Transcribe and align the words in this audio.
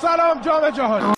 سلام 0.00 0.40
جام 0.44 0.70
جهانی 0.70 1.14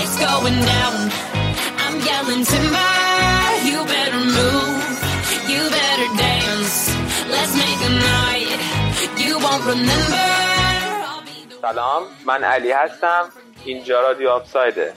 It's 0.00 0.16
going 0.24 0.60
down. 0.74 0.96
I'm 1.82 1.96
yelling 2.08 2.44
timber. 2.44 2.92
You 3.68 3.78
better 3.94 4.22
move. 4.38 4.96
You 5.52 5.62
better 5.80 6.08
dance. 6.24 6.76
Let's 7.34 7.54
make 7.62 7.80
a 7.90 7.92
night 8.10 8.50
you 9.24 9.38
won't 9.44 9.64
remember. 9.64 10.28
سلام 11.62 12.02
من 12.26 12.44
علی 12.44 12.72
هستم 12.72 13.24
اینجا 13.64 14.00
رادیو 14.00 14.30
آفسایده 14.30 14.94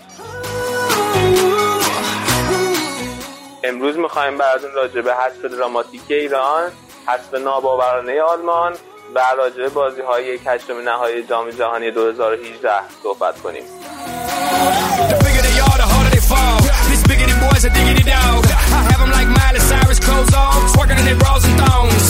امروز 3.68 3.98
می‌خوایم 3.98 4.38
براتون 4.38 4.72
راجع 4.72 5.02
به 5.02 5.14
حسب 5.16 5.48
دراماتیک 5.48 6.02
ایران 6.08 6.72
حسب 7.08 7.36
ناباورانه 7.36 8.22
آلمان 8.22 8.74
و 9.16 9.20
راجع 9.38 9.58
به 9.58 9.70
بازی 9.70 10.02
های 10.02 10.38
کشتم 10.38 10.82
نهایی 10.82 11.24
جام 11.24 11.50
جهانی 11.50 11.92
2018 11.92 12.70
صحبت 13.04 13.42
کنیم 13.42 13.64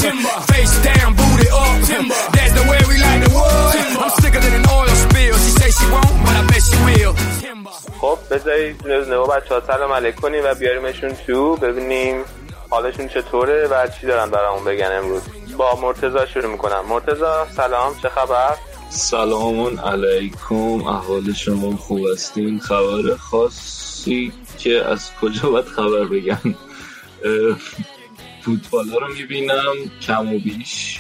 Timber. 0.01 0.37
Face 0.51 0.75
down, 0.83 1.09
booty 1.19 1.47
up. 1.49 1.75
Timber. 1.87 2.15
That's 2.35 2.53
the 2.57 2.65
way 2.69 2.79
we 2.89 2.95
like 3.05 3.21
the 3.25 3.31
world. 3.33 3.64
خب 8.05 8.35
بذارید 8.35 8.83
با 9.09 9.23
بچه 9.23 9.55
ها 9.55 9.61
سلام 9.67 9.91
علیک 9.91 10.23
و 10.23 10.55
بیاریمشون 10.55 11.13
تو 11.27 11.55
ببینیم 11.55 12.23
حالشون 12.69 13.07
چطوره 13.07 13.67
و 13.67 13.87
چی 13.87 14.07
دارن 14.07 14.31
برامون 14.31 14.63
بگن 14.63 14.91
امروز. 14.91 15.21
با 15.57 15.79
مرتزا 15.81 16.25
شروع 16.25 16.51
می‌کنم. 16.51 16.85
مرتزا 16.89 17.47
سلام 17.55 17.99
چه 18.01 18.09
خبر؟ 18.09 18.55
سلام 18.89 19.79
علیکم 19.79 20.87
احوال 20.87 21.33
شما 21.33 21.77
خوب 21.77 22.07
هستین؟ 22.13 22.59
خبر 22.59 23.15
خاصی 23.15 24.31
که 24.57 24.85
از 24.85 25.11
کجا 25.21 25.49
باید 25.49 25.65
خبر 25.65 26.03
بگم؟ 26.03 26.55
فوتبال 28.41 28.89
رو 28.89 29.13
می‌بینم 29.13 29.73
کم 30.01 30.35
و 30.35 30.39
بیش 30.39 30.99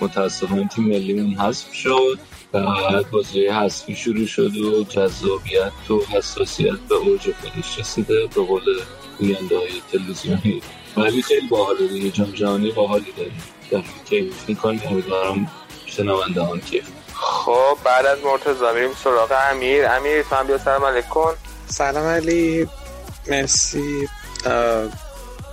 متاسفانه 0.00 0.68
تیم 0.68 0.84
ملیمون 0.84 1.34
حذف 1.34 1.72
شد. 1.72 2.18
بعد 2.52 3.10
بازی 3.10 3.46
حذفی 3.46 3.96
شروع 3.96 4.26
شد 4.26 4.56
و 4.56 4.84
جذابیت 4.84 5.90
و 5.90 6.00
حساسیت 6.10 6.78
به 6.88 6.94
اوج 6.94 7.20
خودش 7.20 7.78
رسیده 7.78 8.26
به 8.26 8.42
قول 8.42 8.62
گوینده 9.18 9.56
های 9.58 9.82
تلویزیونی. 9.92 10.62
ولی 10.96 11.22
خیلی 11.22 11.48
باحاله 11.48 11.86
دیگه 11.86 12.10
جام 12.10 12.30
جهانی 12.30 12.72
باحالی 12.72 13.12
داریم. 13.16 13.42
در 13.70 13.82
کیف 14.04 14.48
می‌کنیم 14.48 14.80
امیدوارم 14.90 15.50
شنونده 15.86 16.44
هم 16.44 16.60
کیف 16.60 16.84
خب 17.14 17.76
بعد 17.84 18.06
از 18.06 18.18
مرتزا 18.24 18.72
میریم 18.72 18.90
سراغ 19.04 19.32
امیر. 19.50 19.86
امیر 19.88 20.22
تو 20.22 20.34
هم 20.36 20.46
بیا 20.46 20.58
سلام 20.58 20.84
علیک 20.84 21.08
کن 21.08 21.34
سلام 21.66 22.06
علی. 22.06 22.68
مرسی. 23.28 24.08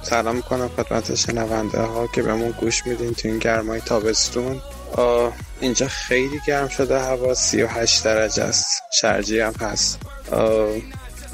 سلام 0.03 0.35
می‌کنم 0.35 0.69
خدمت 0.77 1.15
شنونده 1.15 1.81
ها 1.81 2.07
که 2.07 2.23
بهمون 2.23 2.51
گوش 2.51 2.87
میدین 2.87 3.13
تو 3.13 3.27
این 3.27 3.39
گرمای 3.39 3.81
تابستون. 3.81 4.61
اینجا 5.59 5.87
خیلی 5.87 6.39
گرم 6.47 6.67
شده 6.67 6.99
هوا 6.99 7.33
38 7.33 8.03
درجه 8.03 8.43
است. 8.43 8.81
شرجی 8.91 9.39
هم 9.39 9.53
هست. 9.61 9.99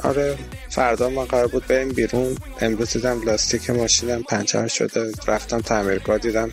آره 0.04 0.38
فردا 0.70 1.10
ما 1.10 1.26
قرار 1.26 1.48
بود 1.48 1.68
بریم 1.68 1.90
بیرون. 1.90 2.38
امروز 2.62 2.94
دیدم 2.94 3.22
لاستیک 3.22 3.70
ماشینم 3.70 4.24
پنچر 4.24 4.68
شده. 4.68 5.12
رفتم 5.28 5.62
تعمیرگاه 5.62 6.18
دیدم 6.18 6.52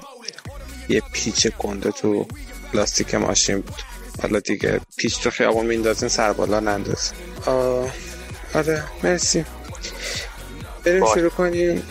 یه 0.88 1.02
پیچ 1.12 1.46
گنده 1.58 1.90
تو 1.90 2.26
لاستیک 2.74 3.14
ماشین 3.14 3.60
بود. 3.60 3.82
حالا 4.22 4.40
دیگه 4.40 4.80
پیچ 4.96 5.20
تو 5.22 5.30
خیابون 5.30 5.66
میندازین 5.66 6.08
سر 6.08 6.32
بالا 6.32 6.60
نندازین 6.60 7.18
آه، 7.46 7.90
آره 8.54 8.84
مرسی. 9.02 9.44
بریم. 10.84 11.04
شروع 11.14 11.30
کنیم. 11.30 11.82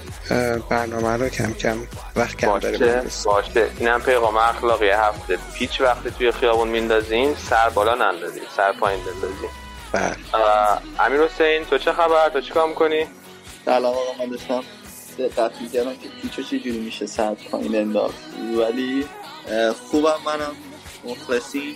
برنامه 0.69 1.17
رو 1.17 1.29
کم 1.29 1.53
کم 1.53 1.77
وقت 2.15 2.37
کم 2.37 2.59
داریم 2.59 2.79
باشه 2.79 2.91
امروز. 2.91 3.23
باشه. 3.23 3.69
اینم 3.79 4.01
پیغام 4.01 4.37
اخلاقی 4.37 4.89
هفته 4.89 5.37
پیچ 5.53 5.81
وقتی 5.81 6.11
توی 6.11 6.31
خیابون 6.31 6.67
میندازین 6.67 7.35
سر 7.35 7.69
بالا 7.69 7.95
نندازین 7.95 8.43
سر 8.57 8.73
پایین 8.73 8.99
بندازین 9.03 9.49
بله. 9.91 10.15
امیر 10.99 11.21
حسین 11.21 11.65
تو 11.65 11.77
چه 11.77 11.91
خبر؟ 11.91 12.29
تو 12.29 12.41
چیکار 12.41 12.67
می‌کنی؟ 12.67 13.05
سلام 13.65 13.93
آقا 13.93 14.13
من 14.19 14.29
داشتم 14.29 14.63
دقت 15.19 15.61
می‌کردم 15.61 15.93
که 15.93 16.09
پیچو 16.21 16.43
چجوری 16.43 16.79
میشه 16.79 17.05
سر 17.05 17.35
پایین 17.51 17.75
انداخت 17.75 18.15
ولی 18.57 19.05
خوبم 19.91 20.19
منم 20.25 20.51
مخلصی 21.03 21.75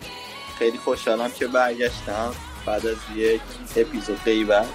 خیلی 0.60 0.78
خوشحالم 0.78 1.32
که 1.32 1.48
برگشتم. 1.48 2.36
بعد 2.66 2.88
از 2.88 2.98
یک 3.16 3.42
اپیزود 3.76 4.20
غیبت 4.26 4.66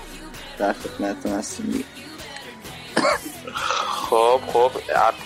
در 0.59 0.73
خدمتتون 0.73 1.33
هستیم 1.33 1.85
خب 4.11 4.41
خب 4.53 4.71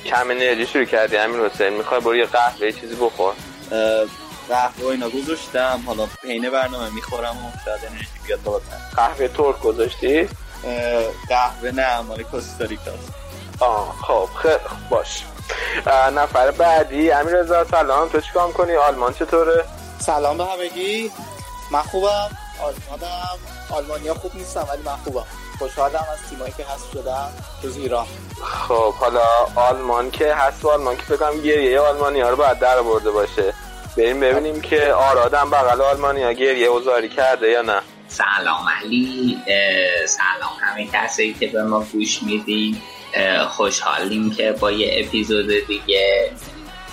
کم 0.04 0.30
انرژی 0.30 0.66
شروع 0.66 0.84
کردی 0.84 1.16
امیر 1.16 1.40
حسین. 1.40 1.68
می‌خوای 1.68 2.00
برو 2.00 2.16
یه 2.16 2.26
قهوه 2.26 2.72
چیزی 2.72 2.94
بخور. 2.94 3.34
قهوه 4.48 4.84
و 4.84 4.86
اینا 4.86 5.08
گذاشتم. 5.08 5.82
حالا 5.86 6.06
پینه 6.22 6.50
برنامه 6.50 6.90
می‌خورم 6.90 7.36
و 7.36 7.50
شاید 7.64 7.80
انرژی 7.90 8.08
بیاد 8.26 8.42
بالاتر 8.42 8.76
قهوه 8.96 9.28
ترک 9.28 9.60
گذاشتی؟ 9.60 10.28
قهوه 11.28 11.70
نه 11.70 12.00
مال 12.00 12.22
کوستاریکاست 12.22 13.12
آه 13.60 13.94
خب 14.02 14.28
خیلی 14.42 14.54
خوب، 14.54 14.88
باش. 14.90 15.24
نفر 16.16 16.50
بعدی 16.50 17.10
امیر 17.10 17.34
رضا 17.34 17.64
سلام. 17.64 18.08
تو 18.08 18.20
چیکار 18.20 18.46
می‌کنی؟ 18.46 18.72
آلمان 18.72 19.14
چطوره؟ 19.14 19.64
سلام 19.98 20.38
به 20.38 20.44
همگی. 20.44 21.10
من 21.70 21.82
خوبم. 21.82 22.30
آلمانم. 22.62 23.38
آلمانیا 23.70 24.14
خوب 24.14 24.34
نیستم 24.34 24.66
ولی 24.70 24.82
من 24.82 24.96
خوبم. 24.96 25.26
خوشحالم 25.58 26.04
از 26.12 26.30
تیمایی 26.30 26.54
که 26.56 26.64
هست 26.74 26.92
شدم 26.92 27.28
جز 27.62 27.76
ایران 27.76 28.06
خب 28.68 28.94
حالا 28.94 29.26
آلمان 29.56 30.10
که 30.10 30.34
هست 30.34 30.64
و 30.64 30.68
آلمان 30.68 30.96
که 30.96 31.16
کنم 31.16 31.40
گریه 31.40 31.80
آلمانی 31.80 32.20
ها 32.20 32.30
رو 32.30 32.36
باید 32.36 32.58
در 32.58 32.82
برده 32.82 33.10
باشه. 33.10 33.54
بریم 33.96 34.20
ببینیم 34.20 34.60
که 34.60 34.92
آرادم 34.92 35.50
بغل 35.50 35.80
آلمانی 35.80 36.22
ها 36.22 36.32
گریه 36.32 36.66
اوزاری 36.66 37.08
کرده 37.08 37.48
یا 37.48 37.62
نه. 37.62 37.80
سلام 38.08 38.66
علی 38.82 39.38
سلام 40.06 40.52
همه 40.60 40.88
کسایی 40.92 41.34
که 41.34 41.46
به 41.46 41.62
ما 41.62 41.80
گوش 41.92 42.22
میدین. 42.22 42.82
خوشحالیم 43.48 44.34
که 44.34 44.52
با 44.52 44.70
یه 44.70 45.04
اپیزود 45.04 45.66
دیگه 45.66 46.30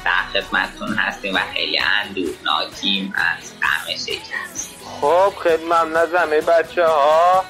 در 0.06 0.42
خدمتتون 0.42 0.94
هستیم 0.94 1.36
و 1.36 1.40
خیلی 1.54 1.80
اندوهناکیم 1.80 3.14
از 3.16 3.52
غم 3.62 3.96
شکست. 3.96 4.76
خب 5.02 5.34
خیلی 5.44 5.64
ممنون 5.64 5.96
از 5.96 6.14
همه 6.14 6.42
بچه 6.42 6.88
ها 6.88 7.44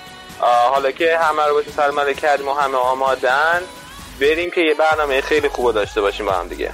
حالا 0.47 0.91
که 0.91 1.17
همه 1.17 1.45
رو 1.45 1.53
باشه 1.53 1.71
سلام 1.71 1.99
علیک 1.99 2.19
کردیم 2.19 2.47
و 2.47 2.53
همه 2.53 2.77
آمادن 2.77 3.61
بریم 4.21 4.51
که 4.51 4.61
یه 4.61 4.73
برنامه 4.73 5.21
خیلی 5.21 5.49
خوب 5.49 5.71
داشته 5.71 6.01
باشیم 6.01 6.25
با 6.25 6.31
هم 6.31 6.47
دیگه. 6.47 6.71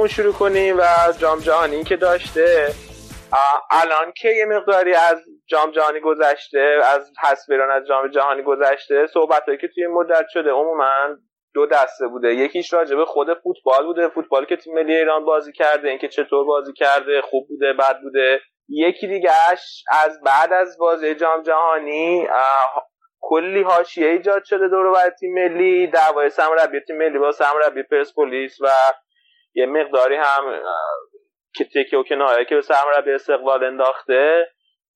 خودمون 0.00 0.16
شروع 0.16 0.32
کنیم 0.32 0.78
و 0.78 0.82
جام 1.18 1.38
جهانی 1.38 1.84
که 1.84 1.96
داشته 1.96 2.68
الان 3.70 4.12
که 4.16 4.28
یه 4.28 4.44
مقداری 4.44 4.94
از 4.94 5.24
جام 5.46 5.70
جهانی 5.70 6.00
گذشته 6.00 6.78
از 6.84 7.12
تصویران 7.22 7.70
از 7.70 7.86
جام 7.88 8.08
جهانی 8.08 8.42
گذشته 8.42 9.06
صحبت 9.06 9.44
که 9.60 9.68
توی 9.74 9.86
مدت 9.86 10.26
شده 10.32 10.50
عموما 10.50 11.16
دو 11.54 11.66
دسته 11.66 12.06
بوده. 12.06 12.34
یکیش 12.34 12.72
راجع 12.72 12.96
به 12.96 13.04
خود 13.04 13.26
فوتبال 13.42 13.86
بوده 13.86 14.08
فوتبال 14.08 14.44
که 14.44 14.56
تیم 14.56 14.74
ملی 14.74 14.96
ایران 14.96 15.24
بازی 15.24 15.52
کرده 15.52 15.88
اینکه 15.88 16.08
چطور 16.08 16.44
بازی 16.44 16.72
کرده 16.72 17.20
خوب 17.20 17.48
بوده 17.48 17.72
بد 17.72 18.00
بوده. 18.02 18.40
یکی 18.68 19.06
دیگهش 19.06 19.84
از 20.04 20.20
بعد 20.24 20.52
از 20.52 20.78
بازی 20.78 21.14
جام 21.14 21.42
جهانی 21.42 22.28
کلی 23.20 23.62
حاشیه 23.62 24.06
ایجاد 24.08 24.44
شده 24.44 24.68
دور 24.68 24.92
بر 24.92 25.10
تیم 25.10 25.34
ملی 25.34 25.86
دعوای 25.86 26.30
سمربی 26.30 26.80
تیم 26.80 26.98
ملی 26.98 27.18
با 27.18 27.32
سمربی 27.32 27.82
پرسپولیس 27.82 28.60
و 28.60 28.66
یه 29.54 29.66
مقداری 29.66 30.16
هم 30.16 30.62
که 31.54 31.64
تکه 31.64 31.96
و 31.96 32.02
کنایه 32.02 32.44
که 32.44 32.54
به 32.54 32.62
سمربی 32.62 33.12
استقبال 33.12 33.64
انداخته. 33.64 34.50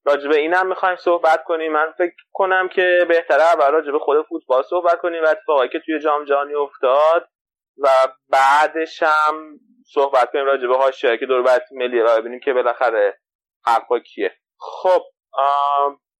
راجبه 0.06 0.37
این 0.37 0.55
هم 0.55 0.67
می‌خوایم 0.67 0.97
صحبت 0.97 1.45
کنیم. 1.45 1.73
من 1.73 1.93
فکر 1.99 2.15
کنم 2.33 2.69
که 2.69 3.06
بهتره 3.09 3.43
اول 3.43 3.73
راجبه 3.73 3.99
خود 3.99 4.27
فوتبال 4.27 4.62
صحبت 4.62 5.01
کنیم 5.01 5.25
و 5.25 5.27
اتفاقی 5.27 5.69
که 5.69 5.81
توی 5.87 6.01
جام 6.01 6.25
جهانی 6.25 6.55
افتاد 6.55 7.29
و 7.79 7.89
بعدش 8.29 9.03
هم 9.03 9.59
صحبت 9.95 10.33
کنیم 10.33 10.45
راجبه 10.45 10.77
حاشیه 10.77 11.17
که 11.19 11.27
دور 11.27 11.59
تیم 11.59 11.79
ملی 11.79 12.01
و 12.01 12.21
ببینیم 12.21 12.41
که 12.41 12.53
بالاخره 12.53 13.19
حرفا 13.67 13.99
کیه. 13.99 14.37
خب 14.59 15.03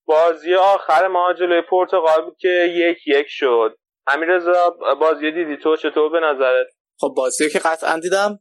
بازی 0.07 0.55
آخر 0.55 1.07
ما 1.07 1.33
جلوی 1.33 1.63
پرتغال 1.63 2.23
بود 2.25 2.37
که 2.39 2.49
یک 2.49 3.07
یک 3.07 3.27
شد. 3.29 3.77
رضا 4.19 4.71
بازی 5.01 5.33
دیدی؟ 5.33 5.57
تو 5.57 5.77
چطور 5.77 6.11
به 6.11 6.21
نظرت؟ 6.21 6.67
خب 7.00 7.14
بازی 7.17 7.50
که 7.50 7.58
قطعا 7.58 7.99
دیدم. 7.99 8.41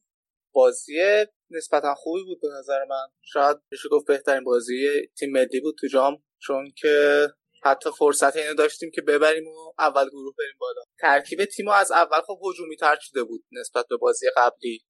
بازی 0.53 1.25
نسبتا 1.50 1.95
خوبی 1.95 2.23
بود 2.23 2.41
به 2.41 2.47
نظر 2.59 2.85
من. 2.85 3.07
شاید 3.21 3.57
بشه 3.71 3.89
گفت 3.89 4.07
بهترین 4.07 4.44
بازی 4.44 4.88
تیم 5.19 5.31
ملی 5.31 5.59
بود 5.59 5.75
تو 5.79 5.88
جام 5.88 6.23
چون 6.39 6.73
که 6.77 7.27
حتی 7.63 7.89
فرصت 7.97 8.35
اینو 8.35 8.53
داشتیم 8.53 8.91
که 8.94 9.01
ببریم 9.01 9.47
و 9.47 9.73
اول 9.79 10.09
گروه 10.09 10.33
بریم 10.39 10.57
بالا. 10.59 10.81
ترکیب 11.00 11.45
تیم 11.45 11.67
از 11.67 11.91
اول 11.91 12.21
خب 12.21 12.39
هجومی 12.50 12.75
تر 12.75 12.97
شده 13.01 13.23
بود 13.23 13.45
نسبت 13.51 13.85
به 13.89 13.97
بازی 13.97 14.27
قبلی 14.38 14.85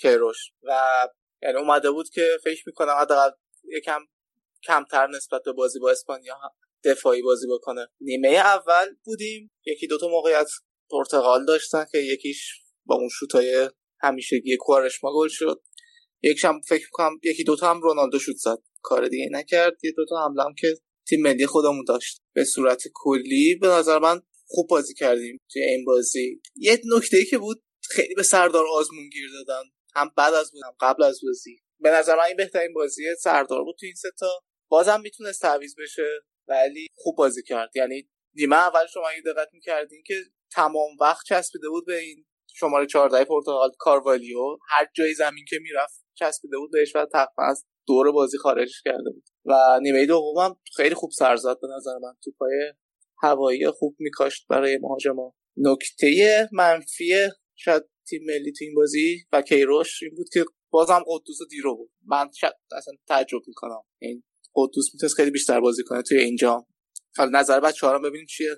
کیروش. 0.00 0.36
و 0.62 0.80
یعنی 1.42 1.56
اومده 1.58 1.90
بود 1.90 2.08
که 2.08 2.38
فکر 2.44 2.62
می‌کنم 2.66 2.94
حداقل 3.00 3.30
یکم 3.64 4.00
کمتر 4.64 5.06
نسبت 5.06 5.42
به 5.42 5.52
بازی 5.52 5.78
با 5.78 5.90
اسپانیا 5.90 6.38
دفاعی 6.84 7.22
بازی 7.22 7.46
بکنه. 7.50 7.88
نیمه 8.00 8.28
اول 8.28 8.94
بودیم. 9.04 9.50
یکی 9.66 9.86
دوتا 9.86 10.08
موقعیت 10.08 10.48
پرتغال 10.90 11.44
داشتن 11.44 11.86
که 11.92 11.98
یکیش 11.98 12.65
با 12.86 12.94
اون 12.94 13.08
شوتای 13.08 13.70
همیشگی 14.00 14.56
کوارشما 14.56 15.12
گل 15.14 15.28
شد. 15.28 15.62
یکشم 16.22 16.60
فکر 16.68 16.86
کنم 16.92 17.20
یکی 17.24 17.44
دوتا 17.44 17.70
هم 17.70 17.80
رونالدو 17.80 18.18
شوت 18.18 18.36
زد. 18.36 18.58
کار 18.82 19.08
دیگه 19.08 19.28
نکرد. 19.30 19.84
یه 19.84 19.92
دوتا 19.96 20.24
حمله 20.24 20.42
هم 20.42 20.54
که 20.58 20.74
تیم 21.08 21.22
ملی 21.22 21.46
خودمون 21.46 21.84
داشت. 21.88 22.22
به 22.32 22.44
صورت 22.44 22.82
کلی 22.94 23.58
به 23.60 23.68
نظر 23.68 23.98
من 23.98 24.22
خوب 24.46 24.68
بازی 24.70 24.94
کردیم 24.94 25.40
توی 25.52 25.62
این 25.62 25.84
بازی. 25.84 26.40
یه 26.56 26.80
نکته 26.96 27.16
ای 27.16 27.24
که 27.24 27.38
بود 27.38 27.62
خیلی 27.90 28.14
به 28.14 28.22
سردار 28.22 28.64
آزمون 28.72 29.08
گیر 29.08 29.30
دادن. 29.32 29.62
هم 29.94 30.10
بعد 30.16 30.34
از 30.34 30.52
بود 30.52 30.62
قبل 30.80 31.02
از 31.02 31.20
بازی. 31.26 31.62
به 31.80 31.90
نظر 31.90 32.16
من 32.16 32.22
این 32.22 32.36
بهترین 32.36 32.72
بازی 32.72 33.02
سردار 33.20 33.64
بود 33.64 33.76
تو 33.80 33.86
این 33.86 33.94
ستا 33.94 34.40
بازم 34.68 35.00
می‌تونست 35.00 35.42
تعویض 35.42 35.74
بشه 35.78 36.08
ولی 36.48 36.86
خوب 36.94 37.16
بازی 37.16 37.42
کرد. 37.42 37.70
یعنی 37.76 38.08
نیمه 38.34 38.56
اول 38.56 38.86
شما 38.94 39.08
اگه 39.08 39.22
دقت 39.22 39.48
می‌کردین 39.52 40.02
که 40.06 40.14
تمام 40.52 40.90
وقت 41.00 41.26
چسبیده 41.26 41.68
بود 41.68 41.86
به 41.86 41.98
این 41.98 42.26
شماره 42.58 42.86
14 42.86 43.24
پرتغال 43.24 43.70
کاروالیو. 43.78 44.56
هر 44.68 44.86
جای 44.94 45.14
زمین 45.14 45.44
که 45.48 45.56
می‌رفت 45.62 46.04
چسبیده 46.14 46.58
بود 46.58 46.70
بهش 46.72 46.96
و 46.96 47.06
تقریبا 47.12 47.44
از 47.50 47.64
دور 47.86 48.12
بازی 48.12 48.38
خارجش 48.38 48.82
کرده 48.84 49.10
بود. 49.10 49.24
و 49.44 49.80
نیمه 49.82 50.06
دوم 50.06 50.56
خیلی 50.76 50.94
خوب 50.94 51.10
سر 51.10 51.36
زد 51.36 51.56
به 51.62 51.68
نظر 51.76 51.98
من. 52.02 52.12
توپای 52.24 52.72
هوایی 53.22 53.70
خوب 53.70 53.96
میکاشت 53.98 54.46
برای 54.48 54.78
مهاجما. 54.78 55.34
نکته 55.56 56.48
منفی 56.52 57.14
شاید 57.54 57.82
تیم 58.08 58.20
ملی 58.26 58.52
تو 58.52 58.64
این 58.64 58.74
بازی 58.74 59.24
و 59.32 59.42
کیروش 59.42 60.02
این 60.02 60.14
بود 60.16 60.26
که 60.32 60.44
بازم 60.70 61.04
قدوس 61.06 61.38
دیرو 61.50 61.76
بود 61.76 61.90
من 62.06 62.30
شاید 62.32 62.54
اصلا 62.76 62.94
تعجب 63.08 63.40
می‌کنم. 63.46 63.82
این 63.98 64.22
قدوس 64.54 64.94
می‌تونست 64.94 65.14
خیلی 65.14 65.30
بیشتر 65.30 65.60
بازی 65.60 65.82
کنه 65.84 66.02
توی 66.02 66.18
اینجا 66.18 66.66
حالا 67.16 67.38
نظر 67.38 67.60
بچه 67.60 67.86
ها 67.86 67.98
ببینیم 67.98 68.26
چیه. 68.26 68.56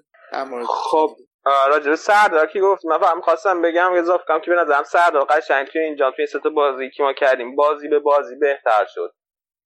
خب 0.91 1.17
راجع 1.69 1.95
سردار 1.95 2.47
که 2.47 2.61
گفت؟ 2.61 2.87
من 2.87 2.99
فهم 2.99 3.21
خواستم 3.21 3.63
بگم 3.63 3.93
اضافه 3.93 4.25
کنم 4.29 4.41
که 4.41 4.51
به 4.51 4.57
نظرم 4.57 4.83
سردار 4.83 5.25
قشنگ 5.25 5.67
توی 5.67 5.81
اینجا 5.81 6.11
توی 6.11 6.27
ست 6.27 6.47
بازی 6.47 6.91
که 6.91 7.03
ما 7.03 7.13
کردیم 7.13 7.57
بازی 7.57 7.89
به 7.89 7.99
بازی 7.99 8.37
بهتر 8.37 8.85
شد. 8.95 9.13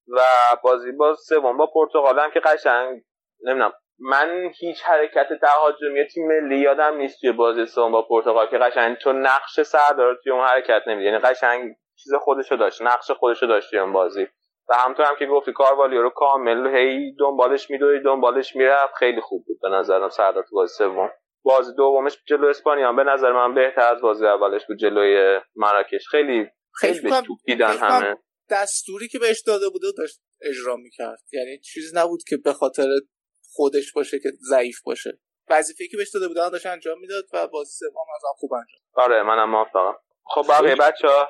و 0.09 0.21
بازی 0.63 0.93
با 0.93 1.15
سوم 1.15 1.57
با 1.57 1.67
پرتغال 1.67 2.19
هم 2.19 2.31
که 2.31 2.41
قشنگ 2.41 3.03
نمی‌دونم 3.45 3.73
من 3.99 4.51
هیچ 4.61 4.83
حرکت 4.83 5.29
تهاجمی 5.41 6.07
تیم 6.07 6.27
ملی 6.29 6.59
یادم 6.59 6.97
نیست 6.97 7.21
توی 7.21 7.33
بازی 7.33 7.67
سوم 7.67 7.93
با 7.93 8.03
پرتغال 8.03 8.47
که 8.47 8.59
قشنگ 8.59 8.97
تو 8.97 9.13
نقش 9.13 9.61
سردار 9.61 10.19
توی 10.23 10.33
اون 10.33 10.45
حرکت 10.45 10.83
نمیدی 10.87 11.07
یعنی 11.07 11.19
قشنگ 11.19 11.75
چیز 11.97 12.15
خودشو 12.15 12.57
داشت 12.57 12.83
نقش 12.83 13.11
خودشو 13.11 13.47
داشت 13.47 13.71
توی 13.71 13.79
اون 13.79 13.93
بازی. 13.93 14.27
و 14.69 14.75
همطور 14.75 15.07
هم 15.07 15.17
که 15.19 15.27
گفتی 15.27 15.53
کاروالیو 15.53 16.03
رو 16.03 16.11
کامل 16.11 16.77
هی 16.77 17.17
دنبالش 17.21 17.71
میدوی 17.71 18.01
دنبالش 18.01 18.57
می‌رفت. 18.57 18.95
خیلی 18.95 19.21
خوب 19.21 19.45
بود 19.47 19.59
به 19.63 19.69
نظرم 19.69 20.09
سردار 20.09 20.43
تو 20.43 20.57
بازی 20.57 20.75
سوم. 20.75 21.11
بازی 21.43 21.73
دومش 21.77 22.13
جلو 22.29 22.47
اسپانیا. 22.47 22.93
به 22.93 23.05
نظر 23.05 23.33
من 23.33 23.55
بهتر 23.55 23.95
از 23.95 24.03
بازی 24.03 24.27
اولش 24.27 24.63
بود 24.69 24.79
جلوی 24.79 25.41
مراکش. 25.57 26.09
خیلی 26.11 26.47
خیلی 26.75 27.01
به 27.01 27.11
توپ 27.11 27.39
دیدن 27.47 27.77
همه. 27.77 28.17
دستوری 28.51 29.09
که 29.09 29.19
بهش 29.19 29.43
داده 29.47 29.69
بوده 29.69 29.87
داشت 29.99 30.21
اجرا 30.43 30.77
می‌کرد. 30.77 31.19
یعنی 31.33 31.59
چیزی 31.59 31.97
نبود 31.97 32.21
که 32.29 32.37
به 32.37 32.53
خاطر 32.53 32.89
خودش 33.53 33.93
باشه 33.93 34.19
که 34.19 34.29
ضعیف 34.51 34.77
باشه. 34.85 35.19
وظیفه‌ای 35.51 35.89
که 35.89 35.97
بهش 35.97 36.11
داده 36.15 36.29
بودن 36.29 36.49
داشت 36.49 36.67
انجام 36.67 37.01
می‌داد 37.01 37.25
و 37.33 37.49
بازی 37.49 37.71
سوم 37.71 38.07
از 38.15 38.23
خوب 38.39 38.53
انجام 38.53 38.81
آره 38.95 39.23
منم 39.23 39.51
موافقم. 39.51 39.95
خب 40.25 40.45
بقیه 40.49 40.77
بچه‌ها؟ 40.77 41.29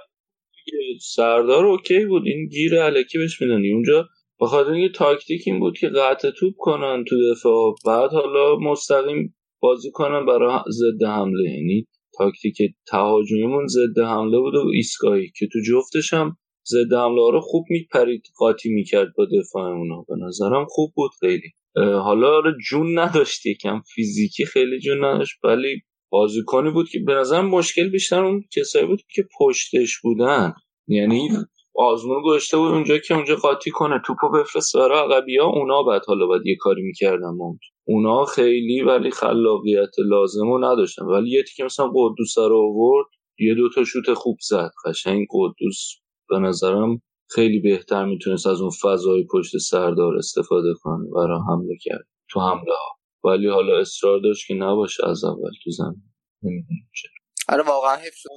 سردار 1.14 1.66
OK 1.66 2.04
بود. 2.04 2.22
این 2.26 2.48
گیر 2.48 2.82
الکی 2.82 3.18
بهش 3.18 3.42
میدن 3.42 3.72
اونجا 3.72 4.08
بخاطر 4.40 4.70
اینکه 4.70 4.98
تاکتیک 4.98 5.42
این 5.46 5.60
بود 5.60 5.78
که 5.78 5.88
قطع 5.88 6.30
توپ 6.30 6.54
کنن 6.58 7.04
تو 7.08 7.16
دفاع. 7.32 7.74
بعد 7.86 8.10
حالا 8.10 8.56
مستقیم 8.56 9.36
بازی 9.62 9.90
کنن 9.90 10.26
برای 10.26 10.58
ضد 10.70 11.02
حمله. 11.04 11.50
یعنی 11.50 11.86
تاکتیک 12.18 12.56
تهاجمیمون 12.86 13.66
ضد 13.66 13.98
حمله 13.98 14.38
بود 14.38 14.54
و 14.54 14.68
ایستگاهی 14.74 15.32
که 15.36 15.48
تو 15.52 15.58
جفتش 15.68 16.12
هم 16.12 16.36
ضد 16.68 16.92
حمله 16.92 17.30
رو 17.32 17.40
خوب 17.40 17.64
میپرید 17.70 18.22
قاطی 18.36 18.70
می‌کرد 18.70 19.08
با 19.16 19.24
دفاع 19.24 19.72
اونا 19.72 20.04
به 20.08 20.14
نظرم 20.26 20.66
خوب 20.68 20.92
بود 20.94 21.10
خیلی. 21.20 21.50
حالا 21.76 22.36
آره 22.36 22.54
جون 22.70 22.98
نداشت 22.98 23.46
یکم 23.46 23.80
فیزیکی 23.94 24.44
خیلی 24.44 24.80
جون 24.80 25.04
نداشت 25.04 25.44
ولی 25.44 25.82
بازیکنی 26.10 26.70
بود 26.70 26.88
که 26.88 26.98
به 27.06 27.14
نظرم 27.14 27.46
مشکل 27.46 27.88
بیشتر 27.88 28.24
اون 28.24 28.44
کسایی 28.56 28.86
بود 28.86 29.02
که 29.14 29.24
پشتش 29.40 30.00
بودن. 30.02 30.54
یعنی 30.88 31.28
آزمون 31.74 32.22
گذاشته 32.22 32.56
بود 32.56 32.72
اونجا 32.72 32.98
که 32.98 33.14
اونجا 33.14 33.36
قاطی 33.36 33.70
کنه 33.70 34.00
توپو 34.06 34.28
بفرست 34.30 34.76
برای 34.76 34.98
عقبی 34.98 35.38
ها 35.38 35.46
اونا 35.46 35.82
بعد 35.82 36.02
حالا 36.06 36.26
باید 36.26 36.46
یه 36.46 36.56
کاری 36.60 36.82
می‌کردن 36.82 37.28
مونت 37.36 37.60
اونا 37.86 38.24
خیلی 38.24 38.82
ولی 38.82 39.10
خلاقیت 39.10 39.90
لازم 39.98 40.46
رو 40.50 40.64
نداشتن. 40.64 41.04
ولی 41.04 41.30
یه 41.30 41.44
که 41.56 41.64
مثلا 41.64 41.90
قدوس 41.94 42.38
رو 42.38 42.58
آورد 42.58 43.06
یه 43.38 43.54
دوتا 43.54 43.84
شوت 43.84 44.14
خوب 44.14 44.36
زد. 44.48 44.70
قشنگ 44.86 45.26
قدوس 45.32 45.94
به 46.28 46.38
نظرم 46.38 47.02
خیلی 47.30 47.60
بهتر 47.60 48.04
می‌تونست 48.04 48.46
از 48.46 48.60
اون 48.60 48.70
فضای 48.82 49.26
پشت 49.32 49.58
سردار 49.58 50.16
استفاده 50.16 50.74
کنه 50.82 51.10
برای 51.14 51.38
حمله 51.48 51.76
کرد. 51.82 52.06
تو 52.30 52.40
حمله 52.40 52.72
ها 52.72 52.98
ولی 53.30 53.48
حالا 53.48 53.78
اصرار 53.78 54.20
داشت 54.20 54.46
که 54.48 54.54
نباشه 54.54 55.08
از 55.08 55.24
اول 55.24 55.50
تو 55.64 55.70
زمین. 55.70 56.02
نمی‌دونم 56.42 56.80
چرا. 56.94 57.11
آره 57.48 57.62
واقعا 57.62 57.96
حیف 57.96 58.14
شد. 58.14 58.28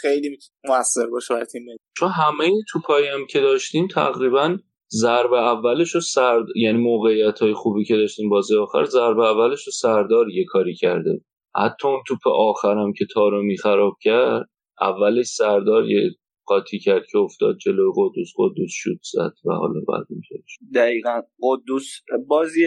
خیلی 0.00 0.38
موثر 0.68 1.06
باشه 1.06 1.34
برای 1.34 1.46
تیم 1.46 1.62
چون 1.96 2.08
همه 2.08 2.50
توپایی 2.68 3.08
هم 3.08 3.26
که 3.26 3.40
داشتیم 3.40 3.88
تقریبا 3.88 4.58
ضربه 4.92 5.36
اولش 5.36 5.94
رو 5.94 6.00
سرد 6.00 6.46
یعنی 6.56 6.78
موقعیت 6.78 7.38
های 7.38 7.54
خوبی 7.54 7.84
که 7.84 7.96
داشتیم 7.96 8.28
بازی 8.28 8.56
آخر 8.56 8.84
ضربه 8.84 9.24
اولش 9.30 9.66
رو 9.66 9.72
سردار 9.72 10.30
یه 10.30 10.44
کاری 10.48 10.74
کرده. 10.74 11.20
حتی 11.56 11.88
اون 11.88 12.02
توپ 12.08 12.28
آخرم 12.28 12.92
که 12.92 13.06
تارو 13.14 13.42
میخراب 13.42 13.96
کرد 14.00 14.48
اولش 14.80 15.26
سردار 15.26 15.84
یه 15.90 16.10
قاطی 16.46 16.78
کرد 16.78 17.02
که 17.10 17.18
افتاد 17.18 17.56
جلو 17.56 17.92
قدوس 17.96 18.28
قدوس 18.38 18.70
شد 18.70 18.98
زد 19.12 19.32
و 19.44 19.52
حالا 19.52 19.80
بعد 19.88 20.06
میشه 20.10 20.34
دقیقا. 20.74 21.22
قدوس 21.42 22.00
بازی 22.26 22.66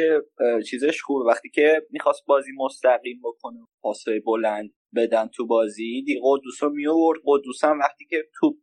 چیزش 0.69 1.01
خوب 1.01 1.17
وقتی 1.17 1.49
که 1.49 1.81
می‌خواست 1.91 2.23
بازی 2.27 2.51
مستقیم 2.57 3.19
بکنه 3.23 3.59
پاسای 3.81 4.19
بلند 4.19 4.73
بدن 4.97 5.27
تو 5.27 5.47
بازی. 5.47 6.03
دی 6.05 6.19
قدوس 6.23 6.63
رو 6.63 6.69
میورد 6.69 7.19
قدوس 7.25 7.63
هم 7.63 7.79
وقتی 7.79 8.05
که 8.09 8.23
توپ 8.39 8.55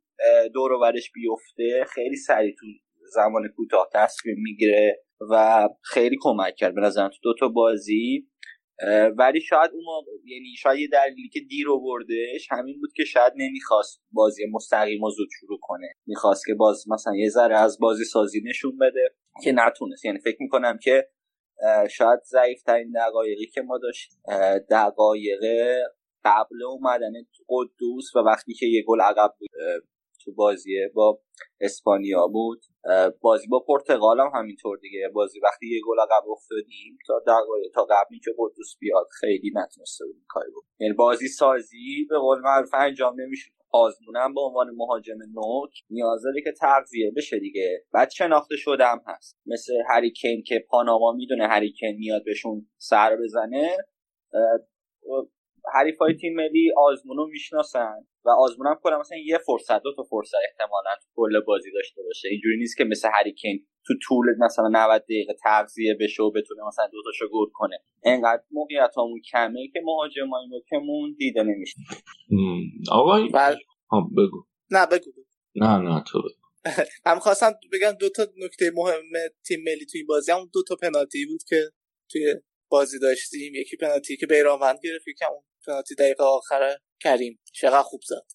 دور 0.54 0.72
و 0.72 0.80
برش 0.80 1.12
بیفته 1.12 1.84
خیلی 1.94 2.16
سریع 2.16 2.54
تو 2.58 2.66
زمان 3.14 3.48
کوتاه 3.56 3.88
تصمیم 3.94 4.36
می‌گیره 4.38 5.04
و 5.30 5.68
خیلی 5.82 6.16
کمک 6.20 6.54
کرد 6.56 6.74
به 6.74 6.80
نظرم 6.80 7.08
تو 7.08 7.16
دو 7.22 7.34
تا 7.40 7.48
بازی. 7.48 8.28
ولی 9.18 9.40
شاید 9.40 9.70
اون 9.72 9.84
یعنی 10.24 10.56
شاید 10.58 10.80
یه 10.80 10.88
دلیلی 10.92 11.28
که 11.28 11.40
دیر 11.40 11.70
آوردش 11.70 12.48
همین 12.50 12.80
بود 12.80 12.90
که 12.96 13.04
شاید 13.04 13.32
نمی‌خواست 13.36 14.02
بازی 14.12 14.42
مستقیم 14.52 15.02
و 15.02 15.10
زود 15.10 15.28
شروع 15.40 15.58
کنه. 15.62 15.92
می‌خواست 16.06 16.46
که 16.46 16.54
باز 16.54 16.84
مثلا 16.88 17.16
یه 17.16 17.28
ذره 17.28 17.58
از 17.58 17.78
بازی 17.80 18.04
سازی 18.04 18.42
نشون 18.44 18.78
بده 18.78 19.14
که 19.44 19.52
نتونست. 19.52 20.04
یعنی 20.04 20.18
فکر 20.18 20.36
می‌کنم 20.40 20.78
که 20.82 21.08
شاید 21.90 22.20
ضعیف 22.24 22.62
ترین 22.62 22.92
دقایقی 22.92 23.46
که 23.46 23.62
ما 23.62 23.78
داشت 23.78 24.12
اه، 24.28 24.58
دقایق 24.58 25.40
قبل 26.24 26.62
اومدن 26.62 27.12
قدوس 27.48 28.16
و 28.16 28.18
وقتی 28.18 28.54
که 28.54 28.66
یه 28.66 28.84
گل 28.88 29.00
عقب 29.00 29.34
بود 29.38 29.48
تو 30.24 30.32
بازی 30.32 30.88
با 30.94 31.20
اسپانیا 31.60 32.26
بود 32.26 32.60
بازی 33.20 33.46
با 33.48 33.64
پرتغال 33.68 34.20
هم 34.20 34.30
همینطور 34.34 34.78
دیگه. 34.78 35.08
بازی 35.14 35.40
وقتی 35.40 35.66
یه 35.66 35.80
گل 35.86 36.00
عقب 36.00 36.28
افتادیم 36.28 36.98
تا 37.06 37.22
تا 37.74 37.84
قبلی 37.84 38.18
که 38.18 38.30
قدوس 38.38 38.76
بیاد 38.80 39.06
خیلی 39.20 39.52
نتونسته 39.54 40.04
بودیم 40.06 40.24
کاری 40.28 40.50
بود 40.50 40.64
یعنی 40.80 40.94
بازی 40.94 41.28
سازی 41.28 42.06
به 42.10 42.18
قول 42.18 42.40
معروف 42.40 42.70
انجام 42.74 43.20
نمیشه 43.20 43.50
آزمونم 43.70 44.34
به 44.34 44.40
عنوان 44.40 44.70
مهاجم 44.76 45.18
نوک 45.34 45.70
نیاز 45.90 46.22
داره 46.22 46.42
که 46.42 46.52
تغذیه 46.60 47.12
بشه 47.16 47.38
دیگه. 47.38 47.84
بعد 47.92 48.10
شناخته 48.10 48.56
شده 48.56 48.86
هم 48.86 49.00
هست. 49.06 49.38
مثل 49.46 49.72
هری 49.88 50.10
کین 50.10 50.42
که 50.42 50.64
پاناما 50.68 51.12
می‌دونه 51.12 51.46
هری 51.46 51.72
کین 51.72 51.96
میاد 51.96 52.24
بهشون 52.24 52.68
سر 52.78 53.16
بزنه 53.24 53.76
حریفای 55.72 56.14
تیم 56.14 56.34
ملی 56.34 56.72
آزمون 56.76 57.16
رو 57.16 57.26
می‌شناسن 57.26 58.06
و 58.24 58.30
آزمون 58.30 58.66
هم 58.66 58.78
کنم 58.82 59.00
مثلا 59.00 59.18
یه 59.18 59.38
فرصت 59.38 59.82
دو 59.82 59.94
تا 59.96 60.02
فرصت 60.02 60.34
احتمالا 60.50 60.90
تو 61.02 61.08
کل 61.16 61.40
بازی 61.40 61.70
داشته 61.72 62.02
باشه. 62.02 62.28
اینجوری 62.28 62.56
نیست 62.58 62.76
که 62.76 62.84
مثل 62.84 63.08
هریکین 63.12 63.66
تو 63.86 63.94
طول 64.08 64.26
مثلا 64.38 64.68
90 64.68 65.02
دقیقه 65.02 65.34
تغذیه 65.42 65.96
بشه 66.00 66.22
و 66.22 66.30
بتونه 66.30 66.66
مثلا 66.66 66.86
دو 66.92 67.02
تاشو 67.04 67.28
گل 67.32 67.50
کنه. 67.52 67.78
انقدر 68.04 68.42
موقعیت 68.50 68.94
همون 68.98 69.20
کمه 69.32 69.68
که 69.72 69.80
مهاجمای 69.84 70.46
نوکمون 70.48 71.14
دیده 71.18 71.42
نمیشه. 71.42 71.76
آقا. 72.90 73.18
ها، 73.90 74.00
بگو. 74.00 74.44
نه 74.70 74.86
بگو. 74.86 75.10
نه 75.54 75.78
نه 75.78 76.04
تو 76.06 76.18
بگو. 76.18 76.44
هم 77.06 77.18
خواستم 77.18 77.52
بگم 77.72 77.92
دو 78.00 78.08
تا 78.08 78.26
نکته 78.36 78.70
مهم 78.74 79.02
تیم 79.46 79.60
ملی 79.60 79.86
توی 79.86 79.98
این 80.00 80.06
بازی. 80.06 80.32
هم 80.32 80.50
دو 80.54 80.62
تا 80.68 80.76
پنالتی 80.82 81.26
بود 81.26 81.42
که 81.48 81.70
توی 82.10 82.34
بازی 82.68 82.98
داشتیم. 82.98 83.54
یکی 83.54 83.76
پنالتی 83.76 84.16
که 84.16 84.26
بیرانوند 84.26 84.78
گرفت 84.82 85.08
یکی 85.08 85.24
اون 85.24 85.42
پنالتی 85.66 85.94
دقیقه 85.94 86.24
آخر 86.24 86.76
کریم. 87.00 87.40
چقدر 87.52 87.82
خوب 87.82 88.00
زد. 88.04 88.26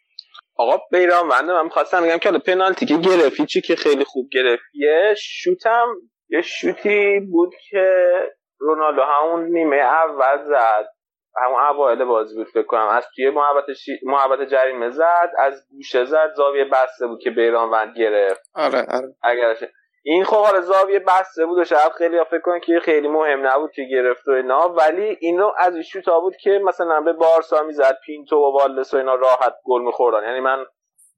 آقا 0.55 0.77
بیرانونده 0.91 1.53
من 1.53 1.69
خواستم 1.69 2.03
بگم 2.03 2.17
که 2.17 2.31
پنالتی 2.31 2.85
که 2.85 2.97
گرفتی 2.97 3.45
چی 3.45 3.61
که 3.61 3.75
خیلی 3.75 4.03
خوب 4.03 4.29
گرفت 4.31 4.63
یه 4.73 5.15
شوتم 5.17 5.87
یه 6.29 6.41
شوتی 6.41 7.19
بود 7.19 7.53
که 7.69 8.13
رونالدو 8.59 9.01
همون 9.01 9.45
نیمه 9.45 9.75
اول 9.75 10.45
زد. 10.49 10.89
همون 11.37 11.59
اوایل 11.59 12.05
بازی 12.05 12.35
بود 12.35 12.47
فکر 12.47 12.63
کنم. 12.63 12.87
از 12.87 13.05
توی 13.15 13.29
محبت, 13.29 13.73
شی... 13.73 13.99
محبت 14.03 14.49
جریمه 14.49 14.89
زد 14.89 15.31
از 15.39 15.67
گوشه 15.71 16.05
زد 16.05 16.33
زاویه 16.35 16.65
بسته 16.65 17.07
بود 17.07 17.19
که 17.23 17.29
بیرانوند 17.29 17.97
گرفت. 17.97 18.41
آره 18.53 18.85
آره. 18.89 19.15
اگرش 19.21 19.57
این 20.03 20.23
خب 20.25 20.35
حالا 20.45 20.61
زاویه 20.61 20.99
بسته 20.99 21.45
بود 21.45 21.57
و 21.57 21.63
شاید 21.63 21.91
خیلی 21.91 22.17
ها 22.17 22.23
فکر 22.23 22.39
کنن 22.39 22.59
که 22.59 22.79
خیلی 22.79 23.07
مهم 23.07 23.47
نبود 23.47 23.71
که 23.71 23.83
گرفت 23.91 24.27
و 24.27 24.31
اینا 24.31 24.69
ولی 24.69 25.17
این 25.21 25.39
رو 25.39 25.53
از 25.57 25.73
این 25.73 25.83
شوتا 25.83 26.19
بود 26.19 26.35
که 26.35 26.61
مثلا 26.63 27.01
به 27.01 27.13
بارسا 27.13 27.63
می‌زد 27.63 27.97
پینتو 28.05 28.35
و 28.35 28.51
والدس 28.57 28.93
و 28.93 28.97
اینا 28.97 29.15
راحت 29.15 29.55
گل 29.65 29.81
میخوردن. 29.81 30.23
یعنی 30.27 30.39
من 30.39 30.65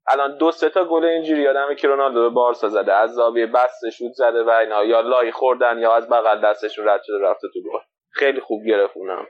الان 0.06 0.38
دو 0.38 0.50
سه 0.50 0.68
تا 0.70 0.84
گل 0.84 1.04
اینجوری 1.04 1.42
یادمه 1.42 1.74
که 1.74 1.88
رونالدو 1.88 2.20
به 2.22 2.28
بارسا 2.28 2.68
زده. 2.68 2.92
از 2.92 3.10
زاویه 3.10 3.46
بسته 3.46 3.90
شوت 3.90 4.12
زده 4.12 4.42
و 4.42 4.50
اینا 4.50 4.84
یا 4.84 5.00
لای 5.00 5.32
خوردن 5.32 5.78
یا 5.78 5.94
از 5.94 6.08
بغل 6.08 6.40
دستشون 6.44 6.88
رد 6.88 7.00
شده 7.04 7.18
رفته 7.18 7.48
تو 7.54 7.60
گل. 7.72 7.78
خیلی 8.10 8.40
خوب 8.40 8.62
گرفت 8.66 8.96
اونم. 8.96 9.26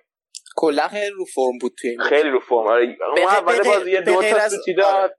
کلا 0.57 0.89
خیلی 0.89 1.11
رو 1.11 1.25
فرم 1.25 1.59
بود 1.61 1.73
توی 1.81 1.97
بازی. 1.97 2.09
خیلی 2.09 2.31
رو 2.31 2.41
فرم. 2.41 2.67
آره 2.67 2.97
اون 3.09 3.19
اول 3.29 3.63
بازی 3.63 4.01
دو 4.01 4.23
تا 4.23 4.49
سوتی 4.49 4.83
آره. 4.83 4.83
داد 4.83 5.15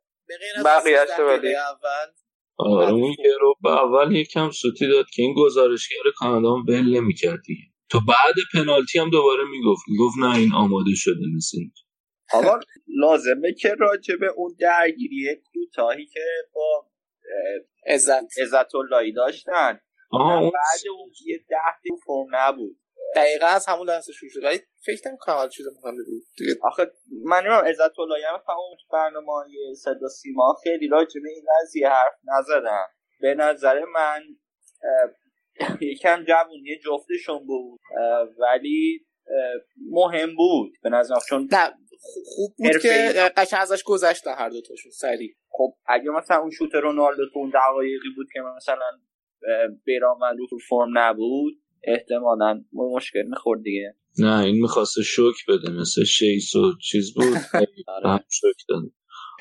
از 0.57 0.65
بقیه‌اش 0.65 1.09
13 1.09 1.23
ولی- 1.23 1.55
اول. 1.55 2.22
آره. 2.57 2.91
اون 2.93 3.15
یه 3.19 3.37
رو 3.41 3.55
به 3.63 3.69
اول 3.69 4.15
یکم 4.15 4.51
سوتی 4.51 4.87
داد 4.87 5.05
که 5.09 5.21
این 5.21 5.33
گزارشگر 5.37 5.95
کانادا 6.15 6.55
هم 6.55 6.65
ول 6.67 6.95
نمی‌کرد 6.97 7.39
دیگه. 7.45 7.61
تو 7.89 7.99
بعد 8.07 8.35
پنالتی 8.53 8.99
هم 8.99 9.09
دوباره 9.09 9.43
می‌گفت. 9.51 9.81
می‌گفت 9.87 10.15
نه 10.19 10.35
این 10.35 10.53
آماده 10.53 10.91
شده 10.95 11.21
مثل. 11.37 11.57
آقا 12.33 12.59
لازمه 12.87 13.53
که 13.53 13.75
راجع 13.79 14.15
به 14.15 14.27
اون 14.35 14.55
درگیری 14.59 15.35
کوتاهی 15.53 16.05
که 16.05 16.19
با 16.55 16.87
عزت 17.87 18.39
عزت. 18.41 18.75
اللهی 18.75 19.11
داشتن. 19.11 19.79
آها 20.11 20.39
اون 20.39 20.49
بعد 20.49 20.81
اون 20.99 21.11
یه 21.25 21.37
ده 21.49 21.95
فرم 22.05 22.25
نبود. 22.31 22.77
دقیقا 23.15 23.45
از 23.45 23.65
همون 23.65 23.87
لحظه 23.89 24.13
شروع 24.13 24.29
شد. 24.29 24.43
ولی 24.43 24.59
فکر 24.85 25.07
نمی‌کنم 25.07 25.35
حالا 25.35 25.49
چیز 25.49 25.65
مهمی 25.83 26.03
بود 26.05 26.23
دیگه 26.37 26.55
آخه 26.63 26.91
من 27.25 27.37
نمی‌دونم 27.37 27.65
عزت 27.65 27.99
اللهی 27.99 28.23
هم 28.23 28.41
تمام 28.47 28.77
برنامه 28.91 29.73
صدا 29.83 30.07
سیما 30.07 30.55
خیلی 30.63 30.87
راجع 30.87 31.21
به 31.21 31.29
این 31.29 31.43
قضیه 31.61 31.89
حرف 31.89 32.13
نزدن. 32.37 32.85
به 33.19 33.33
نظر 33.33 33.79
من 33.85 34.21
یکم 35.81 36.23
جوونی 36.23 36.79
جفتشون 36.85 37.47
بود. 37.47 37.79
ولی 38.39 39.05
مهم 39.91 40.35
بود 40.35 40.73
به 40.83 40.89
نظرم 40.89 41.19
چون 41.29 41.49
خوب 42.25 42.53
بود. 42.57 42.81
که 42.81 43.13
قشنگ 43.37 43.59
ازش 43.61 43.83
گذشتن 43.83 44.33
هر 44.33 44.49
دوتاشون 44.49 44.91
سریع. 44.91 45.35
خب 45.49 45.75
اگه 45.85 46.09
مثلا 46.09 46.37
اون 46.37 46.51
شوت 46.51 46.75
رونالدو 46.75 47.29
تو 47.33 47.39
اون 47.39 47.49
دقایقی 47.49 48.09
بود 48.15 48.27
که 48.33 48.39
مثلا 48.57 48.89
اه، 49.47 49.67
بیرام 49.85 50.21
و 50.21 50.35
تو 50.49 50.57
فرم 50.69 50.97
نبود 50.97 51.62
احتمالا. 51.83 52.63
مشکل 52.73 53.23
می‌خورد 53.29 53.63
دیگه. 53.63 53.95
نه 54.19 54.39
این 54.39 54.61
می‌خواسته 54.61 55.03
شوک 55.03 55.35
بده 55.47 55.71
مثل 55.71 56.03
شیس 56.03 56.55
و 56.55 56.73
چیز 56.77 57.13
بود. 57.13 57.23
هم 58.05 58.19
شوک 58.31 58.55
داد. 58.69 58.83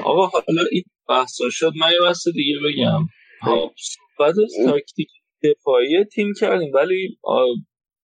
آقا 0.04 0.26
حالا 0.26 0.62
این 0.72 0.82
بحثا 1.08 1.44
شد. 1.50 1.72
من 1.80 1.92
یه 1.92 1.98
بحث 2.08 2.28
دیگه 2.28 2.58
بگم. 2.64 3.06
خب، 3.44 3.70
بعد 4.18 4.34
از 4.40 4.54
تاکتیک 4.66 5.08
دفاعی 5.42 6.04
تیم 6.04 6.32
کردیم 6.40 6.70
ولی 6.74 7.18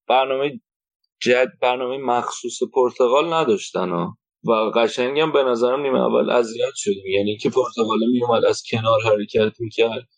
برنامه 0.08 0.60
جد 1.22 1.48
برنامه 1.62 1.98
مخصوص 1.98 2.58
پرتغال 2.74 3.32
نداشتن 3.32 3.88
ها. 3.88 4.18
و 4.44 4.52
قشنگم 4.52 5.32
به 5.32 5.42
نظرم 5.42 5.82
نیمه 5.82 6.00
اول 6.00 6.30
اذیت 6.30 6.72
شدیم. 6.74 7.06
یعنی 7.06 7.36
که 7.36 7.50
پرتغال 7.50 7.98
میومد 8.12 8.44
از 8.44 8.62
کنار 8.70 9.00
حرکت 9.04 9.60
می‌کرد. 9.60 10.08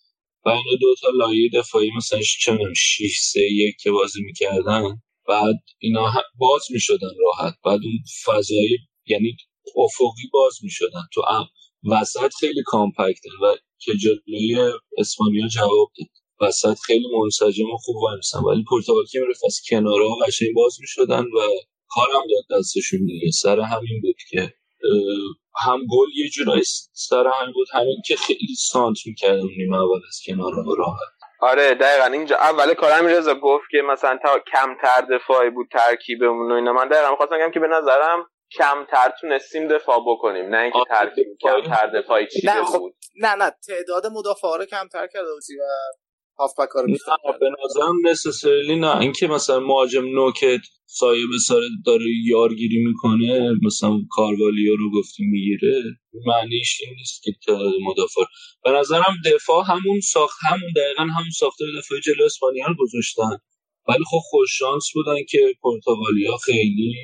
و 0.45 0.49
اینا 0.49 0.77
دو 0.81 0.95
تا 1.03 1.09
لایه 1.19 1.51
دفاعی 1.55 1.91
مثلا 1.97 2.21
می‌دونم 2.53 2.75
6 2.77 3.19
3 3.21 3.41
1 3.41 3.77
که 3.83 3.91
بازی 3.91 4.23
می‌کردن. 4.23 5.03
بعد 5.29 5.57
اینا 5.79 6.13
باز 6.39 6.63
می‌شدن 6.71 7.11
راحت. 7.25 7.55
بعد 7.65 7.81
اون 7.85 7.99
فضایی 8.25 8.79
یعنی 9.07 9.37
افقی 9.77 10.29
باز 10.33 10.59
می‌شدن. 10.63 11.03
تو 11.15 11.23
وسط 11.93 12.31
خیلی 12.41 12.63
کامپکتن 12.67 13.31
و 13.43 13.55
که 13.79 13.93
جلوی 13.97 14.73
اسپانیا 14.99 15.49
جواب 15.49 15.89
داد. 15.99 16.09
وسط 16.49 16.77
خیلی 16.87 17.05
منسجم 17.23 17.71
و 17.71 17.77
خوب 17.77 17.97
وایسن 17.97 18.39
ولی 18.39 18.65
پرتغال 18.71 19.05
که 19.13 19.21
می‌رفت 19.21 19.45
از 19.47 19.61
کنارها 19.71 20.17
قشنگ 20.27 20.49
باز 20.55 20.77
می‌شدن 20.81 21.23
و 21.25 21.41
کارم 21.89 22.23
داد 22.31 22.59
دستشون 22.59 23.07
دیگه. 23.07 23.31
سر 23.31 23.61
همین 23.61 24.01
بود 24.03 24.17
که 24.31 24.55
هم 25.67 25.79
گل 25.79 26.09
یه 26.17 26.29
جورایی 26.29 26.63
سر 26.93 27.27
همین 27.27 27.53
بود. 27.53 27.69
همین 27.73 28.03
که 28.07 28.17
خیلی 28.17 28.55
سانت 28.59 28.97
می‌کردن 29.07 29.43
نیمه 29.59 29.77
اول 29.77 30.01
از 30.09 30.21
کنارها 30.27 30.75
راحت. 30.79 31.11
آره 31.41 31.75
دقیقا. 31.75 32.05
اینجا 32.07 32.37
اول 32.37 32.75
کار 32.75 32.91
همین 32.93 33.11
رضا 33.11 33.35
گفت 33.35 33.65
که 33.71 33.79
مثلا 33.83 34.19
تا 34.23 34.39
کمتر 34.53 35.01
دفاعی 35.01 35.51
بود 35.51 35.67
ترکیبمون 35.73 36.53
و 36.53 36.55
اینا. 36.55 36.73
من 36.73 36.89
دقیقا 36.89 37.11
می‌خواستم 37.11 37.37
بگم 37.37 37.51
که 37.51 37.61
به 37.61 37.69
نظرم 37.69 38.27
کمتر 38.59 39.13
تونستیم 39.21 39.69
دفاع 39.69 40.01
بکنیم. 40.07 40.47
نه 40.55 40.59
اینکه 40.63 40.79
آره، 40.79 40.89
ترکیب 40.89 41.25
دفاعی- 41.41 41.63
کمتر. 41.63 41.87
دفاعی 42.01 42.27
چیده 42.27 42.57
نه، 42.57 42.65
خب، 42.65 42.79
بود. 42.79 42.95
نه 43.17 43.35
نه. 43.35 43.51
تعداد 43.69 44.07
مدافعا 44.07 44.57
رو 44.57 44.65
کمتر 44.65 45.07
کرده 45.07 45.33
بودی 45.35 45.61
و 45.61 45.63
هافبک 46.39 46.69
ها 46.75 46.81
رو 46.81 46.87
بیشتر 46.87 47.17
نه. 47.27 47.39
به 47.41 47.51
نظرم 47.65 47.95
نسسرلی 48.05 48.77
نه. 48.77 49.01
اینکه 49.01 49.27
مثلا 49.27 49.61
مهاجم 49.61 50.05
نوکت 50.05 50.61
سایه 50.87 51.27
به 51.27 51.39
سایه 51.39 51.69
داره 51.87 52.07
یارگیری 52.27 52.85
می‌کنه 52.85 53.51
مثلا 53.63 53.99
کاروالیو 54.11 54.77
رو 54.77 55.01
گفتیم 55.01 55.31
می‌گیره 55.31 55.83
معنیش 56.27 56.81
این 56.83 56.95
نیست 56.99 57.23
که 57.23 57.33
تعداد 57.47 57.73
مدافع. 57.83 58.23
به 58.65 58.71
نظرم 58.71 59.17
دفاع 59.35 59.65
همون 59.67 60.01
ساخت 60.01 60.39
همون 60.51 60.73
دقیقا 60.77 61.03
همون 61.03 61.31
ساختار 61.39 61.69
دفاع 61.79 62.01
جلو 62.01 62.25
اسپانیا 62.25 62.67
رو 62.67 62.75
گذاشتن. 62.79 63.39
ولی 63.89 64.05
خب 64.11 64.19
خوش 64.23 64.59
شانس 64.59 64.85
بودن 64.95 65.25
که 65.29 65.55
پرتغالیا 65.63 66.37
خیلی 66.37 66.95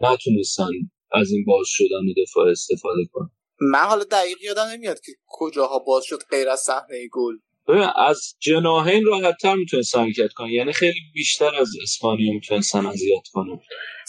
نتونستن 0.00 0.70
از 1.12 1.32
این 1.32 1.44
باز 1.44 1.66
شدن 1.68 2.22
دفاع 2.22 2.50
استفاده 2.50 3.02
کنن. 3.12 3.30
من 3.60 3.78
حالا 3.78 4.04
دقیق 4.04 4.42
یادم 4.42 4.66
نمیاد 4.72 5.00
که 5.00 5.12
کجاها 5.26 5.78
باز 5.78 6.04
شد 6.04 6.18
غیر 6.30 6.48
از 6.48 6.60
صحنه 6.60 7.08
گل. 7.12 7.34
ببین 7.68 7.86
از 7.96 8.36
جناهین 8.40 9.06
راحتتر 9.06 9.54
می‌تونستن 9.54 10.00
حرکت 10.00 10.32
کنن 10.32 10.48
یعنی 10.48 10.72
خیلی 10.72 11.00
بیشتر 11.14 11.54
از 11.60 11.68
اسپانیا 11.82 12.32
می‌تونستن 12.32 12.86
اذیت 12.86 13.28
کنن 13.32 13.60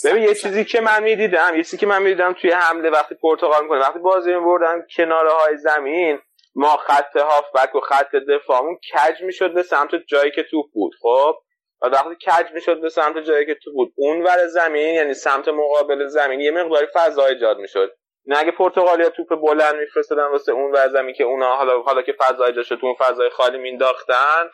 ببین 0.05 0.23
یه 0.23 0.35
چیزی 0.35 0.65
که 0.65 0.81
من 0.81 1.03
می‌دیدم 1.03 1.53
یه 1.55 1.63
چیزی 1.63 1.77
که 1.77 1.85
من 1.85 2.01
می‌دیدم 2.01 2.33
توی 2.33 2.51
حمله 2.51 2.89
وقتی 2.89 3.15
پرتغال 3.15 3.63
می‌کنه 3.63 3.79
وقتی 3.79 3.99
بازی 3.99 4.33
میبردن 4.33 4.85
کناره 4.95 5.31
های 5.31 5.57
زمین 5.57 6.19
ما 6.55 6.77
خط 6.77 7.15
هافبک 7.15 7.75
و 7.75 7.79
خط 7.79 8.15
دفاعمون 8.15 8.75
کج 8.75 9.23
می‌شد 9.23 9.53
به 9.53 9.63
سمت 9.63 9.89
جایی 10.07 10.31
که 10.31 10.43
توپ 10.43 10.65
بود 10.73 10.93
خب؟ 11.01 11.35
و 11.81 11.85
وقتی 11.87 12.15
کج 12.15 12.53
می‌شد 12.53 12.81
به 12.81 12.89
سمت 12.89 13.17
جایی 13.17 13.45
که 13.45 13.55
تو 13.63 13.73
بود 13.73 13.93
اون 13.95 14.21
ور 14.21 14.47
زمین 14.47 14.95
یعنی 14.95 15.13
سمت 15.13 15.47
مقابل 15.47 16.07
زمین 16.07 16.39
یه 16.39 16.51
مقداری 16.51 16.87
فضا 16.93 17.25
ایجاد 17.25 17.57
می‌شد. 17.57 17.91
نه 18.29 18.39
اگه 18.39 18.51
پرتغالیا 18.51 19.09
توپ 19.09 19.35
بلند 19.41 19.75
میفرستادن 19.75 20.27
واسه 20.31 20.51
اون 20.51 20.71
ور 20.71 20.89
زمین 20.89 21.15
که 21.15 21.23
اونا 21.23 21.55
حالا 21.55 21.81
حالا 21.81 22.01
که 22.01 22.15
فضا 22.19 22.45
ایجاد 22.45 22.63
شد 22.63 22.75
تو 22.75 22.85
اون 22.85 22.95
فضای 22.95 23.29
خالی 23.29 23.57
مینداختن 23.57 24.49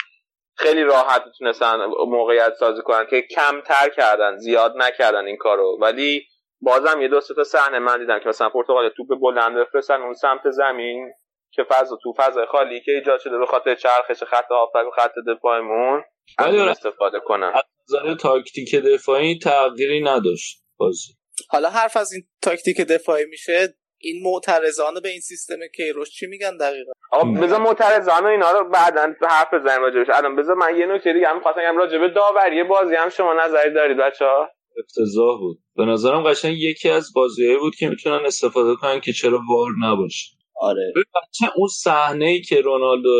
خیلی 0.57 0.83
راحت 0.83 1.23
می‌تونستن 1.25 1.85
موقعیت 2.07 2.53
سازی 2.53 2.81
کنن 2.81 3.05
که 3.09 3.21
کمتر 3.21 3.89
کردن 3.89 4.37
زیاد 4.37 4.73
نکردن 4.77 5.25
این 5.25 5.37
کارو. 5.37 5.77
ولی 5.81 6.27
بازم 6.61 7.01
یه 7.01 7.07
دو 7.07 7.19
تا 7.35 7.43
صحنه 7.43 7.79
من 7.79 7.99
دیدم 7.99 8.19
که 8.19 8.29
مثلا 8.29 8.49
پرتغال 8.49 8.89
توپ 8.89 9.07
بلند 9.21 9.57
بفرستن 9.57 10.01
اون 10.01 10.13
سمت 10.13 10.49
زمین 10.49 11.13
که 11.51 11.63
فضا 11.63 11.97
تو 12.03 12.13
فضای 12.17 12.45
خالی 12.45 12.81
که 12.81 12.91
ایجاد 12.91 13.19
شده 13.19 13.37
به 13.37 13.45
خاطر 13.45 13.75
چرخش 13.75 14.23
خط 14.23 14.51
هافبک 14.51 14.87
و 14.87 14.91
خط 14.91 15.13
دفاعمون 15.27 16.03
آره. 16.39 16.61
استفاده 16.61 17.19
کنن. 17.19 17.51
از 17.55 17.63
نظر 17.89 18.15
تاکتیک 18.15 18.75
دفاعی 18.75 19.39
تغییری 19.39 20.03
نداشت 20.03 20.63
بازی. 20.77 21.13
حالا 21.49 21.69
حرف 21.69 21.97
از 21.97 22.13
این 22.13 22.23
تاکتیک 22.41 22.81
دفاعی 22.81 23.25
میشه 23.25 23.75
این 23.97 24.23
معترضانه 24.23 25.01
به 25.01 25.09
این 25.09 25.19
سیستم 25.19 25.55
کیروش 25.75 26.09
چی 26.09 26.27
میگن 26.27 26.57
دقیقا؟ 26.57 26.91
آقا 27.11 27.31
بذار 27.31 27.59
معترضان 27.59 28.25
اینا 28.25 28.51
رو 28.51 28.69
بعدا 28.69 29.13
حرف 29.21 29.53
بزنیم 29.53 29.81
راجبش 29.81 30.07
الان 30.13 30.35
بذار 30.35 30.55
من 30.55 30.77
یه 30.77 30.85
نکته 30.85 31.13
دیگه 31.13 31.27
هم 31.27 31.39
خواستم 31.39 31.77
راجب 31.77 32.13
داوری 32.13 32.63
بازی 32.63 32.95
هم 32.95 33.09
شما 33.09 33.33
نظری 33.33 33.73
دارید 33.73 33.97
بچه‌ها؟ 33.97 34.49
افتضاح 34.79 35.39
بود. 35.39 35.59
به 35.75 35.85
نظرم 35.85 36.23
قشنگ 36.23 36.57
یکی 36.57 36.89
از 36.89 37.13
بازیهایی 37.15 37.59
بود 37.59 37.75
که 37.75 37.89
می‌تونن 37.89 38.25
استفاده 38.25 38.75
کنن 38.75 38.99
که 38.99 39.13
چرا 39.13 39.39
وار 39.49 39.69
نباشه. 39.81 40.31
آره. 40.55 40.93
بچه 40.95 41.51
اون 41.55 41.67
صحنه 41.67 42.25
ای 42.25 42.41
که 42.41 42.61
رونالدو 42.61 43.19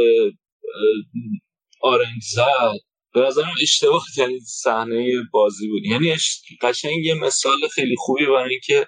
آرنج 1.81 2.23
زد 2.33 2.94
به 3.15 3.21
نظرم 3.21 3.53
اشتباه 3.63 4.05
یعنی 4.17 4.41
صحنه 4.41 5.13
بازی 5.33 5.69
بود. 5.69 5.85
یعنی 5.85 6.11
اش- 6.13 6.41
قشنگ 6.61 7.05
یه 7.05 7.15
مثال 7.15 7.69
خیلی 7.75 7.95
خوبی 7.99 8.27
برای 8.27 8.51
اینکه 8.51 8.87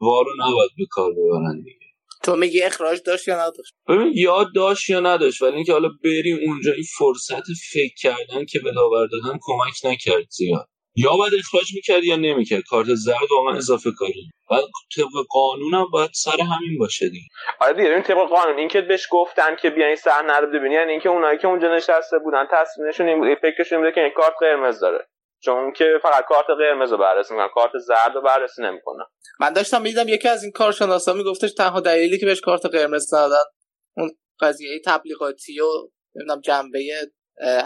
وارو 0.00 0.30
نباید 0.38 0.70
به 0.78 0.86
کار 0.90 1.12
ببرن 1.12 1.62
دیگه. 1.64 1.78
تو 2.24 2.36
میگی 2.36 2.62
اخراج 2.62 3.02
داشت 3.06 3.28
یا 3.28 3.36
نداشت؟ 3.48 3.74
ببین 3.88 4.12
یاد 4.16 4.48
داشت 4.54 4.90
یا 4.90 5.00
نداشت 5.00 5.42
ولی 5.42 5.56
اینکه 5.56 5.72
حالا 5.72 5.88
بریم 6.04 6.38
اونجا 6.46 6.72
این 6.72 6.84
فرصت 6.98 7.42
فکر 7.72 7.94
کردن 8.02 8.44
که 8.46 8.60
به 8.60 8.72
داور 8.72 9.06
دادن 9.08 9.38
کمک 9.42 9.86
نکرد 9.86 10.30
زیاد. 10.30 10.68
یا 11.02 11.16
باید 11.16 11.32
اخراج 11.38 11.74
می‌کرد 11.74 12.04
یا 12.04 12.16
نمی‌کرد. 12.16 12.62
کارت 12.70 12.86
زرد 12.94 13.30
واقعا 13.30 13.56
اضافه 13.56 13.90
کاری. 13.98 14.30
و 14.50 14.54
طبق 14.96 15.26
قانونم 15.30 15.86
باید 15.92 16.10
سر 16.12 16.40
همین 16.40 16.78
باشه 16.78 17.08
دیگه. 17.08 17.26
آره 17.60 17.72
دیگه 17.72 17.88
این 17.88 18.02
طبق 18.02 18.28
قانون 18.28 18.58
این 18.58 18.68
که 18.68 18.80
بهش 18.80 19.06
گفتن 19.10 19.56
که 19.56 19.70
بیا 19.70 19.86
این 19.86 19.96
صحنه 19.96 20.32
رو 20.32 20.46
ببینی 20.46 20.74
یعنی 20.74 20.90
اینکه 20.90 21.08
اونایی 21.08 21.38
که 21.38 21.46
اونجا 21.46 21.74
نشسته 21.74 22.18
بودن 22.18 22.46
تصمیمشون 22.52 23.08
این 23.08 23.36
فکرشون 23.42 23.78
بوده 23.78 23.92
که 23.92 24.00
این 24.00 24.12
کارت 24.16 24.34
قرمز 24.40 24.80
داره. 24.80 25.06
چون 25.40 25.72
که 25.72 25.84
فقط 26.02 26.24
کارت 26.24 26.46
قرمز 26.58 26.92
رو 26.92 26.98
بررسی 26.98 27.34
می‌کنن 27.34 27.48
کارت 27.54 27.72
زرد 27.86 28.14
رو 28.14 28.22
بررسی 28.22 28.62
نمی‌کنن. 28.62 29.04
من 29.40 29.52
داشتم 29.52 29.82
می‌دیدم 29.82 30.08
یکی 30.08 30.28
از 30.28 30.42
این 30.42 30.52
کارشناسا 30.52 31.12
میگفتش 31.12 31.54
تنها 31.54 31.80
دلیلی 31.80 32.18
که 32.18 32.26
بهش 32.26 32.40
کارت 32.40 32.66
قرمز 32.66 33.14
ندادن 33.14 33.44
اون 33.96 34.10
قضیه 34.40 34.80
تبلیغاتی 34.84 35.60
و 35.60 35.66
نمی‌دونم 36.16 36.40
جنبه 36.40 36.78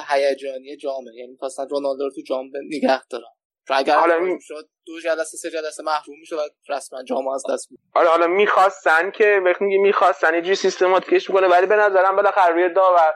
هیجانی 0.09 0.77
جامعه 0.77 1.15
یعنی 1.15 1.37
خواستن 1.39 1.69
رونالدو 1.69 2.05
رو 2.05 2.11
تو 2.11 2.21
جام 2.27 2.47
نگه 2.67 3.05
دارن. 3.11 3.25
چون 3.69 3.77
اگر 3.77 3.97
حالا 3.97 4.19
می- 4.19 4.35
می‌شد 4.35 4.69
دو 4.87 5.01
جلسه 5.01 5.37
سه 5.37 5.51
جلسه 5.51 5.83
محروم 5.83 6.19
می‌شد 6.21 6.37
و 6.37 6.73
رسما 6.73 7.03
جام 7.03 7.29
از 7.29 7.43
دست 7.51 7.69
بود 7.69 7.79
آره 7.95 8.09
حالا 8.09 8.27
می‌خواستن 8.27 9.11
که 9.11 9.41
وقتی 9.45 9.65
میگی 9.65 9.79
می‌خواستن 9.79 10.35
یه 10.35 10.41
جوری 10.43 10.55
سیستماتیکش 10.55 11.31
می‌کنه 11.31 11.49
ولی 11.49 11.67
به 11.67 11.77
نظرم 11.77 12.17
بالاخره 12.17 12.53
روی 12.53 12.69
داور 12.69 13.15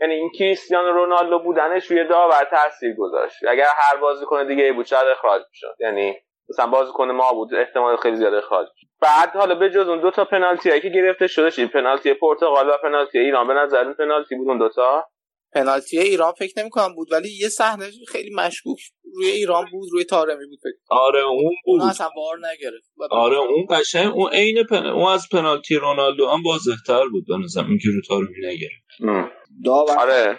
یعنی 0.00 0.14
این 0.14 0.30
کریستیانو 0.38 0.92
رونالدو 0.92 1.38
بودنش 1.38 1.90
روی 1.90 2.08
داور 2.08 2.44
تاثیر 2.50 2.94
گذاشت. 2.98 3.36
اگر 3.48 3.66
هر 3.76 3.96
بازیکن 3.96 4.46
دیگه 4.46 4.64
ای 4.64 4.72
بود 4.72 4.86
شاید 4.86 5.08
اخراج 5.08 5.42
می‌شد. 5.50 5.74
یعنی 5.80 6.16
مثلا 6.50 6.66
بازیکن 6.66 7.10
ما 7.10 7.32
بود 7.32 7.54
احتمال 7.54 7.96
خیلی 7.96 8.16
زیاد 8.16 8.34
اخراج. 8.34 8.68
بعد 9.00 9.30
حالا 9.36 9.54
به 9.54 9.70
جز 9.70 9.88
اون 9.88 10.00
دو 10.00 10.10
تا 10.10 10.24
پنالتی 10.24 10.68
هایی 10.68 10.80
که 10.80 10.88
گرفته 10.88 11.26
شده 11.26 11.66
پنالتی 11.66 12.14
پرتغال 12.14 12.68
و 12.68 12.72
پنالتی 12.82 13.18
ایران. 13.18 13.46
به 13.46 13.54
نظر 13.54 13.84
اون 13.84 13.94
پنالتی 13.94 14.34
بود 14.34 14.48
اون 14.48 14.58
دوتا 14.58 15.06
پنالتی 15.52 15.98
ایران 15.98 16.32
فکر 16.32 16.52
نمی‌کنم 16.56 16.94
بود 16.94 17.12
ولی 17.12 17.28
یه 17.40 17.48
صحنه 17.48 17.90
خیلی 18.08 18.30
مشکوک 18.34 18.78
روی 19.14 19.26
ایران 19.26 19.64
بود 19.72 19.88
روی 19.92 20.04
تارمی 20.04 20.46
بود 20.46 20.58
فکر 20.58 20.78
آره 20.90 21.24
اون 21.24 21.54
بود. 21.64 21.80
اون 21.80 21.90
اصلا 21.90 22.08
وار 22.16 22.38
نگرفت. 22.38 22.90
آره 23.10 23.36
اون 23.38 23.66
قشنگ 23.70 24.12
اون 24.14 24.30
عین 24.32 24.62
پن... 24.70 24.86
اون 24.86 25.12
از 25.12 25.28
پنالتی 25.32 25.74
رونالدو 25.74 26.26
هم 26.26 26.42
واضح‌تر 26.42 27.08
بود 27.08 27.24
به 27.28 27.36
نظرم 27.44 27.68
اینکه 27.68 27.88
رو 27.94 28.02
تارو 28.08 28.26
نگرفت. 28.38 29.28
داور 29.64 29.98
آره. 29.98 30.38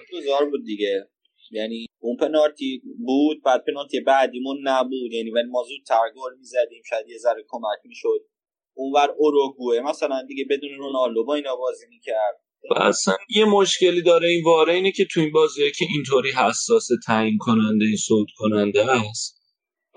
بود 0.52 0.66
دیگه. 0.66 1.10
یعنی 1.52 1.86
اون 2.00 2.18
پنالتی 2.18 2.82
بود 3.06 3.44
بعد 3.46 3.64
پنالتی 3.68 4.00
بعدیمون 4.00 4.58
نبود. 4.64 5.14
یعنی 5.14 5.32
ولی 5.32 5.48
ما 5.50 5.64
زودتر 5.64 6.10
گل 6.16 6.38
می‌زدیم 6.38 6.82
شاید 6.90 7.10
یه 7.10 7.18
ذره 7.18 7.44
کمک 7.48 7.80
می‌شد. 7.86 8.26
اونور 8.74 9.16
اوروگوئه 9.18 9.82
مثلا 9.82 10.26
دیگه 10.28 10.46
بدون 10.50 10.70
رونالدو 10.78 11.26
با 11.26 11.36
اینا 11.36 11.56
بازی 11.56 11.86
می‌کرد. 11.90 12.42
و 12.72 12.74
اصلا 12.84 13.16
یه 13.30 13.46
مشکلی 13.46 14.02
داره 14.02 14.30
این 14.30 14.44
واره 14.46 14.74
اینه 14.74 14.92
که 14.92 15.06
تو 15.06 15.20
این 15.20 15.32
بازیه 15.32 15.72
که 15.72 15.86
اینطوری 15.96 16.32
حساس 16.32 16.88
تعیین 17.08 17.38
کننده 17.38 17.86
صوت 17.98 18.28
کننده 18.38 18.92
است 18.92 19.30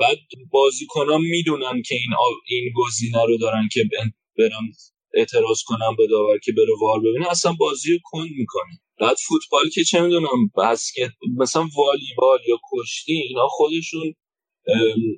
بعد 0.00 0.18
بازیکنان 0.50 1.20
می‌دونن 1.20 1.82
که 1.82 1.94
این 1.94 2.14
آ- 2.18 2.40
این 2.48 2.72
گزینه 2.76 3.24
رو 3.26 3.38
دارن 3.38 3.68
که 3.72 3.84
ب- 3.84 4.10
برن 4.38 4.72
اعتراض 5.14 5.62
کنن 5.66 5.96
به 5.98 6.06
داور 6.06 6.38
که 6.38 6.52
بره 6.52 6.74
VAR 6.80 7.00
ببینه. 7.00 7.30
اصلا 7.30 7.52
بازی 7.52 7.92
رو 7.92 7.98
کند 8.04 8.30
می‌کنه. 8.38 8.80
بعد 9.00 9.16
فوتبال 9.28 9.68
که 9.70 9.84
چه 9.84 10.00
می‌دونم 10.00 10.48
بسکت 10.58 11.10
مثلا 11.38 11.68
والیبال 11.76 12.38
یا 12.48 12.58
کشتی 12.72 13.12
اینا 13.12 13.48
خودشون 13.48 14.14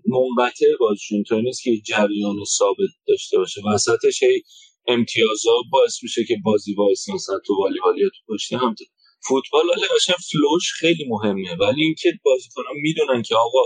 منقطع 0.07 0.67
بازشون 0.81 1.17
اینطور 1.17 1.43
نیست 1.43 1.63
که 1.63 1.71
جریان 1.87 2.37
ثابت 2.59 2.91
داشته 3.09 3.39
باشه. 3.39 3.61
وسطش 3.75 4.23
هی 4.23 4.43
امتیازها 4.87 5.63
باعث 5.73 6.03
میشه 6.03 6.25
که 6.25 6.37
بازی 6.45 6.75
وایسه 6.75 7.09
مثلا 7.09 7.39
تو 7.47 7.55
والیبال 7.59 7.99
یا 7.99 8.09
تو 8.09 8.35
کشتی 8.35 8.55
هم 8.55 8.75
فوتبال 9.29 9.65
ولی 9.69 9.87
قشنگ 9.97 10.17
flow 10.33 10.59
ش 10.59 10.73
خیلی 10.73 11.05
مهمه. 11.09 11.57
ولی 11.61 11.85
اینکه 11.85 12.13
بازیکنان 12.25 12.75
می‌دونن 12.83 13.23
که 13.23 13.35
آقا 13.35 13.65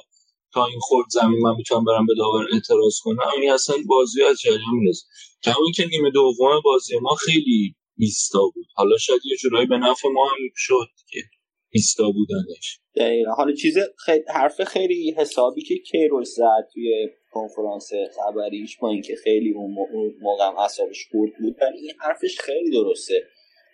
تا 0.53 0.67
این 0.67 0.79
خورد 0.81 1.07
زمین 1.11 1.39
من 1.43 1.55
می‌تونم 1.57 1.85
برم 1.85 2.07
به 2.07 2.15
داور 2.19 2.47
اعتراض 2.53 2.99
کنم 3.03 3.29
این 3.41 3.53
اصلا 3.53 3.77
بازی 3.87 4.23
از 4.23 4.41
جریان 4.41 4.75
می‌رسه 4.81 5.07
کما 5.45 5.65
اینکه 5.65 5.87
نیمه 5.87 6.11
دوم 6.11 6.61
بازی 6.65 6.99
ما 6.99 7.15
خیلی 7.15 7.75
ایستا 7.99 8.43
بود. 8.55 8.67
حالا 8.75 8.99
شاید 8.99 9.21
یه 9.25 9.37
جورایی 9.37 9.67
به 9.67 9.79
نفع 9.79 10.09
ما 10.09 10.27
هم 10.27 10.37
شد 10.57 10.89
که 11.11 11.21
ایستا 11.71 12.11
بودنش. 12.11 12.81
دقیقا. 12.97 13.33
حالا 13.33 13.53
چیز 13.53 13.79
خیلی 14.05 14.25
حرف 14.35 14.65
خیلی 14.65 15.15
حسابی 15.19 15.63
که 15.63 15.75
کیروش 15.79 16.27
زد 16.27 16.69
توی 16.73 17.09
کنفرانس 17.31 17.91
خبریش 18.17 18.79
با 18.79 18.89
اینکه 18.89 19.15
خیلی 19.17 19.53
اون 19.55 19.71
مو- 19.71 19.87
اون 19.93 20.15
موقع 20.21 20.45
اعصابش 20.63 21.09
خورد 21.13 21.33
بود 21.41 21.57
ولی 21.63 21.79
این 21.79 21.93
حرفش 22.01 22.41
خیلی 22.41 22.71
درسته 22.71 23.23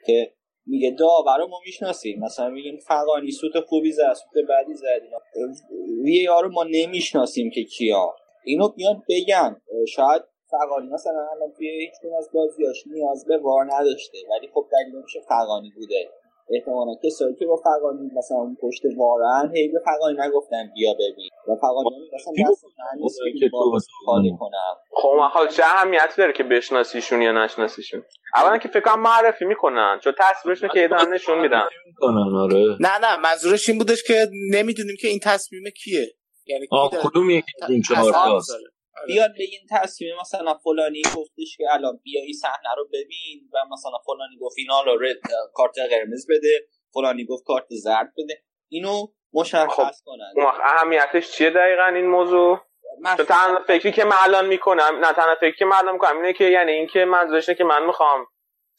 که 0.06 0.32
میگه 0.66 0.90
داور 0.90 1.38
رو 1.38 1.48
ما 1.48 1.60
می‌شناسیم 1.66 2.20
مثلا 2.20 2.48
میگیم 2.50 2.76
فقانی 2.76 3.30
سوت 3.30 3.60
خوبی 3.60 3.92
زد 3.92 4.12
سوت 4.12 4.44
بعدی 4.48 4.74
زد. 4.74 5.00
وی 6.04 6.12
یارو 6.12 6.52
ما 6.52 6.64
نمی‌شناسیم 6.64 7.50
که 7.50 7.64
کیا. 7.64 8.14
اینو 8.44 8.68
بیان 8.68 9.02
بگن. 9.08 9.60
شاید 9.88 10.22
فقانی 10.50 10.88
مثلا 10.88 11.28
الان 11.36 11.52
توی 11.56 11.68
هیچ 11.68 11.92
از 12.18 12.28
بازیاش 12.34 12.86
نیاز 12.86 13.24
به 13.26 13.38
وار 13.38 13.64
نداشته 13.74 14.18
ولی 14.30 14.48
خب 14.54 14.66
دلیل 14.72 15.02
میشه 15.02 15.20
فقانی 15.20 15.70
بوده. 15.76 16.10
احتمالا 16.50 16.92
کسایی 17.04 17.34
که 17.34 17.46
با 17.46 17.56
فقانی 17.56 18.10
مثلا 18.18 18.38
اون 18.38 18.56
پشت 18.62 18.82
وارن 18.98 19.52
هی 19.54 19.68
به 19.68 19.78
فقانی 19.84 20.16
نگفتن 20.18 20.70
بیا 20.74 20.94
ببین. 20.94 21.28
و 21.48 21.56
فقانی 21.56 21.88
مثلا 22.14 22.50
دست 22.50 22.64
من 22.64 23.02
نیست 23.02 23.20
اونایی 23.20 23.38
که 23.40 23.50
خالی 24.06 24.36
کنم. 24.40 24.74
خب 24.90 25.08
من 25.18 25.28
حالا 25.28 25.46
چه 25.46 25.62
اهمیتی 25.64 26.14
داره 26.18 26.32
که 26.32 26.42
بشناسیشون 26.42 27.22
یا 27.22 27.44
نشناسیشون؟ 27.44 28.02
اولا 28.34 28.58
که 28.58 28.68
فکر 28.68 28.80
کنم 28.80 29.02
معرفی 29.02 29.44
می‌کنن 29.44 29.98
چون 30.02 30.12
تصویرشون 30.18 30.68
که 30.74 30.88
دارن 30.88 31.14
نشون 31.14 31.40
میدن. 31.40 31.68
کنن 31.98 32.36
آره. 32.36 32.76
نه 32.80 32.98
نه 33.00 33.16
منظورش 33.16 33.68
این 33.68 33.78
بودش 33.78 34.02
که 34.02 34.26
نمی‌دونیم 34.50 34.96
که 35.00 35.08
این 35.08 35.20
تصمیم 35.22 35.62
کیه. 35.84 36.06
یعنی 36.46 36.66
کدوم 37.02 37.30
یکی 37.30 37.52
از 37.62 37.70
این 37.70 37.82
چهار 37.82 38.12
تاست؟ 38.12 38.52
آره. 38.96 39.06
بیاد 39.06 39.32
بگین 39.38 39.60
تصمیم 39.70 40.14
مثلا 40.20 40.54
فلانی 40.54 41.02
گفتش 41.16 41.56
که 41.56 41.64
الان 41.70 42.00
بیا 42.02 42.20
این 42.22 42.32
صحنه 42.32 42.74
رو 42.76 42.88
ببین 42.92 43.50
و 43.52 43.58
مثلا 43.72 43.98
فلانی 44.06 44.36
گفت 44.40 44.54
اینا 44.58 44.82
رو 44.82 44.98
رد 45.02 45.16
کارت 45.54 45.78
قرمز 45.78 46.26
بده 46.30 46.68
فلانی 46.94 47.24
گفت 47.24 47.44
کارت 47.44 47.66
زرد 47.70 48.12
بده. 48.18 48.42
اینو 48.68 49.06
مشخص 49.32 50.02
کنن. 50.04 50.32
وقت 50.36 50.60
اهمیتش 50.64 51.30
چیه 51.30 51.50
دقیقا 51.50 51.86
این 51.86 52.06
موضوع؟ 52.06 52.60
چون 53.16 53.26
تنها 53.26 53.60
فکری 53.66 53.92
که 53.92 54.04
من 54.04 54.16
الان 54.24 54.46
می‌کنم 54.46 54.98
نه 55.02 55.12
تنها 55.12 55.34
فکری 55.34 55.52
که 55.52 55.64
من 55.64 55.76
الان 55.76 55.92
می‌کنم 55.92 56.16
اینه 56.16 56.32
که 56.32 56.44
یعنی 56.44 56.72
اینکه 56.72 57.04
منظورش 57.04 57.50
که 57.50 57.64
من 57.64 57.86
می‌خوام 57.86 58.26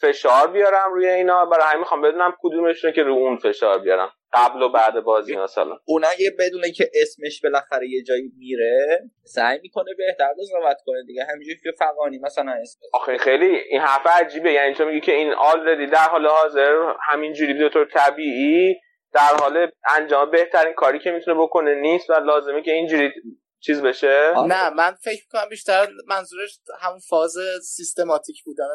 فشار 0.01 0.47
بیارم 0.47 0.93
روی 0.93 1.08
اینا. 1.08 1.45
برای 1.45 1.65
همین 1.65 1.79
می‌خوام 1.79 2.01
بدونم 2.01 2.34
کدومشونه 2.41 2.93
که 2.93 3.03
رو 3.03 3.13
اون 3.13 3.38
فشار 3.38 3.79
بیارم. 3.79 4.12
قبل 4.34 4.62
و 4.62 4.69
بعد 4.69 4.99
بازی 4.99 5.36
مثلا. 5.36 5.77
اون 5.86 6.03
اگه 6.05 6.31
بدونه 6.39 6.71
که 6.71 6.91
اسمش 6.93 7.41
بالاخره 7.41 7.89
یه 7.89 8.03
جایی 8.03 8.31
میره 8.38 9.03
سعی 9.23 9.60
می‌کنه 9.62 9.93
بهتر 9.97 10.27
قضاوت 10.39 10.77
کنه 10.86 11.03
دیگه. 11.08 11.23
همینجوری 11.29 11.58
که 11.63 11.71
فقانی 11.79 12.19
مثلا 12.19 12.51
اسم 12.62 12.79
آخه 12.93 13.17
خیلی 13.17 13.55
این 13.55 13.81
حرف 13.81 14.08
عجیبه. 14.08 14.53
یعنی 14.53 14.73
تو 14.73 14.86
میگی 14.86 14.99
که 14.99 15.12
این 15.12 15.34
آلردی 15.34 15.88
در 15.88 16.10
حال 16.10 16.27
حاضر 16.27 16.93
همینجوری 17.01 17.53
به 17.53 17.69
طور 17.69 17.86
طبیعی 17.93 18.75
در 19.13 19.36
حال 19.39 19.71
انجام 19.89 20.31
بهترین 20.31 20.73
کاری 20.73 20.99
که 20.99 21.12
می‌تونه 21.12 21.41
بکنه 21.41 21.75
نیست 21.75 22.10
و 22.10 22.13
لازمه 22.13 22.62
که 22.62 22.71
اینجوری 22.71 23.12
چیز 23.60 23.81
بشه. 23.81 24.34
نه 24.47 24.69
من 24.69 24.91
فکر 24.91 25.21
می‌کنم 25.25 25.49
بیشتر 25.49 25.88
منظورش 26.08 26.60
همون 26.81 26.99
فاز 26.99 27.36
سیستماتیک 27.63 28.43
بودن 28.43 28.65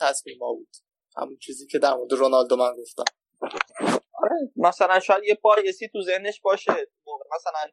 تصمیم 0.00 0.10
تصمیم 0.10 0.38
بود. 0.38 0.68
همون 1.16 1.36
چیزی 1.36 1.66
که 1.66 1.78
در 1.78 1.94
مورد 1.94 2.12
رونالدو 2.12 2.56
من 2.56 2.72
گفتم. 2.76 3.04
آره 4.22 4.52
مثلا 4.56 5.00
شاید 5.00 5.24
یه 5.24 5.38
بایسی 5.42 5.88
تو 5.88 6.02
ذهنش 6.02 6.40
باشه. 6.40 6.72
مثلا 7.34 7.72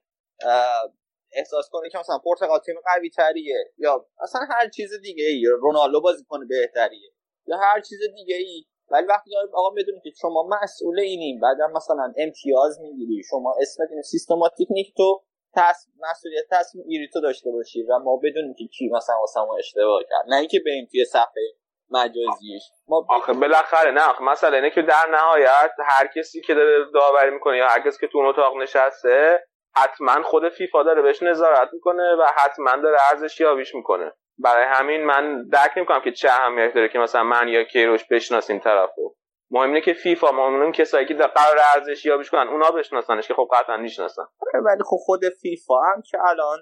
احساس 1.31 1.69
کنه 1.71 1.89
که 1.89 1.97
مثلا 1.97 2.17
پرتغال 2.17 2.59
تیم 2.59 2.75
قوی 2.85 3.09
تریه 3.09 3.73
یا 3.77 4.05
مثلا 4.23 4.41
هر 4.49 4.69
چیز 4.69 4.93
دیگه 5.01 5.25
ای 5.25 5.45
رونالدو 5.61 6.01
بازی 6.01 6.23
کنه 6.27 6.45
بهتریه. 6.45 7.11
یا 7.47 7.57
هر 7.57 7.81
چیز 7.81 7.99
دیگه 8.15 8.35
ای 8.35 8.65
ولی 8.89 9.07
وقتی 9.07 9.31
آقا 9.53 9.69
بدونید 9.69 10.03
که 10.03 10.11
شما 10.21 10.49
مسئول 10.63 10.99
اینیم. 10.99 11.39
بعدا 11.39 11.67
مثلا 11.67 12.13
امتیاز 12.17 12.79
می‌گیری. 12.79 13.23
شما 13.29 13.55
اسم 13.61 13.83
این 13.91 14.01
سیستماتیک 14.01 14.67
نیست 14.71 14.91
تو 14.97 15.23
تص... 15.55 15.87
مسئولیت 15.99 16.45
تصمیم 16.51 16.87
گیری 16.87 17.09
داشته 17.13 17.51
باشی. 17.51 17.83
و 17.83 17.99
ما 17.99 18.17
بدونیم 18.23 18.53
که 18.53 18.67
کی 18.67 18.89
مثلا 18.89 19.15
واسه 19.19 19.39
ما 19.39 19.57
اشتباه 19.57 20.03
کرد. 20.09 20.25
نه 20.27 20.35
اینکه 20.35 20.59
بریم 20.65 20.87
توی 20.91 21.05
صفحه 21.05 21.53
مجازیش. 21.91 22.63
ما 22.87 23.05
آخه 23.09 23.33
بالاخره 23.33 23.91
نه 23.91 24.09
آخه 24.09 24.23
مثلا 24.23 24.55
اینه 24.55 24.69
که 24.69 24.81
در 24.81 25.09
نهایت 25.11 25.71
هر 25.85 26.07
کسی 26.07 26.41
که 26.41 26.53
داره 26.53 26.85
داوری 26.93 27.31
می‌کنه 27.31 27.57
یا 27.57 27.67
هر 27.67 27.79
کسی 27.79 27.99
که 27.99 28.07
تو 28.07 28.17
اون 28.17 28.27
اتاق 28.27 28.57
نشسته 28.57 29.43
حتما 29.75 30.23
خود 30.23 30.49
فیفا 30.49 30.83
داره 30.83 31.01
بهش 31.01 31.23
نظارت 31.23 31.69
می‌کنه 31.73 32.15
و 32.15 32.27
حتما 32.35 32.75
داره 32.75 32.97
ارزش 33.11 33.39
یابیش 33.39 33.75
می‌کنه. 33.75 34.11
برای 34.37 34.65
همین 34.65 35.05
من 35.05 35.47
درک 35.47 35.71
نمی‌کنم 35.77 36.01
که 36.01 36.11
چه 36.11 36.29
اهمیت 36.29 36.73
داره 36.73 36.89
که 36.89 36.99
مثلا 36.99 37.23
من 37.23 37.47
یا 37.47 37.63
کیروش 37.63 38.05
بشناسیم 38.11 38.59
طرفو 38.59 39.15
مهم 39.51 39.67
اینه 39.67 39.81
که 39.81 39.93
فیفا 39.93 40.31
مهم 40.31 40.71
کسایی 40.71 41.05
که 41.05 41.13
قرار 41.13 41.59
ارزش 41.75 42.05
یابیش 42.05 42.29
کنن 42.29 42.47
اونا 42.47 42.71
بشناسنش 42.71 43.27
که 43.27 43.33
خب 43.33 43.47
قطعا 43.53 43.77
می‌شناسن 43.77 44.21
آره، 44.21 44.63
ولی 44.65 44.83
خب 44.83 44.97
خود 44.99 45.29
فیفا 45.41 45.81
هم 45.81 46.01
که 46.01 46.17
الان 46.29 46.57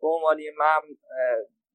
به 0.00 0.08
عنوان 0.08 0.36
من 0.58 0.80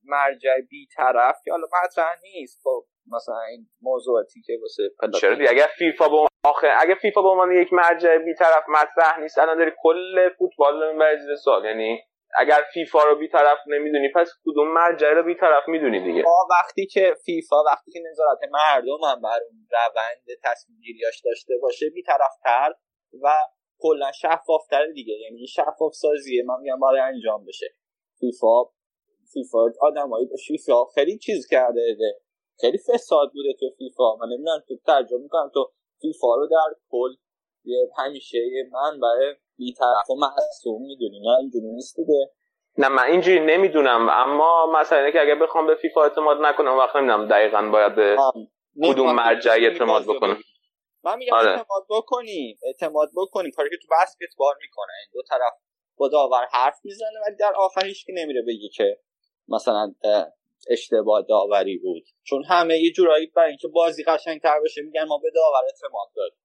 مرجع 0.09 0.59
بی 0.69 0.87
طرف 0.95 1.35
که 1.45 1.51
حالا 1.51 1.67
مطرح 1.83 2.15
نیست 2.23 2.59
خب 2.63 2.85
مثلا 3.11 3.41
این 3.41 3.67
موضوعاتی 3.81 4.41
که 4.41 4.53
واسه 4.61 5.19
چرا 5.19 5.35
دیگه؟ 5.35 5.49
اگر 5.49 5.67
فیفا 5.77 6.09
با 6.09 6.27
آخه 6.43 6.67
اگه 6.77 6.95
فیفا 6.95 7.21
به 7.21 7.27
عنوان 7.29 7.51
یک 7.51 7.73
مرجع 7.73 8.17
بی 8.17 8.33
طرف 8.33 8.63
مطرح 8.69 9.19
نیست 9.19 9.37
الان 9.37 9.57
داری 9.57 9.71
کل 9.83 10.29
فوتبال 10.29 10.83
رو 10.83 10.93
می‌بری 10.93 11.17
سوال. 11.43 11.65
یعنی 11.65 11.99
اگر 12.37 12.61
فیفا 12.73 13.03
رو 13.03 13.15
بیطرف 13.15 13.57
نمی‌دونی 13.67 14.09
پس 14.15 14.31
کدوم 14.45 14.67
مرجع 14.67 15.09
رو 15.09 15.23
بیطرف 15.23 15.63
می‌دونی 15.67 16.03
دیگه؟ 16.03 16.23
وقتی 16.51 16.85
که 16.85 17.15
فیفا 17.25 17.63
وقتی 17.63 17.91
که 17.91 17.99
نظارت 18.11 18.39
مردم 18.51 19.03
هم 19.11 19.21
بر 19.21 19.39
اون 19.49 19.67
روند 19.71 20.37
تصمیم 20.43 20.79
گیریاش 20.79 21.21
داشته 21.25 21.53
باشه 21.61 21.89
بیطرفتر 21.89 22.73
و 23.21 23.29
کلا 23.79 24.11
شفافتر 24.11 24.85
دیگه. 24.85 25.13
یعنی 25.13 25.47
شفاف 25.47 25.93
سازیه 25.93 26.43
من 26.43 26.55
میگم 26.61 26.79
باید 26.79 27.03
انجام 27.13 27.45
بشه. 27.45 27.67
فیفا 28.19 28.63
فیفا 29.33 29.65
آدمایی 29.81 30.25
به 30.25 30.35
فیفا 30.47 30.85
خیلی 30.85 31.17
چیز 31.17 31.47
کرده 31.47 31.97
خیلی 32.61 32.77
فساد 32.77 33.31
بوده 33.33 33.53
تو 33.59 33.69
فیفا. 33.77 34.15
من 34.15 34.27
نمی‌دونم 34.27 34.63
تو 34.67 34.77
ترجمه 34.85 35.19
می‌کنم 35.21 35.51
تو 35.53 35.71
فیفا 36.01 36.35
رو 36.35 36.47
در 36.47 36.75
کل 36.89 37.09
یه 37.63 37.89
همیشه 37.97 38.37
من 38.71 38.99
برای 38.99 39.35
بیطرف 39.57 40.09
و 40.09 40.15
معصوم 40.15 40.81
می‌دونی. 40.81 41.19
نه 41.19 41.37
اینجوری 41.39 41.67
نیست 41.67 41.95
دیگه. 41.95 42.29
نه 42.77 42.87
من 42.87 43.03
اینجوری 43.03 43.39
نمی‌دونم. 43.39 44.09
اما 44.09 44.71
مثلا 44.79 45.11
که 45.11 45.21
اگه 45.21 45.35
بخوام 45.35 45.67
به 45.67 45.75
فیفا 45.75 46.03
اعتماد 46.03 46.37
نکنم 46.41 46.77
وقت 46.77 46.95
نمی‌دونم 46.95 47.27
دقیقا 47.27 47.69
باید 47.71 47.95
به 47.95 48.17
کدوم 48.83 49.15
مرجعی 49.15 49.65
اعتماد 49.65 50.03
بکنم. 50.03 50.37
من 51.03 51.17
میگم 51.17 51.33
آره. 51.33 51.49
اعتماد 51.49 51.85
بکنی. 51.89 52.57
اعتماد 52.63 53.09
بکنی. 53.17 53.51
کاری 53.51 53.69
که 53.69 53.77
تو 53.81 53.87
بسکتبال 54.01 54.55
می‌کنه. 54.61 54.93
این 55.01 55.09
دو 55.13 55.21
طرف 55.29 55.53
با 55.97 56.07
داور 56.07 56.47
حرف 56.51 56.79
می‌زنه 56.83 57.19
ولی 57.27 57.35
در 57.35 57.53
آخرش 57.55 58.05
که 58.05 58.13
نمیره 58.15 58.41
بگی 58.47 58.69
که 58.69 58.99
مثلا 59.49 59.95
اشتباه 60.69 61.21
داوری 61.29 61.77
بود. 61.77 62.03
چون 62.23 62.43
همه 62.45 62.79
یه 62.79 62.91
جورایی 62.91 63.27
برای 63.27 63.49
اینکه 63.49 63.67
بازی 63.67 64.03
قشنگتر 64.03 64.59
بشه 64.63 64.81
میگن 64.81 65.03
ما 65.03 65.17
به 65.17 65.31
داور 65.35 65.61
اعتماد 65.65 66.07
داریم. 66.15 66.37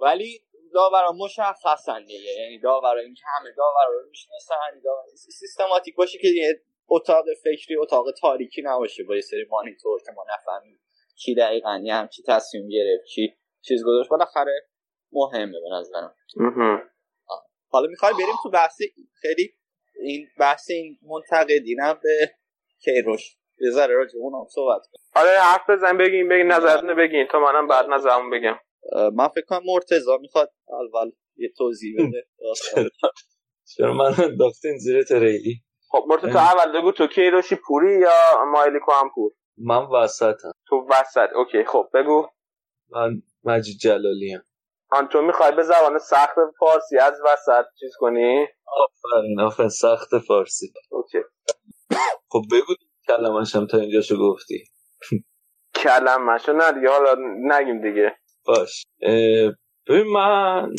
ولی 0.00 0.40
داورا 0.74 1.12
مشخصن 1.12 2.04
دیگه. 2.04 2.30
یعنی 2.40 2.58
داورا 2.58 3.00
این 3.00 3.14
که 3.14 3.22
همه 3.38 3.50
داورا 3.56 4.00
رو 4.00 4.08
می‌شناسن 4.08 4.82
سیستماتیک 5.16 5.96
باشه 5.96 6.18
که 6.18 6.28
یه 6.28 6.62
اتاق 6.88 7.24
فکری 7.44 7.76
اتاق 7.76 8.06
تاریکی 8.20 8.62
نباشه 8.62 9.04
با 9.04 9.14
یه 9.14 9.20
سری 9.20 9.46
مانیتور 9.50 10.00
که 10.06 10.12
ما 10.16 10.24
نفهمیم 10.34 10.80
کی 11.24 11.34
دقیقا 11.34 11.80
یه 11.84 11.94
همچی 11.94 12.22
تصمیم 12.26 12.68
گرفت 12.68 13.04
کی 13.14 13.34
چیز 13.62 13.84
گذاشت. 13.84 14.10
بالاخره 14.10 14.68
مهمه 15.12 15.60
به 15.60 15.68
نظرم. 15.72 16.14
حالا 17.68 17.86
می‌خوای 17.86 18.12
بریم 18.12 18.34
تو 18.42 18.50
بحث 18.50 18.78
خیلی 19.20 19.54
این 20.02 20.26
بحث 20.38 20.70
این 20.70 20.98
منتقدینم 21.02 22.00
به 22.02 22.30
کیروش. 22.84 23.36
یه 23.60 23.70
ذره 23.70 23.94
راجع 23.94 24.18
اونم 24.18 24.46
صحبت 24.54 24.80
آره 25.16 25.30
حرف 25.40 25.70
بزن 25.70 25.98
بگین 25.98 26.28
بگین 26.28 26.46
نظرتون 26.46 26.94
بگین. 26.96 27.26
تا 27.32 27.38
منم 27.40 27.68
بعد 27.68 27.86
نظرمو 27.86 28.30
بگم. 28.30 28.56
من 29.14 29.28
فکر 29.28 29.44
کنم 29.48 29.60
مرتضی 29.66 30.18
می‌خواد 30.20 30.52
اول 30.68 31.10
یه 31.36 31.48
توضیح 31.58 31.94
بده. 31.98 32.26
چرا؟ 33.76 33.92
من 33.94 34.24
انداختین 34.24 34.78
زیر 34.78 35.02
تریلی؟ 35.02 35.62
خب 35.88 36.04
مرتضی 36.08 36.32
تو 36.32 36.38
اول 36.38 36.80
بگو 36.80 36.92
تو 36.92 37.06
کیروشی 37.06 37.56
پوری 37.56 38.00
یا 38.00 38.44
مایلیکو 38.52 38.92
هم 38.92 39.10
پور؟ 39.14 39.32
من 39.58 39.86
وسطم. 39.86 40.52
تو 40.68 40.86
وسط. 40.90 41.28
اوکی 41.34 41.64
خب 41.64 41.88
بگو. 41.94 42.26
من 42.88 43.22
مجید 43.44 43.76
جلالی 43.78 44.32
هم 44.32 44.42
آن 44.92 45.08
تو 45.08 45.22
می‌خوای 45.22 45.52
به 45.52 45.62
زبان 45.62 45.98
سخت 45.98 46.34
فارسی 46.60 46.98
از 46.98 47.14
وسط 47.24 47.64
چیز 47.80 47.90
کنی؟ 47.98 48.46
آفرین 48.66 49.40
آفرین 49.40 49.68
سخت 49.68 50.18
فارسی. 50.18 50.72
اوکی. 50.90 51.18
خب 52.28 52.42
بگو 52.52 52.74
کلمشم 53.08 53.66
تا 53.66 53.78
اینجاشو 53.78 54.18
گفتی. 54.18 54.64
کلمشو 55.74 56.52
نه 56.52 56.72
دیگه 56.72 56.88
حالا 56.88 57.16
نگیم 57.42 57.82
دیگه. 57.82 58.16
باش. 58.46 58.84
ببین 59.88 60.12
من 60.12 60.74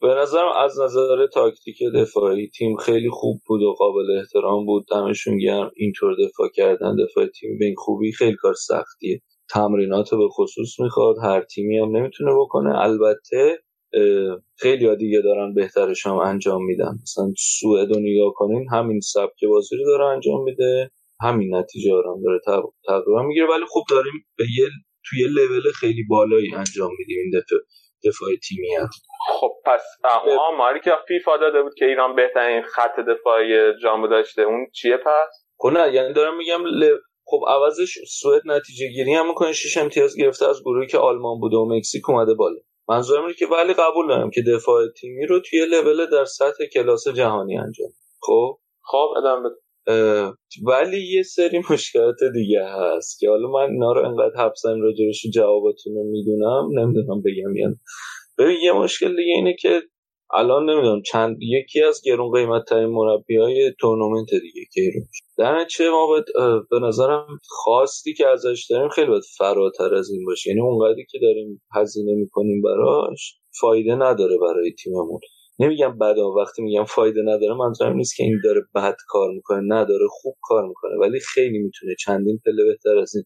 به 0.00 0.08
نظرم 0.08 0.52
از 0.58 0.80
نظر 0.80 1.26
تاکتیک 1.26 1.76
دفاعی 1.94 2.50
تیم 2.58 2.76
خیلی 2.76 3.10
خوب 3.10 3.40
بود 3.46 3.62
و 3.62 3.74
قابل 3.78 4.18
احترام 4.18 4.66
بود. 4.66 4.86
دمشون 4.90 5.38
گرم. 5.38 5.70
اینطور 5.76 6.14
دفاع 6.26 6.48
کردن 6.54 6.96
دفاع 7.04 7.26
تیم 7.26 7.58
به 7.58 7.64
این 7.64 7.74
خوبی 7.78 8.12
خیلی 8.12 8.36
کار 8.36 8.54
سختیه. 8.54 9.22
تمرینات 9.52 10.10
به 10.10 10.28
خصوص 10.28 10.80
می‌خواد 10.80 11.16
هر 11.22 11.40
تیمی 11.40 11.78
هم 11.78 11.96
نمی‌تونه 11.96 12.30
بکنه. 12.40 12.78
البته 12.78 13.58
خیلی 14.58 14.96
دیگه 14.96 15.20
دارن 15.20 15.54
بهترش 15.54 16.06
هم 16.06 16.16
انجام 16.16 16.64
میدن. 16.64 16.92
مثلا 17.02 17.32
سوئد 17.38 17.88
رو 17.92 18.00
نگاه 18.00 18.32
کنین 18.34 18.66
همین 18.72 19.00
سبک 19.00 19.44
بازی 19.50 19.76
رو 19.76 19.84
داره 19.84 20.04
انجام 20.04 20.42
میده. 20.44 20.90
همین 21.20 21.54
نتیجه 21.54 21.90
هم 21.94 22.22
داره 22.24 22.40
تقریبا 22.86 23.22
می‌گیره. 23.22 23.46
ولی 23.46 23.64
خب 23.70 23.82
داریم 23.90 24.12
به 24.38 24.44
یه 24.58 24.68
توی 25.04 25.20
یه 25.20 25.28
لول 25.28 25.72
خیلی 25.80 26.02
بالایی 26.10 26.54
انجام 26.54 26.90
میدیم 26.98 27.18
این 27.22 27.30
دفاع 27.30 27.58
دفاع 28.04 28.28
تیمی 28.48 28.74
هم. 28.74 28.88
خب 29.28 29.50
پس 29.64 29.82
آماری 30.38 30.80
که 30.80 30.90
فیفا 31.08 31.36
داده 31.36 31.62
بود 31.62 31.74
که 31.74 31.84
ایران 31.84 32.16
بهترین 32.16 32.62
خط 32.62 33.00
دفاعی 33.08 33.78
جامو 33.82 34.06
داشته 34.06 34.42
اون 34.42 34.66
چیه 34.74 34.96
پس؟ 34.96 35.46
خب 35.58 35.68
نه 35.68 35.94
یعنی 35.94 36.12
دارم 36.12 36.36
میگم. 36.36 36.60
خب 37.32 37.40
عوضش 37.48 37.98
سوئد 38.08 38.42
نتیجه 38.44 38.88
گیری 38.88 39.12
هم 39.12 39.28
می‌کنه. 39.28 39.52
شش 39.52 39.76
امتیاز 39.76 40.16
گرفته 40.16 40.48
از 40.48 40.60
گروهی 40.60 40.86
که 40.86 40.98
آلمان 40.98 41.40
بوده 41.40 41.56
و 41.56 41.76
مکزیک 41.76 42.10
اومده 42.10 42.34
بالا. 42.34 42.60
منظورم 42.88 43.22
اینه 43.22 43.34
که 43.34 43.46
ولی 43.46 43.74
قبول 43.74 44.08
دارم 44.08 44.30
که 44.30 44.42
دفاع 44.42 44.88
تیمی 45.00 45.26
رو 45.26 45.40
توی 45.40 45.66
لول 45.66 46.06
در 46.06 46.24
سطح 46.24 46.64
کلاس 46.74 47.08
جهانی 47.08 47.58
انجام 47.58 47.88
خب؟ 48.22 48.58
خب 48.84 49.08
ادامه 49.16 49.48
بده. 49.48 50.32
ولی 50.66 51.12
یه 51.16 51.22
سری 51.22 51.62
مشکلات 51.70 52.16
دیگه 52.34 52.64
هست 52.64 53.18
که 53.20 53.28
حالا 53.28 53.48
من 53.48 53.70
اینا 53.72 53.92
رو 53.92 54.08
انقدر 54.08 54.44
حبسن 54.44 54.80
راجبش 54.80 55.26
جواباتون 55.34 55.94
رو 55.94 56.04
می‌دونم. 56.04 56.68
نمی‌دونم 56.78 57.22
بگم 57.22 57.56
یعنی 57.56 57.74
ببین 58.38 58.58
یه 58.62 58.72
مشکل 58.72 59.16
دیگه 59.16 59.32
اینه 59.32 59.56
که 59.60 59.82
الان 60.34 60.70
نمی‌دونم 60.70 61.02
چند 61.02 61.36
یکی 61.40 61.82
از 61.82 62.02
گرون 62.04 62.32
قیمت 62.32 62.64
ترین 62.68 62.88
مربی 62.88 63.36
های 63.36 63.72
تورنمنت 63.80 64.30
دیگه 64.30 64.64
کیروش. 64.74 65.20
در 65.38 65.64
چه 65.64 65.90
ما 65.90 66.06
باید 66.06 66.24
به 66.70 66.78
نظرم 66.78 67.26
خواستی 67.48 68.14
که 68.14 68.26
ازش 68.28 68.66
داریم 68.70 68.88
خیلی 68.88 69.06
باید 69.06 69.22
فراتر 69.38 69.94
از 69.94 70.10
این 70.10 70.24
باشه. 70.26 70.50
یعنی 70.50 70.60
اونقدری 70.62 71.06
که 71.10 71.18
داریم 71.22 71.62
هزینه 71.74 72.14
می‌کنیم 72.14 72.62
براش 72.62 73.34
فایده 73.60 73.94
نداره 73.94 74.38
برای 74.38 74.72
تیممون. 74.72 75.20
نمیگم 75.58 75.98
بدا 75.98 76.30
وقتی 76.32 76.62
میگم 76.62 76.84
فایده 76.84 77.22
نداره 77.22 77.54
منظورم 77.54 77.96
نیست 77.96 78.16
که 78.16 78.22
این 78.24 78.40
داره 78.44 78.60
بد 78.74 78.96
کار 79.08 79.30
می‌کنه 79.30 79.60
نداره 79.76 80.06
خوب 80.10 80.34
کار 80.42 80.68
می‌کنه 80.68 80.96
ولی 81.00 81.20
خیلی 81.20 81.58
می‌تونه 81.58 81.94
چندین 82.00 82.40
پله 82.44 82.64
بهتر 82.64 82.98
از 82.98 83.14
این 83.14 83.24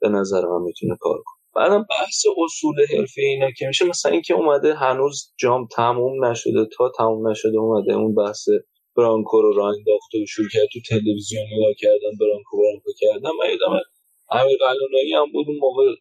به 0.00 0.08
نظر 0.08 0.40
من 0.46 0.62
می‌تونه 0.62 0.96
کار 1.00 1.18
کنه. 1.26 1.37
بعدم 1.58 1.86
بحث 1.90 2.24
اصول 2.44 2.76
حرفه 2.80 3.22
اینا 3.22 3.50
که 3.50 3.66
میشه 3.66 3.84
مثلا 3.86 4.12
اینکه 4.12 4.34
اومده 4.34 4.74
هنوز 4.74 5.34
جام 5.38 5.68
تموم 5.76 6.24
نشده 6.24 6.66
تا 6.76 6.92
تموم 6.98 7.28
نشده 7.28 7.58
اومده 7.58 7.94
اون 7.94 8.14
بحث 8.14 8.48
برانکو 8.96 9.42
رو 9.42 9.52
راه 9.52 9.74
انداخته 9.78 10.18
و 10.22 10.26
شروع 10.26 10.48
کرد 10.52 10.68
تو 10.72 10.80
تلویزیون 10.88 11.44
نگاه 11.52 11.74
کردن 11.78 12.12
برانکو 12.20 12.58
برانکو 12.62 12.90
کردن. 13.00 13.30
من 13.40 13.50
یادم 13.50 13.80
امیر 14.30 14.58
قلونایی 14.58 15.12
هم 15.14 15.32
بود 15.32 15.46
اون 15.48 15.58
موقع 15.60 15.94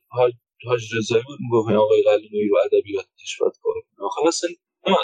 حاج 0.68 0.82
رضایی 0.98 1.24
بود 1.28 1.40
می‌گفت 1.42 1.70
آقای 1.72 2.04
قلعه‌نویی 2.04 2.50
رو 2.50 2.58
ادبیاتش 2.66 3.38
باید 3.42 3.54
کار 3.64 3.74
کنه. 3.74 4.08
آخه 4.08 4.28
اصلا 4.28 4.50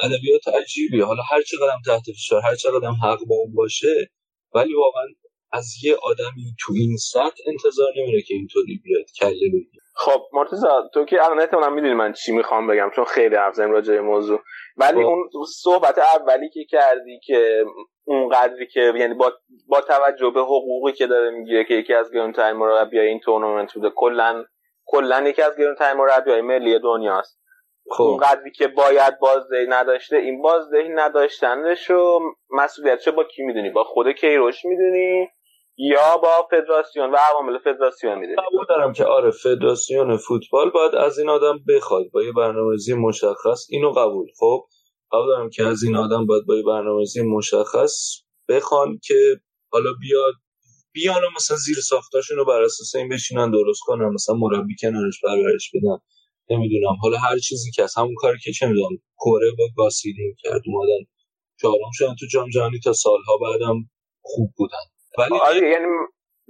ادبیات 0.04 0.48
عجیبیه 0.48 1.06
حالا 1.06 1.24
هر 1.32 1.42
چقدر 1.42 1.78
تحت 1.86 2.12
فشار 2.16 2.42
هر 2.42 2.56
چقدر 2.56 2.90
حق 3.04 3.20
با 3.30 3.36
اون 3.36 3.54
باشه 3.56 4.10
ولی 4.56 4.74
واقعا 4.74 5.06
از 5.52 5.68
یه 5.84 5.96
آدمی 6.04 6.56
تو 6.60 6.74
این 6.74 6.98
سطح 6.98 7.44
انتظار 7.48 7.94
نمیره 7.98 8.22
که 8.22 8.34
اینطوری 8.34 8.82
بیاد 8.84 9.06
کله 9.20 9.48
بگیره. 9.54 9.83
خب 9.96 10.22
مرتضی 10.34 10.68
تو 10.94 11.06
که 11.06 11.24
الان 11.24 11.40
احتمالاً 11.40 11.70
می‌دونی 11.70 11.94
من 11.94 12.14
چی 12.14 12.32
می‌خوام 12.32 12.68
بگم 12.68 12.92
چون 12.96 13.06
خیلی 13.06 13.36
حرف 13.36 13.54
زدیم 13.54 13.72
راجع 13.72 14.00
موضوع. 14.00 14.40
ولی 14.78 15.04
خب. 15.04 15.10
اون 15.10 15.30
صحبت 15.64 16.00
اولی 16.00 16.50
که 16.50 16.66
کردی 16.70 17.20
که 17.26 17.66
اون 18.06 18.30
قدری 18.30 18.68
که 18.68 18.94
یعنی 18.96 19.14
با, 19.14 19.34
با 19.68 19.82
توجه 19.82 20.30
به 20.30 20.42
حقوقی 20.42 20.92
که 20.92 21.08
داره 21.08 21.30
می‌گیره 21.30 21.64
که 21.64 21.74
یکی 21.74 21.94
از 21.94 22.12
گرونترین 22.12 22.56
مربیای 22.56 23.08
این 23.08 23.20
تورنمنت 23.20 23.74
بوده 23.74 23.90
کلا 23.96 24.46
کلا 24.86 25.22
یکی 25.22 25.42
از 25.42 25.58
گرونترین 25.58 25.98
مربیای 25.98 26.42
ملی 26.42 26.80
دنیاست. 26.80 27.40
اون 28.00 28.18
خب. 28.18 28.26
قدری 28.26 28.52
که 28.52 28.68
باید 28.68 29.20
بازدهی 29.20 29.68
نداشته 29.68 30.18
این 30.18 30.42
بازدهی 30.42 30.90
نداشتنش 30.90 31.90
رو 31.90 32.20
مسئولیتش 32.50 33.08
با 33.08 33.24
کی 33.24 33.44
می‌دونی؟ 33.44 33.70
با 33.70 33.84
خود 33.84 34.12
کیروش 34.12 34.66
می‌دونی؟ 34.66 35.30
یا 35.78 36.18
با 36.18 36.48
فدراسیون 36.52 37.12
و 37.12 37.16
عوامل 37.16 37.58
فدراسیون 37.60 38.20
می‌دونی. 38.20 38.36
قبول 38.36 38.66
دارم 38.70 38.94
که 38.94 39.06
آره 39.06 39.32
فدراسیون 39.32 40.18
فوتبال 40.18 40.70
باید 40.70 40.96
از 40.96 41.20
این 41.20 41.30
آدم 41.30 41.60
بخواد 41.70 42.04
با 42.14 42.24
یه 42.24 42.32
برنامه‌ریزی 42.32 42.94
مشخص 42.94 43.68
اینو 43.70 43.92
قبول. 43.92 44.28
خب 44.40 44.66
قبول 45.12 45.28
دارم 45.28 45.50
که 45.50 45.64
از 45.64 45.84
این 45.84 45.96
آدم 45.96 46.26
باید 46.26 46.46
با 46.46 46.56
یه 46.56 46.64
برنامه‌ریزی 46.64 47.22
مشخص 47.22 48.24
بخوان 48.50 49.00
که 49.04 49.16
حالا 49.72 49.90
بیاد 50.02 50.34
بیان 50.94 51.22
مثلا 51.36 51.58
زیر 51.58 51.76
ساختاشون 51.76 52.38
رو 52.38 52.46
بر 52.46 52.62
اساس 52.62 52.96
این 52.96 53.10
بشینن 53.10 53.52
درست 53.52 53.80
کنن 53.86 54.06
مثلا 54.14 54.36
مربی 54.36 54.76
کنارش 54.82 55.22
پرورش 55.24 55.72
بدن. 55.74 55.98
نمی‌دونم. 56.50 56.96
حالا 57.02 57.18
هر 57.18 57.38
چیزی 57.40 57.72
که 57.72 57.84
از 57.84 57.94
همون 57.98 58.16
کاری 58.18 58.38
که 58.44 58.52
چه 58.52 58.68
می‌دونم 58.68 58.98
کره 59.18 59.52
با 59.58 59.64
گاسیدین 59.78 60.36
کرد 60.40 60.62
اومدن 60.66 61.06
چهارم 61.62 61.92
شدن 61.94 62.16
تو 62.20 62.26
جام 62.32 62.50
جهانی 62.50 62.80
تا 62.84 62.94
سالها 62.94 63.38
بعدم 63.38 63.76
خوب 64.22 64.50
بودن. 64.58 64.93
ولی 65.18 65.40
آره 65.42 65.70
یعنی 65.70 65.86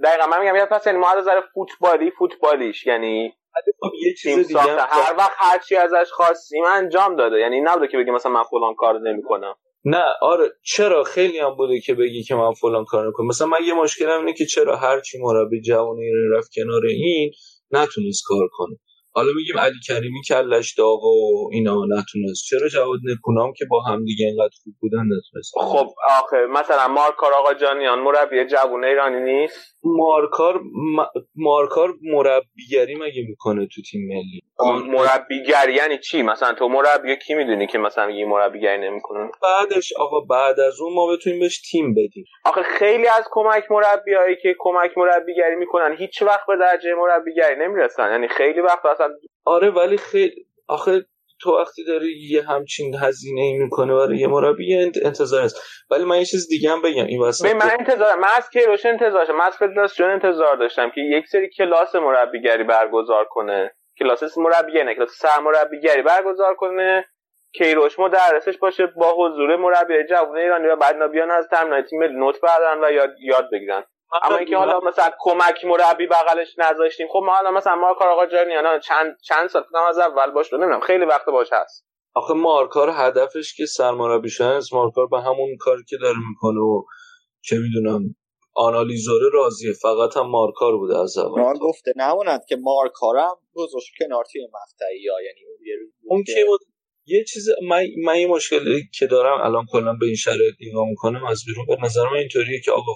دقیقا 0.04 0.26
من 0.26 0.40
میگم 0.40 0.56
یعنی 0.56 0.66
پس 0.70 0.86
یعنی 0.86 0.98
ما 0.98 1.10
از 1.10 1.18
نظر 1.18 1.40
فوتبالی 1.54 2.10
فوتبالیش 2.10 2.86
یعنی 2.86 3.34
خب 3.80 3.90
یه 4.06 4.14
چیز 4.14 4.48
دیگه 4.48 4.60
هم- 4.60 4.78
هر 4.90 5.14
وقت 5.18 5.32
هر 5.36 5.58
چی 5.58 5.76
ازش 5.76 6.10
خواستیم 6.12 6.64
انجام 6.64 7.16
داده. 7.16 7.38
یعنی 7.40 7.60
نبوده 7.60 7.88
که 7.88 7.98
بگیم 7.98 8.14
مثلا 8.14 8.32
من 8.32 8.42
فلان 8.42 8.74
کار 8.74 9.00
نمی‌کنم. 9.00 9.54
نه 9.84 10.02
آره 10.22 10.50
چرا؟ 10.62 11.04
خیلی 11.04 11.38
هم 11.38 11.56
بوده 11.56 11.80
که 11.80 11.94
بگی 11.94 12.22
که 12.22 12.34
من 12.34 12.52
فلان 12.52 12.84
کار 12.84 13.08
نکنم 13.08 13.26
مثلا 13.26 13.46
من 13.46 13.58
یه 13.66 13.74
مشکلم 13.74 14.18
اینه 14.18 14.32
که 14.32 14.46
چرا 14.46 14.76
هر 14.76 15.00
چی 15.00 15.18
مربی 15.22 15.60
جوانی 15.60 16.10
رفت 16.36 16.50
کنار 16.54 16.82
این 16.86 17.32
نتونست 17.70 18.22
کار 18.26 18.48
کنه. 18.52 18.76
حالا 19.16 19.32
میگیم 19.36 19.58
علی 19.58 19.74
کریمی 19.88 20.20
کلش 20.28 20.74
داغ 20.78 21.04
و 21.04 21.48
اینا 21.52 21.74
نتونست. 21.88 22.44
چرا 22.50 22.68
جواد 22.68 23.00
نکونام 23.12 23.52
که 23.52 23.64
با 23.70 23.82
هم 23.82 24.04
دیگه 24.04 24.26
اینقدر 24.26 24.54
خوب 24.64 24.74
بودن 24.80 25.02
نتونست؟ 25.16 25.52
خب 25.56 25.86
آخه 26.22 26.46
مثلا 26.50 26.88
مارکار 26.88 27.32
آقا 27.32 27.54
جانیان 27.54 27.98
مربی 27.98 28.44
جوون 28.44 28.84
ایرانی 28.84 29.32
نیست؟ 29.32 29.74
مارکار 29.84 30.60
م- 30.96 31.20
مارکار 31.34 31.94
مربیگری 32.02 32.94
مگه 32.94 33.22
می‌کنه 33.28 33.68
تو 33.74 33.82
تیم 33.90 34.00
ملی؟ 34.08 34.40
مربیگری 34.86 35.74
یعنی 35.74 35.98
چی؟ 35.98 36.22
مثلا 36.22 36.54
تو 36.54 36.68
مربی 36.68 37.16
کی 37.16 37.34
می‌دونی 37.34 37.66
که 37.66 37.78
مثلا 37.78 38.06
میگی 38.06 38.24
مربیگری 38.24 38.78
نمی‌کنه؟ 38.78 39.30
بعدش 39.42 39.92
آقا 39.98 40.20
بعد 40.20 40.60
از 40.60 40.80
اون 40.80 40.94
ما 40.94 41.06
بتونیم 41.12 41.40
بهش 41.40 41.70
تیم 41.70 41.94
بدیم. 41.94 42.24
آخه 42.44 42.62
خیلی 42.62 43.06
از 43.06 43.24
کمک 43.30 43.64
مربیایی 43.70 44.36
که 44.42 44.54
کمک 44.58 44.98
مربیگری 44.98 45.56
می‌کنن 45.56 45.96
هیچ 45.98 46.22
وقت 46.22 46.46
به 46.46 46.56
درجه 46.60 46.94
مربیگری 46.94 47.56
نمی‌رسن. 47.56 48.10
یعنی 48.10 48.28
خیلی 48.28 48.60
وقت 48.60 48.82
آره 49.44 49.70
ولی 49.70 49.96
خیلی 49.96 50.46
آخه 50.68 51.04
تو 51.40 51.58
وقتی 51.58 51.84
داری 51.84 52.12
یه 52.30 52.42
همچین 52.42 52.94
هزینه 52.94 53.40
ای 53.40 53.52
می‌کنه 53.52 53.94
برای 53.94 54.18
یه 54.18 54.26
مربی 54.26 54.74
انتظار 55.04 55.42
است 55.42 55.56
ولی 55.90 56.04
من 56.04 56.18
یه 56.18 56.24
چیز 56.24 56.48
دیگه 56.48 56.70
هم 56.70 56.82
بگم 56.82 57.06
این 57.06 57.22
وسط 57.22 57.44
ببین 57.44 57.56
من 57.56 57.70
انتظار 57.78 58.16
من 58.18 58.28
از 58.36 58.50
کیروش 58.50 58.86
انتظار 58.86 59.10
داشتم. 59.10 59.36
من 59.36 59.44
از 59.44 59.56
فدراسیون 59.56 60.10
انتظار 60.10 60.56
داشتم 60.56 60.90
که 60.90 61.00
یک 61.00 61.26
سری 61.26 61.50
کلاس 61.50 61.94
مربیگری 61.94 62.64
برگزار 62.64 63.24
کنه. 63.24 63.74
کلاس 63.98 64.38
مربیگری 64.38 64.84
نه 64.84 64.94
کلاس 64.94 65.10
سرمربیگری 65.10 66.02
برگزار 66.02 66.54
کنه. 66.54 67.04
کیروش 67.52 67.98
مدرسش 67.98 68.58
باشه 68.58 68.86
با 68.86 69.14
حضور 69.14 69.56
مربی 69.56 69.94
جوان 70.10 70.36
ایرانی 70.36 70.66
و 70.66 70.76
بعد 70.76 71.10
بیان 71.10 71.30
از 71.30 71.48
تمرینای 71.50 71.82
تیم 71.82 71.98
ملی. 71.98 72.14
نوت 72.14 72.40
بردارن 72.40 72.84
و 72.84 72.92
یاد 72.92 73.10
یاد 73.22 73.48
بگیرن. 73.52 73.84
اما 74.22 74.36
اینکه 74.36 74.56
حالا 74.56 74.80
مثلا 74.80 75.10
کمک 75.18 75.64
مربی 75.64 76.06
بغلش 76.06 76.54
نذاشتیم 76.58 77.08
خب 77.12 77.22
ما 77.26 77.32
حالا 77.34 77.50
مثلا 77.50 77.74
ما 77.74 77.94
کار 77.94 78.08
آقا 78.08 78.26
جانیان 78.26 78.80
چند 78.80 79.16
چند 79.22 79.48
سال 79.48 79.64
از 79.88 79.98
اول 79.98 80.30
باش 80.30 80.52
رو 80.52 80.58
نمی‌دونم 80.58 80.80
خیلی 80.80 81.04
وقت 81.04 81.26
باش 81.26 81.48
هست. 81.52 81.86
آخه 82.14 82.34
مارکار 82.34 82.90
هدفش 82.94 83.54
که 83.56 83.66
سرمربی 83.66 84.30
شدن 84.30 84.46
است. 84.46 84.74
مارکار 84.74 85.06
به 85.06 85.20
همون 85.20 85.56
کاری 85.60 85.82
که 85.88 85.96
داره 85.96 86.16
می‌کنه 86.28 86.60
و 86.60 86.82
چه 87.40 87.56
می‌دونم 87.58 88.14
آنالیزوره 88.54 89.26
راضیه. 89.32 89.72
فقط 89.72 90.16
هم 90.16 90.26
مارکار 90.26 90.76
بوده 90.76 90.98
از 90.98 91.18
اول. 91.18 91.42
من 91.42 91.54
گفته 91.54 91.92
نماند 91.96 92.40
که 92.48 92.56
مارکارم 92.56 93.36
گذاشت 93.54 93.92
کنار 93.98 94.24
تیم 94.24 94.42
مقطعی 94.54 95.08
ها. 95.08 95.22
یعنی 95.22 95.40
اون 95.48 95.66
یه 95.66 95.74
روز 95.80 95.92
بود 96.00 96.12
اون 96.12 96.22
که- 96.24 96.34
که 96.34 96.44
بود؟ 96.44 96.60
یه 97.06 97.24
چیز 97.24 97.48
من, 97.68 97.86
من 98.04 98.16
یه 98.18 98.26
مشکلی 98.26 98.82
که 98.98 99.06
دارم 99.06 99.40
الان 99.40 99.66
کلا 99.72 99.92
به 100.00 100.06
این 100.06 100.14
شرایط 100.14 100.54
نگاه 100.68 100.84
می‌کنم 100.88 101.24
از 101.24 101.42
بیرون 101.46 101.66
به 101.66 101.76
نظر 101.86 102.02
من 102.04 102.16
اینطوریه 102.16 102.60
که 102.64 102.70
آقا 102.70 102.92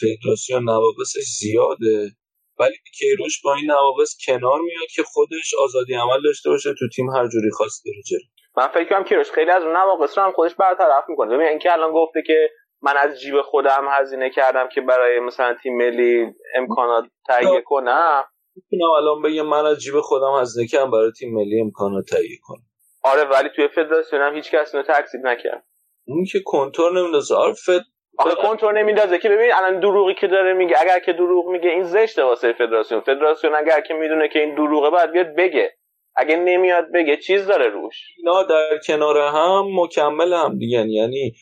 فدراسیون 0.00 0.64
نواقصش 0.64 1.26
زیاده. 1.40 2.10
ولی 2.58 2.74
کیروش 2.98 3.42
با 3.44 3.54
این 3.54 3.70
نواقص 3.70 4.16
کنار 4.26 4.60
میاد 4.60 4.88
که 4.94 5.02
خودش 5.02 5.54
آزادی 5.62 5.94
عمل 5.94 6.22
داشته 6.24 6.50
باشه 6.50 6.74
تو 6.78 6.88
تیم 6.88 7.10
هر 7.10 7.28
جوری 7.28 7.50
خواست 7.50 7.84
بره 7.84 8.20
من 8.56 8.68
فکر 8.68 8.88
کنم 8.88 9.04
کیروش 9.04 9.30
خیلی 9.30 9.50
از 9.50 9.62
اون 9.62 9.76
نواقص 9.76 10.18
رو 10.18 10.24
هم 10.24 10.32
خودش 10.32 10.54
برطرف 10.54 11.04
می‌کنه. 11.08 11.34
ببین 11.34 11.48
اینکه 11.48 11.72
الان 11.72 11.92
گفته 11.92 12.22
که 12.26 12.50
من 12.82 12.96
از 12.96 13.20
جیب 13.20 13.42
خودم 13.42 13.86
هزینه 13.90 14.30
کردم 14.30 14.68
که 14.74 14.80
برای 14.80 15.20
مثلا 15.20 15.56
تیم 15.62 15.76
ملی 15.76 16.26
امکانات 16.54 17.04
تهیه 17.26 17.62
کنم. 17.64 18.24
می‌تونم 18.54 18.90
الان 18.90 19.22
بگم 19.22 19.46
من 19.46 19.66
از 19.66 19.80
جیب 19.80 20.00
خودم 20.00 20.40
هزینه 20.40 20.66
کردم 20.66 20.90
برای 20.90 21.12
تیم 21.12 21.34
ملی 21.34 21.60
امکانات 21.60 22.04
تهیه 22.04 22.38
کنم. 22.42 22.62
آره 23.02 23.24
ولی 23.24 23.48
توی 23.56 23.68
فدراسیون 23.68 24.22
هم 24.22 24.34
هیچ 24.34 24.50
کس 24.50 24.74
اینو 24.74 24.86
تکذیب 24.88 25.20
نکرد. 25.26 25.64
اون 26.06 26.24
که 26.24 26.38
کنتور 26.44 27.00
نمیندازه 27.00 27.34
آره 27.34 27.52
فد 27.52 27.82
آخه 28.18 28.34
کنترل 28.34 28.78
نمیندازه 28.78 29.18
که 29.18 29.28
ببین 29.28 29.52
الان 29.54 29.80
دروغی 29.80 30.14
که 30.14 30.26
داره 30.26 30.54
میگه. 30.54 30.74
اگر 30.80 30.98
که 30.98 31.12
دروغ 31.12 31.46
میگه 31.48 31.70
این 31.70 31.82
زشته 31.82 32.24
واسه 32.24 32.52
فدراسیون. 32.52 33.00
فدراسیون 33.00 33.54
اگر 33.54 33.80
که 33.80 33.94
می‌دونه 33.94 34.28
که 34.28 34.38
این 34.38 34.54
دروغه 34.54 34.90
باید 34.90 35.12
بیاد 35.12 35.34
بگه. 35.36 35.76
اگه 36.16 36.36
نمیاد 36.36 36.84
بگه 36.94 37.16
چیز 37.16 37.46
داره 37.46 37.68
روش. 37.68 37.94
اینا 38.18 38.42
در 38.42 38.78
کنار 38.86 39.18
هم 39.18 39.64
مکمل 39.72 40.32
هم 40.32 40.58
دیگه. 40.58 40.86
یعنی 40.88 41.32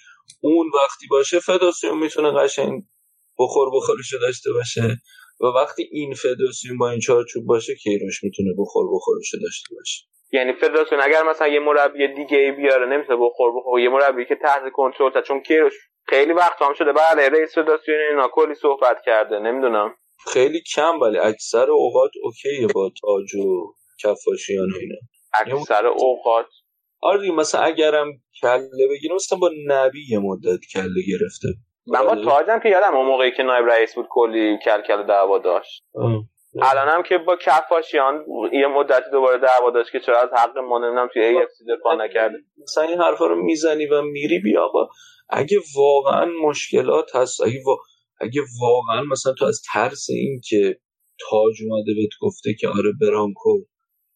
اون 0.42 0.66
وقتی 0.74 1.06
باشه 1.10 1.40
فدراسیون 1.40 1.98
می‌تونه 1.98 2.30
قشنگ 2.30 2.82
بخور 3.38 3.68
بخورشو 3.76 4.18
داشته 4.20 4.52
باشه. 4.52 4.96
و 5.40 5.46
وقتی 5.46 5.88
این 5.92 6.14
فدراسیون 6.14 6.78
با 6.78 6.90
این 6.90 7.00
چارچوب 7.00 7.46
باشه 7.46 7.74
کیروش 7.74 8.24
می‌تونه 8.24 8.50
بخور 8.58 8.86
بخورشو 8.94 9.38
داشته 9.42 9.74
باشه. 9.76 10.04
یعنی 10.32 10.52
فدراسیون 10.52 11.00
اگر 11.00 11.22
مثلا 11.22 11.48
یه 11.48 11.60
مربی 11.60 12.08
دیگه 12.08 12.38
ای 12.38 12.52
بیاره 12.52 12.86
نمی‌تونه 12.86 13.18
بخور 13.26 13.52
بخور. 13.56 13.80
یه 13.80 13.88
مربی 13.88 14.24
که 14.24 14.34
تحت 14.34 14.62
کنترل 14.72 15.10
تا 15.10 15.22
چون 15.22 15.40
کیروش 15.40 15.74
خیلی 16.06 16.32
وقت 16.32 16.62
هم 16.62 16.74
شده. 16.74 16.92
بله 16.92 17.28
رئیس 17.28 17.54
فدراسیون 17.54 17.98
اینا 18.10 18.28
کلی 18.32 18.54
صحبت 18.54 18.96
کرده. 19.06 19.38
نمی‌دونم. 19.38 19.94
خیلی 20.32 20.62
کم 20.74 21.00
ولی 21.00 21.18
اکثر 21.18 21.70
اوقات 21.70 22.10
اوکیه 22.22 22.66
با 22.74 22.90
تاج 23.00 23.34
و 23.34 23.74
کفاشیان 24.02 24.70
و 24.70 24.76
اینا. 24.80 24.96
اکثر 25.34 25.86
اوقات. 25.86 26.46
آره 27.00 27.30
مثلا 27.30 27.60
اگرم 27.60 28.12
کله 28.42 28.88
بگیره 28.90 29.14
مثلا 29.14 29.38
با 29.38 29.50
نبی 29.66 29.98
یه 30.10 30.18
مدت 30.18 30.60
کله 30.74 31.02
گرفته. 31.08 31.48
من 31.86 32.06
با 32.06 32.16
تاجم 32.16 32.58
که 32.58 32.68
یادم 32.68 32.96
اون 32.96 33.06
موقعی 33.06 33.32
که 33.36 33.42
نایب 33.42 33.66
رئیس 33.66 33.94
بود 33.94 34.06
کلی 34.10 34.58
کل 34.64 34.80
کل 34.80 35.06
دعوا 35.06 35.38
داشت. 35.38 35.84
الان 36.62 36.88
هم 36.88 37.02
که 37.02 37.18
با 37.18 37.36
کفاشیان 37.36 38.24
یه 38.52 38.66
مدتی 38.66 39.10
دوباره 39.12 39.38
دعوا 39.38 39.70
داشت 39.70 39.92
که 39.92 40.00
چرا 40.00 40.20
از 40.20 40.28
حق 40.32 40.58
ما 40.58 40.78
نمی‌دونم 40.78 41.08
توی 41.12 41.46
سی 41.58 41.64
دفاع 41.64 41.96
نکرده. 41.96 42.38
مثلا 42.62 42.84
این 42.84 43.00
حرفا 43.00 43.26
رو 43.26 43.44
می‌زنی 43.44 43.86
و 43.86 44.02
میری 44.02 44.38
بیا 44.38 44.64
آقا. 44.64 44.88
اگه 45.36 45.60
واقعا 45.76 46.26
مشکلات 46.48 47.16
هست 47.16 47.40
اگه, 47.40 47.62
وا... 47.66 47.76
اگه 48.20 48.42
واقعا 48.60 49.02
مثلا 49.02 49.32
تو 49.32 49.44
از 49.44 49.62
ترس 49.72 50.06
این 50.10 50.40
که 50.48 50.80
تاج 51.30 51.54
اومده 51.62 51.94
بهت 51.94 52.10
گفته 52.20 52.54
که 52.60 52.68
آره 52.68 52.92
برانکو 53.00 53.64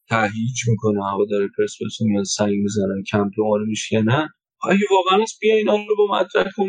تهییج 0.09 0.69
می‌کنه 0.69 1.05
هوا 1.13 1.25
داره 1.31 1.49
پرسپولیس 1.59 2.01
میاد 2.01 2.25
سنگ 2.25 2.55
می‌زنن 2.55 3.03
کمپ 3.13 3.33
ما 3.39 3.57
رو 3.57 3.67
میشکنن 3.67 4.29
اگه 4.71 4.85
واقعا 4.91 5.23
هست 5.23 5.39
بیا 5.41 5.57
اینا 5.57 5.77
رو 5.89 5.97
با 5.97 6.19
مدرک 6.19 6.53
کن 6.57 6.69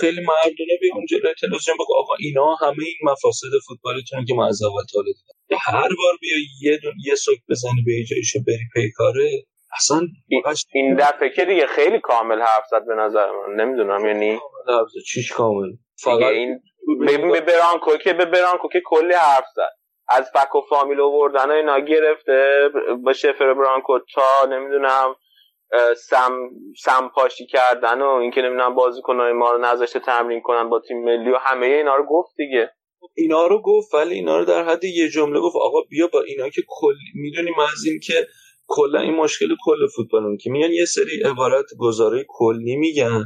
خیلی 0.00 0.20
مردونه 0.20 0.78
بیا 0.80 0.94
اون 0.94 1.06
جلوی 1.10 1.34
تلویزیون 1.40 1.76
بگو 1.76 1.94
آقا 1.98 2.14
اینا 2.20 2.54
همه 2.54 2.84
این 2.84 2.96
مفاسد 3.02 3.48
فوتبالتون 3.66 4.24
که 4.24 4.34
من 4.34 4.44
از 4.44 4.62
اول 4.62 4.84
هر 5.60 5.88
بار 5.88 6.14
بیا 6.20 6.36
یه 6.62 6.78
دون 6.78 6.92
یه 7.04 7.14
سوک 7.14 7.38
بزنی 7.48 7.82
به 7.86 8.04
جایشو 8.04 8.38
بری 8.46 8.68
پیکاره 8.74 9.44
اصلا 9.76 10.00
این- 10.28 10.42
این 10.72 10.94
دفعه 10.96 11.30
که 11.30 11.44
دیگه 11.44 11.66
خیلی 11.66 12.00
کامل 12.00 12.40
حرف 12.40 12.64
زد 12.70 12.86
به 12.86 12.94
نظر 12.94 13.26
من. 13.30 13.54
نمی‌دونم 13.64 14.06
یعنی 14.06 14.38
چیش 15.06 15.32
کامل؟ 15.32 15.68
فقط 16.02 16.22
این 16.22 16.60
ببین 17.06 17.32
به 17.32 17.40
برانکو 17.40 17.96
که 17.96 18.12
به 18.12 18.24
برانکو 18.24 18.68
که 18.68 18.80
کلی 18.84 19.14
حرف 19.14 19.44
زد. 19.56 19.70
از 20.08 20.30
فک 20.34 20.54
و 20.54 20.60
فامیل 20.60 21.00
آوردن 21.00 21.50
اینا 21.50 21.78
گرفته. 21.78 22.68
با 23.04 23.12
شفر 23.12 23.54
برانکو 23.54 23.98
تا 24.14 24.46
نمی‌دونم 24.50 25.14
سم 25.96 26.32
سم 26.84 27.08
پاشی 27.14 27.46
کردن 27.46 28.02
و 28.02 28.08
اینکه 28.08 28.42
نمی‌دونم 28.42 28.74
بازیکنای 28.74 29.32
ما 29.32 29.52
رو 29.52 29.58
نذاشته 29.58 30.00
تمرین 30.00 30.40
کنن 30.40 30.68
با 30.70 30.80
تیم 30.88 31.04
ملی 31.04 31.30
و 31.30 31.36
همه 31.36 31.66
اینا 31.66 31.96
رو 31.96 32.04
گفت 32.04 32.36
دیگه. 32.36 32.70
اینا 33.16 33.46
رو 33.46 33.62
گفت 33.62 33.94
ولی 33.94 34.14
اینا 34.14 34.38
رو 34.38 34.44
در 34.44 34.64
حد 34.64 34.84
یه 34.84 35.08
جمله 35.08 35.40
گفت 35.40 35.56
آقا 35.56 35.78
بیا 35.90 36.06
با 36.12 36.20
اینا 36.22 36.48
که 36.48 36.62
کل 36.68 36.94
می‌دونیم 37.14 37.58
از 37.58 37.84
این 37.86 38.00
که 38.02 38.26
کلا 38.68 39.00
این 39.00 39.14
مشکل 39.16 39.48
کل 39.64 39.88
فوتبال 39.96 40.38
که 40.38 40.50
میان 40.50 40.72
یه 40.72 40.86
سری 40.86 41.22
عبارت 41.24 41.66
گزاره 41.78 42.26
کلی 42.28 42.76
میگن 42.76 43.24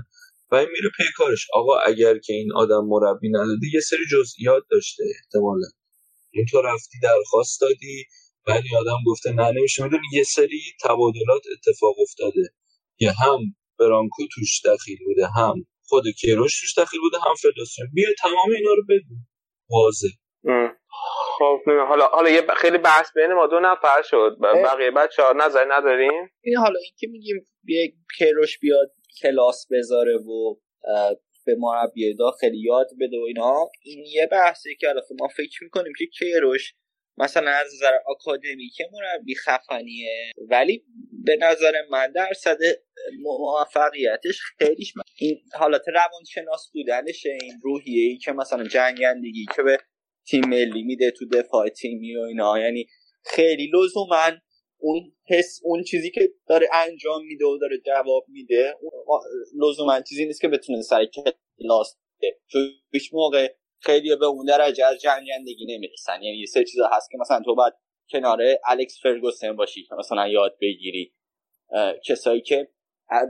و 0.53 0.57
این 0.57 0.69
میره 0.73 0.91
پی 0.99 1.05
کارش. 1.17 1.49
آقا 1.55 1.79
اگر 1.79 2.19
که 2.19 2.33
این 2.35 2.53
آدم 2.55 2.85
مربی 2.89 3.31
نداده 3.31 3.67
یه 3.75 3.81
سری 3.81 4.01
جزئیات 4.13 4.65
داشته 4.71 5.05
احتمالا. 5.17 5.69
این 6.33 6.47
تو 6.51 6.63
رفتی 6.63 6.99
درخواست 7.03 7.61
دادی 7.61 8.05
ولی 8.49 8.77
آدم 8.81 8.99
گفته 9.07 9.33
نه 9.33 9.53
نمیشه. 9.53 9.85
می‌دونی 9.85 10.03
یه 10.13 10.25
سری 10.25 10.61
تبادلات 10.85 11.43
اتفاق 11.53 11.95
افتاده 12.03 12.51
که 12.99 13.11
هم 13.13 13.39
برانکو 13.79 14.23
توش 14.35 14.67
دخیل 14.67 14.99
بوده 15.07 15.29
هم 15.37 15.67
خود 15.85 16.05
کیروش 16.21 16.61
توش 16.61 16.79
دخیل 16.79 17.01
بوده 17.01 17.19
هم 17.19 17.35
فدراسیون 17.35 17.89
بیا 17.95 18.09
تمام 18.23 18.51
اینا 18.59 18.73
رو 18.75 18.83
بدون. 18.89 19.27
واضح. 19.71 20.09
خب 21.43 21.71
حالا 21.89 22.07
حالا 22.07 22.31
یه 22.31 22.43
خیلی 22.57 22.79
بحث 22.79 23.13
بین 23.15 23.33
ما 23.33 23.47
دو 23.47 23.61
نفر 23.61 24.03
شد. 24.03 24.37
بقیه 24.41 24.91
بچه 24.91 25.23
ها 25.23 25.33
نظر 25.33 25.67
نداریم؟ 25.69 26.31
این 26.41 26.57
حالا 26.57 26.79
این 26.79 26.95
که 26.99 27.07
میگیم 27.07 27.47
یه 27.69 27.93
کیروش 28.19 28.59
بیاد 28.59 28.93
کلاس 29.23 29.67
بذاره 29.71 30.17
و 30.17 30.55
به 31.47 31.57
مربی 31.59 32.17
خیلی 32.41 32.59
یاد 32.59 32.89
بده 33.01 33.19
و 33.19 33.25
اینا 33.27 33.69
این 33.83 34.05
یه 34.07 34.27
بحثی 34.27 34.77
که 34.77 34.89
البته 34.89 35.15
ما 35.21 35.29
فکر 35.29 35.65
می‌کنیم 35.65 35.93
که 35.99 36.07
کیروش 36.07 36.75
مثلا 37.19 37.51
از 37.51 37.67
نظر 37.75 37.93
که 38.77 38.85
مربی 38.93 39.35
خفنیه 39.35 40.33
ولی 40.51 40.85
به 41.25 41.37
نظر 41.41 41.73
من 41.91 42.13
درصد 42.13 42.59
موفقیتش 43.21 44.41
خیلیش 44.59 44.97
من. 44.97 45.03
این 45.19 45.41
حالت 45.55 45.83
روانشناس 45.89 46.71
بودنشه 46.73 47.39
این 47.43 47.61
روحیه 47.63 48.05
ای 48.05 48.19
که 48.19 48.33
مثلا 48.33 48.65
جنگندگی 48.65 49.47
که 49.57 49.63
به 49.63 49.79
تیم 50.27 50.49
ملی 50.49 50.83
میده 50.83 51.11
تو 51.11 51.27
دفاع 51.27 51.69
تیمی 51.69 52.17
و 52.17 52.21
اینا. 52.21 52.59
یعنی 52.59 52.87
خیلی 53.25 53.71
من 54.11 54.41
اون 54.79 55.13
حس 55.29 55.61
اون 55.63 55.83
چیزی 55.83 56.11
که 56.11 56.33
داره 56.49 56.69
انجام 56.75 57.25
میده 57.25 57.45
و 57.45 57.59
داره 57.59 57.79
جواب 57.87 58.25
میده 58.29 58.75
من 59.87 60.03
چیزی 60.03 60.25
نیست 60.25 60.41
که 60.41 60.49
بتونه 60.49 60.83
سر 60.83 61.07
کلاس 61.59 61.97
بده. 62.19 62.41
چون 62.47 62.69
هیچ 62.93 63.11
موقع 63.13 63.55
خیلی 63.81 64.17
به 64.17 64.27
اون 64.27 64.47
درجه 64.47 64.85
از 64.87 65.01
جنگندگی 65.01 65.67
نمی‌رسن. 65.69 66.23
یعنی 66.23 66.39
یه 66.39 66.47
سه 66.47 66.65
چیزا 66.65 66.91
هست 66.93 67.11
که 67.11 67.19
مثلا 67.21 67.41
تو 67.45 67.55
باید 67.55 67.73
کنار 68.11 68.39
الکس 68.67 69.01
فرگوسن 69.03 69.57
باشی 69.57 69.83
که 69.83 69.95
مثلا 69.99 70.29
یاد 70.29 70.57
بگیری. 70.61 71.15
کسایی 72.07 72.41
که 72.41 72.69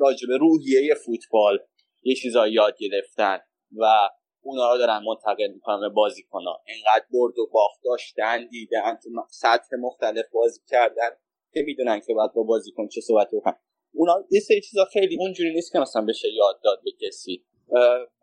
راجب 0.01 0.29
روحیه 0.41 0.95
فوتبال 0.95 1.59
یه 2.03 2.15
چیزا 2.15 2.49
یاد 2.49 2.77
گرفتن 2.79 3.39
و 3.77 4.09
اونا 4.43 4.73
رو 4.73 4.79
دارن 4.79 5.03
منتقل 5.07 5.53
می‌کنن 5.55 5.81
به 5.81 5.89
بازی 5.89 6.23
کنن 6.23 6.57
اینقدر 6.67 7.05
برد 7.13 7.39
و 7.39 7.47
باخت 7.53 7.81
داشتن 7.85 8.47
دیدن 8.47 8.99
تو 9.03 9.11
سطح 9.31 9.77
مختلف 9.79 10.25
بازی 10.33 10.61
کردن 10.69 11.11
که 11.53 11.63
می‌دونن 11.63 12.01
که 12.01 12.15
باید 12.15 12.33
با 12.33 12.43
بازیکن 12.43 12.89
چه 12.89 13.01
صحبت 13.01 13.29
بکنن. 13.33 13.55
اونا 13.95 14.25
یه 14.31 14.41
سری 14.41 14.61
چیزا 14.61 14.85
خیلی 14.85 15.17
اونجوری 15.21 15.55
نیست 15.55 15.73
که 15.73 15.79
مثلا 15.79 16.05
بشه 16.05 16.29
یاد 16.33 16.61
داد 16.65 16.81
به 16.85 17.07
کسی. 17.07 17.45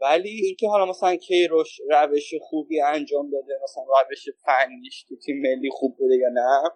ولی 0.01 0.29
اینکه 0.29 0.67
حالا 0.67 0.86
مثلا 0.86 1.15
کیروش 1.15 1.82
روش 1.89 2.34
خوبی 2.41 2.82
انجام 2.82 3.32
داده 3.32 3.53
مثلا 3.63 3.84
روش 3.84 4.25
فنیش 4.45 5.03
تو 5.03 5.15
تیم 5.15 5.41
ملی 5.41 5.69
خوب 5.71 5.97
بوده 5.97 6.15
یا 6.15 6.29
نه 6.34 6.69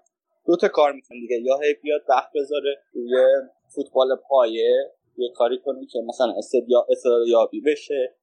دو 0.46 0.56
تا 0.56 0.68
کار 0.68 0.94
می‌کنه 0.94 1.20
دیگه. 1.20 1.42
یا 1.42 1.58
هی 1.58 1.74
بیاد 1.74 2.02
وقت 2.10 2.32
بذاره 2.36 2.78
روی 2.94 3.12
فوتبال 3.76 4.16
پایه 4.30 4.92
یه 5.18 5.30
کاری 5.36 5.60
کنه 5.66 5.86
که 5.86 6.00
مثلا 6.08 6.34
یابی 7.28 7.62
بشه. 7.62 8.16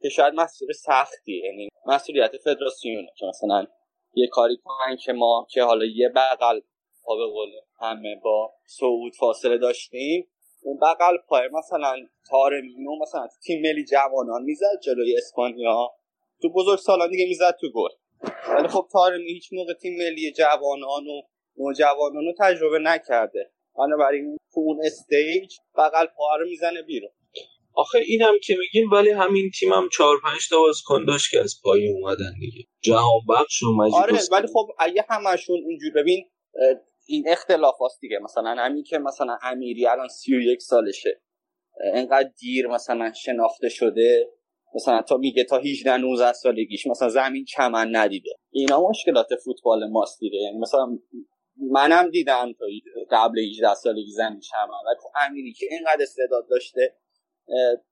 که 0.00 0.08
شاید 0.08 0.34
مسئول 0.34 0.72
سختی 0.72 1.42
یعنی 1.44 1.68
مسئولیت 1.86 2.36
فدراسیونه 2.36 3.08
که 3.16 3.26
مثلا 3.26 3.66
یه 4.14 4.26
کاری 4.26 4.56
کنن 4.64 4.96
که 4.96 5.12
ما 5.12 5.46
که 5.50 5.62
حالا 5.62 5.84
یه 5.84 6.08
بغل 6.08 6.60
پا 7.04 7.16
به 7.16 7.26
قول 7.26 7.50
همه 7.80 8.16
با 8.24 8.54
صعود 8.66 9.12
فاصله 9.20 9.58
داشتیم. 9.58 10.28
اون 10.62 10.78
بغل 10.82 11.16
پای 11.28 11.48
مثلا 11.52 11.96
تارمینو 12.30 12.96
مثلا 13.02 13.28
تیم 13.42 13.62
ملی 13.62 13.84
جوانان 13.84 14.42
می‌زد 14.42 14.80
جلوی 14.82 15.16
اسپانیا. 15.16 15.90
تو 16.42 16.52
بزرگ 16.52 16.78
سالان 16.78 17.10
دیگه 17.10 17.26
می‌زد 17.28 17.56
تو 17.60 17.66
گل. 17.74 17.88
ولی 18.48 18.68
خب 18.68 18.88
تارمی 18.92 19.32
هیچ 19.32 19.48
موقع 19.52 19.72
تیم 19.72 19.96
ملی 19.98 20.32
جوانان 20.32 21.06
و 21.06 21.22
نوجوانان 21.56 22.24
رو 22.24 22.32
تجربه 22.38 22.78
نکرده. 22.78 23.50
بنابراین 23.78 24.36
تو 24.54 24.60
اون 24.60 24.80
استیج 24.84 25.56
بغل 25.78 26.06
پا 26.06 26.36
رو 26.36 26.48
می‌زنه 26.48 26.82
بیرون. 26.82 27.10
آخه 27.78 27.98
این 28.06 28.22
هم 28.22 28.34
که 28.42 28.56
میگیم 28.58 28.90
ولی 28.90 29.10
همین 29.10 29.50
تیم 29.58 29.72
هم 29.72 29.88
چهار 29.92 30.16
پنج 30.24 30.48
تا 30.50 30.58
بازیکن 30.58 31.04
داشت 31.04 31.30
که 31.30 31.40
از 31.40 31.54
پای 31.62 31.88
اومدن 31.88 32.32
دیگه. 32.40 32.64
جهان 32.80 33.20
بخش 33.28 33.62
و 33.62 33.82
آره 33.94 34.18
ولی 34.32 34.46
خب 34.46 34.68
اگه 34.78 35.04
همشون 35.08 35.56
اینجور 35.68 35.92
ببین 35.92 36.24
این 37.06 37.24
اختلاف 37.28 37.74
هست 37.84 38.00
دیگه. 38.00 38.18
مثلا 38.18 38.54
همین 38.58 38.82
که 38.82 38.98
مثلا 38.98 39.38
امیری 39.42 39.86
الان 39.86 40.08
31 40.08 40.62
سالشه. 40.62 41.20
انقدر 41.94 42.30
دیر 42.38 42.66
مثلا 42.66 43.12
شناخته 43.12 43.68
شده. 43.68 44.28
مثلا 44.74 45.02
تا 45.02 45.16
میگه 45.16 45.44
تا 45.44 45.58
18 45.58 45.96
19 45.96 46.32
سالگیش 46.32 46.86
مثلا 46.86 47.08
زمین 47.08 47.44
چمن 47.44 47.96
ندیده. 47.96 48.30
اینا 48.50 48.88
مشکلات 48.88 49.28
فوتبال 49.44 49.90
ماست 49.90 50.20
دیگه. 50.20 50.38
یعنی 50.38 50.58
مثلا 50.58 50.98
منم 51.70 52.10
دیدم 52.10 52.52
تا 52.52 52.66
قبل 53.10 53.38
18 53.38 53.74
سالگی 53.74 54.10
زمین 54.10 54.40
چمن. 54.40 54.80
ولی 54.86 54.96
خب 55.02 55.10
امیری 55.26 55.52
که 55.52 55.66
اینقدر 55.70 56.02
استعداد 56.02 56.46
داشته. 56.50 56.94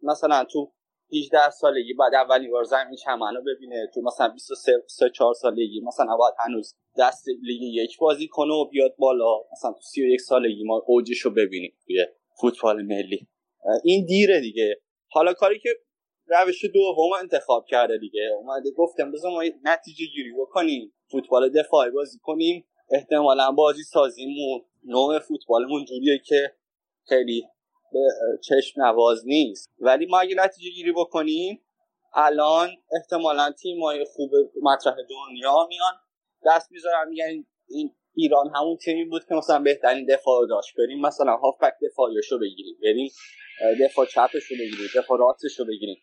مثلا 0.02 0.44
تو 0.44 0.72
18 1.12 1.50
سالگی 1.50 1.94
بعد 1.94 2.14
اولین 2.14 2.50
بار 2.50 2.64
زمین 2.64 2.96
چمن 3.04 3.34
رو 3.34 3.42
ببینه. 3.42 3.90
تو 3.94 4.00
مثلا 4.02 4.28
23 4.28 4.72
4 5.14 5.34
سالگی 5.34 5.80
مثلا 5.80 6.16
باید 6.16 6.34
هنوز 6.38 6.74
دست 6.98 7.24
لیگ 7.42 7.62
یک 7.62 7.98
بازی 7.98 8.28
کنه 8.28 8.54
و 8.54 8.64
بیاد 8.64 8.94
بالا. 8.98 9.38
مثلا 9.52 9.72
تو 9.72 9.80
31 9.80 10.20
سالگی 10.20 10.64
ما 10.64 10.82
اوجش 10.86 11.18
رو 11.18 11.30
ببینیم 11.30 11.78
توی 11.86 12.06
فوتبال 12.40 12.82
ملی. 12.82 13.28
این 13.84 14.06
دیره 14.06 14.40
دیگه. 14.40 14.80
حالا 15.08 15.32
کاری 15.32 15.58
که 15.58 15.68
روش 16.26 16.64
دوم 16.64 17.12
انتخاب 17.20 17.66
کرده 17.66 17.98
دیگه. 17.98 18.30
اومده 18.38 18.70
گفتم 18.70 19.12
بذار 19.12 19.30
ما 19.30 19.42
نتیجه 19.64 20.06
گیری 20.06 20.32
بکنیم. 20.40 20.92
فوتبال 21.10 21.48
دفاعی 21.48 21.90
بازی 21.90 22.18
کنیم. 22.22 22.66
احتمالا 22.90 23.52
بازی 23.52 23.82
سازیمون 23.82 24.64
نوع 24.84 25.18
فوتبالمون 25.18 25.84
جوریه 25.84 26.18
که 26.26 26.52
خیلی 27.08 27.48
به 27.92 27.98
چشم 28.44 28.82
نواز 28.82 29.22
نیست. 29.26 29.70
ولی 29.78 30.06
ما 30.06 30.20
اگه 30.20 30.34
نتیجه 30.34 30.70
گیری 30.70 30.92
بکنیم 30.92 31.62
الان 32.14 32.68
احتمالا 32.92 33.52
تیم 33.62 33.82
های 33.82 34.04
خوب 34.04 34.30
مطرح 34.62 34.94
دنیا 34.94 35.66
میان. 35.68 35.92
دست 36.46 36.72
می‌ذارن 36.72 37.08
میگن 37.08 37.44
این 37.68 37.94
ایران 38.14 38.50
همون 38.54 38.76
تیمی 38.76 39.04
بود 39.04 39.22
که 39.28 39.34
مثلا 39.34 39.58
بهترین 39.58 40.06
دفاع 40.06 40.46
داشت. 40.48 40.76
بریم 40.78 41.00
مثلا 41.00 41.36
هافبک 41.36 41.72
دفاعیش 41.90 42.32
رو 42.32 42.38
بگیریم 42.38 42.76
بریم 42.82 43.10
دفاع 43.80 44.06
چپش 44.06 44.44
رو 44.50 44.56
بگیریم 44.56 44.88
دفاع 44.96 45.18
راستش 45.18 45.58
رو 45.58 45.64
بگیریم. 45.64 45.96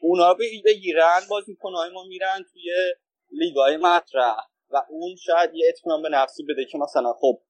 اونا 0.00 0.34
به 0.34 0.44
بگیرن 0.64 1.20
بازیکنهای 1.30 1.90
ما 1.90 2.04
میرن 2.04 2.44
توی 2.52 2.70
لیگای 3.30 3.76
مطرح. 3.76 4.36
و 4.70 4.82
اون 4.90 5.16
شاید 5.16 5.50
یه 5.54 5.66
اطمینان 5.68 6.02
به 6.02 6.08
نفسی 6.08 6.42
بده 6.42 6.64
که 6.64 6.78
مثلا 6.78 7.12
خب 7.12 7.42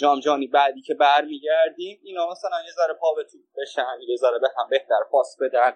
جام 0.00 0.20
جانی 0.20 0.46
بعدی 0.46 0.82
که 0.82 0.94
برمیگردیم 0.94 2.00
اینا 2.02 2.30
مثلا 2.30 2.56
یه 2.66 2.72
ذره 2.72 2.94
پا 3.00 3.14
به 3.16 3.22
توپ 3.22 3.40
بشن 3.62 3.96
یه 4.08 4.16
ذره 4.16 4.38
به 4.38 4.48
هم 4.58 4.68
بهتر 4.70 5.00
پاس 5.10 5.36
بدن. 5.40 5.72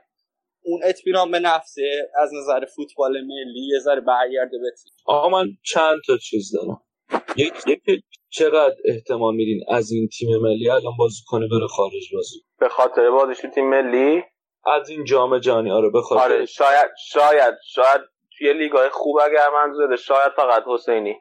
اون 0.63 0.81
اطمینان 0.85 1.31
به 1.31 1.39
نفسه 1.39 2.11
از 2.23 2.31
نظر 2.35 2.65
فوتبال 2.65 3.13
ملی 3.21 3.69
یه 3.73 3.79
ذره 3.79 4.01
برگرده 4.01 4.59
به 4.59 4.71
تیم. 4.83 4.93
آقا 5.07 5.29
من 5.29 5.47
چند 5.63 5.99
تا 6.07 6.17
چیز 6.17 6.53
دارم. 6.55 6.81
یک 7.37 7.53
چقدر 8.31 8.77
احتمال 8.85 9.35
میدین 9.35 9.61
از 9.69 9.93
این 9.93 10.09
تیم 10.09 10.29
ملی 10.43 10.71
الان 10.71 10.93
بازی 10.99 11.23
کنه 11.27 11.49
بره 11.49 11.67
خارج 11.67 12.15
بازی؟ 12.15 12.45
به 12.61 12.69
خاطر 12.69 13.11
بازیش 13.11 13.41
تیم 13.55 13.69
ملی؟ 13.71 14.23
از 14.67 14.89
این 14.89 15.05
جام 15.05 15.39
جهانی 15.39 15.71
آره 15.71 15.91
به 15.91 16.01
خاطر 16.01 16.23
آره 16.23 16.47
شاید 16.47 16.91
شاید 17.09 17.55
شاید 17.65 18.01
توی 18.39 18.53
لیگای 18.53 18.89
خوب 18.89 19.17
اگر 19.25 19.49
منظوره 19.55 19.97
شاید 19.97 20.33
فقط 20.37 20.65
حسینی. 20.67 21.15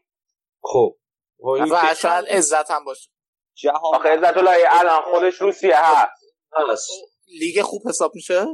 خب 0.61 0.95
و 1.39 1.95
شاید 1.95 2.25
عزت 2.25 2.71
هم 2.71 2.85
باشه. 2.85 3.09
جهان 3.55 3.95
آخه 3.95 4.09
عزت 4.09 4.37
الله 4.37 4.57
الان 4.69 5.01
خودش 5.01 5.41
روسیه 5.41 5.75
هست. 5.77 6.23
لیگ 7.39 7.61
خوب 7.61 7.81
حساب 7.87 8.11
میشه؟ 8.15 8.45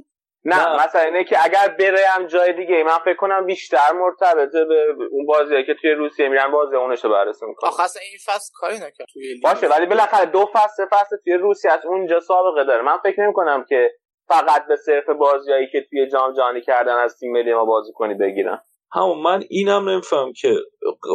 نه, 0.45 0.55
نه. 0.55 0.85
مثلا 0.85 1.01
اینه 1.01 1.23
که 1.23 1.43
اگر 1.43 1.75
برم 1.79 2.27
جای 2.27 2.53
دیگه 2.53 2.83
من 2.83 2.99
فکر 2.99 3.15
کنم 3.15 3.45
بیشتر 3.45 3.91
مرتبطه 3.91 4.65
به 4.65 4.95
اون 5.11 5.25
بازی 5.25 5.63
که 5.65 5.75
توی 5.81 5.91
روسیه 5.91 6.29
میرن 6.29 6.51
بازی 6.51 6.75
اونش 6.75 7.03
رو 7.03 7.09
بررسی 7.09 7.45
می‌کنن. 7.45 7.69
آخه 7.69 7.83
این 7.83 8.19
فصل 8.25 8.51
کاری 8.53 8.75
نکرد 8.75 9.07
توی 9.13 9.39
باشه 9.43 9.67
ولی 9.67 9.85
بالاخره 9.85 10.25
دو 10.25 10.45
فصل 10.53 10.85
فصل 10.91 11.15
توی 11.23 11.33
روسیه 11.33 11.71
از 11.71 11.85
اونجا 11.85 12.19
سابقه 12.19 12.63
داره. 12.63 12.81
من 12.81 12.97
فکر 13.03 13.23
نمی 13.23 13.33
کنم 13.33 13.65
که 13.69 13.91
فقط 14.27 14.67
به 14.67 14.75
صرف 14.75 15.09
بازیایی 15.09 15.67
که 15.71 15.85
توی 15.89 16.09
جام 16.09 16.33
جهانی 16.33 16.61
کردن 16.61 16.95
از 16.95 17.17
تیم 17.19 17.31
ملی 17.31 17.53
ما 17.53 17.65
بازی 17.65 17.91
کنی 17.93 18.13
بگیرن. 18.13 18.61
همون 18.91 19.21
من 19.21 19.43
اینم 19.49 19.89
نمیفهم 19.89 20.33
که 20.33 20.55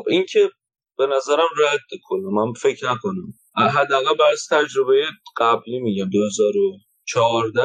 این 0.07 0.27
که 0.29 0.51
به 0.99 1.07
نظرم 1.07 1.49
رد 1.64 2.01
کنه 2.03 2.22
من 2.32 2.53
فکر 2.53 2.92
نکنم. 2.92 3.32
حداقل 3.57 4.14
بر 4.18 4.34
تجربه 4.51 5.05
قبلی 5.36 5.80
میگم 5.80 6.11
2014 6.11 7.62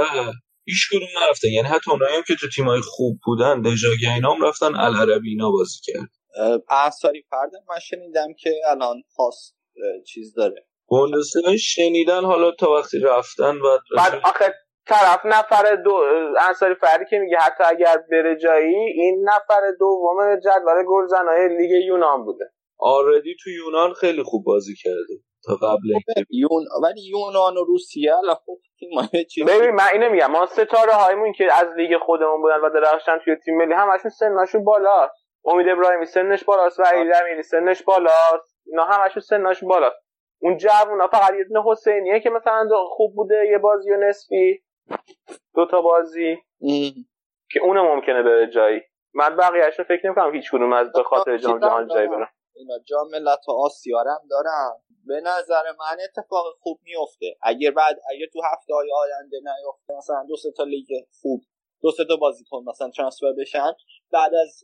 هیچ 0.65 0.89
کدوم 0.91 1.07
نرفتن 1.21 1.47
یعنی 1.47 1.67
حتی 1.67 1.91
اونایی 1.91 2.15
هم 2.15 2.23
که 2.27 2.36
تو 2.36 2.47
تیمای 2.55 2.82
خوب 2.84 3.17
بودن 3.25 3.61
دژاگه 3.61 4.13
اینا 4.13 4.34
هم 4.34 4.45
رفتن 4.45 4.75
العربی 4.75 5.30
اینا 5.30 5.51
بازی 5.51 5.80
کرد. 5.84 6.09
انصاری 6.69 7.23
فرد 7.30 7.51
من 7.69 7.80
شنیدم 7.80 8.34
که 8.39 8.61
الان 8.71 9.01
خاص 9.15 9.53
چیز 10.07 10.34
داره. 10.34 10.65
بوندسلیگا 10.88 11.57
شنیدن 11.57 12.25
حالا 12.25 12.51
تا 12.51 12.71
وقتی 12.71 12.99
رفتن 12.99 13.55
و 13.55 13.77
بعد 13.97 14.21
آخه 14.23 14.53
طرف 14.86 15.25
نفر 15.25 15.75
دو 15.75 15.99
انصاری 16.39 16.75
فردی 16.75 17.05
که 17.09 17.19
میگه 17.19 17.38
حتی 17.38 17.63
اگر 17.63 17.97
بره 18.11 18.38
جایی 18.43 18.75
این 18.75 19.25
نفر 19.30 19.61
دوم 19.80 20.36
جدول 20.36 20.84
گلزنای 20.88 21.57
لیگ 21.57 21.86
یونان 21.86 22.25
بوده. 22.25 22.45
آردی 22.80 23.36
تو 23.43 23.49
یونان 23.49 23.93
خیلی 23.93 24.23
خوب 24.23 24.45
بازی 24.45 24.73
کرده 24.84 25.23
تا 25.45 25.55
قبل 25.55 25.88
یون 26.30 26.65
ولی 26.84 27.01
یونان 27.09 27.57
و 27.57 27.63
روسیه 27.63 28.13
خب 28.45 28.57
ببین 29.47 29.71
من 29.71 29.84
اینو 29.93 30.09
میگم 30.09 30.32
ما 30.32 30.45
ستاره 30.45 30.93
هایمون 30.93 31.34
که 31.34 31.53
از 31.53 31.67
لیگ 31.77 31.97
خودمون 31.97 32.41
بودن 32.41 32.59
و 32.61 32.69
درخشیدن 32.70 33.18
توی 33.25 33.36
تیم 33.36 33.57
ملی 33.57 33.73
همشون 33.73 34.11
سنشون 34.11 34.63
بالاست. 34.63 35.13
امید 35.45 35.67
ابراهیمی 35.69 36.05
سنش 36.05 36.43
بالاست 36.43 36.80
و 36.80 36.84
امیری 36.93 37.43
سنش 37.43 37.84
بالاست. 37.84 38.57
اینا 38.65 38.86
همشون 38.86 39.21
سنشون 39.21 39.69
بالاست. 39.69 39.97
اون 40.41 40.57
جوونا 40.57 41.07
فقط 41.07 41.34
یه 41.38 41.43
دونه 41.43 41.63
حسینیه 41.65 42.19
که 42.19 42.30
مثلا 42.30 42.67
خوب 42.89 43.15
بوده 43.15 43.47
یه 43.51 43.57
بازی 43.57 43.91
و 43.91 43.97
نصفی. 43.97 44.63
دو 45.55 45.65
تا 45.65 45.82
بازی. 45.82 46.38
که 47.51 47.59
اون 47.63 47.80
ممکنه 47.80 48.23
بره 48.23 48.49
جایی. 48.49 48.82
من 49.13 49.38
بقیه‌اشو 49.38 49.84
فکر 49.84 50.01
نمی‌کنم 50.05 50.36
هیچ 50.36 50.51
کدوم 50.51 50.73
از 50.73 50.91
به 50.95 51.03
خاطر 51.03 51.38
جام 51.38 51.59
جهانی 51.59 51.89
جایی 51.93 52.07
برن. 52.07 52.27
اینا 52.60 52.80
جام 52.80 53.10
ملت 53.12 53.39
آسیا 53.66 53.99
هم 53.99 54.28
دارن. 54.30 54.72
به 55.07 55.22
نظر 55.22 55.64
من 55.80 55.97
اتفاق 56.03 56.45
خوب 56.60 56.80
میفته 56.84 57.38
اگر 57.41 57.72
بعد 57.72 57.99
اگر 58.12 58.26
تو 58.34 58.41
هفته 58.53 58.74
های 58.74 58.89
آینده 59.03 59.38
نیفته 59.38 59.93
مثلا 59.97 60.26
دو 60.30 60.36
تا 60.57 60.64
لیگ 60.64 60.88
خوب 61.22 61.41
دو 61.82 61.91
تا 61.91 62.16
بازیکن 62.16 62.64
مثلا 62.68 62.89
ترانسفر 62.89 63.34
بشن 63.39 63.74
بعد 64.12 64.34
از 64.36 64.64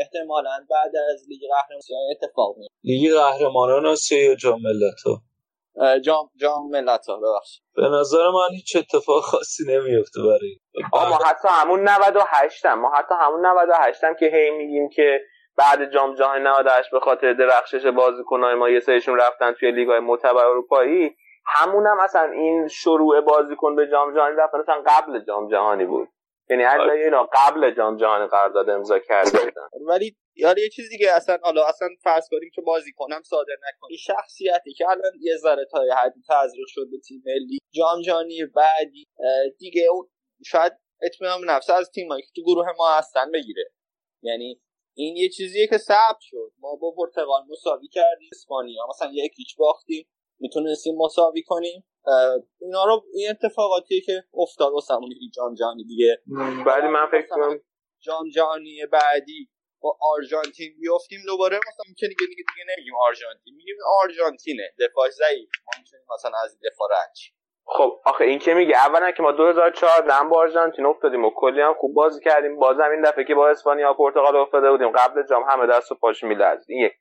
احتمالا 0.00 0.66
بعد 0.70 0.92
از 1.14 1.26
لیگ 1.28 1.40
قهرمانان 1.40 2.10
اتفاق 2.10 2.56
میفته 2.56 2.74
لیگ 2.84 3.14
قهرمانان 3.14 3.86
آسیا 3.86 4.24
یا 4.24 4.34
جام 4.34 4.60
ملت‌ها 4.62 5.22
جام 6.00 6.30
جام 6.36 6.70
ملت‌ها 6.70 7.16
ببخشید. 7.16 7.62
به 7.74 7.88
نظر 7.88 8.30
من 8.30 8.54
هیچ 8.54 8.76
اتفاق 8.76 9.22
خاصی 9.22 9.64
نمیفته 9.68 10.20
برای 10.22 10.60
ما 10.92 11.18
حتی 11.26 11.48
همون 11.50 11.88
98 11.88 12.66
هم. 12.66 12.80
ما 12.80 12.90
حتی 12.90 13.14
همون 13.20 13.46
98 13.46 14.04
هم 14.04 14.14
که 14.20 14.26
هی 14.26 14.50
میگیم 14.50 14.88
که 14.88 15.20
بعد 15.60 15.92
جام 15.92 16.14
جهانی 16.14 16.44
98 16.44 16.90
به 16.90 17.00
خاطر 17.00 17.32
درخشش 17.32 17.86
بازیکن‌های 17.86 18.54
ما 18.54 18.68
یه 18.68 18.80
سریشون 18.80 19.18
رفتن 19.18 19.52
توی 19.52 19.70
لیگ‌های 19.72 20.00
معتبر 20.00 20.46
اروپایی 20.46 21.16
همون 21.46 21.86
هم 21.86 22.00
اصلا 22.00 22.22
این 22.22 22.68
شروع 22.68 23.20
بازیکن 23.20 23.76
به 23.76 23.88
جام 23.88 24.14
جهانی 24.14 24.36
رفتن 24.36 24.58
اصلا 24.58 24.82
قبل 24.86 25.24
جام 25.24 25.48
جهانی 25.48 25.84
بود. 25.84 26.08
یعنی 26.50 26.64
اگه 26.64 26.92
اینا 26.92 27.28
قبل 27.32 27.70
جام 27.70 27.96
جهانی 27.96 28.26
قرارداد 28.26 28.70
امضا 28.70 28.98
کرده 28.98 29.30
بودن. 29.30 29.68
ولی 29.86 30.16
یعنی 30.36 30.60
یه 30.60 30.68
چیز 30.68 30.88
دیگه 30.88 31.12
اصلا 31.12 31.38
حالا 31.42 31.64
اصلا 31.64 31.88
فرض 32.02 32.28
کنیم 32.30 32.50
که 32.54 32.62
بازی 32.62 32.92
کنم 32.92 33.22
صادر 33.22 33.54
نکنی 33.68 33.96
شخصیتی 33.96 34.72
که 34.72 34.88
الان 34.88 35.12
یه 35.20 35.36
ذره 35.36 35.64
تا 35.70 35.78
حدی 36.04 36.20
تزریق 36.28 36.66
شد 36.68 36.86
به 36.90 36.98
تیم 36.98 37.22
ملی 37.26 37.58
جام 37.70 38.02
جهانی 38.02 38.46
بعدی 38.54 39.06
دیگه 39.58 39.82
شاید 40.46 40.72
اطمینان 41.02 41.40
نفس 41.44 41.70
از 41.70 41.90
تیمایی 41.90 42.22
که 42.22 42.28
تو 42.36 42.42
گروه 42.42 42.66
ما 42.78 42.88
هستن 42.98 43.30
بگیره. 43.32 43.70
یعنی 44.22 44.60
این 45.00 45.16
یه 45.16 45.28
چیزیه 45.28 45.66
که 45.66 45.78
ثبت 45.78 46.20
شد. 46.20 46.52
ما 46.58 46.76
با 46.76 46.94
پرتغال 46.96 47.42
مساوی 47.48 47.88
کردیم 47.88 48.28
اسپانیا 48.32 48.86
مثلا 48.88 49.10
یک 49.12 49.32
هیچ 49.36 49.56
باختیم 49.56 50.08
می‌تونستیم 50.40 50.94
مساوی 50.96 51.42
کنیم. 51.42 51.86
اینا 52.60 52.84
رو 52.84 53.04
این 53.14 53.30
اتفاقاتی 53.30 54.00
که 54.00 54.24
افتاد 54.34 54.72
واسمون 54.72 55.10
جام 55.34 55.54
جهانی 55.54 55.84
دیگه. 55.84 56.22
بعدی 56.66 56.86
من 56.86 57.06
فکر 57.10 57.26
کنم 57.26 57.60
جام 58.00 58.28
جهانی 58.28 58.86
بعدی 58.92 59.48
با 59.80 59.98
آرژانتین 60.00 60.76
بیافتیم 60.80 61.20
دوباره. 61.26 61.56
مثلا 61.56 61.84
میگه 61.88 62.08
دیگه 62.08 62.26
دیگه, 62.28 62.44
دیگه 62.54 62.64
نمیگیم 62.74 62.94
آرژانتین 63.08 63.54
میگیم 63.54 63.76
آرژانتینه. 64.02 64.74
دفاع 64.78 65.10
ضعیف. 65.10 65.48
ما 65.66 65.72
می‌تونیم 65.78 66.06
مثلا 66.14 66.38
از 66.44 66.58
دفاع 66.64 66.88
رد 66.90 67.12
خب 67.66 68.00
آخه 68.04 68.24
این 68.24 68.38
که 68.38 68.54
میگه 68.54 68.76
اولا 68.76 69.10
که 69.10 69.22
ما 69.22 69.32
2014 69.32 70.12
هم 70.12 70.28
با 70.28 70.38
آرژانتین 70.38 70.86
افتادیم 70.86 71.24
و 71.24 71.30
کلی 71.36 71.60
هم 71.60 71.74
خوب 71.74 71.94
بازی 71.94 72.20
کردیم. 72.20 72.58
بازم 72.58 72.90
این 72.90 73.02
دفعه 73.02 73.24
که 73.24 73.34
با 73.34 73.48
اسپانیا 73.48 73.90
و 73.90 73.94
پرتغال 73.94 74.36
افتاده 74.36 74.70
بودیم 74.70 74.90
قبل 74.90 75.22
جام 75.22 75.42
همه 75.48 75.66
دست 75.66 75.92
و 75.92 75.94
پاش 75.94 76.24
میلرزید. 76.24 76.66
این 76.68 76.84
یک. 76.84 76.92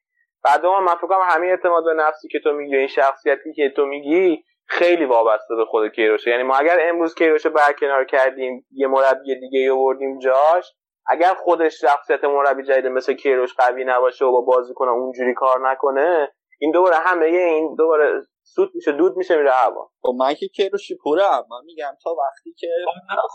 بعد 0.44 0.66
من 0.66 0.96
فکر 0.96 1.08
کنم 1.08 1.28
همین 1.30 1.50
اعتماد 1.50 1.84
به 1.84 1.94
نفسی 1.94 2.28
که 2.28 2.40
تو 2.40 2.52
میگی 2.52 2.76
این 2.76 2.88
شخصیتی 2.88 3.54
که 3.54 3.74
تو 3.76 3.86
میگی 3.86 4.44
خیلی 4.70 5.06
وابسته 5.06 5.56
به 5.56 5.66
خود 5.66 5.92
کیروشه 5.92 6.32
یعنی 6.32 6.44
ما 6.44 6.56
اگر 6.56 6.78
امروز 6.82 7.16
کیروش 7.16 7.48
برکنار 7.48 8.06
کردیم 8.06 8.66
یه 8.72 8.88
مربی 8.88 9.40
دیگه 9.40 9.72
آوردیم 9.72 10.20
جاش 10.20 10.74
اگر 11.08 11.34
خودش 11.34 11.82
شخصیت 11.82 12.24
مربی 12.24 12.64
جدید 12.64 12.88
مثل 12.88 13.14
کیروش 13.14 13.54
قوی 13.54 13.86
نباشه 13.86 14.26
و 14.26 14.32
با 14.32 14.42
بازیکن 14.42 14.88
اونجوری 14.88 15.34
کار 15.34 15.70
نکنه 15.70 16.32
این 16.60 16.72
دوباره 16.72 16.96
همه 16.96 17.26
این 17.26 17.76
دوباره 17.76 18.22
سود 18.56 18.72
میشه 18.76 18.92
دود 18.92 19.18
میشه 19.18 19.38
میره 19.38 19.52
هوا. 19.52 19.92
خب 20.02 20.14
من 20.20 20.34
که 20.34 20.48
کیروشی 20.48 20.96
پورم 21.04 21.46
من 21.50 21.66
میگم 21.66 21.94
تا 22.04 22.10
وقتی 22.10 22.54
که 22.58 22.68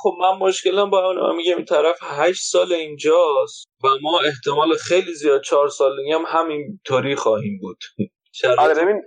خب 0.03 0.13
من 0.21 0.39
مشکلم 0.39 0.91
با 0.91 1.09
اون 1.09 1.37
میگم 1.37 1.57
این 1.57 1.65
طرف 1.65 1.99
هشت 2.03 2.43
سال 2.43 2.73
اینجاست 2.73 3.67
و 3.85 3.89
ما 4.03 4.21
احتمال 4.21 4.75
خیلی 4.75 5.15
زیاد 5.15 5.43
چهار 5.43 5.69
سال 5.69 5.97
دیگه 5.97 6.15
هم 6.15 6.25
همینطوری 6.27 7.17
خواهیم 7.17 7.59
بود. 7.61 7.79
آره 8.59 8.75
ببین 8.75 9.03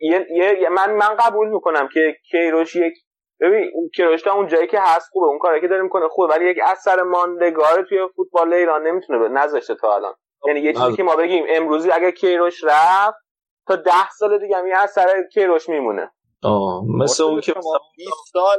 یه،, 0.00 0.26
یه،, 0.30 0.68
من 0.68 0.94
من 0.94 1.16
قبول 1.16 1.48
می‌کنم 1.48 1.88
که 1.94 2.16
کیروش 2.30 2.76
یک 2.76 2.94
ببین 3.40 3.70
اون 3.74 3.90
کیروش 3.96 4.26
اون 4.26 4.46
جایی 4.46 4.66
که 4.66 4.80
هست 4.80 5.08
خوبه 5.10 5.26
اون 5.26 5.38
کاری 5.38 5.60
که 5.60 5.68
داره 5.68 5.82
می‌کنه 5.82 6.08
خوبه 6.08 6.34
ولی 6.34 6.50
یک 6.50 6.56
اثر 6.64 7.02
ماندگار 7.02 7.86
توی 7.88 7.98
فوتبال 8.16 8.52
ایران 8.52 8.86
نمی‌تونه 8.86 9.28
نذاشته 9.28 9.74
تا 9.74 9.94
الان. 9.94 10.14
یعنی 10.46 10.60
یه 10.60 10.72
چیزی 10.72 10.96
که 10.96 11.02
ما 11.02 11.16
بگیم 11.16 11.44
امروزی 11.48 11.90
اگه 11.90 12.12
کیروش 12.12 12.64
رفت 12.64 13.25
تا 13.68 13.76
ده 13.76 14.10
سال 14.18 14.38
دیگه 14.38 14.56
هم 14.56 14.66
یه 14.66 14.78
اثر 14.78 15.06
کیروش 15.32 15.68
میمونه. 15.68 16.10
آه 16.42 16.84
مثل 17.00 17.22
اون 17.22 17.40
که 17.40 17.54
20 17.96 18.10
سال 18.32 18.58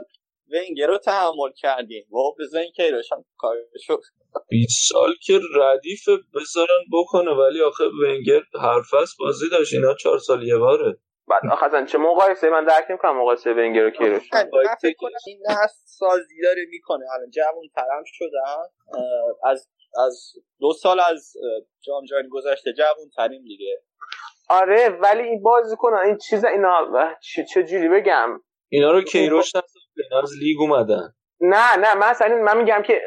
ونگر 0.52 0.88
رو 0.88 0.98
تحمل 0.98 1.52
کردیم 1.58 2.14
و 2.14 2.18
بزنین 2.40 2.72
کیروش 2.72 3.12
هم 3.12 3.26
کارشو 3.38 4.02
20 4.50 4.90
سال 4.90 5.14
که 5.24 5.40
ردیف 5.56 6.10
بذارن 6.36 6.84
بکنه 6.94 7.32
ولی 7.32 7.62
آخه 7.62 7.84
ونگر 7.84 8.42
حرف 8.62 8.94
بازی 9.20 9.50
داشت 9.50 9.74
اینا 9.74 9.94
4 9.94 10.20
سال 10.20 10.44
یه 10.44 10.58
باره. 10.58 10.98
بعد 11.28 11.42
آخه 11.52 11.86
چه 11.86 11.98
مقایسه؟ 11.98 12.50
من 12.50 12.66
درک 12.66 12.86
نمی‌کنم 12.90 13.22
مقایسه 13.22 13.54
ونگر 13.54 13.86
و 13.86 13.90
کیروش. 13.90 14.30
این 15.28 15.40
نسل 15.50 15.86
سازی 15.86 16.42
داره 16.44 16.66
می‌کنه. 16.70 17.06
الان 17.16 17.30
جوان 17.30 17.68
ترم 17.76 18.04
شدن 18.06 18.40
از 19.44 19.70
از 20.06 20.34
دو 20.60 20.74
سال 20.74 21.00
از 21.00 21.34
جام 21.82 22.06
جهانی 22.06 22.28
گذشته 22.32 22.74
جوان 22.74 23.10
ترین 23.16 23.44
دیگه. 23.44 23.82
آره 24.50 24.90
ولی 24.90 25.24
این 25.24 25.42
بازی 25.44 25.76
کنن 25.76 25.98
این 25.98 26.18
چیز 26.18 26.46
اینا 26.46 26.88
چه, 27.22 27.44
چه 27.44 27.64
جوری 27.64 27.90
بگم؟ 27.90 28.30
اینا 28.70 28.92
رو 28.92 29.02
کیروش 29.02 29.52
از 30.24 30.32
لیگ 30.40 30.62
اومدن. 30.62 31.14
نه 31.40 31.78
نه 31.78 32.10
مثلا 32.10 32.36
من 32.36 32.58
میگم 32.58 32.82
که 32.82 33.02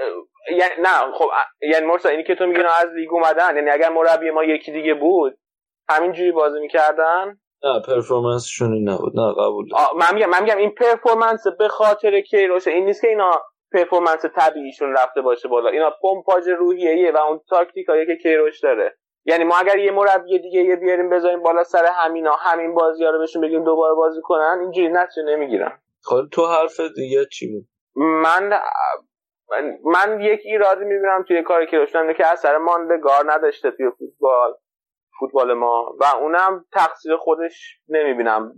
یعنی 0.51 0.74
نه 0.82 1.12
خب 1.14 1.28
یعنی 1.61 1.86
مرسا 1.86 2.09
اینی 2.09 2.24
که 2.24 2.34
تو 2.34 2.47
میگی 2.47 2.61
از 2.61 2.88
لیگ 2.95 3.12
اومدن 3.12 3.57
یعنی 3.57 3.70
اگر 3.70 3.88
مربی 3.88 4.30
ما 4.30 4.45
یکی 4.45 4.72
دیگه 4.72 4.95
بود 4.95 5.38
همین 5.88 6.12
جوری 6.12 6.32
بازی 6.32 6.61
می‌کردن؟ 6.61 7.38
نه 7.64 7.82
performance 7.86 8.50
شون 8.50 8.72
این 8.72 8.88
نبود. 8.88 9.12
نه 9.16 9.32
قبول 9.32 9.68
من 9.97 10.14
میگم 10.14 10.30
من 10.30 10.43
میگم 10.43 10.57
این 10.57 10.70
performance 10.70 11.46
به 11.59 11.68
خاطر 11.68 12.20
کیروش 12.20 12.66
این 12.66 12.84
نیست 12.84 13.01
که 13.01 13.09
اینا 13.09 13.30
performance 13.72 14.24
طبیعیشون 14.36 14.93
رفته 14.93 15.20
باشه 15.20 15.49
بالا. 15.49 15.70
اینا 15.70 15.91
پمپاژ 16.03 16.49
روحیه 16.49 17.12
و 17.12 17.16
اون 17.16 17.41
تاکتیکایی 17.49 18.07
که 18.07 18.16
کیروش 18.16 18.61
داره. 18.61 18.97
یعنی 19.24 19.44
ما 19.44 19.56
اگر 19.58 19.78
یه 19.78 19.92
مربی 19.92 20.38
دیگه 20.38 20.60
یه 20.60 20.76
بیاریم 20.76 21.10
بذاریم 21.10 21.42
بالا 21.42 21.64
سر 21.64 21.84
همینا 21.84 22.32
همین 22.32 22.74
بازی 22.74 23.04
ها 23.04 23.10
رو 23.10 23.18
بهشون 23.18 23.42
بگیم 23.42 23.64
دوباره 23.64 23.94
بازی 23.94 24.20
کنن 24.22 24.58
اینجوری 24.60 24.88
نتیجه 24.88 25.22
نمی‌گیرن. 25.22 25.78
خب 26.02 26.16
تو 26.32 26.46
حرف 26.46 26.80
دیگه 26.96 27.24
چی 27.32 27.52
بود؟ 27.52 27.66
من 27.96 28.60
من, 29.84 30.20
یک 30.20 30.40
ایرادی 30.44 30.84
می‌بینم 30.84 31.24
توی 31.28 31.42
کاری 31.42 31.66
که 31.66 31.76
داشتم 31.76 32.12
که 32.12 32.26
اثر 32.26 32.56
ماندگار 32.56 33.32
نداشته 33.32 33.70
توی 33.70 33.90
فوتبال 33.98 34.54
فوتبال 35.20 35.54
ما. 35.54 35.96
و 36.00 36.04
اونم 36.04 36.64
تقصیر 36.72 37.16
خودش 37.16 37.80
نمی‌بینم. 37.88 38.52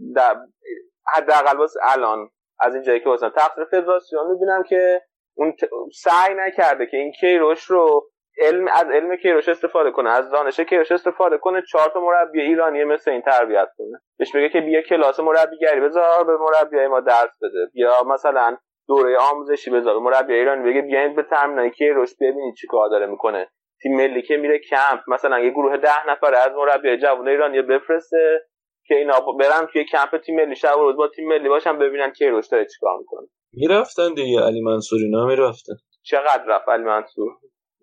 حداقل 1.14 1.58
واسه 1.58 1.80
الان 1.82 2.30
از 2.60 2.74
این 2.74 2.82
جایی 2.82 3.00
که 3.00 3.08
واسه 3.08 3.30
تقصیر 3.30 3.64
فدراسیون 3.64 4.32
می‌بینم 4.32 4.62
که 4.62 5.02
اون 5.34 5.56
سعی 5.92 6.34
نکرده 6.34 6.86
که 6.86 6.96
این 6.96 7.12
کیروش 7.12 7.64
رو 7.64 8.11
علم 8.38 8.68
از 8.68 8.86
علم 8.92 9.16
کیروش 9.16 9.48
استفاده 9.48 9.90
کنه 9.90 10.10
از 10.10 10.30
دانش 10.30 10.60
کیروش 10.60 10.92
استفاده 10.92 11.38
کنه 11.38 11.62
چهار 11.68 11.88
تا 11.88 12.00
مربی 12.00 12.40
ایرانی 12.40 12.84
مثل 12.84 13.10
این 13.10 13.22
تربیت 13.22 13.68
کنه. 13.78 14.00
بهش 14.18 14.36
بگه 14.36 14.48
که 14.48 14.60
بیا 14.60 14.82
کلاس 14.82 15.20
مربیگری 15.20 15.80
بذار 15.80 16.24
به 16.24 16.32
مربی 16.36 16.86
ما 16.86 17.00
درس 17.00 17.38
بده. 17.42 17.66
بیا 17.74 17.92
مثلا 18.06 18.56
دوره 18.88 19.18
آموزشی 19.18 19.70
بذار. 19.70 19.98
مربی 19.98 20.34
ایرانی 20.34 20.70
بگه 20.70 20.82
بیاین 20.82 21.14
به 21.14 21.22
تمرینای 21.22 21.70
کیروش 21.70 22.10
ببینید 22.20 22.54
چی 22.54 22.66
کار 22.66 22.88
داره 22.88 23.06
می‌کنه. 23.06 23.48
تیم 23.82 23.96
ملی 23.96 24.22
که 24.22 24.36
میره 24.36 24.58
کمپ. 24.58 25.00
مثلا 25.08 25.40
یه 25.40 25.50
گروه 25.50 25.76
ده 25.76 26.10
نفر 26.10 26.34
از 26.34 26.52
مربی 26.56 26.96
جوان 26.96 27.28
ایرانی 27.28 27.62
بفرسته 27.62 28.40
که 28.86 28.94
اینا 28.94 29.20
برن 29.20 29.66
توی 29.72 29.84
کمپ 29.84 30.16
تیم 30.16 30.36
ملی 30.36 30.56
شب 30.56 30.74
روز 30.78 30.96
با 30.96 31.08
تیم 31.08 31.28
ملی 31.28 31.48
باشن 31.48 31.78
ببینن 31.78 32.12
که 32.12 32.30
روش 32.30 32.48
داره 32.48 32.66
چیکار 32.74 32.98
می‌کنه. 32.98 33.28
می‌رفتن 33.52 34.14
دیگه. 34.14 34.40
علی 34.40 34.60
منصوری 34.60 35.10
نه 35.10 35.26
می‌رفتن 35.26 35.74
چقدر 36.02 36.44
رفت 36.46 36.68
علی 36.68 36.84
منصور؟ 36.84 37.32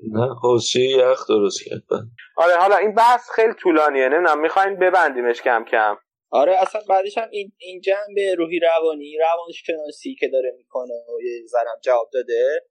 نه 0.08 0.36
حوزچه 0.44 0.80
یخ 0.80 1.28
درست 1.30 1.64
کرد 1.64 1.84
بعد. 1.92 2.04
آره 2.38 2.56
حالا 2.56 2.76
این 2.76 2.96
بحث 2.96 3.30
خیلی 3.36 3.54
طولانیه 3.54 4.10
نمی‌دونم 4.10 4.42
می‌خواین 4.42 4.80
ببندیمش 4.80 5.42
کم 5.42 5.66
کم. 5.72 5.98
آره 6.32 6.56
اصلا 6.62 6.82
بعدش 6.90 7.18
هم 7.18 7.30
این, 7.32 7.52
این 7.58 7.82
جنبه 7.82 8.36
روحی 8.38 8.60
روانی 8.60 9.18
روانشناسی 9.18 10.16
که 10.20 10.28
داره 10.28 10.54
می‌کنه 10.58 10.94
و 10.94 11.22
یه 11.24 11.46
ذرم 11.46 11.80
جواب 11.84 12.10
داده 12.14 12.62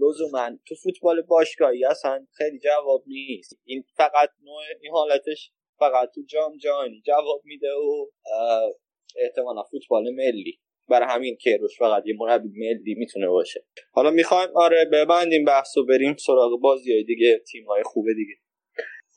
لزوما 0.00 0.50
تو 0.66 0.74
فوتبال 0.74 1.22
باشگاهی 1.22 1.84
اصلا 1.84 2.26
خیلی 2.36 2.58
جواب 2.58 3.04
نیست. 3.06 3.58
این 3.64 3.84
فقط 3.96 4.30
نوع 4.42 4.62
این 4.82 4.92
حالتش 4.92 5.52
فقط 5.78 6.10
تو 6.14 6.20
جام 6.28 6.56
جهانی 6.56 7.02
جواب 7.06 7.40
میده 7.44 7.72
و 7.72 8.06
اه، 8.32 8.70
احتمالا 9.16 9.62
فوتبال 9.62 10.02
ملی. 10.14 10.60
برای 10.88 11.08
همین 11.08 11.36
که 11.40 11.58
روش 11.60 11.78
فقط 11.78 12.02
یه 12.06 12.14
مربی 12.18 12.48
ملی 12.48 12.94
می‌تونه 12.94 13.28
باشه. 13.28 13.64
حالا 13.92 14.10
می‌خوایم 14.10 14.48
آره 14.54 14.84
ببندیم 14.92 15.44
بحث 15.44 15.76
و 15.76 15.86
بریم 15.86 16.16
سراغ 16.16 16.60
بازی 16.60 16.92
های 16.92 17.04
دیگه 17.04 17.38
تیم 17.38 17.66
های 17.66 17.82
خوبه 17.82 18.14
دیگه. 18.14 18.34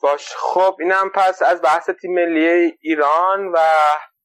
باش 0.02 0.26
خب 0.36 0.76
اینم 0.80 1.10
پس 1.14 1.42
از 1.42 1.62
بحث 1.62 1.90
تیم 1.90 2.14
ملی 2.14 2.72
ایران 2.80 3.46
و 3.54 3.58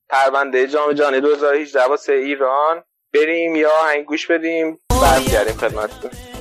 پرونده 0.09 0.67
جام 0.67 0.93
جهانی 0.93 1.21
2018 1.21 1.83
واسه 1.83 2.13
ایران. 2.13 2.83
بریم 3.13 3.55
یا 3.55 3.75
هنگ 3.75 4.05
گوش 4.05 4.27
بدیم 4.27 4.79
برگردیم 4.89 5.53
خدمتتون. 5.53 6.32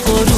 por 0.00 0.37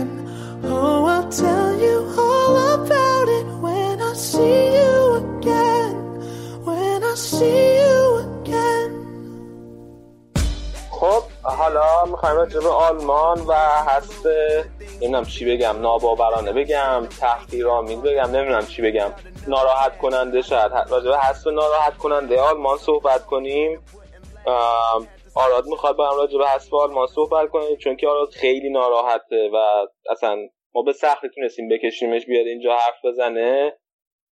می‌خوایم 12.31 12.49
راجع 12.49 12.59
به 12.59 12.69
آلمان 12.69 13.41
و 13.47 13.53
هست 13.87 14.27
نمی‌دونم 15.01 15.25
چی 15.25 15.45
بگم 15.45 15.81
ناباورانه 15.81 16.53
بگم 16.53 17.07
تحقیرآمیز 17.19 18.01
بگم 18.01 18.31
نمی‌دونم 18.31 18.65
چی 18.65 18.81
بگم. 18.81 19.13
ناراحت 19.47 19.97
کننده 19.97 20.41
شاید 20.41 20.71
راجع 20.89 21.09
به 21.09 21.17
هست 21.17 21.47
ناراحت 21.47 21.97
کننده. 21.97 22.41
آلمان 22.41 22.77
صحبت 22.77 23.25
کنیم. 23.25 23.85
آراد 25.35 25.65
می‌خواد 25.65 25.95
با 25.95 26.09
هم 26.11 26.17
راجع 26.17 26.37
به 26.37 26.47
حذف 26.47 26.73
آلمان 26.73 27.07
صحبت 27.07 27.49
کنیم 27.49 27.77
چون 27.77 27.95
که 27.95 28.07
آراد 28.07 28.29
خیلی 28.29 28.69
ناراحته 28.69 29.49
و 29.53 29.85
اصلا 30.09 30.37
ما 30.75 30.81
به 30.81 30.93
سختی 30.93 31.27
تونستیم 31.35 31.69
بکشیمش 31.69 32.25
بیاد 32.25 32.47
اینجا 32.47 32.71
حرف 32.71 33.05
بزنه. 33.05 33.73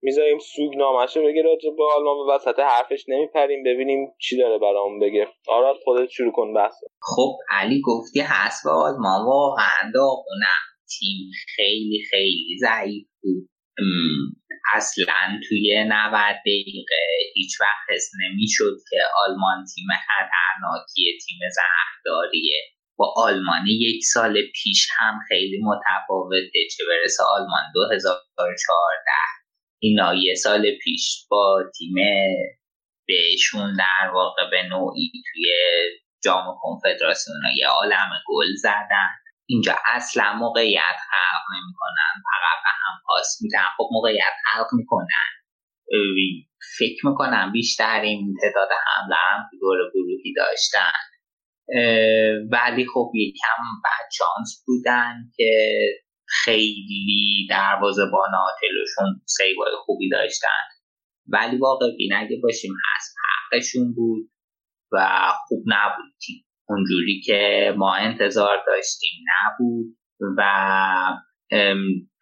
می‌ذاریم 0.01 0.39
سوگ 0.39 0.77
نامشه 0.77 1.21
بگه 1.21 1.41
راجع 1.41 1.69
به 1.77 1.83
آلمان 1.95 2.15
به 2.17 2.33
وسط 2.33 2.59
حرفش 2.59 3.03
نمیپریم 3.07 3.63
ببینیم 3.63 4.11
چی 4.21 4.37
داره 4.37 4.57
برامون 4.57 4.99
بگه. 4.99 5.27
آراد 5.47 5.75
خودت 5.83 6.09
شروع 6.09 6.31
کن 6.31 6.53
بحث. 6.53 6.75
خب 7.01 7.37
علی 7.49 7.81
گفتی 7.83 8.19
حذف 8.19 8.67
آلمان 8.67 9.25
واقعا 9.25 9.91
داغونم. 9.93 10.61
تیم 10.99 11.31
خیلی 11.55 11.99
خیلی 12.11 12.57
ضعیف 12.59 13.07
بود. 13.21 13.49
اصلا 14.73 15.39
توی 15.49 15.83
90 15.87 16.35
دقیقه 16.45 17.03
هیچ 17.35 17.61
وقت 17.61 17.95
حس 17.95 18.09
نمی‌شد 18.23 18.75
که 18.89 18.97
آلمان 19.27 19.65
تیم 19.75 19.87
خطرناکی 20.07 21.17
تیم 21.27 21.39
زهرداریه. 21.55 22.61
با 22.97 23.13
آلمان 23.17 23.65
یک 23.67 24.03
سال 24.03 24.41
پیش 24.63 24.87
هم 24.97 25.19
خیلی 25.27 25.59
متفاوته 25.63 26.59
چه 26.77 26.83
برسه 26.89 27.23
آلمان 27.23 27.63
2014 27.73 29.38
اینا 29.79 30.15
یه 30.15 30.35
سال 30.35 30.71
پیش 30.83 31.27
با 31.29 31.63
تیم 31.77 31.95
بهشون 33.07 33.75
در 33.75 34.11
واقع 34.13 34.49
به 34.51 34.63
نوعی 34.63 35.11
توی 35.31 35.45
جام 36.23 36.57
کنفدراسیون 36.61 37.37
یه 37.57 37.67
عالم 37.67 38.09
گل 38.27 38.55
زدن. 38.61 39.09
اینجا 39.49 39.75
اصلا 39.85 40.33
موقعیت 40.33 40.97
خلق 41.09 41.57
نمی‌کنن 41.57 42.13
فقط 42.23 42.63
به 42.63 42.69
هم 42.69 43.01
پاس 43.05 43.37
میدن. 43.41 43.65
خب 43.77 43.89
موقعیت 43.91 44.33
خلق 44.45 44.67
می‌کنن. 44.73 45.29
فکر 46.77 47.07
می‌کنم 47.07 47.51
بیشتر 47.51 48.01
این 48.01 48.35
تعداد 48.41 48.69
حمله 48.85 49.15
هم 49.15 49.49
دور 49.61 49.77
گروهی 49.93 50.33
داشتن. 50.33 50.93
ولی 52.51 52.85
خب 52.93 53.11
یکم 53.15 53.63
بدشانس 53.85 54.63
بودن 54.67 55.15
که 55.35 55.79
خیلی 56.43 57.47
دروازه 57.49 58.01
تلوشون 58.61 59.21
سیوای 59.25 59.71
خوبی 59.85 60.09
داشتن. 60.09 60.61
ولی 61.27 61.57
واقعی 61.57 62.09
نگه 62.11 62.39
باشیم 62.43 62.71
هست. 62.85 63.15
حقشون 63.51 63.93
بود 63.93 64.29
و 64.91 65.07
خوب 65.47 65.63
نبود 65.67 66.13
تیم 66.25 66.45
اونجوری 66.69 67.21
که 67.25 67.73
ما 67.77 67.95
انتظار 67.95 68.57
داشتیم 68.67 69.19
نبود 69.29 69.85
و 70.37 70.43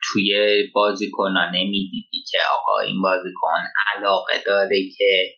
توی 0.03 0.57
بازیکنان 0.73 1.49
نمی‌دیدی 1.49 2.23
که 2.31 2.37
آقا 2.59 2.79
این 2.79 3.01
بازیکن 3.01 3.63
علاقه 3.95 4.33
داره 4.45 4.79
که 4.97 5.35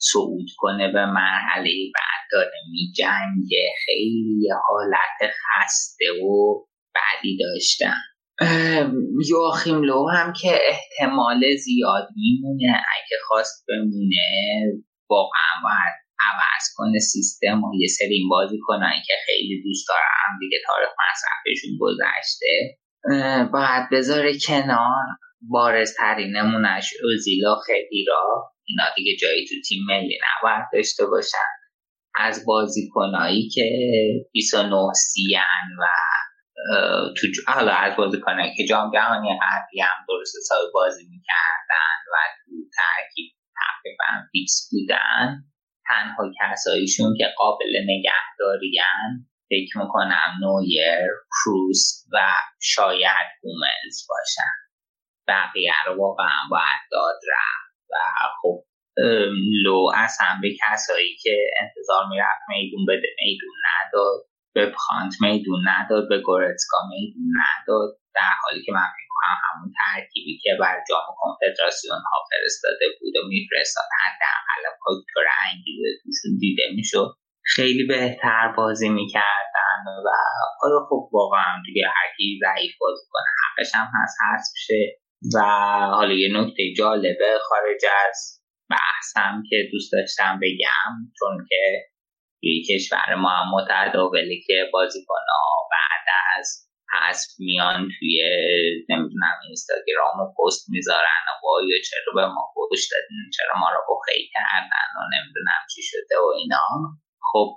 صعود 0.00 0.46
کنه 0.58 0.92
به 0.92 1.06
مرحله 1.06 1.70
بعد. 1.94 2.12
داره 2.32 2.58
میجنگه. 2.70 3.68
خیلی 3.86 4.48
حالت 4.68 5.32
خسته 5.32 6.04
و 6.24 6.64
بعدی 6.94 7.38
داشتن. 7.38 8.00
یواخیم 9.30 9.82
لو 9.82 10.08
هم 10.08 10.32
که 10.32 10.58
احتمال 10.68 11.56
زیاد 11.56 12.08
میمونه. 12.16 12.68
اگه 12.68 13.16
خواست 13.26 13.64
بمونه 13.68 14.26
واقعا 15.10 15.52
باید 15.62 15.94
عوض 16.30 16.64
کنه 16.76 16.98
سیستم 16.98 17.64
و 17.64 17.74
یه 17.80 17.88
سری 17.88 18.14
این 18.14 18.28
بازی 18.28 18.58
کنن 18.62 18.94
که 19.06 19.12
خیلی 19.26 19.62
دوست 19.62 19.88
دارم 19.88 20.38
دیگه 20.40 20.58
تاریخ 20.66 20.90
مصرفشون 21.02 21.70
گذشته. 21.80 22.78
باید 23.52 23.88
بذاره 23.92 24.32
کنار. 24.46 25.04
بارزترین 25.50 26.36
نمونش 26.36 26.92
اوزیلا 27.04 27.54
خدیرا 27.54 28.52
اینا 28.64 28.84
دیگه 28.96 29.16
جایی 29.16 29.46
تو 29.48 29.54
تیم 29.68 29.84
ملی 29.88 30.18
نباید 30.28 30.64
داشته 30.72 31.06
باشن. 31.06 31.48
از 32.14 32.44
بازیکنایی 32.46 33.48
که 33.48 33.70
29 34.32 34.92
سیان 34.94 35.68
و 35.78 35.84
تو 37.16 37.26
حالا 37.46 37.72
از 37.72 37.96
بازیکنایی 37.96 38.54
که 38.56 38.64
جام 38.66 38.90
جهانی 38.94 39.38
قبلی 39.42 39.80
هم 39.80 40.04
درست 40.08 40.34
حسابی 40.36 40.72
بازی 40.74 41.04
می‌کردن 41.10 41.96
و 42.12 42.16
تو 42.44 42.50
ترکیب 42.76 43.32
تقریبا 43.60 44.28
فیکس 44.32 44.68
بودن 44.70 45.44
تنها 45.88 46.30
کساییشون 46.40 47.14
که 47.18 47.24
قابل 47.38 47.72
نگهداریان 47.84 49.28
فکر 49.50 49.78
می‌کنم 49.78 50.30
نویر 50.40 51.08
کروس 51.30 52.06
و 52.12 52.18
شاید 52.60 53.28
هوملز 53.44 54.06
باشن. 54.08 54.52
بقیه 55.28 55.72
رو 55.86 55.98
واقعا 55.98 56.40
باید 56.50 56.82
داد 56.90 57.20
رفت 57.32 57.90
و 57.90 57.94
خب 58.42 58.64
لو 59.64 59.90
اصلا 59.94 60.26
به 60.42 60.48
کسایی 60.60 61.16
که 61.22 61.50
انتظار 61.60 62.06
می‌رفت 62.10 62.42
میدون 62.48 62.86
بده 62.88 63.08
میدون 63.24 63.54
نداد. 63.68 64.31
به 64.54 64.64
پانت 64.66 65.12
میدون 65.20 65.60
نداد 65.68 66.08
به 66.08 66.18
گورتسکا 66.18 66.78
میدون 66.90 67.28
نداد 67.42 67.90
در 68.14 68.32
حالی 68.42 68.62
که 68.62 68.72
من 68.72 68.88
فکر 68.96 69.08
کنم 69.16 69.38
همون 69.46 69.72
ترکیبی 69.80 70.38
که 70.42 70.50
بر 70.60 70.76
جام 70.88 71.06
کنفدراسیون 71.20 72.00
ها 72.10 72.18
فرستاده 72.30 72.86
بود 73.00 73.16
و 73.16 73.28
میفرستاد 73.28 73.88
حداقل 74.02 74.62
فاکتور 74.84 75.24
انگیزه 75.48 75.88
توشون 76.02 76.38
دیده 76.40 76.62
می‌شد 76.74 77.10
خیلی 77.54 77.86
بهتر 77.86 78.52
بازی 78.56 78.88
می‌کردن 78.88 79.82
و 80.04 80.08
آره 80.62 80.86
خب 80.88 81.08
واقعا 81.12 81.62
دیگه 81.66 81.84
هرکی 81.96 82.40
ضعیف 82.44 82.72
بازی 82.80 83.06
کنه 83.10 83.28
حقش 83.42 83.74
هم 83.74 83.88
هست 83.94 84.16
هست 84.28 84.54
شه. 84.66 85.02
و 85.34 85.40
حالا 85.98 86.14
یه 86.14 86.28
نکته 86.40 86.62
جالبه 86.76 87.38
خارج 87.48 87.80
از 88.06 88.40
بحثم 88.70 89.42
که 89.48 89.56
دوست 89.72 89.92
داشتم 89.92 90.40
بگم 90.42 90.92
چون 91.18 91.46
که 91.48 91.91
توی 92.42 92.62
کشور 92.70 93.14
ما 93.14 93.28
هم 93.28 93.54
متداوله 93.54 94.40
که 94.46 94.70
ها 95.28 95.68
بعد 95.70 96.06
از 96.38 96.68
حذف 96.94 97.30
میان 97.38 97.88
توی 97.98 98.22
نمی‌دونم 98.88 99.38
اینستاگرام 99.46 100.20
و 100.20 100.26
پست 100.38 100.70
می‌ذارن 100.70 101.24
و 101.44 101.68
یا 101.68 101.78
چرا 101.90 102.12
به 102.14 102.26
ما 102.34 102.52
پوش 102.54 102.88
دادین؟ 102.92 103.30
چرا 103.36 103.60
ما 103.60 103.68
رو 103.74 103.80
بخیل 103.90 104.26
کردن؟ 104.32 104.88
و 104.96 105.00
نمی‌دونم 105.14 105.62
چی 105.74 105.82
شده 105.82 106.16
و 106.24 106.26
اینا. 106.38 106.66
خب 107.32 107.56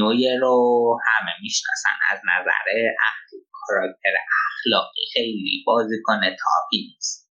نویه 0.00 0.38
رو 0.38 0.56
همه 1.06 1.32
می‌شناسن 1.42 1.96
از 2.10 2.20
نظر 2.32 2.66
کاراکتر 3.52 4.14
اخلاقی 4.58 5.00
خیلی 5.12 5.62
بازیکن 5.66 6.20
تاپی 6.20 6.78
نیست. 6.94 7.23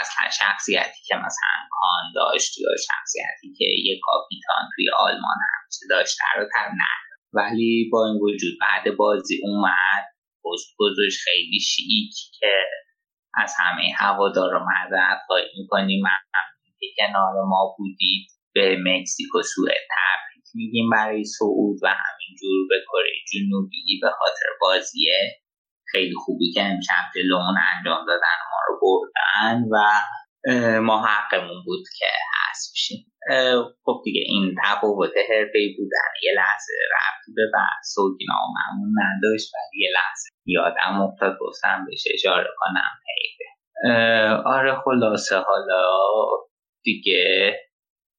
اصلا 0.00 0.30
شخصیتی 0.38 1.00
که 1.06 1.14
مثلا 1.16 1.56
کان 1.70 2.12
داشت 2.14 2.58
یا 2.58 2.68
شخصیتی 2.88 3.54
که 3.58 3.64
یه 3.84 4.00
کاپیتان 4.02 4.68
توی 4.76 4.90
آلمان 4.98 5.36
همیشه 5.50 5.86
داشته 5.90 6.24
رو 6.36 6.48
تر 6.54 6.68
نه. 6.68 6.94
ولی 7.32 7.88
با 7.92 8.06
این 8.06 8.16
وجود 8.22 8.54
بعد 8.60 8.96
بازی 8.96 9.40
اومد 9.42 10.04
پست 10.44 10.74
گذاشت 10.78 11.18
خیلی 11.24 11.60
شیک 11.60 12.14
که 12.40 12.54
از 13.34 13.54
همه 13.58 13.92
هوادارا 13.96 14.66
معذرت 14.66 15.20
خواهی 15.26 15.48
می‌کنیم. 15.58 16.00
ممنون 16.00 16.74
که 16.80 16.86
کنار 16.98 17.44
ما 17.48 17.74
بودید 17.78 18.26
به 18.54 18.76
مکزیک 18.84 19.34
و 19.34 19.42
سوئد 19.42 19.84
تبریک 19.90 20.44
میگیم 20.54 20.90
برای 20.90 21.24
صعود 21.24 21.78
و 21.82 21.86
همینجور 21.88 22.68
به 22.68 22.84
کره 22.92 23.14
جنوبی 23.32 24.00
به 24.02 24.10
خاطر 24.10 24.46
بازیه. 24.60 25.43
خیلی 25.94 26.14
خوبی 26.24 26.52
که 26.52 26.62
امشب 26.62 27.04
جلومون 27.14 27.54
انجام 27.76 28.06
دادن 28.06 28.38
ما 28.50 28.58
رو 28.68 28.80
بردن 28.82 29.62
و 29.72 29.76
ما 30.80 31.06
حقمون 31.06 31.64
بود 31.64 31.84
که 31.98 32.06
حذف 32.06 32.72
شیم. 32.74 33.12
خب 33.84 34.00
دیگه 34.04 34.20
این 34.26 34.54
تفاوت 34.64 35.12
حرفه‌ای 35.30 35.74
بودن. 35.78 36.10
یه 36.22 36.32
لحظه 36.36 36.72
رفتی 36.94 37.32
به 37.36 37.42
بحث 37.54 37.98
و 37.98 38.02
ناممون 38.28 38.92
نداشت 39.02 39.50
ولی 39.54 39.84
یه 39.84 39.90
لحظه 39.90 40.28
یادم 40.46 41.02
افتاد 41.02 41.38
گفتم 41.40 41.86
بهش 41.86 42.04
اشاره 42.14 42.50
کنم. 42.58 42.90
حیفه 43.16 43.44
آره 44.44 44.74
خلاصه 44.84 45.36
حالا 45.36 45.82
دیگه 46.84 47.54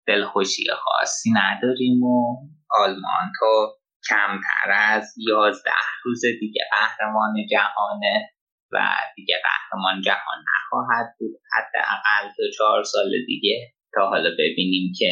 دلخوشی 0.07 0.63
خاصی 0.71 1.29
نداریم 1.33 2.03
و 2.03 2.35
آلمان 2.71 3.31
تا 3.39 3.77
کمتر 4.09 4.71
از 4.71 5.15
یازده 5.17 5.71
روز 6.05 6.21
دیگه 6.39 6.61
قهرمان 6.71 7.33
جهانه 7.51 8.29
و 8.71 8.77
دیگه 9.15 9.35
قهرمان 9.43 10.01
جهان 10.01 10.39
نخواهد 10.55 11.15
بود. 11.19 11.31
حداقل 11.57 12.33
دو 12.37 12.51
چهار 12.57 12.83
سال 12.83 13.11
دیگه 13.27 13.73
تا 13.93 14.09
حالا 14.09 14.29
ببینیم 14.39 14.91
که 14.99 15.11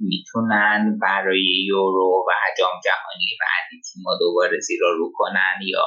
می‌تونن 0.00 0.98
برای 1.02 1.64
یورو 1.68 2.24
و 2.28 2.30
جام 2.58 2.80
جهانی 2.84 3.30
بعدی 3.40 3.82
تیما 3.92 4.16
دوباره 4.20 4.58
زیر 4.60 4.80
رو 4.80 5.12
کنن 5.14 5.58
یا 5.66 5.86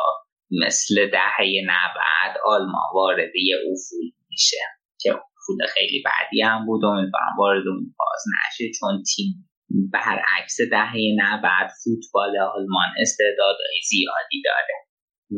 مثل 0.51 1.09
دهه 1.11 1.61
90 1.65 2.37
آلمان 2.45 2.89
وارد 2.93 3.35
یه 3.35 3.55
افول 3.55 4.11
میشه 4.29 4.57
که 5.01 5.09
افول 5.09 5.67
خیلی 5.73 6.03
بعدی 6.05 6.41
هم 6.41 6.65
بود. 6.65 6.85
امیدوارم 6.85 7.35
وارد 7.37 7.67
اون 7.67 7.95
باز 7.99 8.23
نشه 8.33 8.71
چون 8.79 9.03
تیم 9.15 9.49
برعکس 9.91 10.57
دهه 10.71 10.95
90 11.15 11.69
فوتبال 11.83 12.37
آلمان 12.37 12.89
استعدادهای 12.99 13.79
زیادی 13.89 14.41
داره 14.45 14.75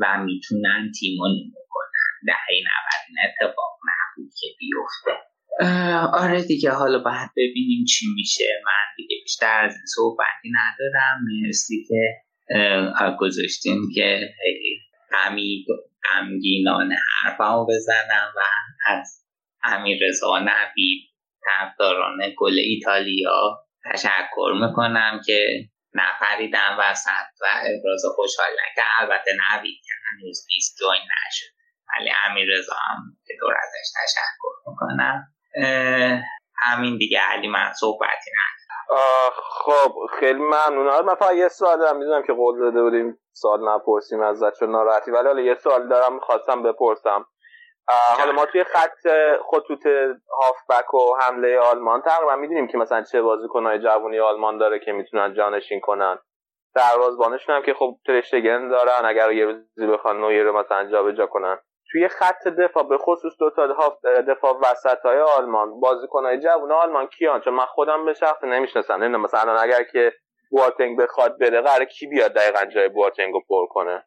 و 0.02 0.24
می‌تونن 0.24 0.92
تیمو 1.00 1.28
نیمه 1.28 1.62
کنن. 1.70 2.12
دهه 2.28 2.50
90 2.50 2.68
این 3.08 3.18
اتفاق 3.26 3.74
نبود 3.90 4.32
که 4.40 4.48
بیفته. 4.60 5.12
آره 6.14 6.44
دیگه 6.44 6.72
حالا 6.72 7.00
باید 7.00 7.30
ببینیم 7.38 7.86
چی 7.86 8.06
میشه. 8.16 8.62
من 8.66 8.96
دیگه 8.98 9.16
بیشتر 9.24 9.64
از 9.66 9.74
این 9.74 9.86
صحبتی 9.96 10.52
ندارم. 10.54 11.18
مرسی 11.44 11.86
که 11.88 12.22
گذاشتیم 13.20 13.82
که 13.96 14.30
غمی 15.12 15.66
غمگینان 16.04 16.92
حرفمو 17.24 17.66
بزنم 17.66 18.34
و 18.36 18.40
از 18.88 19.26
امیر 19.64 19.98
رضا 20.08 20.40
نبید 20.40 21.02
طرفداران 21.46 22.20
گل 22.38 22.60
ایتالیا 22.60 23.65
تشکر 23.94 24.52
می‌کنم 24.62 25.22
که 25.26 25.70
نپریدم 25.94 26.78
وسط 26.80 27.28
و 27.42 27.46
ابراز 27.46 28.02
خوشحال 28.16 28.48
که 28.76 28.82
البته 29.00 29.32
نوید 29.32 29.80
که 29.86 29.92
هنوز 30.10 30.46
نیست 30.50 30.78
جوین 30.80 31.02
نشد. 31.02 31.56
ولی 31.94 32.12
امیر 32.26 32.58
رضا 32.58 32.76
هم 32.76 32.98
که 33.28 33.34
دور 33.40 33.54
ازش 33.54 33.92
تشکر 34.04 34.56
می‌کنم. 34.68 35.28
همین 36.58 36.98
دیگه. 36.98 37.20
علی 37.20 37.48
من 37.48 37.74
صحبتی 37.74 38.32
ندارم. 38.32 39.32
خب 39.66 39.94
خیلی 40.20 40.40
ممنون. 40.40 41.06
من 41.06 41.16
فقط 41.16 41.36
یه 41.36 41.48
سوال 41.48 41.80
دارم. 41.80 41.98
می‌دونم 41.98 42.24
که 42.24 42.34
قول 42.34 42.60
داده 42.60 42.82
بودیم 42.82 43.20
سوال 43.34 43.70
نپرسیم 43.70 44.22
ازت 44.22 44.60
چون 44.60 44.72
ناراحتی. 44.72 45.12
ولی 45.12 45.28
حالا 45.28 45.42
یه 45.42 45.56
سوال 45.56 45.90
دارم 45.90 46.20
خواستم 46.20 46.64
بپرسم. 46.64 47.26
حالا 47.88 48.32
ما 48.32 48.46
توی 48.46 48.64
خط 48.64 49.08
خطوط 49.52 49.88
هافبک 50.42 50.94
و 50.94 51.16
حمله 51.22 51.60
آلمان 51.60 52.02
تقریبا 52.02 52.36
می‌دونیم 52.36 52.68
که 52.68 52.78
مثلا 52.78 53.04
چه 53.04 53.22
بازیکنهای 53.22 53.80
جوونی 53.80 54.20
آلمان 54.20 54.58
داره 54.58 54.80
که 54.80 54.92
می‌تونن 54.92 55.34
جانشین 55.34 55.80
کنن. 55.80 56.20
دروازه‌بانشون 56.76 57.56
هم 57.56 57.62
که 57.62 57.74
خب 57.74 57.96
ترشتگن 58.08 58.68
دارن 58.68 59.06
اگر 59.06 59.32
یه 59.32 59.46
روزی 59.46 59.88
بخوان 59.94 60.22
نویر 60.22 60.44
رو 60.44 60.58
مثلا 60.60 60.92
جابجا 60.92 61.26
کنن. 61.26 61.58
توی 61.92 62.08
خط 62.08 62.48
دفاع 62.48 62.84
به 62.84 62.98
خصوص 62.98 63.34
دو 63.40 63.50
تا 63.50 63.68
دفاع 64.28 64.60
وسط 64.62 65.06
های 65.06 65.20
آلمان 65.20 65.80
بازیکنهای 65.80 66.40
جوون 66.40 66.72
آلمان 66.72 67.08
کیان؟ 67.08 67.42
چون 67.42 67.54
من 67.54 67.66
خودم 67.66 68.06
به 68.06 68.14
شخص 68.14 68.44
نمی‌شناسم. 68.44 68.94
نمی‌دونم 68.94 69.22
مثلا 69.22 69.60
اگر 69.60 69.84
که 69.84 70.14
بواتنگ 70.52 71.00
بخواد 71.00 71.40
بره 71.40 71.62
قرار 71.62 71.86
کی 71.86 72.08
بیاد 72.08 72.34
دقیقا 72.34 72.66
جای 72.66 72.90
بواتنگ 72.90 73.34
رو 73.34 73.42
پر 73.50 73.68
کنه؟ 73.68 74.06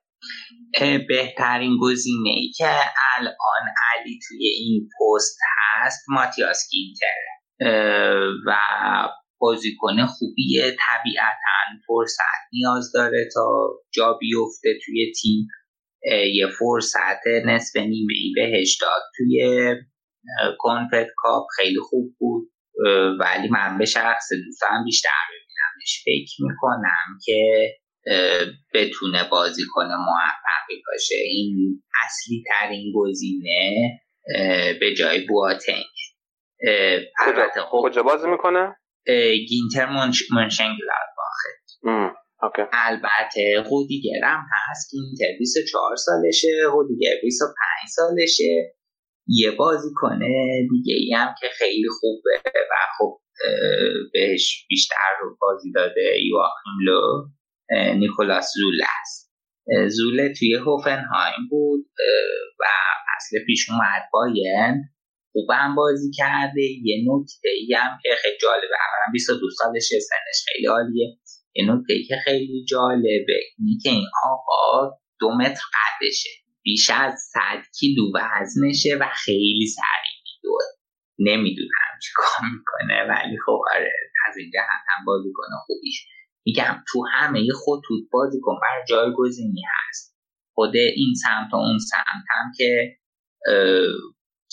بهترین 1.08 1.78
گزینه 1.82 2.28
ای 2.28 2.50
که 2.56 2.74
الان 3.16 3.74
علی 3.94 4.18
توی 4.28 4.46
این 4.46 4.88
پست 4.88 5.38
هست 5.58 6.04
ماتیاس 6.08 6.68
گینتر 6.70 7.18
و 8.46 8.56
بازیکن 9.40 10.06
خوبیه 10.06 10.62
طبیعتا 10.62 11.58
فرصت 11.86 12.52
نیاز 12.52 12.92
داره 12.94 13.28
تا 13.34 13.68
جا 13.94 14.12
بیفته 14.12 14.78
توی 14.86 15.12
تیم. 15.22 15.46
یه 16.34 16.46
فرصت 16.58 17.26
نصف 17.46 17.76
نیمه 17.76 18.14
ای 18.14 18.32
بهش 18.36 18.78
داد 18.80 19.02
توی 19.16 19.74
کنفت 20.58 21.08
کاپ. 21.16 21.46
خیلی 21.56 21.80
خوب 21.80 22.14
بود. 22.18 22.50
ولی 23.20 23.48
من 23.48 23.78
به 23.78 23.84
شخص 23.84 24.28
دوستم 24.44 24.84
بیشتر 24.84 25.10
ببینمش. 25.28 26.02
فکر 26.04 26.36
می‌کنم 26.42 27.18
که 27.24 27.70
بتونه 28.74 29.28
بازی 29.30 29.62
کنه 29.70 29.96
موفقی 29.96 30.82
باشه. 30.86 31.14
این 31.16 31.82
اصلی 32.04 32.44
ترین 32.48 32.92
گزینه 32.94 34.00
به 34.80 34.94
جای 34.98 35.26
بواتنگ. 35.26 35.84
کجا, 37.26 37.48
خب 37.70 37.80
کجا 37.82 38.02
بازی 38.02 38.28
می‌کنه؟ 38.28 38.76
گینتر 39.48 39.86
منشنگلاد 40.32 41.09
باخت 41.16 41.59
البته 42.72 43.62
خودیگر 43.66 44.24
هم 44.24 44.44
هست. 44.70 44.90
گینتر 44.90 45.38
24 45.38 45.96
سالشه 45.96 46.48
خودیگر 46.70 47.11
25 47.22 47.54
سالشه. 47.88 48.74
یه 49.30 49.50
بازی 49.50 49.88
کنه 49.94 50.28
دیگه 50.70 50.94
ای 50.94 51.14
هم 51.14 51.34
که 51.40 51.46
خیلی 51.59 51.88
خوبه 52.00 52.42
و 52.44 52.74
خب 52.98 53.20
بهش 54.12 54.66
بیشتر 54.68 55.11
رو 55.20 55.36
بازی 55.40 55.72
داده 55.72 56.18
یواخیم 56.26 56.72
لو. 56.84 57.24
نیکولاس 57.70 58.52
زوله 58.54 58.84
است. 59.00 59.32
زوله 59.88 60.34
توی 60.38 60.54
هوفنهایم 60.54 61.48
بود 61.50 61.86
و 62.60 62.64
اصل 63.16 63.44
پیش 63.46 63.70
اومد 63.70 64.02
باین 64.12 64.84
خوبم 65.32 65.74
بازی 65.74 66.10
کرده. 66.16 66.62
یه 66.62 67.04
نکته 67.06 67.48
ای 67.48 67.74
هم 67.74 67.98
که 68.02 68.08
خیلی 68.22 68.36
جالبه. 68.42 68.66
اولا 68.66 69.12
22 69.12 69.50
سالشه 69.50 70.00
سنش 70.00 70.44
خیلی 70.48 70.66
عالیه. 70.66 71.18
یه 71.54 71.72
نکته 71.72 71.92
ای 71.92 72.04
که 72.04 72.16
خیلی 72.24 72.64
جالبه 72.68 73.40
اینی 73.58 73.78
که 73.82 73.90
این 73.90 74.06
آقا 74.24 74.98
دو 75.20 75.30
متر 75.30 75.62
قدشه. 75.74 76.30
بیش 76.62 76.90
از 76.90 77.12
100 77.32 77.40
کیلو 77.78 78.12
وزنشه 78.14 78.96
و 79.00 79.08
خیلی 79.24 79.66
سریع 79.66 80.18
میدوه. 80.24 80.64
نمی‌دونم 81.18 81.92
چی 82.02 82.10
کار 82.14 82.48
می‌کنه 82.52 82.96
ولی 83.08 83.36
خب 83.46 83.60
آره 83.74 83.92
از 84.28 84.36
این 84.36 84.50
جهت 84.54 84.84
هم 84.88 85.04
بازی 85.04 85.32
کنه 85.34 85.56
خوبیش. 85.66 86.06
میگم 86.49 86.74
تو 86.88 87.05
همه 87.12 87.40
خطوط 87.64 88.03
بازیکن 88.12 88.57
بر 88.62 88.84
جایگزینی 88.88 89.62
هست. 89.74 90.16
خود 90.55 90.76
این 90.76 91.14
سمت 91.24 91.53
و 91.53 91.57
اون 91.57 91.78
سمت 91.78 92.24
هم 92.28 92.53
که 92.57 92.96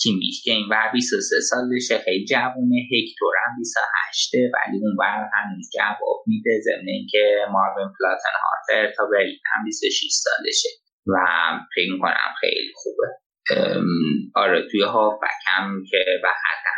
کیمیش 0.02 0.42
که 0.44 0.52
این 0.52 0.68
ور 0.70 0.90
23 0.92 1.40
سالشه 1.40 1.98
خیلی 2.04 2.24
جوونه 2.24 2.76
هکتور 2.92 3.34
هم 3.44 3.56
28 3.58 4.34
ولی 4.34 4.78
اون 4.82 4.96
بر 4.96 5.28
هنوز 5.34 5.70
جواب 5.74 6.24
میده 6.26 6.60
ضمن 6.64 6.88
اینکه 6.88 7.46
ماروین 7.52 7.88
پلاتن 7.98 8.34
هارتر 8.44 8.94
تا 8.96 9.02
برین 9.12 9.38
هم 9.54 9.64
26 9.64 10.08
سالشه 10.10 10.68
و 11.06 11.16
فکر 11.74 11.92
می‌کنم 11.92 12.34
خیلی 12.40 12.72
خوبه. 12.74 13.06
آره 14.34 14.68
توی 14.70 14.82
هافبک 14.82 15.40
هم 15.46 15.84
که 15.90 16.04
و 16.24 16.28
حتی 16.44 16.70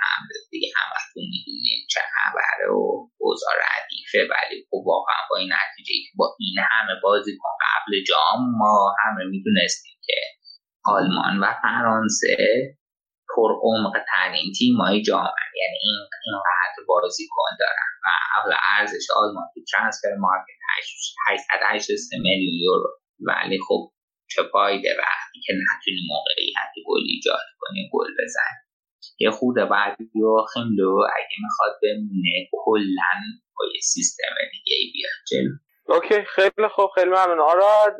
دیگه 0.50 0.68
همتون 0.76 1.24
می‌دونین 1.32 1.80
چه 1.92 2.00
خبره 2.14 2.66
و 2.70 3.08
اوضاع 3.18 3.54
ردیفه 3.66 4.18
ولی 4.18 4.66
خب 4.70 4.82
واقعا 4.86 5.20
با 5.30 5.36
این 5.36 5.50
نتیجه 5.52 5.94
که 6.04 6.10
با 6.16 6.36
این 6.40 6.56
همه 6.70 6.94
بازی 7.02 7.36
کن 7.40 7.54
قبل 7.66 7.92
جام 8.10 8.40
ما 8.58 8.94
همه 9.04 9.24
می‌دونستیم 9.24 9.98
که 10.06 10.18
آلمان 10.84 11.40
و 11.40 11.46
فرانسه 11.62 12.36
پر 13.36 13.50
عمق 13.62 13.94
ترین 14.12 14.52
تیم 14.58 14.76
های 14.76 15.02
جامعه 15.02 15.48
یعنی 15.62 15.78
این 15.82 15.96
اینقدر 16.24 16.76
بازی 16.88 17.26
کن 17.30 17.56
دارن 17.60 17.90
و 18.04 18.08
اول 18.36 18.56
ارزش 18.78 19.06
آلمان 19.16 19.44
تو 19.54 19.60
ترانسفر 19.72 20.14
مارکت 20.18 20.58
883 21.28 22.18
میلیون 22.18 22.54
یورو. 22.62 22.90
ولی 23.20 23.58
خب 23.68 23.92
چه 24.30 24.42
پایده 24.42 24.96
وقتی 24.98 25.40
که 25.46 25.52
نتونی 25.52 26.00
موقعیت 26.08 26.72
گل 26.86 27.02
ایجاد 27.06 27.46
کنی 27.58 27.90
گل 27.92 28.08
بزن 28.22 28.67
یه 29.18 29.30
خورده 29.30 29.64
بعد 29.64 29.96
و 30.00 30.42
خیملو 30.54 30.96
اگه 30.98 31.36
می‌خواد 31.42 31.78
بمونه 31.82 32.48
کلا 32.52 33.14
با 33.56 33.64
یه 33.74 33.80
سیستم 33.80 34.34
دیگه 34.52 34.76
ای 34.80 34.92
بیاد 34.92 35.10
جلو. 35.30 35.50
اوکی 35.96 36.22
خیلی 36.24 36.68
خوب 36.68 36.90
خیلی 36.94 37.10
ممنون. 37.10 37.40
آراد 37.40 37.96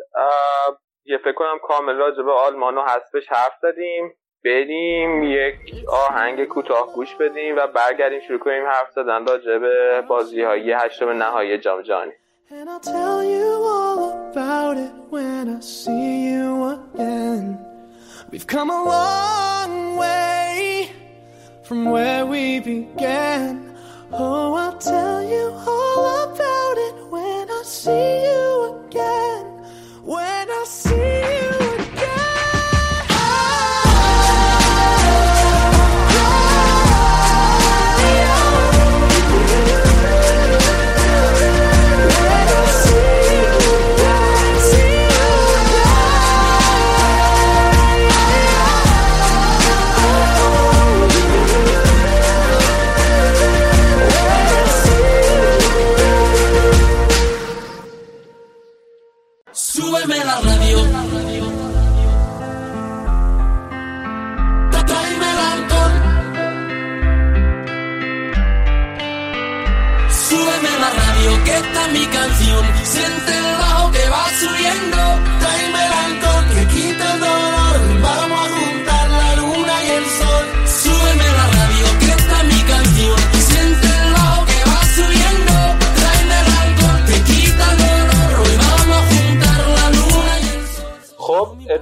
یه 1.04 1.18
فکر 1.18 1.32
کنم 1.32 1.58
کامل 1.62 1.94
راجع 1.94 2.22
به 2.22 2.32
آلمان 2.32 2.78
و 2.78 2.82
حذفش 2.82 3.28
حرف 3.28 3.52
زدیم. 3.62 4.14
بریم 4.44 5.22
یک 5.22 5.88
آهنگ 5.88 6.44
کوتاه 6.44 6.94
گوش 6.94 7.14
بدیم 7.14 7.56
و 7.56 7.66
برگردیم 7.66 8.20
شروع 8.28 8.38
کنیم 8.38 8.66
حرف 8.66 8.90
زدن 8.90 9.26
راجع 9.26 9.58
به 9.58 10.00
بازی 10.08 10.42
های 10.42 10.72
هشتم 10.72 11.08
نهایی 11.08 11.58
جام 11.58 11.82
جهانی. 11.82 12.12
And 12.50 12.68
I'll 12.68 12.80
tell 12.80 13.22
you 13.34 13.48
all 13.76 14.00
about 14.30 14.76
it 14.86 14.94
when 15.10 15.44
I 15.56 15.60
see 15.60 16.30
you 16.30 16.48
again. 16.76 17.44
We've 18.30 18.46
come 18.46 18.70
a 18.70 18.82
long 18.94 19.72
way 20.02 20.57
from 21.68 21.84
where 21.84 22.24
we 22.24 22.60
began. 22.60 23.76
Oh, 24.10 24.54
I'll 24.54 24.78
tell 24.78 25.22
you 25.22 25.52
all 25.52 26.32
about 26.32 26.76
it 26.78 27.10
when 27.10 27.50
I 27.50 27.62
see 27.62 28.22
you 28.24 28.84
again. 28.86 28.87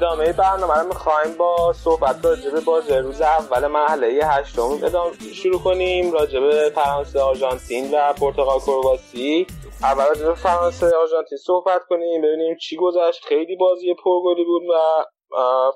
ادامه 0.06 0.32
برنامه 0.32 0.74
رو 0.74 0.86
می‌خوایم 0.86 1.36
با 1.38 1.72
صحبت 1.72 2.24
راجع 2.24 2.50
به 2.50 2.60
بازی 2.60 2.94
روز 2.94 3.20
اول 3.20 3.66
مرحله 3.66 4.20
هشتم. 4.24 4.62
ادامه 4.62 5.12
شروع 5.34 5.60
کنیم 5.60 6.12
راجع 6.12 6.40
به 6.40 6.72
فرانسه 6.74 7.20
آرژانتین 7.20 7.90
و 7.94 8.12
پرتغال 8.12 8.58
کرواسی. 8.66 9.46
اول 9.82 10.04
راجع 10.08 10.26
به 10.26 10.34
فرانسه 10.34 10.96
آرژانتین 10.96 11.38
صحبت 11.38 11.82
کنیم 11.88 12.22
ببینیم 12.22 12.56
چی 12.60 12.76
گذشت. 12.76 13.24
خیلی 13.24 13.56
بازی 13.56 13.94
پرگلی 13.94 14.44
بود 14.44 14.62
و 14.62 15.04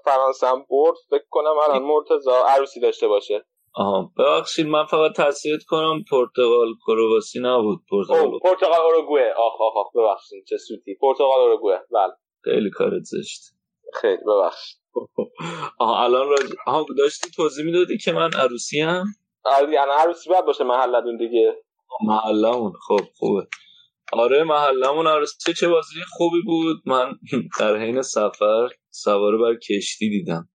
فرانسه 0.05 0.47
هم 0.47 0.67
برد. 0.71 0.97
فکر 1.11 1.27
کنم 1.31 1.59
الان 1.65 1.83
مرتضا 1.83 2.45
عروسی 2.47 2.81
داشته 2.81 3.09
باشه. 3.09 3.45
آها 3.75 4.11
ببخشید 4.19 4.67
من 4.67 4.85
فقط 4.85 5.13
تصدیق 5.17 5.61
کنم 5.69 6.05
پرتغال 6.11 6.69
کرواسی 6.87 7.41
نبود. 7.43 7.79
پرتغال 7.91 8.39
پرتغال 8.43 8.81
اوروگوئه 8.81 9.33
آخ 9.33 9.61
آخ 9.61 9.77
آخ 9.77 9.97
ببخشید 9.97 10.45
چه 10.49 10.57
سوتی. 10.57 10.95
پرتغال 11.01 11.41
اوروگوئه 11.41 11.79
بله. 11.93 12.13
خیلی 12.45 12.71
کارت 12.71 13.03
زشت. 13.03 13.41
خیلی 13.95 14.23
ببخشید. 14.27 14.81
آها 15.79 16.05
الان 16.05 16.29
راج... 16.29 16.51
آها 16.67 16.87
داشتی 16.99 17.31
توضیح 17.31 17.65
می‌دادی 17.65 17.99
که 17.99 18.13
من 18.13 18.31
عروسی 18.33 18.81
هم 18.81 19.05
یعنی 19.73 19.91
عروسی 19.99 20.31
باید 20.31 20.45
باشه 20.45 20.65
محلتون 20.65 21.17
دیگه. 21.17 21.55
محلمون 22.07 22.73
خب 22.89 23.01
خوبه. 23.17 23.47
آره 24.13 24.45
محلمون 24.45 25.07
عروسی 25.07 25.53
چه 25.55 25.69
بازی 25.69 25.95
خوبی 26.13 26.43
بود. 26.43 26.77
من 26.87 27.13
در 27.61 27.77
حین 27.77 28.03
سفر 28.03 28.69
سواره 28.91 29.39
بر 29.39 29.55
کشتی 29.55 30.11
دیدم. 30.11 30.49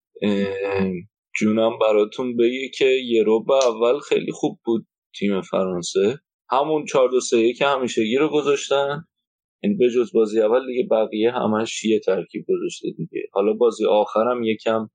جونم 1.40 1.80
براتون 1.80 2.38
بگه 2.38 2.70
که 2.78 2.86
یه 2.86 3.24
رو 3.24 3.46
اول 3.52 4.00
خیلی 4.00 4.32
خوب 4.32 4.60
بود 4.66 4.88
تیم 5.20 5.42
فرانسه. 5.42 6.20
همون 6.50 6.86
4 6.86 7.10
2 7.10 7.20
3 7.22 7.54
که 7.54 7.66
همیشگی 7.66 8.18
رو 8.18 8.30
گذاشتن. 8.30 9.08
یعنی 9.64 9.76
به 9.76 9.90
جز 9.90 10.12
بازی 10.14 10.42
اول 10.42 10.68
دیگه 10.68 10.88
بقیه 10.92 11.32
همش 11.32 11.84
یه 11.84 12.00
ترکیب 12.00 12.46
گذاشته 12.50 12.88
دیگه. 12.98 13.22
حالا 13.34 13.54
بازی 13.54 13.86
آخرم 13.86 14.44
یکم 14.44 14.90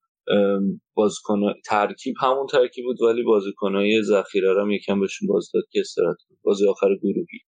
بازیکن 0.94 1.40
ترکیب 1.66 2.14
همون 2.20 2.46
ترکیب 2.46 2.84
بود 2.84 3.02
ولی 3.02 3.22
بازیکنای 3.22 4.02
ذخیره 4.02 4.52
رو 4.52 4.72
یکم 4.72 5.00
بهشون 5.00 5.28
باز 5.28 5.50
داد 5.54 5.64
که 5.70 5.80
استراحت. 5.80 6.16
بازی 6.42 6.68
آخر 6.68 6.96
گروهی. 7.02 7.40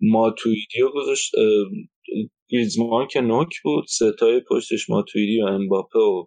ماتویدی 0.00 0.80
رو 0.80 0.92
گذاشت 0.94 1.32
گریزمان 2.48 3.06
که 3.06 3.20
نوک 3.20 3.62
بود. 3.64 3.84
ستای 3.88 4.40
پشتش 4.50 4.90
ماتویدی 4.90 5.42
و 5.42 5.44
امباپه 5.44 5.98
و 5.98 6.26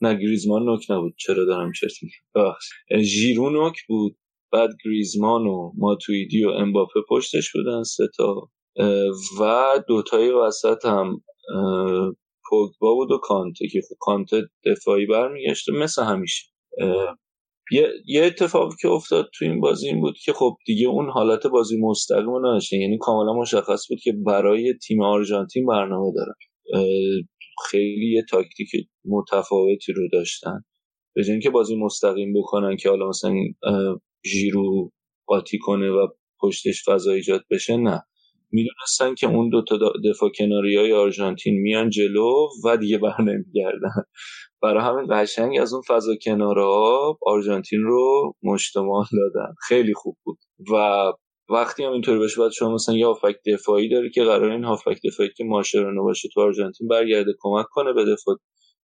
نه 0.00 0.14
گریزمان 0.14 0.62
نوک 0.62 0.90
نبود. 0.90 1.14
چرا 1.16 1.44
دارم 1.44 1.72
چرت 1.72 1.92
میگم؟ 2.02 3.02
ژیرو 3.02 3.50
نوک 3.50 3.86
بود. 3.88 4.16
بعد 4.52 4.70
گریزمان 4.84 5.46
و 5.46 5.72
ماتویدی 5.76 6.44
و 6.44 6.48
امباپه 6.48 7.00
پشتش 7.08 7.52
بودن 7.54 7.82
سه 7.82 8.08
تا. 8.16 8.50
و 9.40 9.72
دوتای 9.88 10.30
وسط 10.30 10.84
هم 10.84 11.20
پوگبا 12.48 12.94
بود 12.94 13.10
و 13.10 13.18
کانته 13.18 13.68
که 13.68 13.80
خب 13.88 13.96
کانته 14.00 14.42
دفاعی 14.66 15.06
برمیگشته 15.06 15.72
مثل 15.72 16.02
همیشه. 16.02 16.44
یه, 17.72 17.88
یه 18.06 18.24
اتفاقی 18.24 18.76
که 18.80 18.88
افتاد 18.88 19.28
تو 19.38 19.44
این 19.44 19.60
بازی 19.60 19.88
این 19.88 20.00
بود 20.00 20.14
که 20.24 20.32
خب 20.32 20.56
دیگه 20.66 20.88
اون 20.88 21.10
حالت 21.10 21.46
بازی 21.46 21.80
مستقیم 21.80 22.30
رو 22.30 22.58
یعنی 22.72 22.98
کاملا 23.00 23.32
مشخص 23.32 23.88
بود 23.88 23.98
که 24.02 24.12
برای 24.26 24.74
تیم 24.86 25.02
آرژانتین 25.02 25.66
برنامه 25.66 26.12
دارن. 26.16 26.34
خیلی 27.70 28.14
یه 28.14 28.24
تاکتیک 28.30 28.68
متفاوتی 29.04 29.92
رو 29.92 30.08
داشتن. 30.12 30.64
به 31.16 31.22
اینکه 31.28 31.50
بازی 31.50 31.76
مستقیم 31.76 32.32
بکنن 32.40 32.76
که 32.76 32.88
حالا 32.88 33.08
مثلا 33.08 33.34
اه، 34.24 34.30
ژیرو 34.30 34.90
قاطی 35.26 35.58
کنه 35.58 35.90
و 35.90 36.08
پشتش 36.40 36.84
فضا 36.88 37.12
ایجاد 37.12 37.44
بشه 37.50 37.76
نه. 37.76 38.02
می‌دونستن 38.52 39.14
که 39.14 39.26
اون 39.26 39.48
دو 39.48 39.62
تا 39.62 39.78
دفاع 40.10 40.30
کناری 40.38 40.76
های 40.76 40.92
آرژانتین 40.92 41.54
میان 41.62 41.90
جلو 41.90 42.32
و 42.64 42.76
دیگه 42.76 42.98
بر 42.98 43.20
نمیگردن. 43.22 44.04
برای 44.62 44.84
همین 44.84 45.06
قشنگ 45.10 45.58
از 45.60 45.72
اون 45.72 45.82
فضا 45.88 46.16
کنارها 46.24 47.18
آرژانتین 47.22 47.80
رو 47.82 48.34
مشتمال 48.42 49.04
دادن. 49.12 49.54
خیلی 49.68 49.94
خوب 49.94 50.16
بود. 50.24 50.38
و 50.72 50.76
وقتی 51.50 51.84
هم 51.84 51.92
اینطوری 51.92 52.18
بشه 52.18 52.36
باید 52.38 52.52
شما 52.52 52.74
مثلا 52.74 52.96
یه 52.96 53.06
هافک 53.06 53.36
دفاعی 53.46 53.88
داره 53.88 54.10
که 54.10 54.24
قرار 54.24 54.50
این 54.50 54.64
هافک 54.64 54.98
دفاعی 55.04 55.30
که 55.36 55.44
ماشرانو 55.44 56.02
باشه 56.04 56.28
تو 56.34 56.40
آرژانتین 56.40 56.88
برگرده 56.88 57.34
کمک 57.40 57.66
کنه 57.70 57.92
به 57.92 58.04
دفاع 58.04 58.36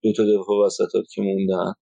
دو 0.03 0.13
تا 0.13 0.23
دفاع 0.23 0.65
وسطات 0.65 1.05
که 1.15 1.21
موندن. 1.21 1.73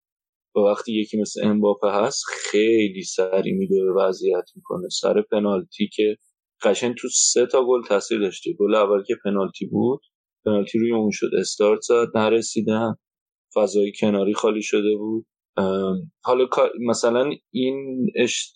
و 0.55 0.59
وقتی 0.59 1.01
یکی 1.01 1.17
مثل 1.21 1.47
امباپه 1.47 1.87
هست 1.91 2.23
خیلی 2.29 3.03
سری 3.03 3.51
میدوه 3.51 3.93
وضعیت 4.03 4.49
می‌کنه. 4.55 4.89
سر 4.89 5.21
پنالتی 5.21 5.89
که 5.93 6.15
قشنگ 6.63 6.95
تو 6.95 7.07
سه 7.13 7.45
تا 7.45 7.65
گل 7.65 7.83
تاثیر 7.87 8.19
داشته. 8.19 8.53
گل 8.59 8.75
اول 8.75 9.03
که 9.03 9.15
پنالتی 9.23 9.65
بود 9.65 9.99
پنالتی 10.45 10.79
روی 10.79 10.91
اون 10.93 11.09
شد. 11.13 11.29
استارت 11.39 11.81
زد 11.81 12.07
نرسیدن. 12.15 12.95
فضای 13.55 13.91
کناری 13.99 14.33
خالی 14.33 14.61
شده 14.61 14.95
بود. 14.97 15.25
حالا 16.23 16.47
مثلا 16.87 17.31
این 17.51 18.07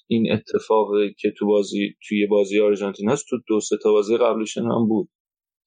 این 0.07 0.31
اتفاق 0.31 0.87
که 1.19 1.33
تو 1.37 1.47
بازی 1.47 1.95
توی 2.07 2.27
بازی 2.27 2.59
آرژانتین 2.59 3.09
هست 3.09 3.25
تو 3.29 3.37
دو 3.47 3.59
سه 3.59 3.77
تا 3.83 3.91
بازی 3.91 4.17
قبلش 4.17 4.57
هم 4.57 4.87
بود. 4.87 5.09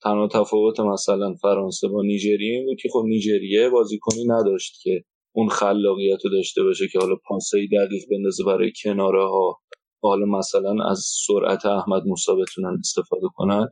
تنها 0.03 0.29
تفاوت 0.29 0.81
مثلا 0.81 1.35
فرانسه 1.43 1.89
با 1.89 2.03
نیجریه 2.03 2.57
این 2.57 2.67
بود 2.67 2.79
که 2.83 2.89
خب 2.93 3.03
نیجریه 3.07 3.69
بازیکنی 3.71 4.25
نداشت 4.29 4.81
که 4.83 5.05
اون 5.33 5.49
خلاقیت 5.49 6.25
رو 6.25 6.31
داشته 6.31 6.63
باشه 6.63 6.89
که 6.93 6.99
حالا 6.99 7.17
پاسایی 7.29 7.69
دقیق 7.69 8.03
بندازه 8.11 8.45
برای 8.45 8.73
کناره 8.85 9.25
ها 9.25 9.61
حالا 10.03 10.27
مثلا 10.27 10.91
از 10.91 11.05
سرعت 11.27 11.67
احمد 11.67 12.03
موسی 12.07 12.33
بتونن 12.43 12.77
استفاده 12.81 13.27
کنن. 13.35 13.69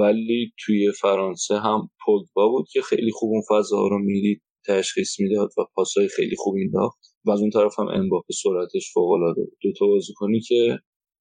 ولی 0.00 0.52
توی 0.64 0.92
فرانسه 1.00 1.58
هم 1.58 1.90
پوگبا 2.04 2.48
بود 2.48 2.66
که 2.72 2.80
خیلی 2.82 3.10
خوب 3.12 3.30
اون 3.30 3.42
فضاها 3.50 3.88
رو 3.88 3.98
می‌دید 3.98 4.42
تشخیص 4.66 5.20
می‌داد 5.20 5.48
و 5.58 5.64
پاسای 5.74 6.08
خیلی 6.08 6.36
خوب 6.38 6.54
مینداخت 6.54 6.98
و 7.26 7.30
از 7.30 7.40
اون 7.40 7.50
طرف 7.50 7.78
هم 7.78 7.88
امباپه 7.88 8.34
سرعتش 8.42 8.92
فوق 8.94 9.10
العاده 9.10 9.42
بود. 9.42 9.58
دو 9.62 9.72
تا 9.78 9.86
بازیکنی 9.86 10.40
که 10.40 10.78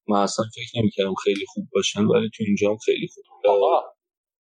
من 0.08 0.18
اصلا 0.18 0.46
فکر 0.56 0.82
نمی‌کردم 0.82 1.14
خیلی 1.24 1.46
خوب 1.48 1.66
باشن 1.74 2.06
ولی 2.06 2.30
تو 2.38 2.44
اینجا 2.48 2.70
هم 2.70 2.78
خیلی 2.86 3.08
خوب 3.14 3.24
آقا 3.46 3.82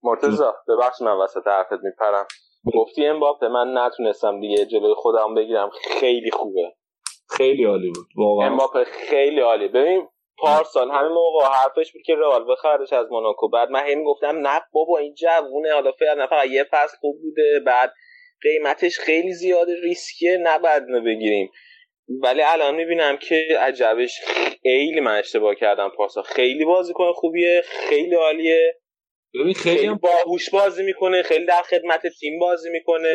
مرتضا 0.03 0.53
ببخش 0.67 1.01
من 1.01 1.17
وسط 1.23 1.47
حرفت 1.47 1.83
میپرم. 1.83 2.25
گفتی 2.73 3.05
امباپه 3.05 3.47
من 3.47 3.77
نتونستم 3.77 4.39
دیگه 4.39 4.65
جلوی 4.65 4.93
خودم 4.93 5.35
بگیرم. 5.35 5.69
خیلی 5.99 6.31
خوبه. 6.31 6.73
خیلی 7.37 7.65
عالی 7.65 7.91
بود 7.95 8.07
واقعا. 8.15 8.47
امباپه 8.47 8.83
خیلی 8.83 9.39
عالی. 9.39 9.67
ببین 9.67 10.07
پارسال 10.37 10.91
همین 10.91 11.11
موقع 11.11 11.45
حرفش 11.45 11.91
بود 11.91 12.01
که 12.05 12.15
رئال 12.15 12.45
بخردش 12.51 12.93
از 12.93 13.11
موناکو. 13.11 13.49
بعد 13.49 13.69
من 13.69 13.79
همین 13.79 14.03
گفتم 14.03 14.47
نه 14.47 14.61
بابا 14.71 14.97
این 14.97 15.13
جوونه 15.13 15.73
حالا 15.73 15.91
فعلا 15.91 16.27
فقط 16.27 16.47
یه 16.49 16.63
فصل 16.71 16.97
خوب 16.97 17.21
بوده 17.21 17.59
بعد 17.65 17.93
قیمتش 18.41 18.99
خیلی 18.99 19.33
زیاده 19.33 19.81
ریسکیه 19.83 20.37
نباید 20.37 20.83
بگیریم. 21.05 21.51
ولی 22.21 22.41
الان 22.41 22.75
می‌بینم 22.75 23.17
که 23.17 23.47
عجبش 23.59 24.21
خیلی 24.63 24.99
من 24.99 25.19
اشتباه 25.19 25.55
کردم 25.55 25.89
پاسا 25.97 26.21
خیلی 26.21 26.65
بازیکن 26.65 27.11
خوبیه 27.11 27.61
خیلی 27.65 28.15
عالیه. 28.15 28.79
ببین 29.39 29.53
خیلی, 29.53 29.77
خیلی 29.77 29.95
باهوش 29.95 30.49
بازی 30.49 30.83
می‌کنه 30.83 31.23
خیلی 31.23 31.45
در 31.45 31.61
خدمت 31.69 32.01
تیم 32.19 32.39
بازی 32.39 32.69
می‌کنه. 32.69 33.13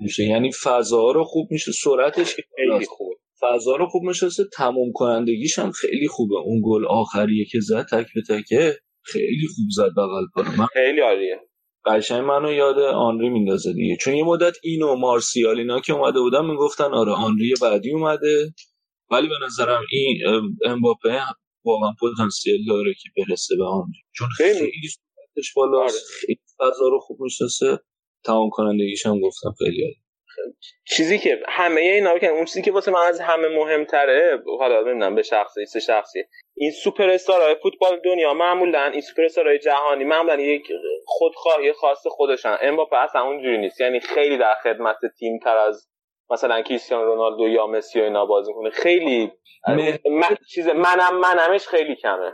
میشه 0.00 0.24
یعنی 0.24 0.50
فضا 0.52 1.10
رو 1.10 1.24
خوب 1.24 1.48
میشه 1.50 1.72
سرعتش 1.72 2.36
خیلی 2.56 2.86
خوبه. 2.86 3.14
فضا 3.40 3.76
رو 3.76 3.86
خوب 3.86 4.02
میشه 4.02 4.26
تموم 4.52 4.92
کنندگیش 4.94 5.58
هم 5.58 5.70
خیلی 5.70 6.08
خوبه. 6.08 6.36
اون 6.36 6.62
گل 6.64 6.86
آخریه 6.86 7.44
که 7.44 7.58
زد 7.60 7.86
تک 7.90 8.06
به 8.14 8.22
تکه 8.28 8.78
خیلی 9.02 9.46
خوب 9.56 9.66
زد 9.70 9.90
بغل 9.96 10.24
کنه. 10.32 10.66
خیلی 10.66 11.00
عالیه. 11.00 11.40
قشنگ 11.86 12.20
منو 12.20 12.52
یاد 12.52 12.78
آنری 12.78 13.28
میندازه 13.28 13.72
دیگه. 13.72 13.96
چون 13.96 14.14
یه 14.14 14.24
مدت 14.24 14.56
اینو 14.62 14.94
مارسیال 14.94 15.58
اینا 15.58 15.80
که 15.80 15.92
اومده 15.92 16.20
بودن 16.20 16.44
می‌گفتن 16.46 16.94
آره 16.94 17.12
آنری 17.12 17.54
بعدی 17.62 17.90
اومده. 17.90 18.54
ولی 19.10 19.28
به 19.28 19.34
نظرم 19.46 19.82
این 19.90 20.18
امباپه 20.64 21.20
واقعا 21.64 21.90
پتانسیل 22.00 22.64
داره 22.68 22.94
که 22.94 23.08
برسه 23.16 23.56
به 23.56 23.64
آنری. 23.64 24.00
چون 24.16 24.28
خیلی 24.36 24.58
خیلی 24.58 24.88
بالا. 25.56 25.78
آره. 25.78 25.92
خیلی 26.20 26.40
فضا 26.58 26.88
رو 26.88 26.98
خوب 26.98 27.20
می‌شناسه. 27.20 27.78
تمام 28.24 28.50
کنندگیش 28.50 29.06
هم 29.06 29.20
گفتم 29.20 29.54
خیلی 29.58 29.96
چیزی 30.96 31.18
که 31.18 31.42
همه 31.48 31.80
اینا 31.80 32.18
که 32.18 32.26
اون 32.26 32.44
چیزی 32.44 32.62
که 32.62 32.72
واسه 32.72 32.90
من 32.90 33.06
از 33.08 33.20
همه 33.20 33.48
مهمتره 33.48 34.42
حالا 34.58 34.80
نمی‌دونم 34.80 35.14
به 35.14 35.22
شخصی 35.22 35.66
سه 35.66 35.80
شخصی. 35.80 36.22
این 36.56 36.70
سوپر 36.70 37.10
استارهای 37.10 37.56
فوتبال 37.62 38.00
دنیا 38.04 38.34
معمولا 38.34 38.84
این 38.84 39.00
سوپر 39.00 39.24
استارهای 39.24 39.58
جهانی 39.58 40.04
معمولا 40.04 40.40
یک 40.40 40.62
خودخواهی 41.06 41.72
خاص 41.72 42.06
خودشن 42.06 42.56
امباپه 42.60 42.96
اصلا 42.96 43.22
اونجوری 43.22 43.58
نیست. 43.58 43.80
یعنی 43.80 44.00
خیلی 44.00 44.38
در 44.38 44.54
خدمت 44.62 44.96
تیم 45.18 45.38
تر 45.38 45.56
از 45.56 45.88
مثلا 46.30 46.62
کریستیانو 46.62 47.04
رونالدو 47.04 47.48
یا 47.48 47.66
مسی 47.66 48.00
و 48.00 48.04
اینا 48.04 48.26
بازی 48.26 48.52
کنه. 48.54 48.70
خیلی 48.70 49.32
من 50.10 50.36
چیز 50.54 50.66
منم 50.68 51.20
منمش 51.20 51.66
خیلی 51.66 51.96
کمه. 51.96 52.32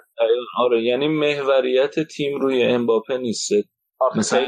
آره 0.59 0.83
یعنی 0.83 1.09
محوریت 1.09 2.01
تیم 2.01 2.41
روی 2.41 2.63
امباپه 2.63 3.19
نیست. 3.19 3.51
مثلا 4.17 4.47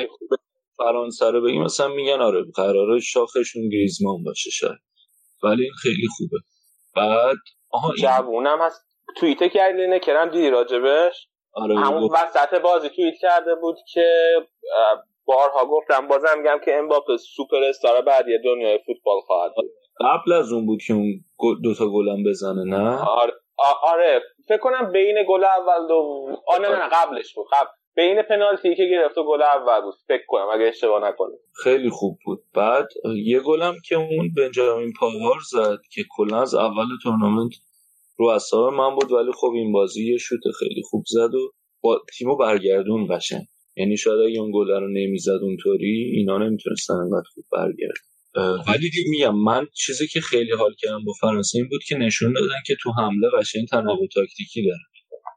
فرانسه 0.77 1.31
رو 1.31 1.43
بگیم 1.43 1.63
مثلا 1.63 1.89
میگن 1.89 2.21
آره 2.21 2.45
قراره 2.55 3.01
شاخشون 3.01 3.69
گریزمان 3.69 4.25
باشه 4.25 4.51
شاید. 4.51 4.79
ولی 5.43 5.63
این 5.63 5.73
خیلی 5.83 6.07
خوبه. 6.17 6.37
بعد 6.97 7.37
آها 7.71 7.95
جوونم 7.95 8.59
هست. 8.61 8.87
توییته 9.17 9.49
کردی 9.49 10.01
کرم 10.01 10.31
دیدی 10.31 10.51
راجبش؟ 10.51 11.29
آره 11.53 11.79
همون 11.79 12.11
وسط 12.13 12.55
بازی 12.55 12.89
توییت 12.89 13.15
کرده 13.21 13.55
بود 13.55 13.77
که 13.93 14.35
بارها 15.25 15.67
گفتم 15.67 16.09
بازم 16.09 16.39
میگم 16.39 16.61
که 16.65 16.75
امباپه 16.79 17.17
سوپر 17.17 17.63
استار 17.69 18.03
بعدی 18.03 18.39
دنیای 18.45 18.79
فوتبال 18.87 19.21
خواهد 19.27 19.53
بود. 19.57 19.65
قبل 20.01 20.33
از 20.33 20.53
اون 20.53 20.67
بود 20.67 20.81
که 20.87 20.95
اون 20.95 21.25
دوتا 21.63 21.87
گلم 21.87 22.25
بزنه 22.25 22.65
نه؟ 22.65 22.99
آره. 22.99 23.33
آره. 23.83 24.23
فکر 24.49 24.59
کنم 24.59 24.93
بین 24.93 25.15
گل 25.29 25.45
اول 25.45 25.89
دو 25.89 26.29
آره 26.47 26.69
نه 26.69 26.77
نه 26.77 26.89
قبلش 26.93 27.35
بود. 27.35 27.47
قبل. 27.53 27.69
بین 27.97 28.23
پنالتی 28.23 28.75
که 28.75 28.85
گرفت 28.85 29.19
و 29.19 29.25
گل 29.25 29.43
اول 29.43 29.81
بود. 29.81 29.95
فکر 30.09 30.25
کنم 30.29 30.49
اگه 30.53 30.65
اشتباه 30.65 31.09
نکنم. 31.09 31.39
خیلی 31.65 31.91
خوب 31.91 32.19
بود. 32.25 32.43
بعد 32.55 32.89
یه 33.25 33.41
گلم 33.41 33.75
که 33.89 33.95
اون 33.95 34.35
بنجامین 34.37 34.93
پاوار 35.01 35.39
زد 35.51 35.79
که 35.95 36.03
کلا 36.17 36.43
از 36.43 36.55
اول 36.55 36.87
تورنمنت 37.03 37.53
رو 38.19 38.27
اصاب 38.27 38.73
من 38.73 38.95
بود 38.95 39.13
ولی 39.13 39.33
خب 39.33 39.51
این 39.55 39.73
بازی 39.73 40.13
یه 40.13 40.19
شوت 40.19 40.41
خیلی 40.59 40.83
خوب 40.91 41.05
زد 41.07 41.35
و 41.35 41.53
با 41.83 42.01
تیمو 42.19 42.37
برگردون 42.37 43.17
قشنگ. 43.17 43.47
یعنی 43.77 43.97
شاید 43.97 44.21
اگه 44.21 44.41
اون 44.41 44.51
گل 44.55 44.69
رو 44.69 44.89
نمی‌زد 44.89 45.39
اونطوری 45.43 46.13
اینا 46.17 46.39
نمی‌تونستن 46.39 46.95
انقدر 46.95 47.29
خوب 47.35 47.45
برگرد 47.53 48.03
ولی 48.69 48.91
دیگه 48.91 49.11
میگم 49.11 49.37
من 49.37 49.67
چیزی 49.75 50.07
که 50.07 50.21
خیلی 50.21 50.53
حال 50.53 50.75
کردم 50.79 51.05
با 51.05 51.13
فرانسه 51.21 51.59
این 51.59 51.69
بود 51.69 51.85
که 51.85 51.97
نشون 51.97 52.33
دادن 52.33 52.63
که 52.67 52.77
تو 52.83 52.93
حمله 52.99 53.29
قشنگ 53.39 53.69
تنوع 53.69 54.09
تاکتیکی 54.15 54.63
دارن 54.63 54.93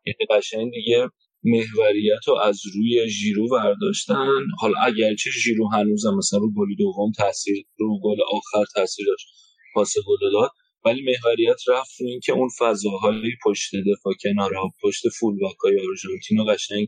یعنی 0.06 0.40
قشنگ 0.40 0.72
دیگه 0.72 1.10
محوریت 1.44 2.28
رو 2.28 2.36
از 2.36 2.62
روی 2.76 3.10
ژیرو 3.10 3.48
برداشتن 3.50 4.28
حالا 4.60 4.80
اگرچه 4.80 5.30
ژیرو 5.44 5.70
هنوزم 5.74 6.16
مثلا 6.18 6.40
رو 6.40 6.52
گل 6.54 6.76
دوم 6.78 7.12
تاثیر 7.18 7.66
رو 7.78 8.00
گل 8.04 8.18
آخر 8.32 8.66
تاثیر 8.76 9.06
داشت 9.08 9.28
پاس 9.74 9.94
گل 10.08 10.32
داد. 10.32 10.50
ولی 10.86 11.02
محوریت 11.02 11.70
رفت 11.70 12.02
رو 12.02 12.08
اینکه 12.08 12.34
اون 12.34 12.50
فضاهای 12.60 13.32
پشت 13.46 13.72
دفاع 13.76 14.14
کنارها 14.24 14.72
پشت 14.84 15.10
فول 15.20 15.40
های 15.64 15.80
آرژانتین 15.90 16.38
رو 16.38 16.44
قشنگ 16.44 16.88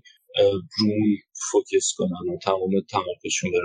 رو 0.80 0.90
فوکس 1.52 1.94
کنن 1.98 2.34
و 2.34 2.38
تمام 2.44 2.72
تمرکزشون 2.90 3.52
بره 3.52 3.62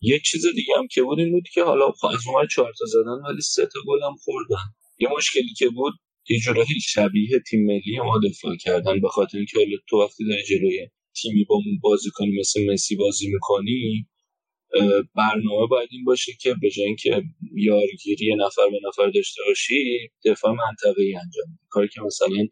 یه 0.00 0.20
چیز 0.24 0.46
دیگه 0.46 0.74
هم 0.78 0.86
که 0.86 1.02
بود 1.02 1.18
این 1.18 1.32
بود 1.32 1.48
که 1.54 1.62
حالا 1.62 1.86
از 1.86 2.26
اون 2.26 2.46
چهار 2.50 2.72
تا 2.78 2.84
زدن 2.86 3.30
ولی 3.30 3.40
سه 3.40 3.66
تا 3.66 3.80
گل 3.86 4.02
هم 4.02 4.16
خوردن. 4.24 4.64
یه 4.98 5.08
مشکلی 5.16 5.54
که 5.58 5.68
بود 5.68 5.92
یه 6.30 6.38
جورایی 6.38 6.80
شبیه 6.88 7.40
تیم 7.50 7.66
ملی 7.66 7.98
ما 8.04 8.20
دفاع 8.28 8.56
کردن 8.56 9.00
به 9.00 9.08
خاطر 9.08 9.38
اینکه 9.38 9.58
تو 9.88 10.02
وقتی 10.02 10.24
داری 10.28 10.42
جلوی 10.42 10.88
تیمی 11.16 11.44
با 11.44 11.60
بازی 11.82 12.10
کنی 12.12 12.40
مثل 12.40 12.72
مسی 12.72 12.96
بازی 12.96 13.28
می‌کنی 13.28 14.06
برنامه 15.14 15.66
باید 15.70 15.88
این 15.92 16.04
باشه 16.04 16.32
که 16.40 16.54
به 16.62 16.70
جای 16.70 16.86
اینکه 16.86 17.22
یارگیری 17.56 18.34
نفر 18.36 18.70
به 18.70 18.78
نفر 18.88 19.10
داشته 19.10 19.42
باشی 19.46 20.08
دفاع 20.24 20.52
منطقه‌ای 20.52 21.14
انجام 21.14 21.58
کاری 21.68 21.88
که 21.88 22.00
مثلا 22.00 22.46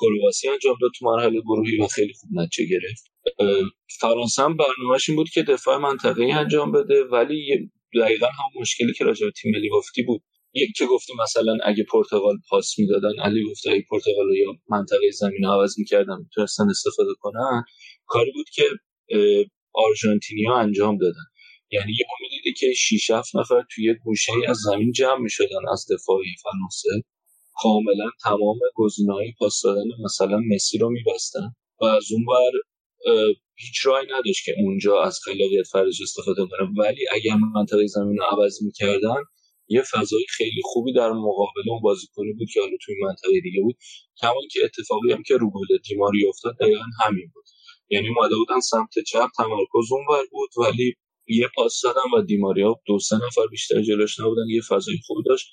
کرواسی 0.00 0.48
انجام 0.48 0.76
داد 0.80 0.90
تو 0.98 1.06
مرحله 1.06 1.40
گروهی 1.40 1.80
و 1.80 1.86
خیلی 1.86 2.12
خوب 2.20 2.30
نتیجه 2.34 2.70
گرفت. 2.70 3.10
فرانسه 4.00 4.42
هم 4.42 4.56
برنامهش 4.56 5.08
این 5.08 5.16
بود 5.16 5.30
که 5.30 5.42
دفاع 5.42 5.76
منطقه‌ای 5.76 6.32
انجام 6.32 6.72
بده 6.72 7.04
ولی 7.04 7.70
دقیقا 8.00 8.26
هم 8.26 8.60
مشکلی 8.60 8.92
که 8.92 9.04
راجع 9.04 9.26
به 9.26 9.32
تیم 9.32 9.52
ملی 9.52 9.68
گفتی 9.68 10.02
بود. 10.02 10.22
یک 10.54 10.70
که 10.76 10.86
گفتیم 10.86 11.16
مثلا 11.22 11.58
اگه 11.64 11.84
پرتغال 11.84 12.36
پاس 12.48 12.78
می‌دادن 12.78 13.20
علی 13.20 13.44
گفت 13.50 13.66
اگه 13.66 13.84
پرتغال 13.90 14.36
یا 14.36 14.52
منطقه 14.68 15.10
زمین 15.10 15.44
عوض 15.44 15.78
می‌کردن 15.78 16.16
می‌تونستن 16.18 16.70
استفاده 16.70 17.10
کنن. 17.20 17.64
کاری 18.06 18.32
بود 18.32 18.46
که 18.54 18.64
آرژانتینیا 19.74 20.54
انجام 20.54 20.98
دادن. 20.98 21.24
یعنی 21.70 21.92
یه 21.92 22.06
می‌دیدی 22.20 22.52
که 22.52 22.72
6 22.72 23.10
7 23.10 23.36
نفر 23.36 23.64
توی 23.74 23.94
گوشه 24.04 24.32
از 24.48 24.56
زمین 24.56 24.92
جمع 24.92 25.18
می‌شدن 25.18 25.68
از 25.72 25.86
دفاعی 25.92 26.34
فرانسه. 26.42 27.04
کاملا 27.62 28.10
تمام 28.24 28.58
گزینه‌های 28.74 29.32
پاس 29.38 29.62
دادن 29.64 29.88
مثلا 30.04 30.40
مسی 30.54 30.78
رو 30.78 30.90
میبستن 30.90 31.54
و 31.80 31.84
از 31.84 32.12
اون 32.12 32.24
بر 32.24 32.50
هیچ 33.54 33.86
راهی 33.86 34.06
نداشت 34.06 34.44
که 34.44 34.54
اونجا 34.58 35.02
از 35.02 35.18
خلاقیت 35.24 35.66
فرج 35.72 35.98
استفاده 36.02 36.42
کنه. 36.50 36.84
ولی 36.84 37.04
اگر 37.12 37.36
منطقه 37.54 37.86
زمین 37.86 38.16
رو 38.16 38.24
عوض 38.24 38.62
می‌کردن 38.62 39.22
یه 39.68 39.82
فضای 39.82 40.24
خیلی 40.28 40.60
خوبی 40.64 40.92
در 40.92 41.10
مقابل 41.10 41.70
اون 41.70 41.80
بازیکنی 41.82 42.32
بود 42.32 42.48
که 42.54 42.60
حالا 42.60 42.76
توی 42.84 42.94
منطقه 43.02 43.40
دیگه 43.40 43.62
بود. 43.62 43.76
کمان 44.20 44.42
که 44.52 44.60
اتفاقی 44.64 45.12
هم 45.12 45.22
که 45.22 45.36
رو 45.36 45.50
گل 45.50 45.78
دیماری 45.88 46.28
افتاد 46.28 46.56
دقیقا 46.60 46.84
همین 47.04 47.30
بود. 47.34 47.44
یعنی 47.90 48.08
اومده 48.08 48.36
بودن 48.36 48.60
سمت 48.60 48.98
چپ 49.06 49.28
تمرکز 49.36 49.92
اونور 49.92 50.24
بود 50.30 50.50
ولی 50.58 50.94
یه 51.28 51.48
پاس 51.54 51.80
دادن 51.84 52.18
و 52.18 52.22
دیماریا 52.22 52.74
دو 52.86 52.98
سه 52.98 53.16
نفر 53.16 53.46
بیشتر 53.50 53.82
جلوش 53.82 54.20
نبودن. 54.20 54.48
یه 54.48 54.60
فضای 54.68 54.94
خوبی 55.06 55.22
داشت. 55.26 55.46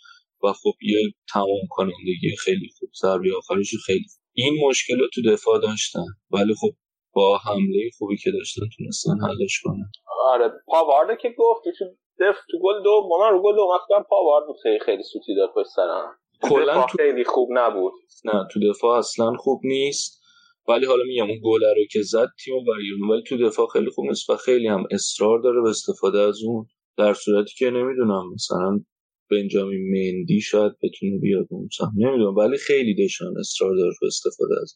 و 0.43 0.53
خب 0.53 0.73
یه 0.81 0.99
تمام 1.33 1.67
کنندگی 1.69 2.35
خیلی 2.39 2.69
خوب 2.79 2.89
ضربه 3.01 3.29
آخرش 3.37 3.71
خیلی 3.85 4.05
خوب. 4.09 4.21
این 4.33 4.67
مشکل 4.67 4.99
رو 4.99 5.07
تو 5.13 5.21
دفاع 5.31 5.61
داشتن. 5.61 6.05
ولی 6.31 6.53
خب 6.61 6.75
با 7.13 7.37
حمله 7.37 7.89
خوبی 7.97 8.17
که 8.17 8.31
داشتن 8.31 8.61
تونستن 8.77 9.17
حلش 9.21 9.61
کنن. 9.63 9.91
آره 10.25 10.51
پاوارد 10.67 11.19
که 11.21 11.29
گفت 11.37 11.63
تو 11.79 11.85
دف 12.19 12.35
تو 12.51 12.57
گل 12.63 12.83
دو 12.83 13.09
من 13.21 13.31
رو 13.31 13.41
گل 13.43 13.55
دو 13.55 13.67
وقتا 13.73 14.05
پاوارد 14.09 14.47
بود. 14.47 14.55
خیلی 14.63 14.79
خیلی 14.79 15.03
سوتی 15.03 15.35
داد 15.35 15.49
پشت 15.55 15.67
سرم. 15.75 16.15
کلا 16.49 16.85
تو 16.85 16.97
خیلی 16.97 17.23
خوب 17.23 17.49
نبود. 17.51 17.93
نه 18.25 18.47
تو 18.51 18.59
دفاع 18.69 18.97
اصلا 18.97 19.33
خوب 19.37 19.61
نیست. 19.63 20.21
ولی 20.67 20.85
حالا 20.85 21.03
میگم 21.03 21.29
اون 21.29 21.39
گل 21.43 21.61
رو 21.61 21.85
که 21.91 22.01
زد 22.01 22.27
تیم 22.43 22.55
برگردون. 22.67 23.09
ولی 23.09 23.23
تو 23.27 23.37
دفاع 23.37 23.67
خیلی 23.73 23.89
خوب 23.89 24.05
نیست 24.05 24.29
و 24.29 24.35
خیلی 24.35 24.67
هم 24.67 24.83
اصرار 24.91 25.39
داره 25.39 25.61
به 25.61 25.69
استفاده 25.69 26.19
از 26.19 26.43
اون. 26.43 26.65
در 26.97 27.13
صورتی 27.13 27.53
که 27.57 27.69
نمی‌دونم 27.69 28.33
مثلا 28.33 28.79
بنجامین 29.31 29.81
مندی 29.91 30.41
شاید 30.41 30.71
بتونه 30.83 31.17
بیاد 31.21 31.47
اون 31.49 31.69
سمت 31.77 31.89
نمی‌دونم 31.97 32.35
ولی 32.35 32.57
خیلی 32.57 33.05
دشان 33.05 33.33
اصرار 33.39 33.75
داره 33.75 33.93
به 34.01 34.07
استفاده 34.07 34.53
از. 34.61 34.75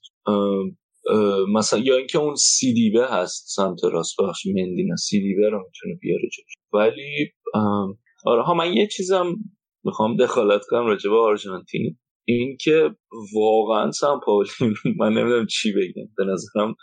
مثلا 1.53 1.79
یا 1.79 1.97
اینکه 1.97 2.17
اون 2.17 2.35
سیدیبه 2.35 3.07
هست 3.07 3.45
سمت 3.55 3.83
راست 3.83 4.15
بخش 4.19 4.45
مندی 4.45 4.83
نه 4.83 4.95
سیدیبه 4.95 5.49
رو 5.49 5.57
می‌تونه 5.65 5.95
بیاره 6.01 6.29
جلوش. 6.33 6.53
ولی 6.73 7.31
آره 8.25 8.43
ها 8.43 8.53
من 8.53 8.73
یه 8.73 8.87
چیزم 8.87 9.35
می‌خوام 9.83 10.17
دخالت 10.17 10.61
کنم 10.69 10.85
راجع 10.85 11.09
به 11.09 11.15
آرژانتین. 11.15 11.97
این 12.25 12.57
که 12.61 12.95
واقعا 13.35 13.91
سمپاولی 13.91 14.49
من 14.99 15.13
نمی‌دونم 15.13 15.47
چی 15.47 15.71
بگم. 15.71 16.07
به 16.17 16.25
نظرم 16.25 16.75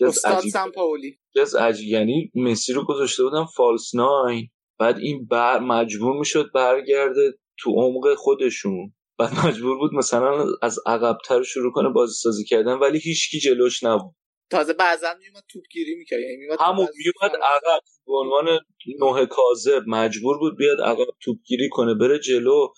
استاد 0.00 0.32
عجیب 0.38 0.50
سمپاولی. 0.52 1.08
یکی 1.08 1.40
از 1.40 1.54
عجیب 1.54 1.88
یعنی 1.88 2.30
مسی 2.34 2.72
رو 2.72 2.84
گذاشته 2.84 3.22
بودم 3.22 3.44
فالس 3.56 3.94
ناین. 3.94 4.48
بعد 4.80 4.98
این 4.98 5.26
بر 5.26 5.58
مجبور 5.58 6.18
می‌شد 6.18 6.50
برگرده 6.54 7.32
تو 7.58 7.70
عمق 7.70 8.14
خودشون. 8.14 8.94
بعد 9.18 9.46
مجبور 9.46 9.78
بود 9.78 9.94
مثلا 9.94 10.46
از 10.62 10.78
عقبتر 10.86 11.42
شروع 11.42 11.72
کنه 11.72 11.88
بازی 11.88 12.14
سازی 12.14 12.44
کردن 12.44 12.72
ولی 12.72 12.98
هیچکی 12.98 13.40
جلوش 13.40 13.82
نبود. 13.82 14.14
تازه 14.50 14.72
بعضا 14.72 15.14
میومد 15.20 15.42
توپگیری 15.48 15.94
می‌کرد 15.94 16.20
یعنی 16.20 16.36
میومد 16.36 16.58
همون 16.60 16.88
میومد 16.96 17.36
عقب. 17.42 17.80
به 18.06 18.12
عنوان 18.12 18.58
نوه 19.00 19.26
کاذب 19.26 19.82
مجبور 19.86 20.38
بود 20.38 20.56
بیاد 20.56 20.80
عقب 20.80 21.06
توپگیری 21.20 21.68
کنه 21.68 21.94
بره 21.94 22.18
جلو. 22.18 22.68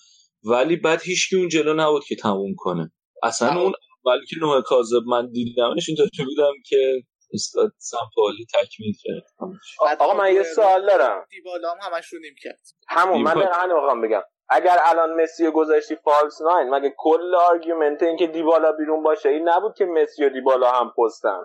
ولی 0.43 0.75
بعد 0.75 1.01
هیچکی 1.01 1.35
اون 1.35 1.47
جلو 1.47 1.73
نبود 1.73 2.03
که 2.03 2.15
تموم 2.15 2.53
کنه. 2.57 2.91
اصلا 3.23 3.61
اون 3.61 3.73
اولی 4.05 4.25
که 4.29 4.35
نه 4.41 4.61
کاذب 4.61 5.03
من 5.07 5.31
دیدمش 5.31 5.89
اینطور 5.89 6.25
بودم 6.25 6.53
که 6.65 7.03
استاد 7.33 7.71
سمپائولی 7.77 8.45
تکمیل 8.53 8.93
کرد. 9.03 9.23
آقا 9.99 10.13
من 10.13 10.33
یه 10.33 10.43
سوال 10.43 10.85
دارم. 10.85 11.25
دیبالا 11.29 11.71
هم 11.71 11.77
همش 11.81 12.13
رو 12.13 12.19
نیمکت. 12.19 12.59
همون 12.89 13.21
من. 13.21 13.33
دقیقا 13.33 13.95
بگم. 14.03 14.21
اگر 14.49 14.77
الان 14.85 15.21
مسی 15.23 15.45
رو 15.45 15.51
گذاشتی 15.51 15.95
false 15.95 16.41
nine 16.41 16.69
مگه 16.69 16.93
کل 16.97 17.35
argument 17.35 18.03
این 18.03 18.17
که 18.17 18.27
دیبالا 18.27 18.71
بیرون 18.71 19.03
باشه 19.03 19.29
این 19.29 19.49
نبود 19.49 19.75
که 19.77 19.85
مسی 19.85 20.25
و 20.25 20.29
دیبالا 20.29 20.71
هم 20.71 20.93
پستن؟ 20.97 21.43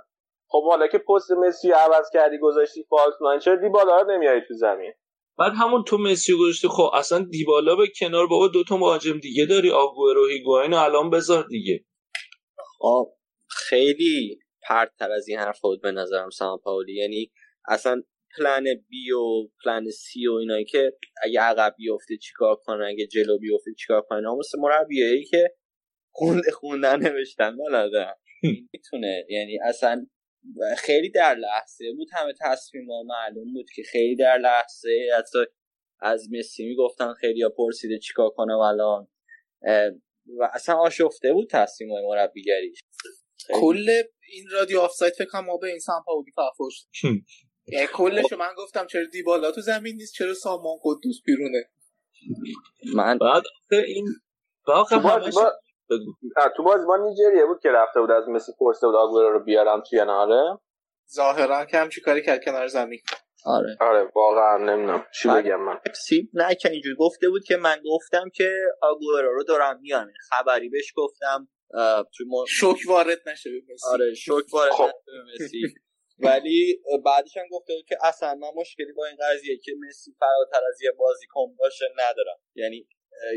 خب 0.48 0.64
حالا 0.64 0.86
که 0.86 0.98
پست 0.98 1.30
مسی 1.30 1.68
رو 1.70 1.74
عوض 1.76 2.10
کردی 2.12 2.38
گذاشتی 2.38 2.84
false 2.90 3.14
nine 3.20 3.40
چرا 3.40 3.56
دیبالا 3.56 4.00
رو 4.00 4.10
نمیاری 4.10 4.40
تو 4.48 4.54
زمین؟ 4.54 4.92
بعد 5.38 5.52
همون 5.52 5.84
تو 5.84 5.98
مسی 5.98 6.32
رو 6.32 6.38
گذاشتی 6.38 6.68
خب 6.68 6.90
اصلا 6.94 7.18
دیبالا 7.30 7.76
به 7.76 7.86
کنار 8.00 8.26
بابا 8.26 8.48
دوتا 8.48 8.76
مهاجم 8.76 9.18
دیگه 9.18 9.46
داری 9.46 9.70
آگوئرو 9.70 10.26
هیگواین 10.26 10.74
الان 10.74 11.10
بذار 11.10 11.44
دیگه. 11.48 11.84
آه 12.80 13.06
خیلی 13.48 14.38
پرتر 14.68 15.12
از 15.12 15.28
این 15.28 15.38
حرف 15.38 15.60
بود 15.60 15.82
به 15.82 15.92
نظرم 15.92 16.30
سامپاولی 16.30 16.94
یعنی 16.94 17.32
اصلا 17.68 18.02
پلن 18.36 18.64
بی 18.88 19.10
و 19.10 19.48
پلن 19.64 19.90
سی 19.90 20.26
و 20.26 20.32
اینایی 20.32 20.64
که 20.64 20.92
اگه 21.22 21.40
عقب 21.40 21.74
بیفته 21.78 22.16
چیکار 22.16 22.56
کنه 22.56 22.86
اگه 22.86 23.06
جلو 23.06 23.38
بیفته 23.38 23.70
چیکار 23.78 24.02
کنه 24.02 24.34
مثل 24.38 24.58
مربیایی 24.58 25.24
که 25.24 25.54
خونده 26.10 26.50
خوندن 26.50 27.02
نوشتن 27.02 27.56
بلدن 27.56 28.12
می‌تونه. 28.72 29.26
یعنی 29.28 29.58
اصلا 29.58 30.06
خیلی 30.78 31.10
در 31.10 31.34
لحظه 31.34 31.92
بود 31.92 32.08
همه 32.12 32.32
تصمیم 32.40 32.90
ها 32.90 33.02
معلوم 33.02 33.52
بود 33.52 33.70
که 33.74 33.82
خیلی 33.82 34.16
در 34.16 34.38
لحظه 34.38 35.08
حتی 35.18 35.38
از 36.00 36.28
مسی 36.32 36.66
می‌گفتن 36.66 37.12
خیلی 37.12 37.42
ها 37.42 37.48
پرسیده 37.48 37.98
چیکار 37.98 38.30
کنه 38.30 38.58
الان. 38.58 39.08
و 40.38 40.50
اصلا 40.54 40.74
آشفته 40.74 41.32
بود 41.32 41.50
تصمیم 41.50 41.90
های 41.92 42.06
مربیگریش. 42.06 42.80
کل 43.54 44.02
این 44.32 44.44
رادیو 44.52 44.80
آفساید 44.80 45.12
فکر 45.12 45.28
کنم 45.28 45.44
ما 45.44 45.56
به 45.56 45.68
این 45.68 45.78
سمپاولی 45.78 46.30
فرفوش 46.36 46.74
یعنی 47.72 47.86
کلشو 47.86 48.36
من 48.36 48.54
گفتم 48.56 48.86
چرا 48.86 49.04
دیبالا 49.12 49.50
تو 49.50 49.60
زمین 49.60 49.96
نیست 49.96 50.14
چرا 50.14 50.34
سامان 50.34 50.76
قدوس 50.82 51.22
بیرونه؟ 51.24 51.70
من 52.94 53.18
بعد 53.18 53.42
این 53.70 54.06
تو 54.88 55.00
باز 55.00 55.34
با... 55.34 55.52
بگو. 55.90 56.12
آه، 56.36 56.52
تو 56.56 56.62
باز 56.62 56.86
با 56.86 56.96
نیجریه 56.96 57.46
بود 57.46 57.60
که 57.62 57.68
رفته 57.68 58.00
بود 58.00 58.10
از 58.10 58.28
مسی 58.28 58.52
پرسه 58.58 58.86
بود 58.86 58.96
آگوئرو 58.96 59.32
رو 59.32 59.44
بیارم 59.44 59.82
توی 59.90 60.04
ناره 60.04 60.58
ظاهرا 61.14 61.64
که 61.64 61.78
همچی 61.78 62.00
کاری 62.00 62.22
کرد 62.22 62.44
کنار 62.44 62.66
زمین. 62.66 63.00
آره. 63.44 63.76
آره 63.80 64.12
واقعا 64.14 64.56
نمی‌دونم. 64.56 65.06
چی 65.14 65.28
بگم 65.28 65.60
من؟ 65.60 65.80
سی 65.94 66.30
نه 66.34 66.54
که 66.54 66.70
اینجوری 66.70 66.96
گفته 66.98 67.28
بود 67.28 67.44
که 67.44 67.56
من 67.56 67.76
گفتم 67.92 68.30
که 68.34 68.52
آگوئرو 68.82 69.34
رو 69.34 69.44
دارم 69.44 69.80
میارم 69.80 70.12
خبری 70.30 70.68
بهش 70.68 70.92
گفتم. 70.96 71.48
توی 72.16 72.26
ما 72.26 72.44
شوک 72.48 72.78
وارد 72.88 73.28
نشه 73.28 73.50
به 73.50 73.72
مسی. 73.72 73.86
آره 73.92 74.14
شوک 74.14 74.44
وارد 74.52 74.72
خب. 74.72 74.84
نشه 74.84 74.92
به 75.06 75.44
مسی. 75.44 75.62
ولی 76.18 76.82
بعدش 77.04 77.36
هم 77.36 77.46
گفته 77.50 77.74
بود 77.74 77.84
که 77.88 77.96
اصلا 78.02 78.34
من 78.34 78.48
مشکلی 78.56 78.92
با 78.92 79.06
این 79.06 79.16
قضیه 79.20 79.58
که 79.64 79.72
مسی 79.88 80.10
فراتر 80.20 80.66
از 80.68 80.82
یه 80.82 80.90
بازیکن 80.90 81.56
باشه 81.56 81.84
ندارم. 81.92 82.38
یعنی 82.54 82.88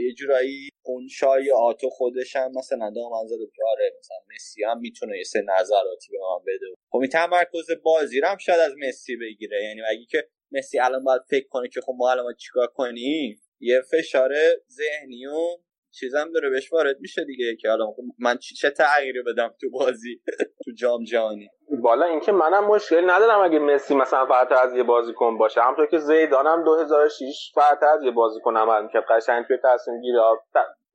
یه 0.01 0.13
جورایی 0.13 0.69
اون 0.81 1.07
شایعاتو 1.07 1.89
خودش 1.89 2.35
هم 2.35 2.51
مثلا 2.55 2.91
دامن 2.95 3.27
زده 3.27 3.45
که 3.55 3.63
آره 3.67 3.95
مثلا 3.99 4.17
مسی 4.35 4.63
هم 4.63 4.79
می‌تونه 4.79 5.17
یه 5.17 5.23
سه 5.23 5.41
نظراتی 5.41 6.11
به 6.11 6.17
من 6.17 6.43
بده. 6.47 6.65
خب 6.89 6.97
این 6.97 7.09
تمرکز 7.09 7.67
بازی 7.83 8.19
رو 8.19 8.27
هم 8.27 8.37
شاید 8.37 8.59
از 8.59 8.73
مسی 8.87 9.15
بگیره. 9.15 9.63
یعنی 9.63 9.81
اگه 9.81 10.05
که 10.09 10.27
مسی 10.51 10.79
الان 10.79 11.03
باید 11.03 11.21
فکر 11.29 11.47
کنه 11.47 11.69
که 11.69 11.81
خب 11.81 11.93
ما 11.97 12.11
الان 12.11 12.35
چیکار 12.35 12.67
کنیم 12.67 13.41
یه 13.59 13.81
فشار 13.81 14.31
ذهنی 14.69 15.25
و 15.25 15.57
چیزم 15.91 16.31
داره 16.33 16.49
بهش 16.49 16.73
وارد 16.73 16.99
میشه 16.99 17.23
دیگه 17.23 17.55
که 17.55 17.69
حالا 17.69 17.85
خب 17.85 18.03
من 18.19 18.37
چه 18.37 18.69
تغییری 18.69 19.21
بدم 19.21 19.53
تو 19.61 19.69
بازی 19.69 20.21
تو 20.65 20.71
جام 20.77 21.03
جهانی؟ 21.03 21.49
بالا 21.83 22.05
اینکه 22.05 22.31
منم 22.31 22.67
مشکل 22.67 23.09
ندارم 23.09 23.39
اگه 23.39 23.59
مسی 23.59 23.95
مثلا 23.95 24.25
فراتر 24.25 24.55
از 24.55 24.75
یه 24.75 24.83
بازیکن 24.83 25.37
باشه. 25.37 25.61
همونطور 25.61 25.85
که 25.85 25.97
زیدانم 25.97 26.63
2006 26.63 27.51
فراتر 27.55 27.85
از 27.85 28.03
یه 28.03 28.11
بازیکن 28.11 28.57
عمل 28.57 28.83
می‌کرد. 28.83 29.05
قشنگ 29.09 29.45
توی 29.45 29.57
تصمیم 29.63 30.01
گیری 30.01 30.17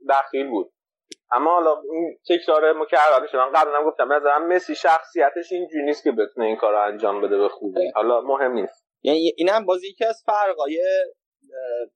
دخیل 0.08 0.48
بود. 0.48 0.72
اما 1.32 1.50
حالا 1.50 1.82
این 1.92 2.18
تکرار 2.28 2.72
مکرر 2.72 3.26
شد 3.26 3.36
من 3.36 3.52
قبلا 3.54 3.78
هم 3.78 3.84
گفتم. 3.84 4.12
نظرم 4.12 4.48
مسی 4.48 4.74
شخصیتش 4.74 5.52
اینجوری 5.52 5.84
نیست 5.84 6.04
که 6.04 6.12
بتونه 6.12 6.46
این 6.46 6.56
کار 6.56 6.72
رو 6.72 6.82
انجام 6.82 7.20
بده 7.20 7.38
به 7.38 7.48
خوبی. 7.48 7.90
حالا 7.94 8.20
مهم 8.20 8.52
نیست. 8.52 8.86
یعنی 9.02 9.32
اینم 9.36 9.66
بازی 9.66 9.92
که 9.92 10.06
از 10.06 10.22
فرقای 10.26 10.80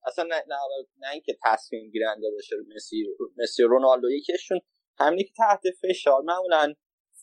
اصلا 0.07 0.24
نه, 0.24 0.34
نه, 0.34 0.57
نه 0.98 1.11
اینکه 1.12 1.38
تصمیم 1.44 1.90
گیرنده 1.90 2.30
باشه 2.30 2.57
مسی 2.74 3.05
مسی 3.38 3.62
رونالدو 3.62 4.11
یکیشون 4.11 4.61
همینی 4.98 5.24
که 5.24 5.32
تحت 5.36 5.61
فشار. 5.82 6.22
معمولا 6.22 6.74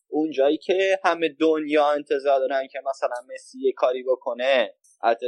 اون 0.10 0.32
جایی 0.32 0.58
که 0.58 1.00
همه 1.04 1.30
دنیا 1.40 1.92
انتظار 1.92 2.40
دارن 2.40 2.68
که 2.68 2.80
مثلا 2.90 3.34
مسی 3.34 3.60
یه 3.60 3.74
کاری 3.74 4.04
بکنه 4.04 4.74
حتی 5.04 5.26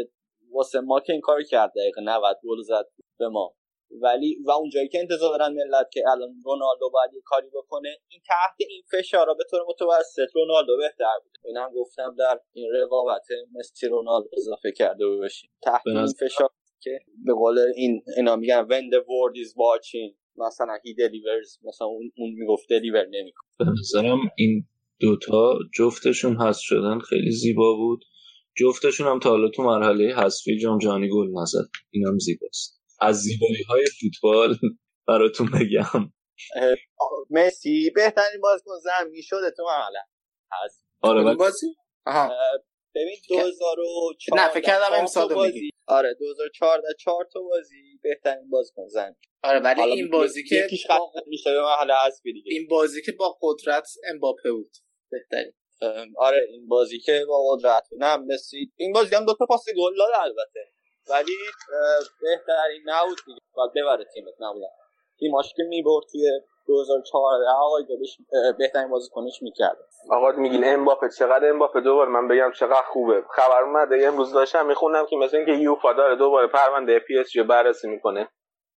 واسه 0.52 0.80
ما 0.80 1.00
که 1.00 1.14
این 1.14 1.22
کارو 1.22 1.44
کرد 1.44 1.72
دقیقه 1.76 2.02
90 2.02 2.38
گل 2.44 2.62
زد 2.62 2.86
به 3.20 3.30
ما. 3.30 3.56
ولی 4.02 4.44
و 4.46 4.52
اون 4.52 4.70
جایی 4.70 4.88
که 4.88 5.00
انتظار 5.00 5.38
دارن 5.38 5.54
ملت 5.54 5.92
که 5.92 6.04
الان 6.08 6.30
رونالدو 6.46 6.90
باید 6.90 7.14
یه 7.14 7.22
کاری 7.26 7.50
بکنه 7.50 7.90
این 8.08 8.22
تحت 8.28 8.56
این 8.58 8.84
فشارا 8.92 9.34
به 9.34 9.44
طور 9.50 9.66
متوسط 9.68 10.36
رونالدو 10.36 10.78
بهتر 10.78 11.20
بود 11.24 11.38
اینم 11.44 11.72
گفتم 11.76 12.16
در 12.20 12.40
این 12.54 12.72
رقابت 12.74 13.28
مسی 13.56 13.88
رونالدو 13.88 14.30
اضافه 14.38 14.72
کرده 14.72 15.08
باشیم. 15.08 15.52
تحت 15.62 15.82
این 15.88 16.08
فشار 16.08 16.50
که 16.82 17.00
به 17.26 17.34
قول 17.34 17.60
این 17.76 18.04
اینا 18.18 18.36
میگن 18.36 18.68
when 18.68 18.94
the 18.94 19.00
world 19.00 19.36
is 19.46 19.52
watching 19.52 20.16
مثلا 20.38 20.78
he 20.86 20.90
delivers 20.90 21.68
مثلا 21.68 21.88
اون, 21.88 22.12
اون 22.18 22.30
می‌گفت 22.40 22.66
deliver 22.66 23.06
نمی‌کنه. 23.12 23.50
به 23.60 23.66
نظرم 23.80 24.20
این 24.38 24.68
دوتا 25.00 25.60
جفتشون 25.76 26.42
حذف 26.42 26.62
شدن 26.62 27.00
خیلی 27.00 27.32
زیبا 27.32 27.76
بود. 27.76 28.06
جفتشون 28.58 29.08
هم 29.08 29.20
تا 29.20 29.30
حالا 29.30 29.50
تو 29.50 29.64
مرحله 29.64 30.16
حذفی 30.16 30.58
جام 30.58 30.78
جهانی 30.78 31.10
گل 31.10 31.28
نزد. 31.42 31.70
اینم 31.90 32.18
زیباست. 32.18 32.82
از 33.02 33.16
زیبایی 33.16 33.64
های 33.70 33.86
فوتبال 34.00 34.56
براتون 35.08 35.48
بگم. 35.48 36.12
مسی 37.30 37.92
بهترین 37.96 38.42
بازیکن 38.42 38.72
زمین 38.84 39.22
شده 39.22 39.52
تو 39.58 39.64
مرحله 39.64 40.00
هست 40.52 40.86
آره 41.02 41.36
بازی؟ 41.36 41.68
ببین 42.96 43.16
2004 43.30 44.40
نه، 44.40 44.50
فکر 44.54 44.62
کردم 44.62 45.00
امسال 45.00 45.34
بازی 45.34 45.54
میگی. 45.54 45.72
آره 45.90 46.14
2014 46.14 46.88
چهار 47.00 47.28
تا 47.34 47.42
بازی 47.42 48.00
بهترین 48.04 48.50
بازیکن 48.50 48.88
زمین. 48.88 49.16
آره 49.44 49.60
ولی 49.60 49.82
حالا 49.82 49.94
این 49.94 50.10
بازی 50.10 50.44
که 50.44 50.56
یکیش 50.56 50.86
قطعا 50.86 51.22
میشه 51.28 51.54
به 51.54 51.94
حذفی 51.94 52.34
دیگه. 52.34 52.52
این 52.52 52.68
بازی 52.68 53.02
که 53.02 53.12
با 53.12 53.38
قدرت 53.42 53.88
امباپه 54.10 54.52
بود. 54.52 54.72
بهترین. 55.12 55.54
آره 56.18 56.48
این 56.50 56.68
بازی 56.68 57.00
که 57.00 57.26
با 57.28 57.44
قدرت. 57.52 57.88
نه 57.98 58.18
مسی. 58.18 58.72
این 58.76 58.94
بازی 58.94 59.16
هم 59.16 59.26
دو 59.26 59.34
تا 59.40 59.46
پاس 59.46 59.66
گل 59.78 59.98
داد 59.98 60.10
البته. 60.22 60.60
ولی 61.10 61.38
بهترین 62.22 62.82
نبود 62.86 63.18
دیگه. 63.26 63.40
باید 63.54 63.72
ببره 63.76 64.06
تیمت 64.14 64.34
نبودن. 64.40 64.68
تیماش 65.20 65.54
که 65.58 65.64
می‌برد 65.64 66.04
توی 66.12 66.32
2014 66.70 67.46
آقای 67.58 67.84
گلش 67.86 68.18
بهترین 68.58 68.90
بازیکنش 68.90 69.42
می‌کرد 69.42 69.78
آقا 70.12 70.32
میگین 70.32 70.62
امباپه 70.66 71.10
چقدر 71.10 71.50
امباپه؟ 71.50 71.82
دوباره 71.82 72.10
من 72.10 72.28
بگم 72.28 72.52
چقدر 72.52 72.82
خوبه. 72.82 73.24
خبر 73.36 73.64
اومده 73.64 74.08
امروز 74.08 74.34
داشتم 74.34 74.66
میخوندم 74.66 75.06
که 75.06 75.16
مثلا 75.16 75.40
اینکه 75.40 75.54
یوفا 75.64 75.94
داره 75.94 76.16
دوباره 76.16 76.48
پرونده 76.48 77.00
پی 77.00 77.18
اس 77.18 77.30
جی 77.30 77.44
بررسی 77.44 77.88
می‌کنه. 77.88 78.30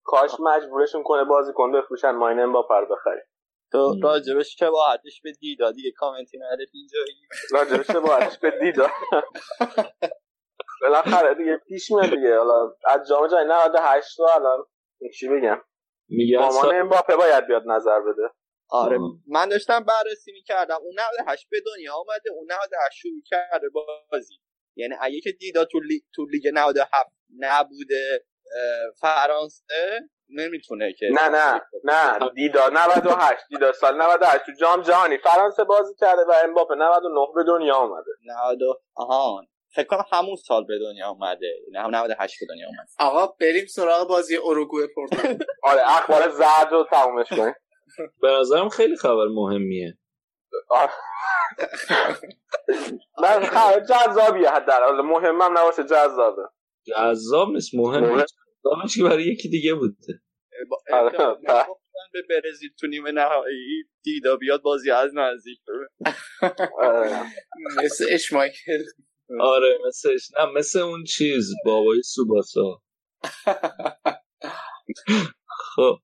کاش 0.05 0.31
مجبورشون 0.41 1.03
کنه 1.03 1.25
بازیکن 1.25 1.73
بفروشن 1.73 2.11
ما 2.11 2.29
این 2.29 2.41
امباپه 2.41 2.75
رو 2.75 2.87
بخریم. 2.87 3.25
تو 3.73 3.95
راجبش 4.03 4.57
که 4.57 4.71
باحتش 4.71 5.21
به 5.25 5.33
دیدا 5.33 5.71
دیگه 5.71 5.91
کامنتی 5.97 6.39
نده 6.39 6.65
اینجا 6.73 6.99
راجبش 7.51 7.87
که 7.87 8.01
باحتش 8.01 8.39
به 8.39 8.51
دیدا 8.51 8.87
بالاخره 10.83 11.35
دیگه 11.35 11.57
پیش 11.57 11.91
میاد 11.91 12.11
دیگه. 12.11 12.39
حالا 12.39 12.73
از 12.87 13.09
جام 13.09 13.27
جهانی 13.27 13.49
98 13.49 14.17
تا 14.17 14.27
الان. 14.35 14.67
چی 15.19 15.29
بگم؟ 15.29 15.61
میگن 16.17 16.39
مامان 16.39 16.75
امباپه 16.75 17.17
باید 17.17 17.47
بیاد 17.47 17.63
نظر 17.67 18.01
بده. 18.01 18.23
آره. 18.69 18.99
من 19.27 19.49
داشتم 19.49 19.85
بررسی 19.85 20.33
می‌کردم 20.33 20.79
اون 20.83 20.95
98 21.21 21.49
به 21.51 21.57
دنیا 21.67 21.95
آمده 21.95 22.31
اون 22.31 22.45
98 22.53 22.99
شروع 22.99 23.23
کرده 23.27 23.69
بازی. 24.13 24.35
یعنی 24.77 24.95
اگه 25.01 25.21
که 25.21 25.33
دیدا 25.33 25.65
تو, 25.65 25.81
لی... 25.81 26.05
تو 26.15 26.27
لیگ 26.27 26.49
97 26.55 27.11
نبوده 27.39 28.25
فرانسه 29.01 30.01
نمی‌تونه 30.29 30.93
که 30.93 31.07
نه 31.13 31.29
نه 31.29 31.63
نه. 31.85 32.31
دیدا 32.35 32.69
98 32.69 33.45
دیدا 33.51 33.73
سال 33.73 34.03
98 34.03 34.47
تو 34.47 34.53
جام 34.61 34.83
جهانی. 34.83 35.19
فرانسه 35.19 35.65
بازی 35.65 35.95
کرده 35.95 36.23
و 36.23 36.33
امباپه 36.45 36.75
99 36.75 37.27
به 37.35 37.45
دنیا 37.45 37.75
آمده 37.75 38.11
90 38.25 38.59
آها 38.95 39.43
فکر 39.75 39.87
کنم 39.87 40.05
همون 40.13 40.37
سال 40.37 40.65
به 40.65 40.79
دنیا 40.79 41.09
اومده. 41.09 41.55
نه 41.73 41.81
هم 41.81 41.97
98 41.97 42.37
به 42.41 42.47
دنیا 42.47 42.67
اومده. 42.67 42.89
آقا 42.99 43.27
بریم 43.41 43.67
سراغ 43.67 44.09
بازی 44.09 44.37
اوروگوئه 44.37 44.87
پرتغال 44.97 45.39
آره 45.71 45.81
اخبار 45.85 46.31
زرد 46.31 46.73
رو 46.73 46.87
تمومش 46.91 47.29
کنیم. 47.29 47.55
به 48.23 48.29
نظرم 48.41 48.69
خیلی 48.69 48.97
خبر 48.97 49.27
مهمیه. 49.35 49.99
من 53.23 53.41
خبر 53.55 53.81
جذابیه 53.81 54.51
حداقل. 54.51 55.01
مهمم 55.01 55.59
نباشه 55.59 55.85
جذابه. 55.85 56.43
جذاب 56.87 57.49
نیست 57.49 57.75
مهم 57.75 58.05
جذابش 58.05 58.97
که 58.97 59.03
برای 59.03 59.25
یکی 59.25 59.49
دیگه 59.49 59.75
بوده. 59.75 60.23
به 62.13 62.23
برزیل 62.43 62.71
تو 62.81 62.87
نیمه 62.87 63.11
نهایی 63.11 63.85
دیدا 64.03 64.37
بیاد 64.37 64.63
بازی 64.63 64.91
از 64.91 65.11
نزدیک 65.15 65.59
مثل 67.77 68.07
اشمایکل 68.11 68.85
آره 69.41 69.79
مثل 69.87 70.11
نه 70.39 70.47
مثل 70.57 70.79
اون 70.79 71.05
چیز 71.05 71.51
بابای 71.65 72.03
سوباسا. 72.03 72.81
خب. 75.77 75.95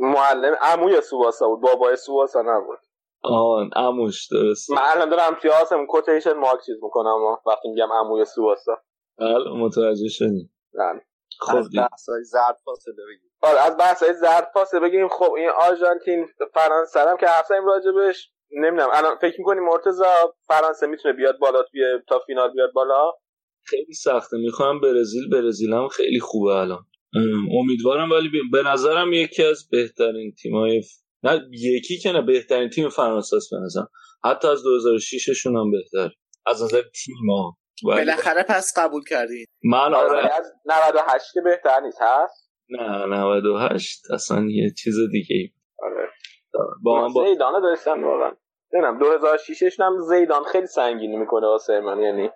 معلم 0.00 0.56
عموی 0.60 1.00
سوباسا 1.00 1.48
بود 1.48 1.60
بابای 1.60 1.96
سوباسا 1.96 2.42
نبود. 2.42 2.78
آن 3.22 3.70
عموش 3.76 4.28
درست 4.32 4.70
من 4.70 4.82
الان 4.82 5.08
دارم 5.08 5.34
پیاسم 5.34 5.86
کوتیشن 5.86 6.32
مارک 6.32 6.60
چیز 6.66 6.76
می‌کنم 6.82 7.36
وقتی 7.46 7.68
میگم 7.68 7.92
عموی 7.92 8.24
سوباسا. 8.24 8.72
بله 9.18 9.50
متوجه 9.50 10.08
شدیم 10.08 10.54
بله. 10.74 11.00
خب 11.40 11.56
از 11.56 11.70
بحثای 11.76 12.24
زرد 12.24 12.58
فاصله 12.64 12.94
بگیم 12.94 13.30
آره 13.42 13.60
از 13.60 13.76
بحثای 13.76 14.14
زرد 14.14 14.50
فاصله 14.54 14.80
بگیم 14.80 15.08
خب 15.08 15.32
این 15.32 15.48
آرژانتین 15.48 16.26
فرانسه 16.54 17.00
هم 17.00 17.16
که 17.16 17.26
زدیم 17.48 17.66
راجبش. 17.66 18.32
نمی‌دونم. 18.50 18.88
الان 18.92 19.16
فکر 19.20 19.34
می‌کنی 19.38 19.60
مرتضی 19.60 20.02
فرانسه 20.48 20.86
می‌تونه 20.86 21.14
بیاد 21.14 21.38
بالا 21.38 21.62
توی 21.62 21.82
تا 22.08 22.18
فینال 22.26 22.52
بیاد 22.52 22.72
بالا؟ 22.72 23.12
خیلی 23.64 23.92
سخته. 23.92 24.36
می‌خوام 24.36 24.80
برزیل 24.80 25.30
برزیل 25.32 25.72
هم 25.72 25.88
خیلی 25.88 26.20
خوبه 26.20 26.50
الان. 26.54 26.86
امیدوارم 27.60 28.10
ولی 28.10 28.30
به 28.52 28.62
نظرم 28.62 29.12
یکی 29.12 29.42
از 29.42 29.68
بهترین 29.70 30.34
تیمای 30.42 30.82
نه 31.22 31.40
یکی 31.50 31.98
که 31.98 32.12
نه 32.12 32.22
بهترین 32.22 32.70
تیم 32.70 32.88
فرانسه 32.88 33.36
است 33.36 33.50
به 33.50 33.56
نظرم. 33.64 33.88
حتی 34.24 34.48
از 34.48 34.62
2006 34.62 35.30
شون 35.30 35.56
هم 35.56 35.70
بهتر. 35.70 36.14
از 36.46 36.62
نظر 36.62 36.82
تیما 37.04 37.56
بالاخره 37.84 38.42
پس 38.48 38.78
قبول 38.78 39.04
کردین 39.04 39.44
من 39.64 39.94
آره 39.94 40.34
از 40.34 40.52
98 40.66 41.24
که 41.34 41.40
بهتر 41.40 41.80
نیست 41.80 41.98
هست؟ 42.00 42.50
نه 42.68 43.06
98 43.06 44.10
اصلا 44.10 44.46
یه 44.50 44.70
چیز 44.70 44.94
دیگه 45.12 45.36
ای 45.36 45.50
آره. 45.78 46.08
با 46.82 47.00
من 47.00 47.12
با 47.12 47.24
زیدان 47.24 47.62
داشتم 47.62 48.04
واقعا. 48.04 48.32
نمی‌دونم 48.72 48.98
2006 48.98 49.80
هم 49.80 49.98
زیدان 49.98 50.44
خیلی 50.44 50.66
سنگینی 50.66 51.16
می‌کنه 51.16 51.46
واسه 51.46 51.80
من 51.80 52.00
یعنی. 52.00 52.30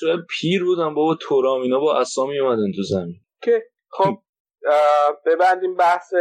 شاید 0.00 0.20
پیر 0.40 0.64
بودم 0.64 0.94
بابا 0.94 1.14
تورام 1.20 1.60
اینا 1.62 1.80
با 1.80 1.96
اسامی 1.96 2.38
اومدن 2.38 2.72
تو 2.76 2.82
زمین. 2.82 3.20
که 3.42 3.62
خب 3.90 4.14
ببندیم 5.26 5.76
بحث 5.76 6.14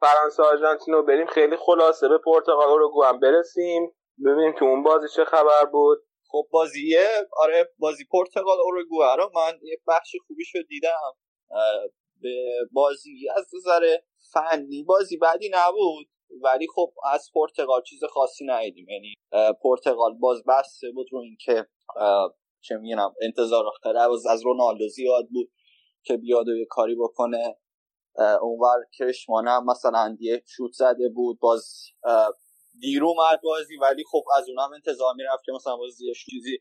فرانسه 0.00 0.42
آرژانتین 0.42 0.94
رو 0.94 1.02
بریم. 1.02 1.26
خیلی 1.26 1.56
خلاصه 1.56 2.08
به 2.08 2.18
پرتغال 2.18 2.78
رو 2.78 3.04
هم 3.04 3.20
برسیم. 3.20 3.92
ببینیم 4.26 4.52
که 4.52 4.62
اون 4.62 4.82
بازی 4.82 5.06
چه 5.16 5.24
خبر 5.24 5.64
بود. 5.72 5.98
خب 6.30 6.42
بازیه. 6.50 7.06
آره 7.36 7.68
بازی 7.78 8.04
پرتغال 8.12 8.56
اوروگوئه 8.64 9.16
رو 9.16 9.30
من 9.34 9.52
یه 9.62 9.78
بخش 9.88 10.16
خوبی 10.26 10.44
شد 10.44 10.66
دیدم. 10.68 11.12
به 12.22 12.34
بازی 12.72 13.28
از 13.36 13.46
نظر 13.54 13.96
فنی 14.32 14.84
بازی 14.84 15.16
بعدی 15.16 15.50
نبود. 15.54 16.06
ولی 16.42 16.66
خب 16.74 16.92
از 17.12 17.30
پرتغال 17.34 17.82
چیز 17.82 18.04
خاصی 18.04 18.44
ندیدیم. 18.46 18.88
یعنی 18.88 19.14
پرتغال 19.62 20.14
باز 20.14 20.44
بسته 20.48 20.90
بود 20.90 21.06
رو 21.12 21.18
اینکه 21.18 21.66
چه 22.60 22.76
میگم 22.76 23.12
انتظار 23.22 23.64
از 24.30 24.44
رونالدو 24.44 24.88
زیاد 24.88 25.28
بود 25.28 25.52
که 26.02 26.16
بیاد 26.16 26.48
و 26.48 26.56
یه 26.56 26.66
کاری 26.70 26.94
بکنه. 26.94 27.56
اونور 28.42 28.84
کرشمان 28.98 29.48
هم 29.48 29.64
مثلا 29.64 30.16
یه 30.20 30.42
شوت 30.46 30.72
زده 30.72 31.08
بود 31.08 31.38
باز 31.40 31.74
دیر 32.80 33.04
اومد 33.04 33.40
بازی 33.42 33.76
ولی 33.76 34.04
خب 34.10 34.24
از 34.36 34.48
اونم 34.48 34.72
انتظار 34.72 35.14
می‌رفت 35.14 35.44
که 35.44 35.52
مثلا 35.52 35.76
بازی 35.76 36.12
چیزی 36.14 36.58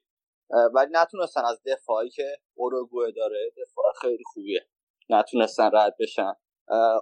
ولی 0.74 0.92
نتونستن 0.92 1.46
از 1.46 1.62
دفاعی 1.66 2.10
که 2.10 2.38
اوروگوئه 2.54 3.12
داره 3.12 3.52
دفاع 3.58 3.86
خیلی 4.02 4.24
خوبیه. 4.34 4.68
نتونستن 5.10 5.70
رد 5.74 5.96
بشن. 6.00 6.34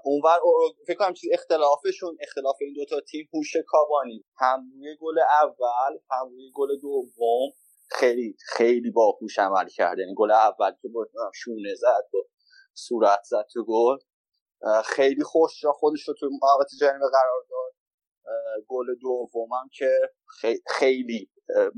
اونور 0.04 0.40
فکر 0.88 0.98
کنم 0.98 1.14
چیز 1.14 1.30
اختلافشون 1.34 2.18
اختلاف 2.20 2.58
این 2.62 2.74
دوتا 2.74 3.00
تیم 3.00 3.30
هوش 3.34 3.58
کاوانی. 3.68 4.26
هم 4.38 4.72
روی 4.74 4.98
گل 5.02 5.20
اول 5.20 5.98
هم 6.12 6.30
روی 6.30 6.52
گل 6.56 6.80
دوم. 6.82 7.50
خیلی 7.92 8.36
خیلی 8.48 8.92
باهوش 8.92 9.40
عمل 9.40 9.68
کرد. 9.68 10.00
یعنی 10.00 10.14
گل 10.18 10.32
اول 10.32 10.72
که 10.82 10.88
با 10.88 11.08
شونه 11.34 11.76
زد 11.76 12.16
و 12.16 12.18
صورت 12.74 13.22
زد 13.24 13.46
تو 13.54 13.66
گل. 13.66 13.98
خیلی 14.86 15.24
خوش 15.24 15.62
جا 15.62 15.72
خودش 15.72 16.08
رو 16.08 16.14
تو 16.14 16.30
محوطه 16.42 16.78
جریمه 16.80 17.10
قرار 17.12 17.46
داد. 17.50 17.74
گل 18.68 18.86
دومم 19.02 19.70
که 19.74 20.00
خیلی 20.68 21.30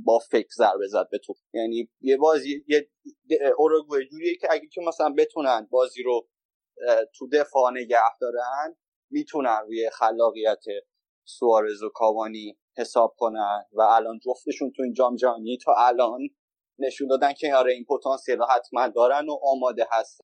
با 0.05 0.19
فکر 0.19 0.47
ضربه 0.57 0.87
زد 0.87 1.07
به 1.11 1.17
توپ 1.17 1.37
یعنی 1.53 1.89
یه 2.01 2.17
بازی 2.17 2.65
یه 2.67 2.89
اوروگوئه 3.57 4.05
جوریه 4.05 4.35
که 4.35 4.47
اگه 4.51 4.67
که 4.67 4.81
مثلا 4.81 5.13
بتونن 5.17 5.67
بازی 5.71 6.03
رو 6.03 6.27
تو 7.17 7.27
دفاع 7.33 7.71
نگه 7.71 8.17
دارن 8.21 8.75
می‌تونن 9.11 9.59
روی 9.67 9.89
خلاقیت 9.89 10.63
سوارز 11.25 11.83
و 11.83 11.89
کاوانی 11.89 12.57
حساب 12.77 13.15
کنن 13.17 13.63
و 13.73 13.81
الان 13.81 14.19
جفتشون 14.25 14.71
تو 14.75 14.83
این 14.83 14.93
جام 14.93 15.15
جهانی 15.15 15.57
تا 15.65 15.75
الان 15.77 16.19
نشون 16.79 17.07
دادن 17.07 17.33
که 17.33 17.55
آره 17.55 17.73
این 17.73 17.85
پتانسیل 17.89 18.39
حتما 18.55 18.87
دارن 18.87 19.29
و 19.29 19.37
آماده 19.43 19.87
هست 19.91 20.21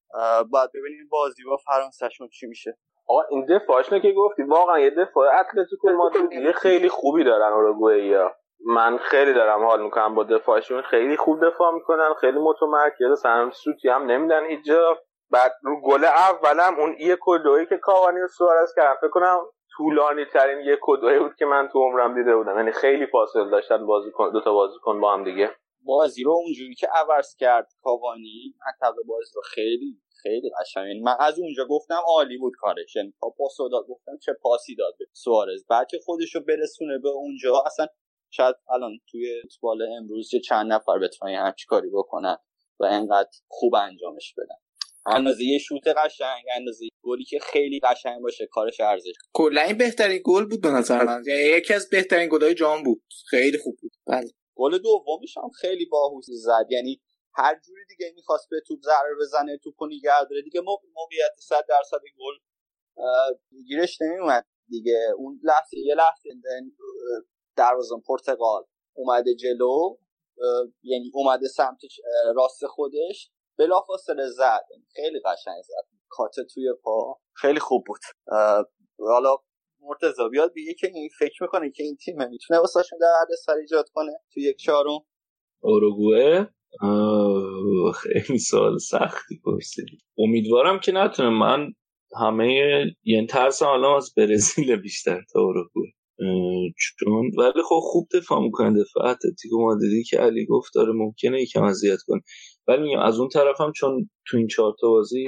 باید 0.51 0.69
ببینیم 0.73 1.07
بازی 1.11 1.43
با 1.43 1.57
فرانسهشون 1.57 2.29
چی 2.29 2.47
میشه. 2.47 2.77
آقا 3.07 3.21
این 3.29 3.45
دفاعش 3.45 3.89
که 3.89 4.13
گفتی 4.17 4.43
واقعا 4.43 4.79
یه 4.79 4.89
دفاع 4.89 5.39
اتلتیکو 5.39 5.89
مادرید 5.89 6.51
خیلی 6.51 6.89
خوبی 6.89 7.23
دارن 7.23 7.53
اوروگوئه 7.53 8.19
ها 8.19 8.31
من 8.65 8.97
خیلی 8.97 9.33
دارم 9.33 9.65
حال 9.65 9.83
می‌کنم 9.83 10.15
با 10.15 10.23
دفاعشون 10.23 10.81
خیلی 10.81 11.17
خوب 11.17 11.45
دفاع 11.45 11.73
می‌کنن 11.73 12.13
خیلی 12.21 12.39
متمرکز 12.39 13.21
سرم 13.21 13.51
سوتی 13.51 13.89
هم 13.89 14.11
نمیدن 14.11 14.45
هیچ 14.45 14.65
جا. 14.65 14.97
بعد 15.31 15.51
رو 15.63 15.81
گل 15.81 16.05
اولم 16.05 16.79
اون 16.79 16.95
یه 16.99 17.17
کدویی 17.21 17.65
که 17.65 17.77
کاوانی 17.77 18.19
و 18.19 18.27
سوارز 18.27 18.73
کردن. 18.75 18.95
فکر 18.95 19.09
کنم 19.09 19.39
طولانی 19.77 20.25
ترین 20.25 20.59
یه 20.59 20.77
کدویی 20.81 21.19
بود 21.19 21.35
که 21.35 21.45
من 21.45 21.69
تو 21.73 21.79
عمرم 21.79 22.15
دیده 22.15 22.35
بودم. 22.35 22.57
یعنی 22.57 22.71
خیلی 22.71 23.05
فاصله 23.05 23.49
داشتن 23.49 23.85
بازیکن 23.85 24.31
دو 24.31 24.41
تا 24.41 24.53
بازیکن 24.53 25.01
با 25.01 25.13
هم 25.13 25.23
دیگه. 25.23 25.49
بازی 25.85 26.23
رو 26.23 26.31
اونجوری 26.31 26.75
که 26.75 26.87
عوض 26.87 27.35
کرد 27.35 27.67
کاوانی 27.83 28.55
مطلب 28.67 28.95
بازی 29.07 29.31
رو 29.35 29.41
خیلی 29.41 30.01
خیلی 30.23 30.51
قشنگ. 30.59 30.87
یعنی 30.87 31.01
من 31.01 31.15
از 31.19 31.39
اونجا 31.39 31.65
گفتم 31.65 32.01
عالی 32.07 32.37
بود 32.37 32.53
کارش. 32.59 32.95
یعنی 32.95 33.13
تا 33.21 33.29
پاس 33.37 33.57
داد 33.71 33.85
گفتم 33.89 34.17
چه 34.17 34.33
پاسی 34.41 34.75
داد 34.75 34.93
به 34.99 35.05
سوارز. 35.13 35.65
بعد 35.69 35.87
که 35.87 35.99
خودش 36.05 36.35
رو 36.35 36.41
برسونه 36.41 36.99
به 36.99 37.09
اونجا 37.09 37.63
اصلا 37.65 37.87
شاید 38.29 38.55
الان 38.69 38.91
توی 39.11 39.41
فوتبال 39.41 39.81
امروز 39.97 40.31
چند 40.45 40.73
نفر 40.73 40.99
بتونن 40.99 41.35
همچی 41.35 41.67
کاری 41.67 41.89
بکنن 41.93 42.37
و 42.79 42.85
انقدر 42.85 43.29
خوب 43.47 43.75
انجامش 43.75 44.33
بدن. 44.37 44.55
اندازه 45.05 45.43
یه 45.43 45.57
شوت 45.57 45.87
قشنگ 45.87 46.43
اندازه 46.55 46.85
گلی 47.03 47.23
که 47.23 47.39
خیلی 47.39 47.79
قشنگ 47.79 48.21
باشه 48.21 48.45
کارش 48.45 48.79
ارزش. 48.79 49.13
کلا 49.33 49.61
این 49.61 49.77
بهترین 49.77 50.21
گل 50.25 50.45
بود 50.45 50.61
به 50.61 50.69
نظر 50.69 51.03
من. 51.03 51.23
یعنی 51.27 51.41
یکی 51.41 51.73
از 51.73 51.89
بهترین 51.89 52.29
گلای 52.31 52.53
جام 52.53 52.83
بود. 52.83 53.03
خیلی 53.29 53.57
خوب 53.57 53.77
بود. 53.81 53.91
بله. 54.07 54.31
گل 54.55 54.77
دومیش 54.77 55.37
هم 55.37 55.49
خیلی 55.49 55.85
باهوش 55.85 56.25
زد. 56.27 56.65
یعنی 56.69 57.01
هر 57.33 57.59
جوری 57.65 57.85
دیگه 57.89 58.13
می‌خواست 58.15 58.47
به 58.49 58.61
توپ 58.67 58.79
ضربه 58.83 59.15
بزنه 59.21 59.57
توپو 59.57 59.85
نگه 59.85 60.23
داره 60.29 60.41
دیگه 60.41 60.61
موقعیت 60.61 61.31
100 61.39 61.65
درصد 61.69 62.01
گل 62.19 62.33
گیرش 63.67 64.01
نمیومد 64.01 64.45
دیگه. 64.69 65.07
اون 65.17 65.39
لحظه 65.43 65.77
یه 65.77 65.95
لحظه 65.95 66.29
دروازه 67.55 67.95
پرتغال 68.07 68.63
اومده 68.93 69.35
جلو. 69.35 69.97
یعنی 70.83 71.11
اومده 71.13 71.47
سمت 71.47 71.79
راست 72.35 72.65
خودش. 72.65 73.31
بلافاصله 73.61 74.27
زد. 74.27 74.65
خیلی 74.95 75.19
قشنگ 75.19 75.61
زد. 75.67 75.97
کات 76.09 76.35
توی 76.53 76.73
پا 76.83 77.19
خیلی 77.33 77.59
خوب 77.59 77.83
بود. 77.88 77.99
حالا 78.99 79.38
مرتضا 79.81 80.29
بیاد 80.29 80.53
بیگه 80.53 80.73
که 80.73 80.88
این 80.93 81.09
فکر 81.19 81.43
می‌کنه 81.43 81.71
که 81.71 81.83
این 81.83 81.95
تیم 81.95 82.29
می‌تونه 82.29 82.59
واسهشون 82.59 82.99
در 82.99 83.35
سر 83.45 83.53
ایجاد 83.53 83.85
کنه 83.93 84.11
تو 84.33 84.39
یک 84.39 84.57
چهارم؟ 84.57 84.99
اوروگوئه؟ 85.59 86.49
خیلی 87.95 88.39
سال 88.39 88.77
سختی 88.77 89.41
پرسیدی. 89.45 89.97
امیدوارم 90.17 90.79
که 90.79 90.91
نتونه 90.91 91.29
من 91.29 91.73
همه 92.19 92.53
یعنی 93.03 93.27
ترسم 93.27 93.67
الان 93.67 93.95
از 93.95 94.13
برزیل 94.17 94.75
بیشتر 94.75 95.21
تا 95.33 95.39
اوروگوئه. 95.39 95.91
چون 96.99 97.31
ولی 97.38 97.63
خب 97.69 97.79
خوب 97.81 98.07
دفاع 98.13 98.41
می‌کنه. 98.41 98.83
دفاع 98.83 99.05
اتلتیکو 99.05 99.61
مادریدی 99.61 100.03
که 100.03 100.17
علی 100.17 100.45
گفت 100.45 100.73
داره 100.75 100.93
ممکنه 100.93 101.41
یکم 101.41 101.63
اذیت 101.63 101.99
کنه. 102.07 102.21
ولی 102.67 102.81
میگم 102.81 102.99
از 102.99 103.19
اون 103.19 103.29
طرف 103.29 103.61
هم 103.61 103.71
چون 103.71 104.09
تو 104.27 104.38
این 104.38 104.47
چهار 104.47 104.75
بازی 104.83 105.27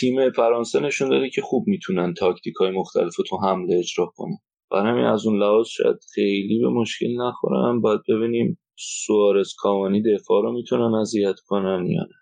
تیم 0.00 0.30
فرانسه 0.30 0.80
نشون 0.80 1.08
داده 1.08 1.30
که 1.30 1.42
خوب 1.42 1.64
می‌تونن 1.66 2.14
تاکتیک 2.14 2.54
های 2.54 2.70
مختلف 2.70 3.16
تو 3.28 3.36
حمله 3.36 3.78
اجرا 3.78 4.12
کنن. 4.16 4.38
برای 4.70 4.92
همین 4.92 5.04
از 5.04 5.26
اون 5.26 5.42
لحاظ 5.42 5.66
شاید 5.66 5.96
خیلی 6.14 6.60
به 6.62 6.68
مشکل 6.68 7.16
نخورن. 7.20 7.80
باید 7.80 8.00
ببینیم 8.08 8.60
سوارز 8.78 9.52
کاوانی 9.58 10.02
دفاع 10.02 10.42
رو 10.42 10.52
می‌تونن 10.52 10.94
اذیت 10.94 11.40
کنن 11.46 11.86
یا 11.86 12.02
نه. 12.02 12.16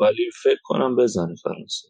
ولی 0.00 0.30
فکر 0.42 0.60
کنم 0.64 0.96
بزنه 0.96 1.34
فرانسه. 1.42 1.88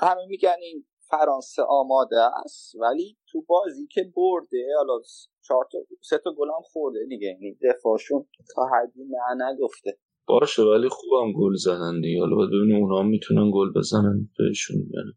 همه 0.00 0.26
میگن 0.26 0.56
این 0.62 0.84
فرانسه 1.10 1.62
آماده 1.68 2.20
است 2.44 2.74
ولی 2.74 3.16
تو 3.28 3.42
بازی 3.42 3.86
که 3.86 4.12
برده 4.16 4.66
حالا 4.78 5.00
چهار 5.48 5.64
سه 6.00 6.18
تا 6.18 6.32
گل 6.38 6.48
هم 6.48 6.62
خورده 6.72 6.98
دیگه. 7.08 7.26
یعنی 7.26 7.58
دفاعشون 7.62 8.26
تا 8.54 8.62
حدی 8.66 9.00
نه 9.04 9.46
نگفته 9.46 9.98
باشه 10.26 10.62
ولی 10.62 10.88
خوبم 10.88 11.32
گل 11.32 11.54
زدن 11.54 12.00
دیگه. 12.00 12.20
حالا 12.20 12.36
باید 12.36 12.50
ببینیم 12.50 12.76
اونا 12.76 13.02
می‌تونن 13.02 13.50
گل 13.54 13.72
بزنن 13.76 14.28
بهشون 14.38 14.76
یعنی 14.76 15.12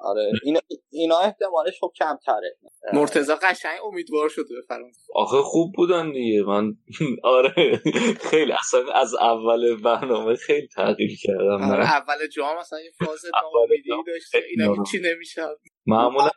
آره 0.00 0.32
اینا, 0.44 0.60
اینا 0.90 1.18
احتمالش 1.18 1.80
خب 1.80 1.92
کمتره. 1.98 2.56
مرتضی 2.92 3.32
قشنگ 3.42 3.78
امیدوار 3.84 4.28
شده 4.28 4.54
به 4.54 4.62
فرانسه. 4.68 5.12
آخه 5.14 5.36
خوب 5.36 5.72
بودن 5.76 6.12
دیگه. 6.12 6.42
من 6.42 6.74
آره 7.24 7.80
خیلی 8.30 8.52
اصلا 8.52 8.92
از 8.94 9.14
اول 9.14 9.82
برنامه 9.82 10.36
خیلی 10.36 10.68
تغییر 10.68 11.10
کردم 11.22 11.70
آره 11.70 11.92
اول 11.92 12.26
جام 12.36 12.56
اصلا 12.56 12.80
یه 12.80 12.90
فاز 12.98 13.20
ناامیدی 13.54 13.88
داشت 14.06 14.34
اینا 14.50 14.74
هیچی 14.74 14.98
نمیشه 15.04 15.42
معمولا 15.86 16.30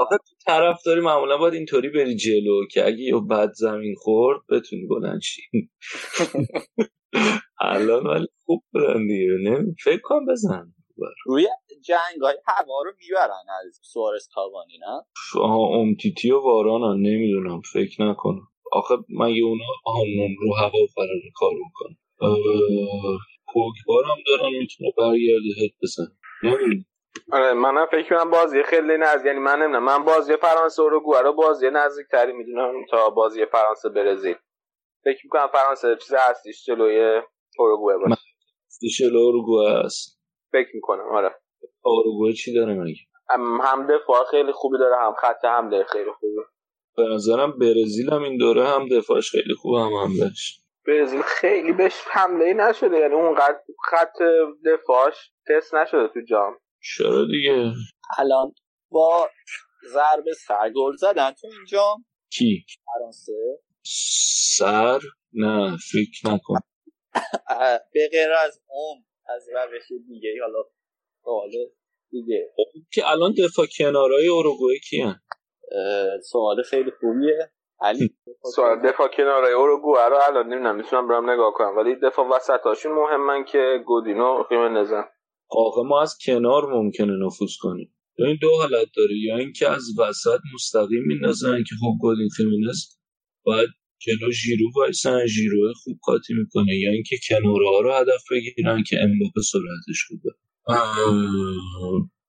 آخه 0.00 0.16
تو 0.16 0.34
طرف 0.46 0.82
داری 0.86 1.00
معمولا 1.00 1.38
باید 1.38 1.54
اینطوری 1.54 1.88
بری 1.88 2.16
جلو 2.16 2.66
که 2.70 2.86
اگه 2.86 2.98
یه 2.98 3.14
بد 3.30 3.52
زمین 3.52 3.94
خورد 3.98 4.40
بتونی 4.50 4.86
بلند 4.86 5.20
شی. 5.20 5.42
الان 7.60 8.06
ولی 8.06 8.26
خوب 8.44 8.62
بودن 8.72 9.06
دیگه. 9.06 9.64
فکر 9.84 10.00
کنم 10.02 10.26
بزن. 10.26 10.72
روی 11.26 11.46
جنگ 11.84 12.20
های 12.22 12.34
هوا 12.46 12.82
رو 12.82 12.92
می‌برن 12.98 13.46
از 13.66 13.80
سوارس 13.82 14.28
کاوانی 14.34 14.78
نه؟ 14.78 15.40
امتیتی 15.80 16.30
و 16.30 16.40
واران 16.40 17.00
نمی‌دونم. 17.00 17.60
فکر 17.72 18.02
نکنم. 18.02 18.48
آخه 18.72 18.94
مگه 19.08 19.42
اونا 19.44 19.64
آمون 19.84 20.36
رو 20.40 20.54
هوا 20.54 20.86
فرار 20.94 21.08
کار 21.34 21.52
می‌کنن؟ 21.64 21.96
پوگبار 23.52 24.04
هم 24.04 24.16
دارن 24.26 24.52
می‌تونه 24.58 24.90
برگرده 24.98 25.64
هد 25.64 25.70
بزن 25.82 26.06
نمی‌دونم. 26.42 26.84
آره 27.32 27.52
منم 27.52 27.86
فکر 27.86 28.08
کنم 28.08 28.30
بازی 28.30 28.62
خیلی 28.62 28.96
نزدیک 28.98 29.26
یعنی 29.26 29.38
من 29.38 29.62
نمی‌دونم. 29.62 29.84
من 29.84 30.04
بازی 30.04 30.36
فرانسه 30.36 30.82
رو 30.82 31.00
رو 31.24 31.32
بازی 31.32 31.70
نزدیک 31.70 32.06
تری 32.10 32.32
می‌دونم 32.32 32.72
تا 32.90 33.10
بازی 33.10 33.46
فرانسه 33.46 33.88
برزیل. 33.88 34.36
فکر 35.04 35.20
می‌کنم 35.24 35.48
فرانسه 35.52 35.96
چیز 35.96 36.14
هستیش 36.14 36.64
جلوی 36.64 37.22
اوروگوئه 37.58 37.96
باشه. 37.96 38.20
جلوی 38.98 39.22
اوروگوئه 39.22 39.72
است 39.72 40.20
فکر 40.52 40.68
می‌کنم 40.74 41.08
آره. 41.12 41.34
اوروگوئه 41.82 42.32
چی 42.32 42.54
داره 42.54 42.74
مگه 42.74 42.94
هم 43.62 43.86
دفاع 43.86 44.24
خیلی 44.30 44.52
خوبی 44.52 44.78
داره 44.78 44.96
هم 44.96 45.14
خط 45.20 45.44
حمله 45.44 45.84
خیلی 45.84 46.10
خوبه 46.12 46.42
به 46.96 47.02
نظرم 47.14 47.58
برزیل 47.58 48.12
هم 48.12 48.22
این 48.22 48.38
دوره 48.38 48.64
هم 48.64 48.88
دفاعش 48.88 49.30
خیلی 49.30 49.54
خوبه 49.54 49.80
هم 49.80 49.94
حملهش 49.94 50.60
برزیل 50.86 51.22
خیلی 51.22 51.72
بهش 51.72 52.04
حمله 52.10 52.44
ای 52.44 52.54
نشده 52.54 52.98
یعنی 52.98 53.14
اونقدر 53.14 53.58
خط 53.90 54.22
دفاعش 54.66 55.32
تست 55.48 55.74
نشده 55.74 56.08
تو 56.08 56.20
جام. 56.20 56.56
چرا 56.94 57.26
دیگه؟ 57.26 57.72
الان 58.18 58.54
با 58.90 59.30
ضربه 59.92 60.32
سر 60.32 60.70
گل 60.74 60.96
زدن. 60.96 61.30
تو 61.30 61.46
این 61.46 61.64
جام 61.68 62.04
کی؟ 62.32 62.66
فرانسه. 62.84 63.58
سر؟ 64.58 65.00
نه 65.32 65.76
فکر 65.92 66.32
نکن. 66.32 66.58
به 67.92 68.08
غیر 68.12 68.32
از 68.32 68.60
اون 68.66 69.04
از 69.26 69.48
روش 69.54 69.88
دیگه 70.08 70.28
حالا 70.42 70.64
سوال 71.24 71.50
دیگه. 72.10 72.52
که 72.92 73.10
الان 73.10 73.34
دفاع 73.44 73.66
کنارهای 73.78 74.28
اوروگوئه 74.28 74.78
کیان؟ 74.78 75.20
سوال 76.22 76.62
خیلی 76.62 76.90
خوبیه. 77.00 77.52
علی؟ 77.80 78.16
سوال 78.54 78.88
دفاع 78.88 79.08
کنارهای 79.08 79.52
اوروگوئه 79.52 80.08
رو 80.08 80.16
الان 80.16 80.46
نمی‌دونم 80.46 80.76
می‌تونم 80.76 81.08
برام 81.08 81.30
نگاه 81.30 81.52
کنم 81.52 81.76
ولی 81.76 81.96
دفاع 82.02 82.28
وسط 82.28 82.60
هاشون 82.64 82.92
مهمن 82.92 83.44
که 83.44 83.82
گودینو 83.86 84.42
خیمنزن. 84.48 85.04
آقا 85.48 85.82
ما 85.82 86.02
از 86.02 86.18
کنار 86.26 86.72
ممکنه 86.72 87.26
نفوذ 87.26 87.56
کنیم. 87.60 87.94
این 88.18 88.38
دو 88.40 88.50
حالت 88.56 88.88
داره 88.96 89.18
یا 89.18 89.36
اینکه 89.36 89.68
از 89.68 89.84
وسط 89.98 90.38
مستقیم 90.54 91.02
میندازن 91.06 91.58
که 91.58 91.74
خب 91.80 91.92
گودین 92.00 92.28
خیمنز 92.28 92.78
باید 93.42 93.68
جلو 93.98 94.30
ژیرو 94.30 94.70
وایسن 94.76 95.26
ژیرو 95.26 95.72
خوب 95.84 95.98
قاطی 96.02 96.34
می‌کنه. 96.34 96.76
یا 96.76 96.90
اینکه 96.90 97.16
کنارها 97.28 97.80
رو 97.80 97.92
هدف 97.92 98.22
بگیرن 98.30 98.82
که 98.88 98.96
امباپه 99.02 99.40
سرعتش 99.40 100.04
خوبه. 100.08 100.30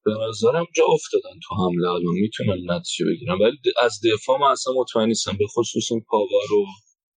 به 0.06 0.12
نظرم 0.30 0.66
جا 0.76 0.84
افتادن 0.86 1.40
تو 1.48 1.56
حمله. 1.56 1.88
الان 1.88 2.14
می‌تونن 2.22 2.72
نتیجه 2.72 3.06
بگیرن. 3.06 3.38
ولی 3.42 3.58
از 3.82 4.00
دفاع 4.14 4.40
من 4.40 4.48
اصلا 4.48 4.74
مطمئن 4.74 5.08
نیستم. 5.08 5.38
به 5.40 5.48
خصوص 5.48 5.92
این 5.92 6.02
پاوار 6.10 6.44
رو 6.50 6.66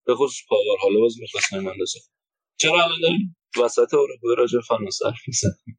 به 0.07 0.15
خصوص 0.15 0.41
پاوار. 0.49 0.79
حالا 0.83 1.01
باز 1.01 1.21
می‌خواستم 1.21 1.67
اندازه 1.67 2.01
چرا 2.57 2.85
الان 2.85 3.01
داریم؟ 3.03 3.37
وسط 3.65 3.95
اروپا 3.95 4.35
راجع 4.39 4.61
فرانسه 4.61 5.07
حرف 5.07 5.21
می‌زنیم. 5.27 5.79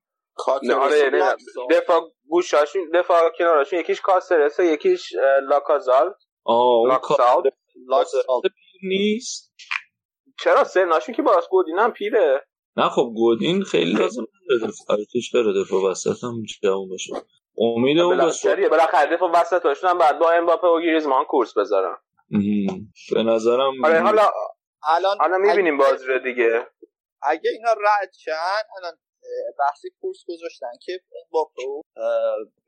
نه 0.63 0.73
آره 0.73 1.11
دفاع 1.71 2.01
گوشاشون 2.27 2.89
دفاع 2.93 3.29
کناراشون 3.37 3.79
یکیش 3.79 4.01
کاسرسه 4.01 4.65
یکیش 4.65 5.13
لاکازال. 5.43 6.13
لاکسال 7.87 8.41
نیست. 8.83 9.53
چرا 10.39 10.63
سرناشون 10.63 11.15
که 11.15 11.21
باز 11.21 11.47
گودین 11.49 11.79
هم 11.79 11.91
پیره؟ 11.91 12.45
نه 12.77 12.89
خب 12.89 13.11
گودین 13.15 13.63
خیلی 13.63 13.93
لازم 13.93 14.25
نداره 14.45 14.73
فارتش 14.87 15.31
داره 15.33 15.63
دفاع 15.63 15.91
وسط 15.91 16.23
هم 16.23 16.43
جوان 16.61 16.89
باشه. 16.89 17.13
امید 17.57 17.99
اون 17.99 18.17
بالاخره 18.17 18.69
بالاخره 18.69 19.15
دفاع 19.15 19.31
وسط 19.31 19.65
هاشون 19.65 19.89
هم 19.89 19.97
بعد 19.97 20.19
با 20.19 20.31
امباپه 20.31 20.67
و 20.67 20.81
گریزمان 20.81 21.25
کورس 21.25 21.57
بذارن. 21.57 21.97
به 23.13 23.23
نظرم 23.23 23.85
آره 23.85 24.01
حالا 24.01 24.29
الان 24.87 25.17
حالا 25.19 25.37
می‌بینیم 25.37 25.77
بازی 25.77 26.05
رو 26.05 26.19
دیگه. 26.19 26.67
اگه 27.21 27.49
اینا 27.49 27.71
رد 27.71 28.11
شن 28.19 28.31
الان 28.77 28.93
بحثی 29.59 29.89
کورس 30.01 30.17
گذاشتن 30.27 30.71
که 30.81 30.99
امباپه 31.25 31.61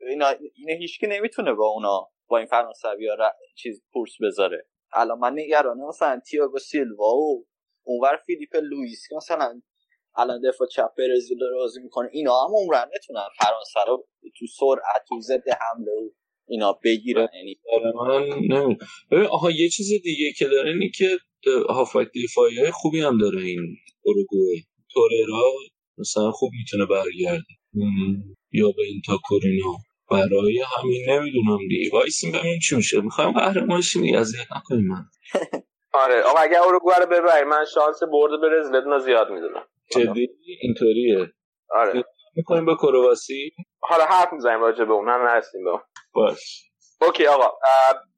اینا 0.00 0.28
اینا 0.54 0.78
هیچکی 0.78 1.06
نمی‌تونه 1.06 1.52
با 1.52 1.66
اونا 1.66 2.08
با 2.28 2.38
این 2.38 2.46
فرانسوی 2.46 3.08
ها 3.08 3.32
چیز 3.56 3.82
کورس 3.92 4.12
بذاره. 4.22 4.66
الان 4.92 5.18
من 5.18 5.32
نگرانه 5.32 5.84
مثلا 5.88 6.20
تییاگو 6.30 6.58
سیلوا 6.58 7.14
و 7.14 7.46
اونور 7.82 8.16
فیلیپ 8.26 8.56
لوئیس 8.56 9.08
که 9.08 9.16
مثلا 9.16 9.62
الان 10.16 10.40
دفاع 10.40 10.68
چپ 10.68 10.90
برزیل 10.98 11.40
رو 11.40 11.58
راضی 11.60 11.80
می‌کنه 11.80 12.08
اینا 12.12 12.44
هم 12.44 12.50
عمرن 12.54 12.90
نتونن 12.96 13.26
فرانسه 13.38 13.80
رو 13.86 14.08
تو 14.38 14.46
سرعت 14.58 15.04
تو 15.08 15.20
ضد 15.20 15.48
حمله 15.48 15.92
و 15.92 16.10
اینا 16.48 16.78
بگیرن. 16.84 17.28
یعنی 17.34 17.60
من 17.94 18.24
نمی 18.24 18.76
ببین 19.10 19.26
آها 19.26 19.50
یه 19.50 19.68
چیز 19.68 20.02
دیگه 20.02 20.32
که 20.38 20.44
داره 20.48 20.70
اینه 20.70 20.90
که 20.94 21.18
هافبک 21.68 22.08
دفاعی 22.24 22.60
های 22.60 22.70
خوبی 22.70 23.00
هم 23.00 23.18
داره 23.18 23.40
این 23.40 23.76
اروگوئه. 24.06 24.56
توررا 24.92 25.42
مثلا 26.02 26.30
خوب 26.30 26.50
می‌تونه 26.58 26.86
برگرده. 26.86 27.52
یا 28.52 28.66
به 28.76 28.82
این 28.82 29.02
تا 29.06 29.18
کورینا 29.24 29.72
برای 30.10 30.64
همین 30.76 31.02
نمی‌دونم 31.08 31.58
دیگه. 31.68 31.90
وایسیم 31.92 32.32
ببینیم 32.32 32.58
چی 32.68 32.76
میشه. 32.76 33.00
می‌خوایم 33.00 33.32
قهرمان 33.32 33.80
شیم 33.80 34.16
اذیت 34.16 34.46
نکنیم 34.56 34.86
من. 34.88 35.04
آره. 36.04 36.22
آقا 36.22 36.38
اگه 36.38 36.66
اروگوئه 36.66 36.98
رو 36.98 37.06
ببری 37.06 37.44
من 37.44 37.64
شانس 37.74 38.00
برد 38.12 38.40
برزیل 38.42 38.98
زیاد 39.04 39.30
می‌دونم. 39.30 39.64
جدی؟ 39.96 40.28
اینطوریه. 40.62 41.32
آره. 41.70 42.04
می‌کنیم 42.36 42.66
به 42.66 42.74
کرواسی؟ 42.82 43.50
حالا 43.80 44.04
حرف 44.04 44.32
می‌زنیم 44.32 44.60
راجع 44.60 44.84
به 44.84 44.92
اون. 44.92 45.08
هم 45.08 45.20
نرسیم 45.28 45.64
به 45.64 45.70
باش. 46.12 46.62
اوکی 47.00 47.26
آقا. 47.26 47.50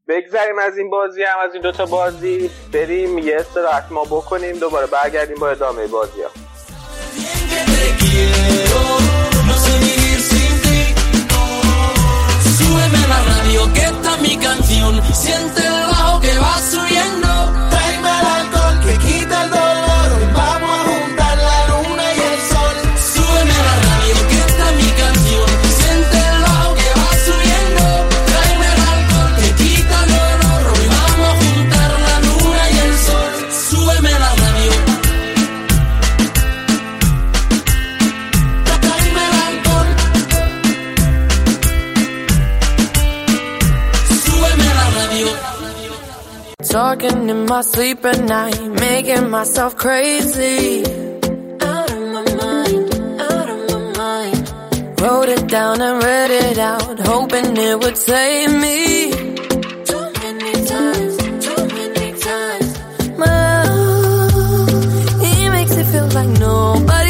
بگذریم 0.08 0.58
از 0.58 0.78
این 0.78 0.90
بازی 0.90 1.22
هم 1.22 1.38
از 1.38 1.52
این 1.54 1.62
دوتا 1.62 1.86
بازی. 1.86 2.50
بریم 2.72 3.18
یه 3.18 3.36
استراحت 3.36 3.92
ما 3.92 4.04
بکنیم. 4.04 4.58
دوباره 4.58 4.86
برگردیم 4.86 5.36
با 5.40 5.48
ادامه 5.48 5.86
بازی 5.86 6.22
ها. 6.22 6.53
Te 7.72 7.84
quiero, 8.00 8.82
no 9.46 9.54
sé 9.64 9.72
vivir 9.78 10.20
sin 10.30 10.52
ti. 10.64 10.80
Súbeme 12.58 12.98
a 13.04 13.08
la 13.08 13.20
radio, 13.22 13.72
que 13.72 13.84
está 13.84 14.16
mi 14.18 14.36
canción. 14.36 15.00
Siéntelo. 15.12 15.93
Talking 47.04 47.28
in 47.28 47.44
my 47.44 47.60
sleep 47.60 48.02
at 48.06 48.18
night, 48.24 48.62
making 48.80 49.28
myself 49.28 49.76
crazy. 49.76 50.82
Out 51.60 51.90
of 51.92 52.02
my 52.16 52.24
mind, 52.42 52.94
out 53.20 53.48
of 53.54 53.60
my 53.70 53.92
mind. 53.98 55.00
Wrote 55.02 55.28
it 55.28 55.46
down 55.46 55.82
and 55.82 56.02
read 56.02 56.30
it 56.30 56.58
out, 56.58 56.98
hoping 57.00 57.56
it 57.58 57.78
would 57.78 57.98
save 57.98 58.52
me. 58.58 59.10
Too 59.84 60.06
many 60.22 60.52
times, 60.64 61.16
too 61.46 61.62
many 61.76 62.08
times. 62.28 62.68
My 63.18 63.68
love, 63.68 65.20
he 65.20 65.48
makes 65.50 65.76
it 65.76 65.86
feel 65.92 66.08
like 66.08 66.30
nobody 66.38 67.03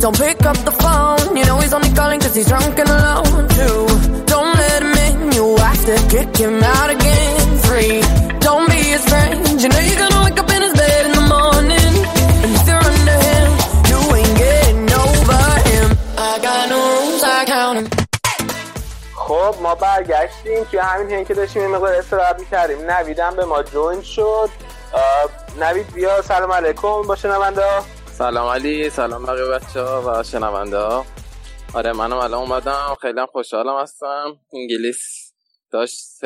don't 0.00 0.18
pick 0.18 0.40
up 0.50 0.56
the 0.68 0.74
phone. 0.82 1.36
You 1.36 1.44
know 1.44 1.56
he's 1.62 1.74
only 1.74 1.92
calling 2.00 2.20
cause 2.20 2.34
he's 2.34 2.48
drunk 2.48 2.78
and 2.82 2.88
alone. 2.88 3.48
Two, 3.58 3.80
don't 4.32 4.54
let 4.62 4.82
him 4.82 4.94
in. 5.06 5.32
You 5.36 5.44
have 5.56 5.82
to 5.90 5.96
kick 6.14 6.30
him 6.44 6.56
out 6.62 6.90
again. 6.96 7.58
Three, 7.66 8.00
don't 8.46 8.66
be 8.72 8.80
his 8.94 9.04
friend. 9.10 9.60
You 9.62 9.68
know 9.72 9.80
you're 9.88 10.00
gonna 10.04 10.24
wake 10.24 10.38
up 10.42 10.50
in 10.56 10.62
his 10.66 10.74
bed 10.82 11.02
in 11.08 11.12
the 11.20 11.26
morning. 11.36 11.94
And 12.42 12.50
if 12.56 12.64
you're 12.68 12.84
under 12.92 13.18
him, 13.28 13.48
you 13.90 13.98
ain't 14.18 14.36
getting 14.44 14.82
over 15.04 15.42
him. 15.68 15.86
I 16.30 16.32
got 16.46 16.62
no 16.72 16.80
rules, 16.92 17.22
I 17.36 17.44
count 17.54 17.76
'em. 17.78 17.86
خب 19.14 19.54
ما 19.62 19.74
برگشتیم 19.74 20.64
توی 20.70 20.78
همین 20.78 21.10
هنگ 21.10 21.26
که 21.26 21.34
داشتیم 21.34 21.62
این 21.62 21.70
مقدار 21.70 21.94
استراحت 21.94 22.38
می‌کردیم 22.40 22.90
نویدم 22.90 23.36
به 23.36 23.44
ما 23.44 23.62
جوین 23.62 24.02
شد 24.02 24.50
نوید 25.60 25.92
بیا 25.92 26.22
سلام 26.22 26.52
علیکم 26.52 27.02
با 27.02 27.16
شنونده 27.16 27.62
ها 27.62 27.84
سلام 28.20 28.48
علی 28.48 28.90
سلام 28.90 29.26
بقیه 29.26 29.44
بچه 29.44 29.80
ها 29.80 30.02
و 30.06 30.22
شنونده 30.22 30.76
ها. 30.76 31.04
آره 31.74 31.92
منم 31.92 32.16
الان 32.16 32.40
اومدم. 32.40 32.96
خیلی 33.02 33.26
خوشحالم 33.26 33.78
هستم. 33.78 34.36
انگلیس 34.52 35.32
داشت 35.72 36.20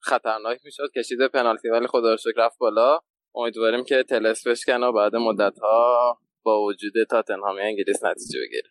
خطرناک 0.00 0.60
می‌شد 0.64 0.90
کشید 0.96 1.26
پنالتی 1.26 1.68
ولی 1.68 1.86
خدا 1.86 2.10
رو 2.10 2.16
شکر 2.16 2.32
رفت 2.36 2.58
بالا. 2.58 2.98
امیدواریم 3.34 3.84
که 3.84 4.02
تلس 4.02 4.46
بشکنه 4.46 4.86
و 4.86 4.92
بعد 4.92 5.16
مدت 5.16 5.58
ها 5.58 6.18
با 6.42 6.62
وجود 6.62 6.92
تاتنهامی 7.10 7.60
انگلیس 7.60 8.04
نتیجه 8.04 8.38
بگیره. 8.46 8.68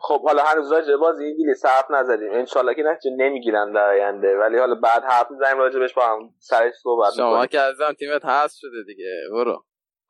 خب 0.00 0.22
حالا 0.22 0.42
هنوز 0.42 0.72
راجع 0.72 0.86
به 0.86 0.96
بازی 0.96 1.24
انگلیس 1.24 1.66
حرف 1.66 1.90
نزدیم. 1.90 2.32
انشالله 2.32 2.74
که 2.74 2.82
نتیجه 2.82 3.16
نمی‌گیرن 3.16 3.72
در 3.72 3.88
آینده. 3.88 4.36
ولی 4.36 4.58
حالا 4.58 4.74
بعد 4.74 5.04
حرف 5.04 5.30
می‌زنیم 5.30 5.58
راجع 5.58 5.78
بهش 5.78 5.94
با 5.94 6.02
هم 6.02 6.30
سرش 6.38 6.74
صحبت 6.82 7.12
شما. 7.16 7.46
که 7.46 7.60
عزیزم 7.60 7.92
تیمت 7.92 8.24
هست 8.24 8.58
شده 8.58 8.82
دیگه. 8.86 9.10
برو. 9.32 9.64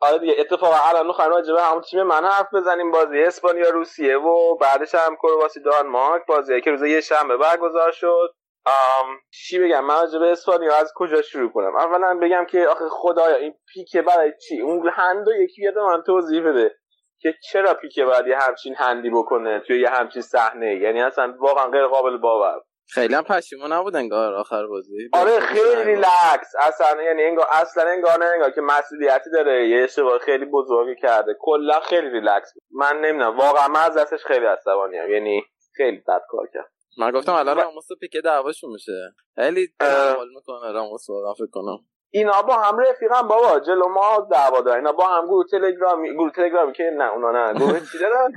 آره 0.04 0.18
دیگه 0.18 0.34
اتفاقا 0.38 0.76
الان 0.88 1.06
می‌خوایم 1.06 1.30
راجع 1.30 1.54
به 1.54 1.62
همون 1.62 1.82
تیم 1.82 2.02
من 2.02 2.24
حرف 2.24 2.54
بزنیم. 2.54 2.90
بازی 2.90 3.22
اسپانیا 3.22 3.70
روسیه 3.70 4.16
و 4.18 4.56
بعدش 4.56 4.94
هم 4.94 5.16
کرواسی 5.16 5.60
دانمارک. 5.60 6.26
بازی 6.26 6.60
که 6.60 6.70
روز 6.70 6.82
یه 6.82 7.00
شنبه 7.00 7.36
برگزار 7.36 7.92
شد. 7.92 8.34
آم، 8.66 9.06
چی 9.30 9.58
بگم؟ 9.58 9.84
من 9.84 9.94
راجع 9.94 10.18
به 10.18 10.32
اسپانیا 10.32 10.76
از 10.76 10.92
کجا 10.96 11.22
شروع 11.22 11.52
کنم؟ 11.52 11.76
اولا 11.76 12.18
بگم 12.22 12.46
که 12.50 12.68
آخه 12.68 12.84
خدایا 12.90 13.36
این 13.36 13.54
پیکه 13.72 14.02
برای 14.02 14.32
چی؟ 14.48 14.60
اون 14.60 14.88
هندو 14.92 15.32
یکی 15.32 15.62
بیاد 15.62 15.78
من 15.78 16.02
توضیح 16.02 16.42
بده 16.48 16.76
که 17.18 17.34
چرا 17.50 17.74
پیکه 17.74 18.04
باید 18.04 18.26
یه 18.26 18.38
همچین 18.38 18.74
هندی 18.74 19.10
بکنه 19.10 19.60
توی 19.60 19.80
یه 19.80 19.88
همچین 19.88 20.22
صحنه. 20.22 20.74
یعنی 20.74 21.02
اصلا 21.02 21.34
واقعا 21.38 21.66
غیر 21.70 21.86
قابل 21.86 22.16
باور. 22.16 22.60
خیلی 22.88 23.14
هم 23.14 23.22
پشیمون 23.22 23.72
نبود 23.72 23.96
انگار 23.96 24.34
آخر 24.34 24.66
بازی. 24.66 25.08
آره 25.12 25.40
خیلی 25.40 25.84
ریلکس 25.84 26.52
اصلا 26.60 27.02
یعنی 27.02 27.22
انگار 27.22 27.46
اصلا 27.50 27.90
انگار 27.90 28.18
نه 28.18 28.24
انگار 28.24 28.50
که 28.50 28.60
مسئولیتی 28.60 29.30
داره. 29.30 29.68
یه 29.68 29.84
اشتباه 29.84 30.18
خیلی 30.18 30.44
بزرگی 30.44 31.00
کرده. 31.00 31.36
کلا 31.40 31.80
خیلی 31.80 32.10
ریلکس. 32.10 32.52
من 32.70 33.00
نمی‌دونم. 33.00 33.38
واقعا 33.38 33.68
من 33.68 33.80
از 33.80 33.96
دستش 33.96 34.24
خیلی 34.24 34.46
عصبانیم. 34.46 35.10
یعنی 35.10 35.42
خیلی 35.76 35.96
بد 35.96 36.22
کار 36.28 36.48
کرد. 36.54 36.72
من 36.98 37.10
گفتم 37.10 37.32
الان 37.32 37.56
راموس 37.56 37.90
و 37.90 37.94
پیکه 38.00 38.20
دعواشون 38.20 38.70
میشه. 38.70 39.14
خیلی 39.34 39.68
حال 40.16 40.28
می‌کنه 40.34 40.72
راموس 40.72 41.10
واقعا 41.10 41.34
فکر 41.34 41.50
کنم. 41.52 41.78
اینا 42.16 42.42
با 42.42 42.54
هم 42.56 42.78
رفیقم 42.78 43.28
بابا 43.28 43.60
جلو 43.60 43.88
ما 43.88 44.28
دعوا 44.30 44.60
دارن. 44.60 44.76
اینا 44.76 44.92
با 44.92 45.06
هم 45.06 45.26
گروه 45.26 45.44
تلگرامی 45.50 46.14
گروه 46.14 46.30
تلگرامی 46.32 46.72
که 46.72 46.82
نه 46.96 47.12
اونا 47.12 47.30
نه. 47.30 47.58
گروه 47.58 47.80
چی 47.80 47.98
دارن؟ 48.04 48.32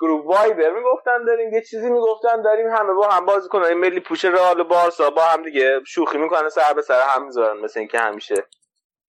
گروه 0.00 0.24
وایبر 0.24 0.70
می‌گفتن 0.72 1.24
داریم 1.26 1.54
یه 1.54 1.62
چیزی 1.62 1.90
می‌گفتن 1.90 2.42
داریم 2.42 2.66
همه 2.68 2.92
با 2.92 3.08
هم 3.08 3.26
بازی 3.26 3.48
کنن. 3.48 3.74
ملی 3.74 4.00
پوش 4.00 4.24
رئال 4.24 4.60
و 4.60 4.64
بارسا 4.64 5.10
با 5.10 5.22
هم 5.22 5.42
دیگه 5.42 5.80
شوخی 5.86 6.18
می‌کنن 6.18 6.48
سر 6.48 6.72
به 6.72 6.82
سر 6.82 7.00
هم 7.02 7.24
می‌ذارن 7.24 7.60
مثل 7.60 7.80
اینکه 7.80 7.98
همیشه. 7.98 8.34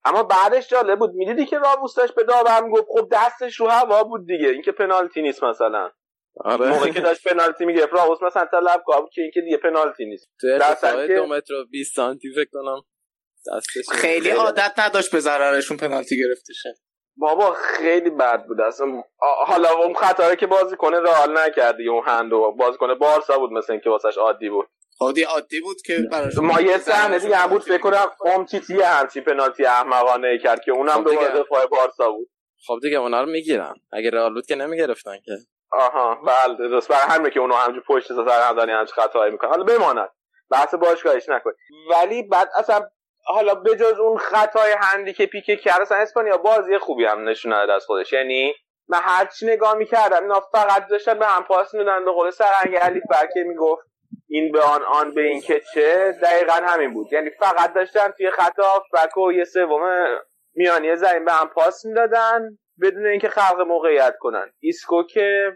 اما 0.04 0.22
بعدش 0.22 0.68
جالب 0.68 0.98
بود. 0.98 1.14
می‌دیدی 1.14 1.46
که 1.46 1.58
راموس 1.58 1.94
داشت 1.94 2.14
به 2.14 2.24
داور 2.24 2.62
می‌گفت 2.62 2.86
خب 2.88 3.08
دستش 3.12 3.60
رو 3.60 3.66
هوا 3.68 4.04
بود 4.04 4.26
دیگه. 4.26 4.48
اینکه 4.48 4.72
پنالتی 4.72 5.22
نیست 5.22 5.44
مثلا. 5.44 5.90
آره. 6.44 6.68
موقعی 6.68 6.92
که 6.92 7.00
داشت 7.00 7.28
پنالتی 7.28 7.64
می‌گرفت 7.64 7.92
راموس 7.92 8.22
مثلا 8.22 8.44
طلب 8.44 8.82
که 9.14 9.22
اینکه 9.22 9.40
دیگه 9.40 9.56
پنالتی 9.56 10.04
نیست. 10.04 10.28
ارتفاع 10.44 11.06
دو 11.06 11.26
متر 11.26 11.54
و 11.54 11.64
20 11.70 11.96
سانتی 11.96 12.28
فکر 12.34 12.50
کنم. 12.52 12.82
خیلی 13.92 14.30
عادت 14.30 14.72
نداشت 14.78 15.12
به 15.12 15.20
ضررشون 15.20 15.76
پنالتی 15.76 16.18
گرفته 16.18 16.52
شه. 16.52 16.74
بابا 17.16 17.52
خیلی 17.52 18.10
بد 18.10 18.44
بود. 18.46 18.60
اصلا 18.60 19.02
حالا 19.46 19.70
اون 19.70 19.94
خطاره 19.94 20.36
که 20.36 20.46
بازی 20.46 20.76
کنه 20.76 21.00
رئال 21.00 21.38
نکردی 21.38 21.88
اون 21.88 22.02
هندو 22.06 22.52
بازی 22.58 22.78
کنه. 22.78 22.94
بارسا 22.94 23.38
بود 23.38 23.52
مثل 23.52 23.72
اینکه 23.72 23.90
واسش 23.90 24.18
عادی 24.18 24.50
بود. 24.50 24.68
خودی 24.96 25.22
عادی 25.22 25.60
بود 25.60 25.76
که 25.86 25.98
براش 26.12 26.38
ما 26.38 26.60
یه 26.60 26.78
صحنه 26.78 27.18
دیگه 27.18 27.36
هم 27.36 27.50
بود 27.50 27.62
فکر 27.62 27.78
کنم 27.78 28.06
امتیتی 28.26 28.82
همچین 28.82 29.24
پنالتی 29.24 29.64
احمقانه 29.64 30.38
کرد 30.38 30.60
که 30.60 30.72
اونم 30.72 30.92
خب 30.92 31.04
دیگه. 31.04 31.16
دوباره 31.16 31.42
دفاع 31.42 31.66
بارسا 31.66 32.10
بود. 32.10 32.28
خب 32.66 32.78
دیگه 32.82 32.96
اونا 32.96 33.20
رو 33.22 33.30
می‌گیرن. 33.30 33.74
اگه 33.92 34.10
رئال 34.10 34.34
بود 34.34 34.46
که 34.46 34.54
نمی‌گرفتن 34.54 35.18
که. 35.24 35.32
آها 35.72 36.14
بله 36.14 36.68
درست. 36.68 36.88
برای 36.88 37.02
همینه 37.08 37.30
که 37.30 37.40
اونو 37.40 37.54
همجور 37.54 37.82
پشت 37.88 38.08
سر 38.08 38.48
همدانی 38.48 38.72
همچین 38.72 38.94
خطایی 38.94 39.32
می‌کنن. 39.32 39.50
حالا 39.50 39.64
بماند. 39.64 40.10
بحث 40.50 40.74
باشگاهیش 40.74 41.28
نکن 41.28 41.50
ولی 41.90 42.22
بعد 42.22 42.48
اصلا 42.58 42.88
حالا 43.28 43.54
بجز 43.54 43.98
اون 43.98 44.18
خطای 44.18 44.72
هندی 44.80 45.12
که 45.12 45.26
پیکه 45.26 45.56
کرد 45.56 45.80
اصلا 45.80 45.98
اسپانیا 45.98 46.36
بازی 46.36 46.78
خوبی 46.78 47.04
هم 47.04 47.28
نشون 47.28 47.52
نداد 47.52 47.70
از 47.70 47.84
خودش. 47.86 48.12
یعنی 48.12 48.54
من 48.88 48.98
هرچی 49.02 49.46
نگاه 49.46 49.74
می‌کردم 49.74 50.22
اینا 50.22 50.40
فقط 50.40 50.86
داشتن 50.90 51.18
به 51.18 51.26
هم 51.26 51.44
پاس 51.44 51.74
میدن 51.74 52.04
به 52.04 52.10
قول 52.12 52.30
سرهنگ 52.30 52.76
علیفر 52.76 53.00
که 53.10 53.42
می‌گفت 53.42 53.82
این 54.28 54.52
به 54.52 54.60
آن 54.60 54.82
آن 54.82 55.14
به 55.14 55.22
این 55.22 55.40
که 55.40 55.62
چه 55.74 56.12
دقیقا 56.22 56.52
همین 56.52 56.94
بود. 56.94 57.12
یعنی 57.12 57.30
فقط 57.30 57.74
داشتن 57.74 58.10
توی 58.10 58.30
خط 58.30 58.58
هافبک 58.58 59.16
و 59.16 59.32
یه 59.32 59.44
سوم 59.44 60.06
میانی 60.54 60.96
زمین 60.96 61.24
به 61.24 61.32
هم 61.32 61.48
پاس 61.48 61.84
می‌دادن 61.84 62.58
بدون 62.82 63.06
اینکه 63.06 63.28
خلق 63.28 63.60
موقعیت 63.60 64.14
کنن. 64.18 64.52
ایسکو 64.60 65.02
که 65.02 65.52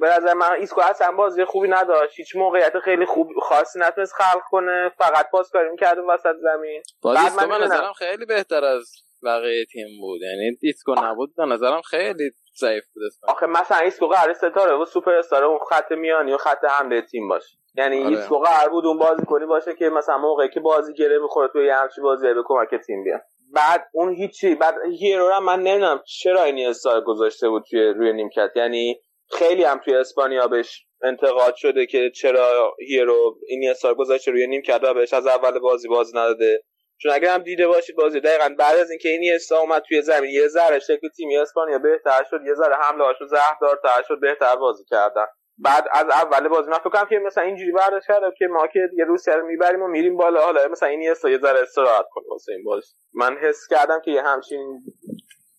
به 0.00 0.08
نظر 0.08 0.34
من 0.34 0.50
ایسکو 0.58 0.80
اصلا 0.80 1.12
بازی 1.12 1.44
خوبی 1.44 1.68
نداشت. 1.68 2.12
هیچ 2.16 2.36
موقعیت 2.36 2.78
خیلی 2.78 3.06
خوب 3.06 3.28
خاصی 3.42 3.78
نتونست 3.78 4.12
خلق 4.12 4.42
کنه. 4.50 4.92
فقط 4.98 5.30
پاس 5.30 5.50
کاری 5.50 5.70
می‌کرد 5.70 5.98
وسط 6.08 6.34
زمین. 6.42 6.82
بازی 7.02 7.36
من. 7.36 7.62
نظرم 7.62 7.92
خیلی 7.92 8.26
بهتر 8.26 8.64
از 8.64 8.92
بقیه 9.24 9.64
تیم 9.64 9.86
بود. 10.00 10.20
یعنی 10.22 10.56
ایسکو 10.62 10.94
نبود. 10.98 11.34
به 11.36 11.44
نظرم 11.44 11.82
خیلی 11.82 12.30
ضعیف 12.60 12.84
بود. 12.94 13.02
آخه 13.28 13.46
مثلا 13.46 13.78
ایسکو 13.78 14.06
قرار 14.06 14.34
ستاره 14.34 14.74
و 14.74 14.84
سوپر 14.84 15.12
استار 15.14 15.44
اون 15.44 15.58
خط 15.70 15.92
میانی 15.92 16.32
و 16.32 16.36
خط 16.36 16.64
حمله 16.64 17.02
تیم 17.02 17.28
باشه. 17.28 17.56
یعنی 17.74 18.04
آره. 18.04 18.08
ایسکو 18.08 18.38
قرار 18.38 18.68
بود 18.68 18.86
اون 18.86 18.98
بازی 18.98 19.24
کنی 19.26 19.46
باشه 19.46 19.74
که 19.74 19.88
مثلا 19.88 20.18
موقعی 20.18 20.48
که 20.48 20.60
بازی 20.60 20.94
گره 20.94 21.18
می‌خوره 21.18 21.48
توی 21.48 21.66
یه 21.66 21.74
همچی 21.74 22.00
بازی 22.00 22.34
به 22.34 22.42
کمک 22.44 22.74
تیم 22.86 23.04
بیاد. 23.04 23.20
بعد 23.54 23.88
اون 23.92 24.14
هیچی. 24.14 24.54
بعد 24.54 24.74
هیرو 25.00 25.40
من 25.40 25.60
نمی‌دونم 25.60 26.02
چرا 26.06 26.42
اینیستا 26.42 26.68
رو 26.68 27.00
گذاشته 27.00 27.48
بود 27.48 27.64
توی 27.70 27.80
روی 27.80 28.12
نیمکت. 28.12 28.50
یعنی 28.56 29.00
خیلی 29.32 29.64
هم 29.64 29.80
توی 29.84 29.94
اسپانیا 29.94 30.48
بهش 30.48 30.86
انتقاد 31.02 31.54
شده 31.54 31.86
که 31.86 32.10
چرا 32.10 32.74
هیرو 32.88 33.38
اینیستا 33.48 33.70
رو 33.70 33.94
گذاشته 33.94 34.30
روی 34.30 34.46
نیمکت 34.46 34.80
و 34.82 34.94
بهش 34.94 35.12
از 35.12 35.26
اول 35.26 35.58
بازی 35.58 35.88
بازی 35.88 36.12
نداده. 36.18 36.62
چون 36.98 37.12
اگر 37.12 37.34
هم 37.34 37.42
دیده 37.42 37.66
باشید 37.66 37.96
بازی 37.96 38.20
دقیقا 38.20 38.54
بعد 38.58 38.76
از 38.76 38.90
اینکه 38.90 39.08
این 39.08 39.34
استا 39.34 39.58
اومد 39.58 39.82
توی 39.88 40.02
زمین 40.02 40.30
یه 40.30 40.48
ذره 40.48 40.78
شکل 40.78 41.08
تیم 41.16 41.28
اسپانیا 41.42 41.78
بهتر 41.78 42.24
شد 42.30 42.40
یه 42.46 42.54
ذره 42.54 42.76
حمله 42.76 43.04
هاشون 43.04 43.26
زهردارتر 43.26 44.02
شد 44.08 44.20
بهتر 44.20 44.56
بازی 44.56 44.84
کردن. 44.84 45.26
بعد 45.58 45.84
از 45.92 46.06
اول 46.10 46.48
بازی 46.48 46.70
من 46.70 46.78
فکر 46.78 47.04
که 47.04 47.18
مثلا 47.18 47.44
اینجوری 47.44 47.72
برداشت 47.72 48.06
کردم 48.06 48.30
که 48.38 48.46
ما 48.46 48.66
که 48.66 48.88
دیگه 48.90 49.04
روسیه 49.04 49.34
رو 49.34 49.46
می‌بریم 49.46 49.82
و 49.82 49.88
میریم 49.88 50.16
بالا. 50.16 50.40
حالا 50.40 50.68
مثلا 50.68 50.88
این 50.88 51.02
یه 51.02 51.14
ذره 51.14 51.60
استراحت 51.60 52.06
کنه 52.10 52.24
واسه 52.30 52.52
این 52.52 52.64
بازی 52.64 52.92
من 53.14 53.36
حس 53.36 53.66
کردم 53.70 54.00
که 54.04 54.10
یه 54.10 54.22
همچین 54.22 54.80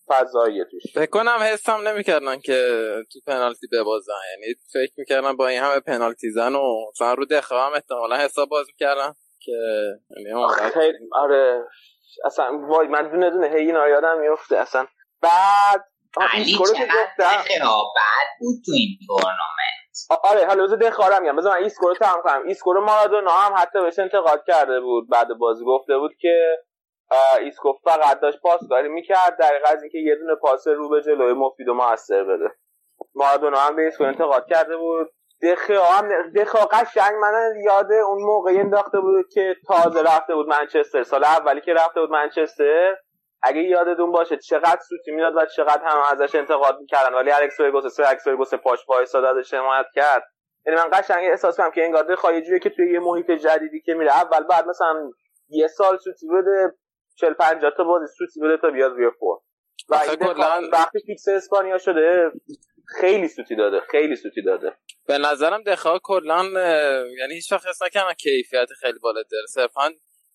فضاییه 0.08 0.64
توش. 0.70 0.82
فکر 0.94 1.10
کنم 1.10 1.38
حسم 1.52 1.88
نمی‌کردن 1.88 2.40
که 2.40 2.78
تو 3.12 3.18
پنالتی 3.26 3.66
ببازن. 3.72 4.12
یعنی 4.30 4.54
فکر 4.72 4.92
می‌کردن 4.96 5.36
با 5.36 5.48
این 5.48 5.60
همه 5.60 5.80
پنالتی 5.80 6.30
زن 6.30 6.54
و 6.54 6.90
مثلا 6.90 7.14
رو 7.14 7.24
دخواه 7.24 7.66
هم 7.66 7.72
احتمالا 7.72 8.16
حساب 8.16 8.48
باز 8.48 8.66
می‌کردن 8.66 9.12
که 9.40 9.52
یعنی 10.16 10.48
خیلی 10.74 10.98
آره. 11.12 11.64
اصلا 12.24 12.58
وای 12.68 12.88
من 12.88 13.10
دونه 13.10 13.30
دونه 13.30 13.48
هی 13.48 13.66
اینا 13.66 13.84
رو 13.84 13.90
یادم 13.90 14.20
میفته 14.20 14.56
اصلا 14.56 14.86
بعد 15.22 15.84
علی 16.20 16.52
چقدر 16.52 17.44
رقابت 17.60 18.28
بود 18.40 18.56
تو 18.66 18.72
این 18.72 18.98
تورنمنت. 19.06 20.22
آره 20.24 20.46
حالا 20.46 20.64
بذار 20.64 20.78
دخیا 20.78 21.07
رم 21.07 21.22
میگم. 21.22 21.36
بذار 21.36 21.58
من 21.58 21.64
ایسکو 21.64 21.88
رو 21.88 21.94
تمام 21.94 22.22
کنم. 22.22 22.42
ایسکو 22.46 22.72
رو 22.72 22.84
مارادونا 22.84 23.30
هم 23.30 23.54
حتی 23.56 23.82
بهش 23.82 23.98
انتقاد 23.98 24.44
کرده 24.46 24.80
بود 24.80 25.08
بعد 25.10 25.28
بازی 25.38 25.64
گفته 25.64 25.98
بود 25.98 26.10
که 26.20 26.56
ایسکو 27.40 27.72
فقط 27.84 28.20
داشت 28.20 28.40
پاسکاری 28.40 28.88
می‌کرد. 28.88 29.36
دریغ 29.38 29.60
از 29.72 29.82
اینکه 29.82 29.98
یه 29.98 30.16
دونه 30.16 30.34
پاس 30.34 30.68
رو 30.68 30.88
به 30.88 31.02
جلوی 31.02 31.32
مفید 31.32 31.68
و 31.68 31.74
موثر 31.74 32.24
بده. 32.24 32.50
مارادونا 33.14 33.58
هم 33.58 33.76
به 33.76 33.82
ایسکو 33.82 34.04
انتقاد 34.04 34.46
کرده 34.46 34.76
بود. 34.76 35.10
دخیا 35.42 35.84
هم 35.84 36.30
دخیا 36.32 36.60
قشنگ 36.60 37.14
من 37.20 37.54
یاد 37.64 37.92
اون 37.92 38.22
موقع 38.22 38.50
انداخته 38.50 39.00
بود 39.00 39.28
که 39.32 39.56
تازه 39.66 40.02
رفته 40.02 40.34
بود 40.34 40.48
منچستر. 40.48 41.02
سال 41.02 41.24
اولی 41.24 41.60
که 41.60 41.74
رفته 41.74 42.00
بود 42.00 42.10
منچستر. 42.10 42.96
اگه 43.42 43.62
یادتون 43.62 44.12
باشه 44.12 44.36
چقدر 44.36 44.80
سوتی 44.88 45.10
می‌داد 45.10 45.36
و 45.36 45.46
چقدر 45.46 45.82
هم 45.84 45.98
ازش 46.12 46.34
انتقاد 46.34 46.80
می‌کردن. 46.80 47.14
ولی 47.14 47.30
الکس 47.30 47.56
فرگوسن 47.56 47.88
سر 47.88 48.04
الکس 48.04 48.24
فرگوسن 48.24 48.56
پاش 48.56 48.88
وایساد 48.88 49.24
ازش 49.24 49.54
حمایت 49.54 49.86
کرد. 49.94 50.22
یعنی 50.66 50.78
من 50.78 50.88
قشنگ 50.92 51.24
احساس 51.24 51.56
کنم 51.56 51.70
که 51.70 51.84
انگار 51.84 52.02
دخیا 52.02 52.30
یه 52.30 52.58
که 52.58 52.70
توی 52.70 52.92
یه 52.92 53.00
محیط 53.00 53.30
جدیدی 53.30 53.80
که 53.80 53.94
میره. 53.94 54.12
اول 54.12 54.44
بعد 54.46 54.66
مثلا 54.66 55.10
یه 55.48 55.66
سال 55.66 55.96
سوتی 55.96 56.28
بده 56.28 56.74
40 57.20 57.32
50 57.32 57.72
تا 57.76 57.84
بازی 57.84 58.06
سوتی 58.18 58.40
بده 58.40 58.56
تا 58.56 58.70
بیاد 58.70 58.92
روی 58.92 59.10
فرم 59.18 59.38
و 59.88 59.94
این 59.94 60.70
وقتی 60.72 60.98
فیکس 61.06 61.28
اسپانیا 61.28 61.78
شده 61.78 62.30
خیلی 63.00 63.28
سوتی 63.28 63.56
داده 63.56 63.80
خیلی 63.90 64.16
سوتی 64.16 64.42
داده. 64.42 64.72
به 65.06 65.18
نظرم 65.18 65.62
دخیا 65.62 66.00
کلا 66.02 66.44
یعنی 67.18 67.34
هیچ 67.34 67.52
وقت 67.52 67.66
حس 67.66 67.82
نکنم 67.82 68.12
کیفیت 68.12 68.68
خیلی 68.80 68.98
بالا 68.98 69.22
داره. 69.30 69.46
صرفا 69.46 69.90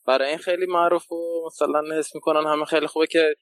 برای 0.08 0.30
این 0.30 0.38
خیلی 0.38 0.66
معروف 0.66 1.12
و 1.12 1.46
مثلا 1.46 1.98
حس 1.98 2.16
می‌کنن 2.16 2.52
همه 2.52 2.66
خیلی 2.66 2.88
خوبه 2.88 3.08
که 3.08 3.36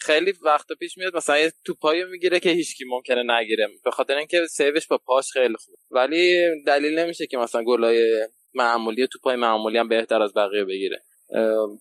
خیلی 0.00 0.32
وقت 0.44 0.66
پیش 0.80 0.98
میاد 0.98 1.16
مثلا 1.16 1.38
یه 1.38 1.52
توپایی 1.64 2.04
می‌گیره 2.04 2.40
که 2.40 2.50
هیچکی 2.50 2.84
ممکنه 2.88 3.22
نگیره. 3.38 3.68
به 3.84 3.90
خاطر 3.90 4.16
اینکه 4.16 4.46
save 4.46 4.73
ش 4.73 4.86
با 4.86 4.98
پاش 4.98 5.32
خیلی 5.32 5.54
خوبه. 5.56 5.78
ولی 5.90 6.48
دلیل 6.66 6.98
نمیشه 6.98 7.26
که 7.26 7.38
مثلا 7.38 7.64
گلای 7.64 8.28
معمولی 8.54 9.06
توپای 9.06 9.36
معمولی 9.36 9.78
هم 9.78 9.88
بهتر 9.88 10.22
از 10.22 10.34
بقیه 10.34 10.64
بگیره. 10.64 11.02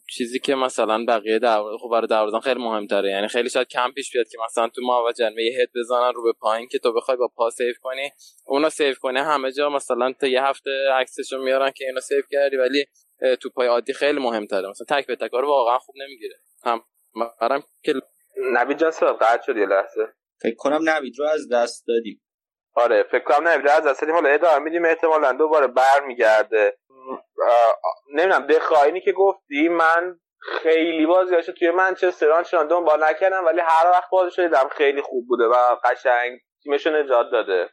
چیزی 0.10 0.40
که 0.40 0.56
مثلا 0.56 1.06
بقیه 1.08 1.40
در 1.40 1.62
خب 1.82 1.90
برای 1.92 2.08
دروازه‌بان 2.08 2.42
خیلی 2.42 2.60
مهمتره. 2.60 3.10
یعنی 3.10 3.28
خیلی 3.28 3.50
شاید 3.50 3.68
کم 3.68 3.92
پیش 3.92 4.12
بیاد 4.14 4.28
که 4.28 4.38
مثلا 4.46 4.68
تو 4.68 4.82
محوطه 4.82 5.14
جریمه 5.14 5.44
یه 5.44 5.62
هد 5.62 5.70
بزنن 5.76 6.14
رو 6.16 6.24
به 6.24 6.34
پایین 6.40 6.68
که 6.68 6.80
تو 6.80 6.94
بخوای 6.94 7.18
با 7.18 7.28
پا 7.36 7.50
save 7.50 7.74
کنی. 7.82 8.12
اونو 8.46 8.70
سیو 8.70 8.94
کنی 9.02 9.20
همه 9.20 9.52
جا 9.52 9.70
مثلا 9.70 10.14
تا 10.20 10.28
یه 10.28 10.44
هفته 10.44 10.72
عکسشو 10.94 11.38
میارن 11.38 11.72
که 11.72 11.86
اینو 11.86 12.00
سیو 12.00 12.22
کردی 12.32 12.58
ولی 12.58 12.86
توپای 13.42 13.68
عادی 13.68 13.94
خیلی 13.94 14.20
مهمتره. 14.20 14.70
مثلا 14.70 14.98
تک 14.98 15.08
به 15.08 15.16
تک 15.16 15.32
رو 15.32 15.48
واقعا 15.48 15.80
خوب 15.80 15.96
نمی‌گیره. 15.98 16.36
هم 16.66 16.82
برام 17.42 17.64
که 17.84 17.94
نبی 18.54 18.74
جان 18.74 18.92
قطع 19.22 19.42
شد 19.46 19.58
یه 19.58 19.66
لحظه. 19.66 20.08
فکر 20.42 20.56
کنم 20.56 20.90
نوید 20.90 21.20
رو 21.20 21.26
از 21.26 21.50
دست 21.52 21.88
دادیم. 21.88 22.22
آره 22.74 23.04
فکر 23.12 23.24
کنم 23.24 23.48
نوید 23.48 23.66
رو 23.66 23.72
از 23.72 23.84
دست 23.84 24.02
دادیم. 24.02 24.16
حالا 24.16 24.30
ادامه 24.30 24.64
میدیم 24.64 24.86
احتمالا 24.86 25.32
دوباره 25.32 25.68
برمیگرده. 25.68 26.78
نمی‌دونم 28.14 28.48
بخواینی 28.48 29.02
که 29.02 29.12
گفتی 29.12 29.70
من 29.70 30.20
خیلی 30.64 31.06
بازیاشو 31.06 31.52
توی 31.52 31.72
منچستر 31.72 32.32
آنچنان 32.32 32.68
دنبال 32.68 33.04
نکردم 33.04 33.46
ولی 33.46 33.60
هر 33.60 33.90
وقت 33.92 34.10
بازیشو 34.12 34.42
دیدم 34.42 34.70
خیلی 34.78 35.02
خوب 35.02 35.28
بوده 35.28 35.44
و 35.44 35.76
قشنگ 35.84 36.40
تیمشو 36.64 36.90
نجات 36.90 37.32
داده. 37.32 37.70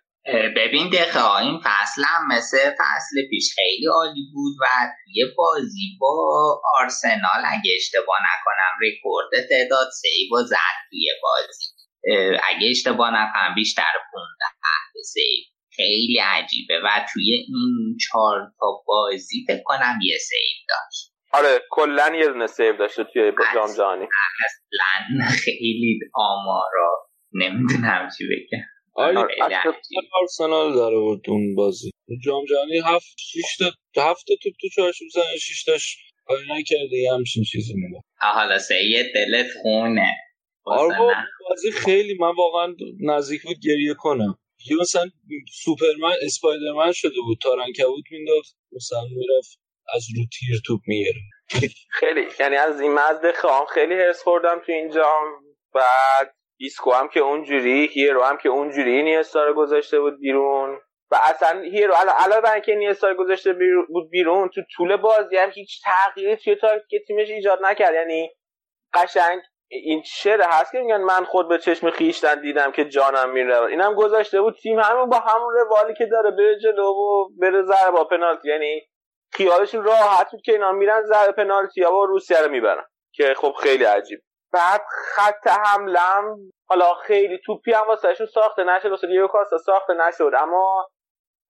ببین 0.56 0.90
دقیقا 0.90 1.38
این 1.38 1.60
فصل 1.64 2.02
هم 2.06 2.28
مثل 2.28 2.58
فصل 2.58 3.28
پیش 3.30 3.54
خیلی 3.54 3.86
عالی 3.94 4.30
بود 4.34 4.52
و 4.62 4.66
توی 5.04 5.34
بازی 5.36 5.96
با 6.00 6.62
آرسنال 6.74 7.42
اگه 7.44 7.70
اشتباه 7.76 8.16
نکنم 8.18 8.72
رکورد 8.82 9.30
تعداد 9.48 9.88
سیو 9.90 10.38
و 10.38 10.42
زد 10.42 10.76
توی 10.90 11.10
بازی. 11.22 11.68
اگه 12.42 12.70
اشتباه 12.70 13.10
نکنم 13.10 13.54
بیشتر 13.54 13.92
15 14.12 15.02
سیو. 15.04 15.55
خیلی 15.76 16.18
عجیبه. 16.18 16.80
و 16.84 16.88
توی 17.12 17.32
این 17.32 17.96
چهار 18.08 18.52
تا 18.60 18.66
بازی 18.86 19.44
فکر 19.48 19.62
کنم 19.64 19.98
یه 20.04 20.18
سیو 20.18 20.66
داشت. 20.68 21.12
آره 21.32 21.62
کلا 21.70 22.16
یه 22.16 22.26
دونه 22.26 22.46
سیو 22.46 22.76
داشته 22.76 23.04
توی 23.04 23.32
جام 23.54 23.74
جهانی. 23.76 24.06
اصلا 24.46 25.26
خیلی 25.44 25.98
آمارا. 26.14 27.08
نمی‌دونم 27.32 28.08
چی 28.18 28.24
بگم. 28.24 28.64
آره 28.94 29.26
آرسنال 30.22 30.74
داره 30.74 30.98
بود 30.98 31.24
اون 31.28 31.54
بازی؟ 31.54 31.90
جام 32.24 32.44
جهانی 32.44 32.78
هفت 32.94 33.16
شش 33.18 33.56
تا 33.94 34.10
هفت 34.10 34.26
توپ 34.26 34.52
تو 34.60 34.68
چارچوب 34.68 35.08
زنه 35.14 35.36
شش 35.40 35.64
تاش 35.64 35.96
کاری 36.24 36.42
نکرده 36.42 36.96
یه 36.96 37.12
همچین 37.12 37.44
چیزی 37.44 37.74
میده 37.76 38.00
حالا 38.20 38.58
سید 38.58 39.06
دلت 39.14 39.46
خونه. 39.62 40.14
آره 40.64 40.98
بازی 41.48 41.70
خیلی 41.70 42.18
من 42.20 42.32
واقعا 42.38 42.74
نزدیک 43.00 43.42
بود 43.42 43.56
گریه 43.64 43.94
کنم. 43.94 44.38
یه 44.70 44.76
مثلا 44.80 45.10
سوپرمن 45.64 46.14
اسپایدرمن 46.22 46.92
شده 46.92 47.20
بود 47.26 47.38
تارنکبوت 47.42 48.04
مینداخت 48.10 48.56
مثلا 48.72 49.04
می‌رفت 49.10 49.60
از 49.94 50.06
رو 50.16 50.24
تیر 50.38 50.60
توپ 50.66 50.80
می‌گیره 50.86 51.20
خیلی 51.90 52.26
یعنی 52.40 52.56
از 52.56 52.80
این 52.80 52.92
مزد 52.92 53.34
خام 53.34 53.66
خیلی 53.66 53.94
حس 53.94 54.22
خوردم 54.22 54.62
تو 54.66 54.72
این 54.72 54.90
جام. 54.90 55.46
بعد 55.74 56.36
ایسکو 56.56 56.92
هم 56.92 57.08
که 57.08 57.20
اونجوری 57.20 57.86
هیرو 57.86 58.22
هم 58.22 58.38
که 58.38 58.48
اونجوری 58.48 59.02
اینیستا 59.02 59.44
رو 59.44 59.54
گذاشته 59.54 60.00
بود 60.00 60.20
بیرون. 60.20 60.78
و 61.10 61.18
اصلا 61.22 61.62
هیرو 61.62 61.94
علاوه 61.94 62.40
بر 62.40 62.54
اینکه 62.54 62.74
اینیستا 62.74 63.08
رو 63.08 63.24
گذاشته 63.24 63.56
بود 63.88 64.10
بیرون 64.10 64.48
تو 64.48 64.60
طول 64.76 64.96
بازی 64.96 65.36
هم 65.36 65.50
هیچ 65.50 65.80
تغییری 65.84 66.36
توی 66.36 66.56
که 66.90 66.98
تیمش 67.06 67.30
ایجاد 67.30 67.58
نکرد. 67.62 67.94
یعنی 67.94 68.30
قشنگ 68.94 69.42
این 69.68 70.02
شعر 70.02 70.42
هست 70.42 70.72
که 70.72 70.78
میگن 70.78 71.00
من 71.00 71.24
خود 71.24 71.48
به 71.48 71.58
چشم 71.58 71.90
خویشتن 71.90 72.40
دیدم 72.40 72.72
که 72.72 72.84
جانم 72.84 73.30
میره. 73.30 73.62
اینم 73.62 73.94
گذاشته 73.94 74.40
بود 74.40 74.54
تیم 74.54 74.78
همون 74.78 75.08
با 75.10 75.18
همون 75.18 75.54
روالی 75.54 75.94
که 75.94 76.06
داره 76.06 76.30
بره 76.30 76.58
جلو 76.58 76.84
و 76.84 77.28
بره 77.40 77.62
ضربه 77.62 77.90
با 77.90 78.04
پنالتی. 78.04 78.48
یعنی 78.48 78.82
خیالشون 79.32 79.84
راحت 79.84 80.30
بود 80.30 80.42
که 80.42 80.52
اینا 80.52 80.72
میرن 80.72 81.02
ضربه 81.02 81.32
پنالتی 81.32 81.80
یا 81.80 81.90
با 81.90 82.04
روسیه 82.04 82.42
رو 82.42 82.50
می‌برن 82.50 82.84
که 83.12 83.34
خب 83.34 83.52
خیلی 83.52 83.84
عجیب. 83.84 84.20
بعد 84.52 84.82
خط 85.14 85.48
حملم 85.48 86.36
حالا 86.68 86.94
خیلی 86.94 87.40
توپی 87.46 87.72
هم 87.72 87.86
واسهشون 87.88 88.26
ساخته 88.26 88.64
نشد 88.64 88.90
واسه 88.90 89.06
دیگو 89.06 89.26
کاستا 89.26 89.58
ساخته 89.58 89.94
نشد. 89.94 90.32
اما 90.38 90.88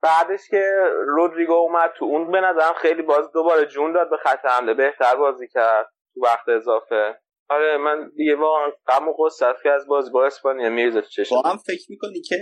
بعدش 0.03 0.49
که 0.51 0.73
رودریگو 1.07 1.53
اومد 1.53 1.93
تو 1.97 2.05
اون 2.05 2.31
به 2.31 2.41
نظرم 2.41 2.75
خیلی 2.75 3.03
باز 3.03 3.33
دوباره 3.33 3.67
جون 3.67 3.93
داد 3.93 4.11
به 4.11 4.17
خط 4.17 4.45
حمله. 4.45 4.75
بهتر 4.75 5.17
بازی 5.17 5.49
کرد 5.49 5.89
تو 6.15 6.21
وقت 6.21 6.49
اضافه. 6.49 7.21
آره 7.49 7.77
من 7.77 8.11
دیگه 8.17 8.37
واقعا 8.37 8.67
غم 8.87 9.09
و 9.09 9.13
قصت 9.19 9.63
که 9.63 9.71
از 9.71 9.87
بازی 9.87 10.11
با 10.11 10.27
اسپانیا 10.27 10.71
میرزه 10.71 11.01
تو 11.01 11.09
چشم. 11.09 11.37
هم 11.45 11.57
فکر 11.57 11.87
می‌کنی 11.89 12.21
که 12.21 12.39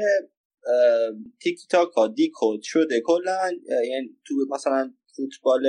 تیکی 1.42 1.66
تاکا 1.70 2.06
دیکود 2.06 2.60
شده 2.62 3.00
کلا 3.06 3.38
یعنی 3.90 4.08
تو 4.26 4.34
مثلا 4.50 4.90
فوتبال 5.16 5.62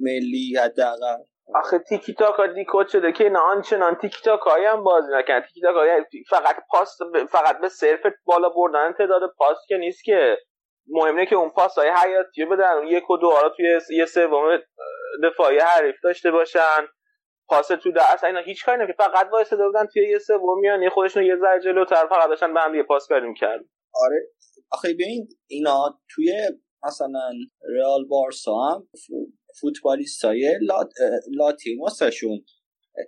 ملی 0.00 0.56
حداقل؟ 0.64 1.22
آخه 1.54 1.78
تیکی 1.78 2.14
تاکا 2.14 2.46
دیکود 2.46 2.88
شده 2.88 3.12
که 3.12 3.24
نه 3.24 3.38
آنچنان 3.38 3.94
تیکی 3.94 4.22
تاکایی 4.24 4.64
هم 4.64 4.84
بازی 4.84 5.08
نکن 5.12 5.40
تیکی 5.40 5.60
تاکا 5.60 5.80
فقط 6.28 6.56
پاس 6.70 6.98
فقط 7.28 7.60
به 7.60 7.68
صرف 7.68 8.00
بالا 8.24 8.48
بردن 8.48 8.92
تعداد 8.92 9.34
پاس 9.38 9.58
که 9.68 9.76
نیست 9.76 10.04
که. 10.04 10.36
مهمه 10.88 11.26
که 11.26 11.36
اون 11.36 11.50
پاس 11.50 11.78
های 11.78 11.88
حیاتی 11.88 12.44
بدن. 12.44 12.86
یک 12.86 13.10
و 13.10 13.16
دو 13.16 13.28
آرا 13.28 13.48
توی 13.48 13.80
یه 13.90 14.06
سوم 14.06 14.58
دفاعی 15.22 15.58
حریف 15.58 15.94
داشته 16.02 16.30
باشن. 16.30 16.88
پاس 17.46 17.68
تو 17.68 17.92
در 17.92 18.26
اینا 18.26 18.40
هیچ 18.40 18.64
کاری 18.64 18.78
نمی‌کنه 18.78 19.06
فقط 19.06 19.28
وایساده 19.32 19.66
بودن 19.66 19.86
توی 19.86 20.10
یه 20.10 20.18
سوم 20.18 20.60
میان 20.60 20.82
یه 20.82 20.90
خودشون 20.90 21.22
یه 21.22 21.36
ذره 21.36 21.60
جلوتر 21.64 22.06
فقط 22.06 22.28
داشتن 22.28 22.54
به 22.54 22.60
هم 22.60 22.72
دیگه 22.72 22.82
پاس 22.82 23.06
کاری 23.08 23.28
می‌کردن. 23.28 23.64
آره. 23.94 24.30
آخه 24.70 24.94
ببین 24.94 25.28
اینا 25.46 26.00
توی 26.14 26.32
مثلا 26.86 27.30
رئال 27.76 28.04
بارسا 28.04 28.54
هم 28.54 28.88
فوتبالیستای 29.60 30.58
لات 30.62 30.92
لاتیموسشون 31.36 32.44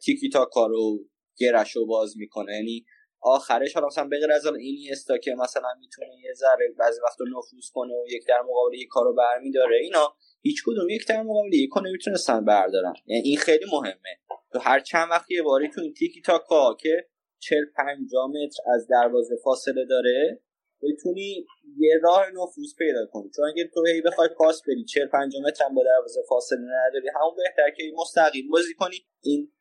تیکی 0.03 0.29
تاکا 0.29 0.67
رو 0.67 0.99
گرشو 1.39 1.87
باز 1.87 2.15
می‌کنه. 2.17 2.53
یعنی 2.53 2.85
آخرش 3.21 3.75
حالا 3.75 3.87
مثلا 3.87 4.09
بغیر 4.13 4.33
از 4.33 4.47
اینی 4.47 4.89
استا 4.93 5.19
که 5.19 5.35
مثلا 5.35 5.69
می‌تونه 5.81 6.09
یه 6.25 6.33
ذره 6.33 6.75
بعضی 6.79 7.01
وقتا 7.05 7.25
نفوذ 7.25 7.71
کنه 7.73 7.95
و 7.95 8.05
یک 8.09 8.27
در 8.29 8.43
مقابل 8.43 8.75
یک 8.75 8.89
کارو 8.91 9.15
برمیداره 9.15 9.77
اینا 9.77 10.17
هیچ 10.47 10.63
کدوم 10.67 10.89
یک 10.89 11.09
در 11.09 11.23
مقابل 11.23 11.55
یک 11.55 11.71
نمی‌تونستن 11.87 12.45
بردارن. 12.45 12.95
یعنی 13.07 13.23
این 13.29 13.39
خیلی 13.39 13.65
مهمه. 13.73 14.19
تو 14.53 14.59
هر 14.59 14.81
چند 14.81 15.11
وقت 15.11 15.31
یه 15.31 15.43
باری 15.43 15.69
تو 15.69 15.81
این 15.81 15.95
تیکی 15.95 16.21
تاکا 16.21 16.75
که 16.81 17.09
40 17.39 17.65
50 17.77 18.29
متر 18.29 18.63
از 18.75 18.87
دروازه 18.91 19.37
فاصله 19.45 19.85
داره 19.85 20.43
بتونی 20.83 21.47
یه 21.79 22.01
راه 22.03 22.27
نفوذ 22.31 22.75
پیدا 22.79 23.07
کنی. 23.13 23.31
چون 23.37 23.45
اگه 23.45 23.71
تو 23.75 23.87
هی 23.87 24.01
بخوای 24.03 24.29
پاس 24.39 24.63
بدی 24.63 24.85
40 24.85 25.07
50 25.07 25.43
متر 25.43 25.65
هم 25.65 25.75
با 25.75 25.83
دروازه 25.85 26.21
فاصله 26.29 26.59
نداری. 26.59 27.09
همون 27.21 27.35
بهتر 27.37 27.71
که 27.71 27.93
مستقیم 27.97 28.51
بازی 28.51 28.75
کنی. 28.75 28.97
این 29.21 29.53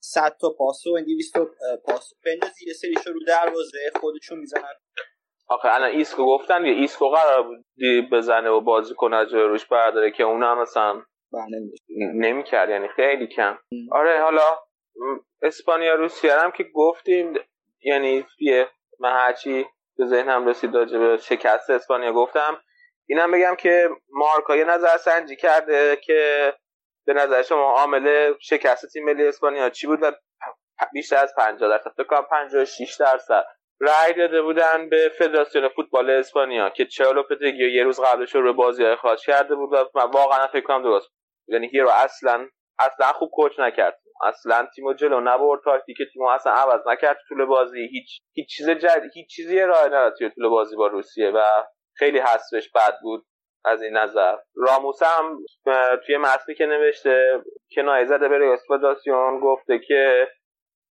100 0.00 0.36
تا 0.40 0.50
پاس 0.50 0.86
و 0.86 1.00
200 1.00 1.34
تا 1.34 1.50
پاس 1.84 2.12
بندازی 2.24 2.66
یه 2.66 2.72
سریشو 2.72 3.12
رو 3.12 3.20
دروازه 3.26 3.78
خودشون 4.00 4.38
می‌زنن. 4.38 4.74
آخه 5.48 5.74
الان 5.74 5.90
ایسکو 5.90 6.26
گفتن 6.26 6.66
یه 6.66 6.72
ایسکو 6.72 7.08
قرار 7.08 7.42
بود 7.42 7.64
بزنه 8.12 8.50
و 8.50 8.60
بازی 8.60 8.94
کنه 8.94 9.16
از 9.16 9.34
روش 9.34 9.66
برداره 9.66 10.10
که 10.10 10.22
اون 10.22 10.42
هم 10.42 10.60
مثلا 10.60 11.02
نمی‌کرد 12.14 12.68
یعنی 12.70 12.88
خیلی 12.88 13.26
کم. 13.26 13.58
آره 13.92 14.22
حالا 14.22 14.58
اسپانیا 15.42 15.94
روسیه 15.94 16.34
هم 16.34 16.50
که 16.50 16.64
گفتیم 16.74 17.34
یعنی 17.82 18.26
یه 18.40 18.68
من 19.00 19.12
هرچی 19.12 19.66
به 19.96 20.06
ذهنم 20.06 20.46
رسید 20.46 20.74
راجع 20.74 20.98
به 20.98 21.16
شکست 21.16 21.70
اسپانیا 21.70 22.12
گفتم. 22.12 22.58
اینم 23.06 23.30
بگم 23.30 23.54
که 23.54 23.88
مارکا 24.08 24.56
یه 24.56 24.64
نظر 24.64 24.96
سنجی 24.96 25.36
کرده 25.36 25.96
که 25.96 26.52
به 27.06 27.12
نظر 27.12 27.42
شما 27.42 27.72
عامل 27.72 28.32
شکست 28.40 28.92
تیم 28.92 29.04
ملی 29.04 29.28
اسپانیا 29.28 29.70
چی 29.70 29.86
بود 29.86 29.98
و 30.02 30.12
بیشتر 30.92 31.16
از 31.16 31.34
50 31.36 31.70
درصد 31.70 31.90
فکر 31.96 32.04
کنم 32.04 32.26
56 32.30 32.96
درصد. 33.00 33.44
رأی 33.80 34.12
داده 34.12 34.42
بودن 34.42 34.88
به 34.88 35.12
فدراسیون 35.18 35.68
فوتبال 35.68 36.10
اسپانیا 36.10 36.70
که 36.70 36.86
چالو 36.86 37.22
پتگی 37.22 37.70
یه 37.70 37.84
روز 37.84 38.00
قبلش 38.00 38.34
رو 38.34 38.54
بازی 38.54 38.84
های 38.84 38.96
خاص 38.96 39.24
کرده 39.26 39.54
بود 39.54 39.72
و 39.72 40.00
واقعا 40.00 40.46
فکر 40.46 40.66
کنم 40.66 40.82
درست 40.82 41.08
یعنی 41.48 41.66
هیرو 41.66 41.88
اصلا 41.88 42.48
اصلا 42.78 43.06
خوب 43.12 43.30
coach 43.32 43.58
نکرد. 43.58 44.00
اصلا 44.22 44.66
تیمو 44.74 44.92
جلو 44.92 45.20
نبرد. 45.20 45.60
تاکتیک 45.64 45.96
تیمو 46.12 46.26
اصلا 46.26 46.52
عوض 46.52 46.80
نکرد 46.86 47.18
طول 47.28 47.44
بازی. 47.44 47.80
هیچ 47.80 48.20
هیچ 48.32 48.48
چیز 48.56 48.70
جدید 48.70 49.12
هیچ 49.14 49.28
چیزی 49.28 49.60
ارائه 49.60 49.86
نداد 49.86 50.14
توی 50.18 50.30
طول 50.30 50.48
بازی 50.48 50.76
با 50.76 50.86
روسیه 50.86 51.30
و 51.30 51.42
خیلی 51.94 52.18
حسرش 52.18 52.70
بد 52.74 52.94
بود 53.02 53.26
از 53.64 53.82
این 53.82 53.96
نظر. 53.96 54.36
راموس 54.56 55.02
هم 55.02 55.38
توی 56.06 56.16
متنی 56.16 56.54
که 56.54 56.66
نوشته 56.66 57.42
کنایه 57.76 58.04
زده 58.04 58.28
به 58.28 58.58
فدراسیون 58.68 59.40
گفته 59.40 59.78
که 59.78 60.28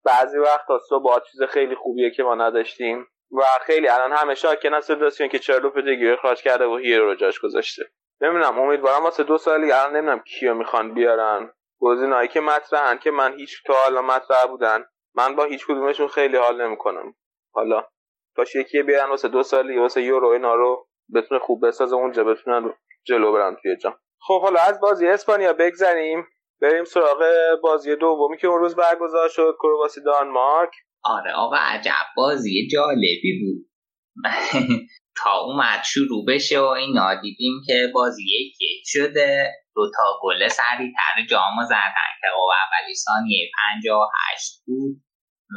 بعضی 0.06 0.38
وقتا 0.38 0.78
صبر 0.88 1.20
چیز 1.30 1.42
خیلی 1.42 1.74
خوبیه 1.74 2.10
که 2.10 2.22
ما 2.22 2.34
نداشتیم 2.34 3.06
و 3.32 3.42
خیلی 3.60 3.88
الان 3.88 4.12
همه 4.12 4.34
شاکن 4.34 4.74
از 4.74 4.86
فدراسیون 4.86 5.28
که 5.28 5.38
چرا 5.38 5.70
لوپتگی 5.70 6.10
اخراج 6.10 6.42
کرده 6.42 6.66
و 6.66 6.76
هیرو 6.76 7.06
رو 7.06 7.14
جاش 7.14 7.40
گذاشته. 7.40 7.82
نمی‌دونم 8.20 8.58
امیدوارم 8.58 9.04
واسه 9.04 9.22
دو 9.22 9.38
سالی 9.38 9.72
الان 9.72 9.96
نمی‌دونم 9.96 10.18
کیو 10.18 10.54
می‌خوان 10.54 10.94
بیارن. 10.94 11.52
گزینه‌ای 11.80 12.28
که 12.28 12.40
مطرحن 12.40 12.98
که 12.98 13.10
من 13.10 13.34
هیچ 13.38 13.62
تا 13.66 13.74
حالا 13.74 14.02
مطرح 14.02 14.46
بودن 14.46 14.84
من 15.14 15.36
با 15.36 15.44
هیچ 15.44 15.66
کدومشون 15.66 16.08
خیلی 16.08 16.36
حال 16.36 16.62
نمی‌کنم. 16.62 17.14
حالا 17.54 17.84
باش 18.36 18.54
یکی 18.54 18.82
بیارن 18.82 19.10
واسه 19.10 19.28
دو 19.28 19.42
سالی 19.42 19.78
واسه 19.78 20.02
یورو 20.02 20.28
اینا 20.28 20.54
رو 20.54 20.88
بتونه 21.14 21.40
خوب 21.40 21.66
بسازه 21.66 21.96
اونجا 21.96 22.24
بتونن 22.24 22.74
جلو 23.06 23.32
برن 23.32 23.56
توی 23.62 23.76
جام. 23.76 23.98
خب 24.20 24.42
حالا 24.42 24.60
از 24.60 24.80
بازی 24.80 25.08
اسپانیا 25.08 25.52
بگذریم. 25.52 26.26
بریم 26.62 26.84
سراغ 26.84 27.22
بازی 27.62 27.96
دومی 27.96 28.36
که 28.38 28.46
اون 28.46 28.58
روز 28.58 28.76
برگزار 28.76 29.28
شد 29.28 29.56
کرواسی 29.62 30.00
دانمارک. 30.02 30.70
آره 31.04 31.32
آقا 31.32 31.56
عجب 31.56 32.06
بازی 32.16 32.68
جالبی 32.72 33.40
بود. 33.40 33.66
تا 35.22 35.40
اومد 35.40 35.82
شروع 35.84 36.24
بشه 36.28 36.60
و 36.60 36.64
اینا 36.64 37.20
دیدیم 37.20 37.54
که 37.66 37.90
بازی 37.94 38.22
یک 38.22 38.82
شده. 38.86 39.52
دو 39.74 39.90
تا 39.96 40.04
گل 40.22 40.48
سریعتر 40.48 41.26
جامو 41.30 41.64
زدن 41.64 42.12
که 42.20 42.28
او 42.36 42.50
اولی 42.52 42.94
ثانیه 42.94 43.50
58 43.72 44.62
بود 44.66 45.02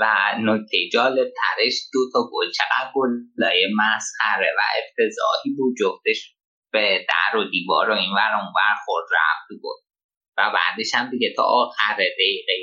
و 0.02 0.06
نکته 0.40 0.78
جالب 0.94 1.28
ترش 1.28 1.74
دو 1.94 2.00
تا 2.14 2.20
گل 2.34 2.52
چقدر 2.52 2.92
گلای 2.96 3.68
مسخره 3.78 4.52
و 4.58 4.62
افتضاحی 4.80 5.56
بود. 5.58 5.76
جفتش 5.80 6.36
به 6.72 7.06
در 7.10 7.38
و 7.38 7.50
دیوار 7.50 7.90
و 7.90 7.94
این 7.94 8.12
ور 8.14 8.36
اون 8.42 8.54
ور 8.56 8.76
خود 8.86 9.04
رفت 9.04 9.62
بود 9.62 9.89
و 10.40 10.52
بعدش 10.54 10.96
هم 10.96 11.10
دیگه 11.10 11.34
تا 11.36 11.44
آخر 11.44 11.94
دقیقه 11.94 12.54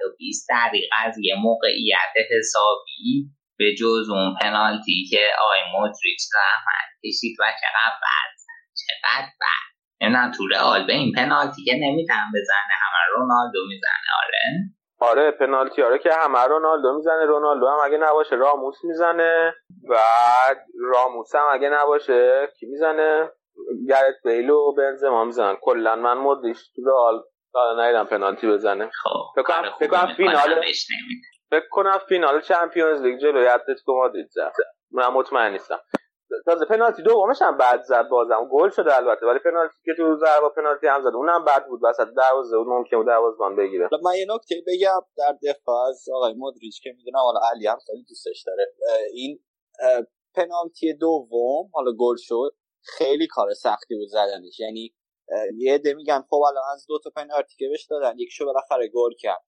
120 0.00 0.48
دقیقه 0.50 0.96
از 1.04 1.14
یه 1.18 1.34
موقعیت 1.42 2.14
حسابی 2.38 3.30
به 3.58 3.74
جز 3.74 4.08
اون 4.10 4.34
پنالتی 4.40 5.06
که 5.10 5.20
آی 5.50 5.58
مودریچ 5.72 6.20
زحمت 6.32 6.90
کشید 7.04 7.36
و 7.40 7.44
چقدر 7.44 7.96
بد 8.02 8.32
چقدر 8.74 9.28
بد. 9.40 9.72
نمی‌دونم 10.00 10.32
تو 10.32 10.46
رئال 10.46 10.86
به 10.86 10.92
این 10.92 11.12
پنالتی 11.12 11.64
که 11.64 11.72
نمی‌تونم 11.74 12.32
بزنه 12.34 12.74
همه 12.82 13.16
رونالدو 13.16 13.58
می‌زنه 13.68 14.08
آره؟ 14.22 14.42
آره 15.10 15.30
پنالتی 15.30 15.82
آره 15.82 15.98
که 15.98 16.10
همه 16.14 16.38
رونالدو 16.38 16.96
می‌زنه. 16.96 17.24
رونالدو 17.24 17.68
هم 17.68 17.78
اگه 17.84 17.96
نباشه 17.96 18.36
راموس 18.36 18.76
می‌زنه. 18.84 19.54
و 19.88 19.98
راموس 20.80 21.34
هم 21.34 21.46
اگه 21.52 21.68
نباشه 21.68 22.48
کی 22.60 22.66
می‌زنه؟ 22.66 23.30
گرت 23.88 24.14
بیل 24.24 24.50
و 24.50 24.72
بنزما 24.72 25.24
می‌زنن. 25.24 25.56
کلا 25.60 25.96
من 25.96 26.18
مودریچ 26.18 26.58
تو 26.74 26.82
رئال 26.86 27.22
تا 27.52 27.74
ندیدم 27.78 28.04
پنالتی 28.04 28.50
بزنه. 28.50 28.90
خب 29.02 29.42
فکر 29.42 29.42
کنم 29.42 29.70
فکر 29.78 29.88
کنم 29.88 30.14
فینال 30.16 30.62
فکر 31.50 31.68
کنم 31.70 31.98
فینال 32.08 32.40
چمپیونز 32.40 33.00
لیگ 33.00 33.18
جلوی 33.20 33.46
اتلتیکو 33.46 33.92
مادرید 33.94 34.28
زد. 34.30 34.52
من 34.90 35.08
مطمئن 35.08 35.52
نیستم. 35.52 35.80
تازه 36.46 36.64
پنالتی 36.64 37.02
دومش 37.02 37.42
هم 37.42 37.56
بعد 37.56 37.82
زد 37.82 38.08
بازم. 38.08 38.48
گل 38.52 38.70
شده 38.70 38.96
البته 38.96 39.26
ولی 39.26 39.38
پنالتی 39.38 39.74
که 39.84 39.94
تو 39.96 40.16
ضربه 40.16 40.48
پنالتی 40.56 40.86
هم 40.86 41.02
زد 41.02 41.14
اونم 41.14 41.44
بد 41.44 41.66
بود. 41.66 41.80
وسط 41.82 42.06
دروازه 42.16 42.56
اون 42.56 42.66
ممکن 42.68 42.96
بود 42.96 43.06
دروازه‌بان 43.06 43.56
بگیره. 43.56 43.88
من 44.02 44.14
یه 44.14 44.26
نکته 44.34 44.54
بگم 44.66 45.00
در 45.16 45.50
دفاع 45.50 45.88
از 45.88 46.04
آقای 46.14 46.34
مودریچ 46.34 46.82
که 46.82 46.90
می‌دونم 46.96 47.22
حالا 47.24 47.40
علی 47.54 47.66
هم 47.66 47.78
خیلی 47.86 48.04
دوستش 48.08 48.44
داره. 48.46 48.72
این 49.12 49.38
پنالتی 50.34 50.94
دوم 50.94 51.70
حالا 51.72 51.92
گل 51.98 52.16
شد. 52.18 52.50
خیلی 52.82 53.26
کار 53.26 53.54
سختی 53.54 53.94
بود 53.94 54.08
زدنش. 54.08 54.60
یعنی 54.60 54.94
یه 55.56 55.74
عده 55.74 55.94
میگن 55.94 56.24
خب 56.30 56.42
الان 56.48 56.64
از 56.72 56.86
دو 56.88 56.98
تا 56.98 57.10
پنالتی 57.10 57.56
که 57.58 57.68
بهش 57.68 57.86
دادن 57.86 58.18
یکیشو 58.18 58.44
بالاخره 58.44 58.88
گل 58.88 59.14
کرد. 59.18 59.44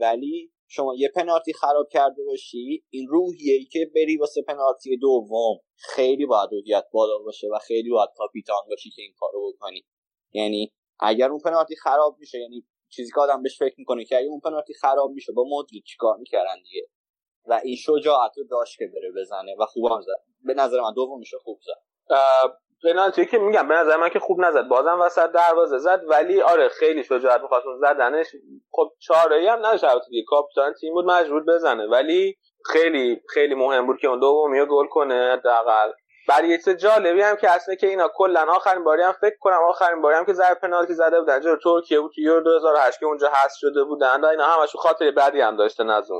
ولی 0.00 0.52
شما 0.66 0.94
یه 0.94 1.08
پنالتی 1.08 1.52
خراب 1.52 1.88
کرده 1.88 2.24
باشی 2.24 2.84
این 2.90 3.08
روحیه 3.08 3.54
ای 3.54 3.64
که 3.64 3.90
بری 3.94 4.16
واسه 4.16 4.42
پنالتی 4.42 4.96
دوم 4.96 5.58
خیلی 5.76 6.26
باید 6.26 6.52
روحیت 6.52 6.84
بالا 6.92 7.18
باشه 7.18 7.46
و 7.52 7.58
خیلی 7.58 7.90
باید 7.90 8.08
کاپیتان 8.16 8.62
باشی 8.70 8.90
که 8.90 9.02
این 9.02 9.12
کارو 9.18 9.52
بکنی. 9.52 9.86
یعنی 10.32 10.72
اگر 11.00 11.30
اون 11.30 11.40
پنالتی 11.40 11.76
خراب 11.76 12.16
میشه 12.18 12.38
یعنی 12.38 12.66
چیزی 12.88 13.12
که 13.14 13.20
آدم 13.20 13.42
بهش 13.42 13.58
فکر 13.58 13.74
می‌کنه 13.78 14.04
که 14.04 14.16
اگر 14.16 14.28
اون 14.28 14.40
پنالتی 14.40 14.74
خراب 14.74 15.10
میشه 15.10 15.32
با 15.32 15.44
مودریچ 15.44 15.84
چیکار 15.84 16.16
می‌کردن 16.16 16.62
دیگه؟ 16.62 16.88
و 17.44 17.60
این 17.64 17.76
شجاعت 17.76 18.38
رو 18.38 18.44
داشت 18.44 18.78
که 18.78 18.86
بره 18.86 19.12
بزنه 19.16 19.56
و 19.58 19.66
خوبم 19.66 20.00
زد. 20.00 20.24
به 20.44 20.54
نظر 20.54 20.80
من 20.80 20.92
دومش 20.94 21.34
خوب 21.34 21.60
زد. 21.60 21.82
پنالتی 22.84 23.26
که 23.26 23.38
میگم 23.38 23.68
به 23.68 23.74
نظر 23.74 23.96
من 23.96 24.08
که 24.08 24.18
خوب 24.18 24.40
نزد. 24.40 24.68
بازم 24.68 25.00
وسط 25.00 25.32
دروازه 25.32 25.78
زد 25.78 26.02
ولی 26.08 26.42
آره 26.42 26.68
خیلی 26.68 27.04
شجاعت 27.04 27.40
می‌خواست 27.40 27.66
زدنش. 27.80 28.26
خب 28.70 28.92
چاره 28.98 29.36
ای 29.36 29.46
هم 29.46 29.58
نداشت 29.58 29.84
دیگه. 30.10 30.24
کاپیتان 30.26 30.72
تیم 30.72 30.92
بود 30.92 31.04
مجبور 31.04 31.44
بزنه. 31.44 31.86
ولی 31.86 32.36
خیلی 32.72 33.22
خیلی 33.28 33.54
مهم 33.54 33.86
بود 33.86 33.98
که 33.98 34.08
اون 34.08 34.20
دومی 34.20 34.60
رو 34.60 34.66
گل 34.66 34.86
کنه 34.86 35.36
حداقل. 35.38 35.92
برای 36.28 36.48
یه 36.48 36.74
جالبی 36.74 37.22
هم 37.22 37.36
که 37.36 37.50
اصلا 37.50 37.74
که 37.74 37.86
اینا 37.86 38.08
کلا 38.14 38.46
آخرین 38.52 38.84
باری 38.84 39.02
هم 39.02 39.12
فکر 39.12 39.36
کنم 39.40 39.58
آخرین 39.68 40.02
باری 40.02 40.16
هم 40.16 40.24
که 40.24 40.32
ضربه 40.32 40.54
پنالتی 40.54 40.94
زده 40.94 41.20
بودن. 41.20 41.40
جلو 41.40 41.56
ترکیه 41.56 42.00
بود 42.00 42.12
تو 42.14 42.20
یورو 42.20 42.40
2008 42.40 43.00
که 43.00 43.06
اونجا 43.06 43.30
هست 43.32 43.58
شده 43.58 43.84
بودن. 43.84 44.24
اینا 44.24 44.44
همشون 44.44 44.80
خاطر 44.80 45.10
بعدی 45.10 45.40
هم 45.40 45.56
داشتن 45.56 45.90
از 45.90 46.10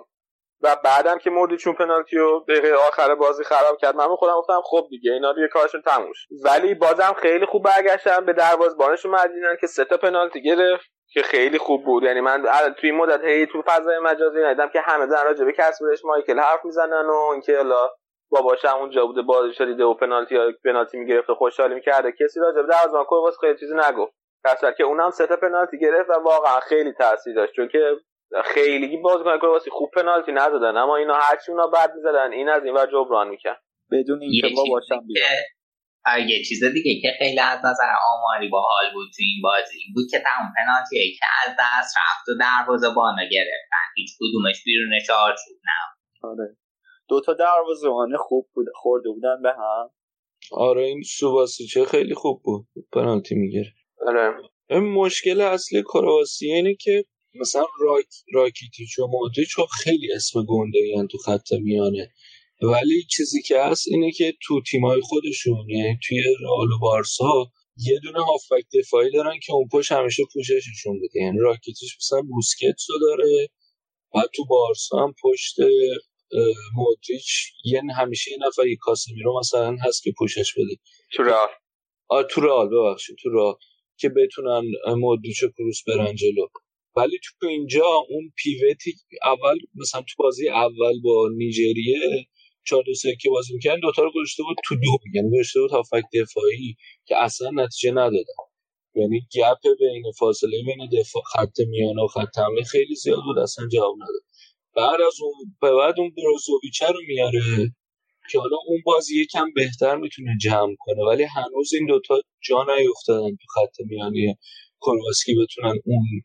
و 0.62 0.76
بعدم 0.85 1.18
که 1.18 1.30
موردی 1.30 1.56
چون 1.56 1.74
پنالتی 1.74 2.16
رو 2.16 2.44
دقیقه 2.48 2.74
آخر 2.74 3.14
بازی 3.14 3.44
خراب 3.44 3.76
کرد 3.76 3.97
من 3.97 4.16
خودم 4.16 4.35
گفتم 4.39 4.60
خب 4.64 4.86
دیگه 4.90 5.12
اینا 5.12 5.32
دیگه 5.32 5.48
کارشون 5.48 5.82
تموم 5.82 6.12
ولی 6.44 6.74
بازم 6.74 7.12
خیلی 7.22 7.47
خوب 7.47 7.64
برگشتن 7.64 8.24
به 8.26 8.32
دروازه‌بانشون 8.32 9.10
مدینن 9.10 9.56
که 9.60 9.66
سه 9.66 9.85
تا 9.85 9.97
پنالتی 9.97 10.43
گرفت 10.43 10.86
که 11.12 11.22
خیلی 11.22 11.59
خوب 11.59 11.85
بود. 11.85 12.02
یعنی 12.02 12.20
من 12.20 12.47
توی 12.80 12.93
مدت 12.93 13.24
هی 13.24 13.47
تو 13.47 13.62
فضای 13.66 13.98
مجازی 13.98 14.39
ندیدم 14.40 14.68
که 14.68 14.80
همه 14.80 15.06
دارن 15.06 15.24
راجع 15.24 15.44
به 15.44 15.52
کسبرش 15.52 16.05
مایکل 16.05 16.39
حرف 16.39 16.64
می‌زنن 16.64 17.06
و 17.06 17.30
اینکه 17.32 17.56
حالا 17.56 17.90
باباش 18.30 18.64
هم 18.64 18.78
اونجا 18.78 19.06
بوده 19.06 19.22
بازی 19.22 19.55
شدیده 19.55 19.85
و 19.85 19.94
پنالتی 19.94 20.39
پنالتی 20.64 20.98
می‌گرفت 20.98 21.30
و 21.30 21.35
خوشحالی 21.35 21.74
می‌کرده. 21.74 22.12
کسی 22.12 22.40
راجع 22.40 22.62
به 22.62 22.68
دروازه‌بان 22.68 23.05
واسه 23.10 23.36
خیلی 23.40 23.59
چیزی 23.59 23.74
نگفت. 23.74 24.12
در 24.44 24.72
که 24.72 24.85
اونم 24.85 25.10
سه 25.10 25.26
تا 25.26 25.36
پنالتی 25.36 25.78
گرفت 25.78 26.10
و 26.10 26.12
واقعا 26.12 26.60
خیلی 26.60 26.93
تاثیر 26.93 27.35
داشت. 27.35 27.52
چون 27.52 27.68
که 27.68 27.97
خیلی 28.44 28.96
بازیکن 28.96 29.38
کرواسی 29.38 29.70
خوب 29.70 29.90
پنالتی 29.90 30.32
ندادن. 30.32 30.76
اما 30.76 30.96
اینا 30.96 31.14
هرچی 31.14 31.52
اونا 31.52 31.66
بد 31.66 31.92
می‌زدن 31.94 32.32
این 32.32 32.48
از 32.48 32.64
این 32.64 32.74
ور 32.74 32.86
جبران 32.86 33.28
میکن 33.28 33.55
بدون 33.92 34.22
اینکه 34.22 34.48
ما 34.55 34.64
باشم 34.70 35.06
یه 36.28 36.44
چیز 36.48 36.64
دیگه 36.64 37.00
که 37.02 37.09
خیلی 37.18 37.40
از 37.40 37.59
نظر 37.59 37.90
آماری 38.12 38.48
با 38.48 38.60
حال 38.60 38.92
بود 38.92 39.09
تو 39.16 39.22
این 39.22 39.42
بازی 39.42 39.78
این 39.78 39.94
بود 39.94 40.05
که 40.10 40.18
تمام 40.18 40.52
پنالتی 40.56 41.16
که 41.18 41.26
از 41.46 41.56
دست 41.60 41.96
رفت 41.96 42.28
و 42.28 42.32
دروازه 42.40 42.88
بانا 42.94 43.22
گرفتن. 43.32 43.86
هیچ 43.96 44.10
کدومش 44.20 44.64
بیرون 44.64 44.90
چارچوب 45.06 45.56
نه. 45.64 46.28
آره. 46.30 46.56
دو 47.09 47.20
تا 47.20 47.34
دروازه 47.34 47.88
خوب 48.18 48.48
بود 48.55 48.66
خورده 48.74 49.09
بودن 49.09 49.42
به 49.42 49.52
هم. 49.52 49.90
آره 50.52 50.82
این 50.82 51.02
چه 51.72 51.84
خیلی 51.84 52.14
خوب 52.14 52.42
بود. 52.44 52.66
پنالتی 52.92 53.34
می‌گیره. 53.34 53.72
آره. 54.06 54.34
مشکل 54.80 55.40
اصلی 55.40 55.82
کرواسی 55.82 56.52
اینه 56.52 56.74
که 56.74 57.05
مثلا 57.34 57.66
راک، 57.80 58.06
راکیتیچ 58.32 58.98
و 58.98 59.06
مودریچ 59.06 59.48
خیلی 59.84 60.12
اسم 60.12 60.44
گنده 60.48 61.06
تو 61.10 61.18
خط 61.18 61.52
میانه. 61.52 62.12
ولی 62.62 63.02
چیزی 63.10 63.42
که 63.42 63.62
هست 63.62 63.88
اینه 63.88 64.12
که 64.12 64.34
تو 64.42 64.62
تیمای 64.70 65.00
خودشون 65.00 65.70
یعنی 65.70 65.98
توی 66.09 66.22
رئال 66.40 66.72
و 66.72 66.78
بارسا 66.80 67.52
یه 67.76 68.00
دونه 68.02 68.24
هافبک 68.24 68.64
دفاعی 68.78 69.10
دارن 69.10 69.38
که 69.42 69.52
اون 69.52 69.68
پشت 69.72 69.92
همیشه 69.92 70.22
پوشششون 70.32 70.98
بوده. 70.98 71.20
یعنی 71.20 71.38
راکیتیش 71.40 71.96
مثلا 71.96 72.22
بوسکتسو 72.22 72.92
داره 73.00 73.48
و 74.14 74.22
تو 74.34 74.44
بارسا 74.44 74.98
هم 74.98 75.14
پشت 75.22 75.56
مودریچ. 76.74 77.52
یه 77.64 77.82
همیشه 77.96 78.30
یه 78.30 78.38
نفر 78.46 78.62
کاسمیرو 78.80 79.38
مثلا 79.40 79.76
هست 79.86 80.02
که 80.02 80.12
پوشش 80.18 80.55
بده. 80.55 80.76
تو 81.12 81.22
رئال. 81.22 81.48
تو 82.30 82.40
رئال 82.40 82.68
ببخشید 82.68 83.16
تو 83.22 83.30
رئال. 83.30 83.55
که 83.98 84.09
بتونن 84.09 84.62
مودریچ 84.96 85.42
و 85.42 85.48
کروس 85.48 85.78
برن 85.86 86.14
جلو. 86.14 86.46
ولی 86.98 87.18
تو 87.40 87.48
اینجا 87.48 87.86
اون 88.10 88.32
پیوتی 88.36 88.94
اول 89.24 89.58
مثلا 89.76 90.02
تو 90.02 90.14
بازی 90.24 90.50
اول 90.50 91.00
با 91.04 91.30
نیجریه 91.38 92.26
چهار 92.66 92.84
دو 92.86 92.94
سه 92.94 93.16
که 93.22 93.30
بازی 93.30 93.54
می‌کردن 93.54 93.80
دوتا 93.80 94.02
رو 94.04 94.12
گذاشته 94.16 94.44
بود 94.44 94.58
تو 94.64 94.76
دو 94.76 94.98
یعنی 95.14 95.30
گذاشته 95.32 95.60
بود 95.60 95.72
هافک 95.72 96.04
دفاعی 96.14 96.76
که 97.06 97.16
اصلا 97.24 97.50
نتیجه 97.54 97.92
ندادن. 97.92 98.34
یعنی 98.96 99.20
گپ 99.36 99.62
بین 99.80 100.04
فاصله 100.18 100.62
بین 100.66 100.88
دفاع 101.00 101.22
خط 101.34 101.60
میانه 101.68 102.02
و 102.02 102.08
خط 102.08 102.38
حمله 102.38 102.64
خیلی 102.64 102.96
زیاد 102.96 103.20
بود 103.26 103.38
اصلا 103.38 103.68
جواب 103.74 103.96
نداد. 103.96 104.22
بعد 104.76 105.02
از 105.02 105.14
اون 105.22 105.34
به 105.62 105.72
بعد 105.76 105.94
اون 106.00 106.10
بروزوویچه 106.18 106.86
رو 106.86 107.00
میاره 107.08 107.40
که 108.30 108.40
حالا 108.40 108.56
اون 108.68 108.82
بازی 108.86 109.22
یکم 109.22 109.52
بهتر 109.54 109.96
می‌تونه 109.96 110.32
جمع 110.42 110.76
کنه 110.78 111.04
ولی 111.04 111.24
هنوز 111.24 111.74
این 111.74 111.86
دوتا 111.86 112.22
جا 112.48 112.64
نیفتادن 112.78 113.30
تو 113.36 113.46
خط 113.54 113.76
میانی 113.86 114.36
کرواسکی 114.80 115.36
بتونن 115.42 115.74
اون 115.86 116.22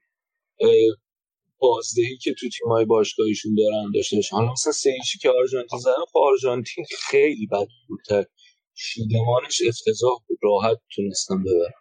بازدهی 1.59 2.17
که 2.17 2.33
تو 2.33 2.49
تیمای 2.49 2.85
باشگاهیشون 2.85 3.55
دارن 3.55 3.91
داشته 3.95 4.15
باشن 4.15 4.35
حالا 4.35 4.51
مثلا 4.51 4.73
سیشی 4.73 5.19
که 5.21 5.29
آرژانتین 5.29 5.79
زدن 5.79 6.05
خب 6.11 6.17
آرژانتین 6.19 6.85
خیلی 6.99 7.47
بد 7.47 7.67
بود. 7.87 8.27
شیدمانش 8.75 9.61
افتضاح 9.67 10.19
بود 10.27 10.39
راحت 10.43 10.77
تونستن 10.95 11.43
ببرن. 11.43 11.73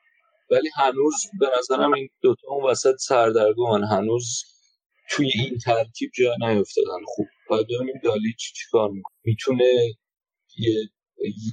ولی 0.50 0.70
هنوز 0.76 1.14
به 1.40 1.46
نظرم 1.58 1.92
این 1.94 2.08
دوتا 2.22 2.48
اون 2.48 2.70
وسط 2.70 2.94
سردرگم 2.96 3.84
هنوز 3.90 4.42
توی 5.10 5.30
این 5.34 5.58
ترکیب 5.58 6.10
جا 6.18 6.34
نیفتادن. 6.40 7.04
خوب 7.06 7.26
باید 7.48 7.66
ببینیم 7.66 8.00
دالیچ 8.04 8.52
چیکار 8.54 8.90
می‌تونه 9.24 9.64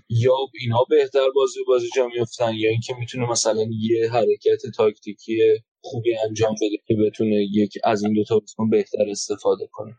یا 0.09 0.35
اینا 0.61 0.85
بهتر 0.89 1.29
بازی 1.35 1.59
بازی 1.67 1.89
جا 1.95 2.07
میفتن 2.07 2.53
یا 2.55 2.69
اینکه 2.69 2.95
می‌تونه 2.99 3.29
مثلا 3.29 3.65
یه 3.79 4.11
حرکت 4.11 4.61
تاکتیکی 4.77 5.39
خوبی 5.81 6.15
انجام 6.17 6.55
بده 6.61 6.77
که 6.87 6.95
بتونه 7.05 7.35
یک 7.51 7.73
از 7.83 8.03
این 8.03 8.13
دو 8.13 8.23
تا 8.23 8.41
بهتر 8.71 9.09
استفاده 9.09 9.67
کنه. 9.71 9.95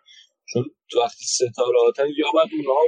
چون 0.53 0.65
وقتی 1.03 1.25
ستاره 1.25 1.81
هاتن 1.85 2.07
یا 2.19 2.27
باید 2.35 2.49
اونها 2.57 2.81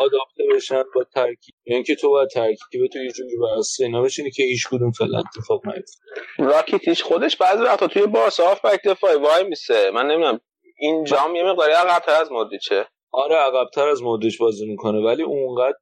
آداپته 0.00 0.44
بشن 0.54 0.82
با 0.94 1.04
ترکیب. 1.14 1.54
یعنی 1.66 1.82
که 1.82 1.94
تو 1.94 2.10
باید 2.10 2.28
ترکیب 2.28 2.86
تو 2.92 2.98
یه 2.98 3.10
جوری 3.10 3.36
بر 3.36 3.62
اینا 3.80 4.02
بشینی 4.02 4.30
که 4.30 4.42
هیچ 4.42 4.68
کدوم 4.68 4.92
فعلا 4.92 5.18
اتفاق 5.18 5.66
نیفته. 5.66 5.98
راکیتیش 6.38 7.02
خودش 7.02 7.36
بعضی 7.36 7.62
وقتا 7.62 7.86
توی 7.86 8.06
بارسا 8.06 8.46
هاف 8.46 8.64
بک 8.64 8.80
دفاعی 8.84 9.16
وای 9.16 9.44
میسه. 9.44 9.90
من 9.90 10.06
نمی‌دونم 10.06 10.40
این 10.78 11.04
جام 11.04 11.36
یه 11.36 11.42
مقداری 11.42 11.72
عقب‌تر 11.72 12.20
از 12.20 12.32
مودریچه 12.32 12.86
آره 13.14 13.36
عقب‌تر 13.36 13.88
از 13.88 14.02
مودریچ 14.02 14.38
بازی 14.38 14.66
می‌کنه 14.66 15.00
ولی 15.00 15.22
اونقدر 15.22 15.78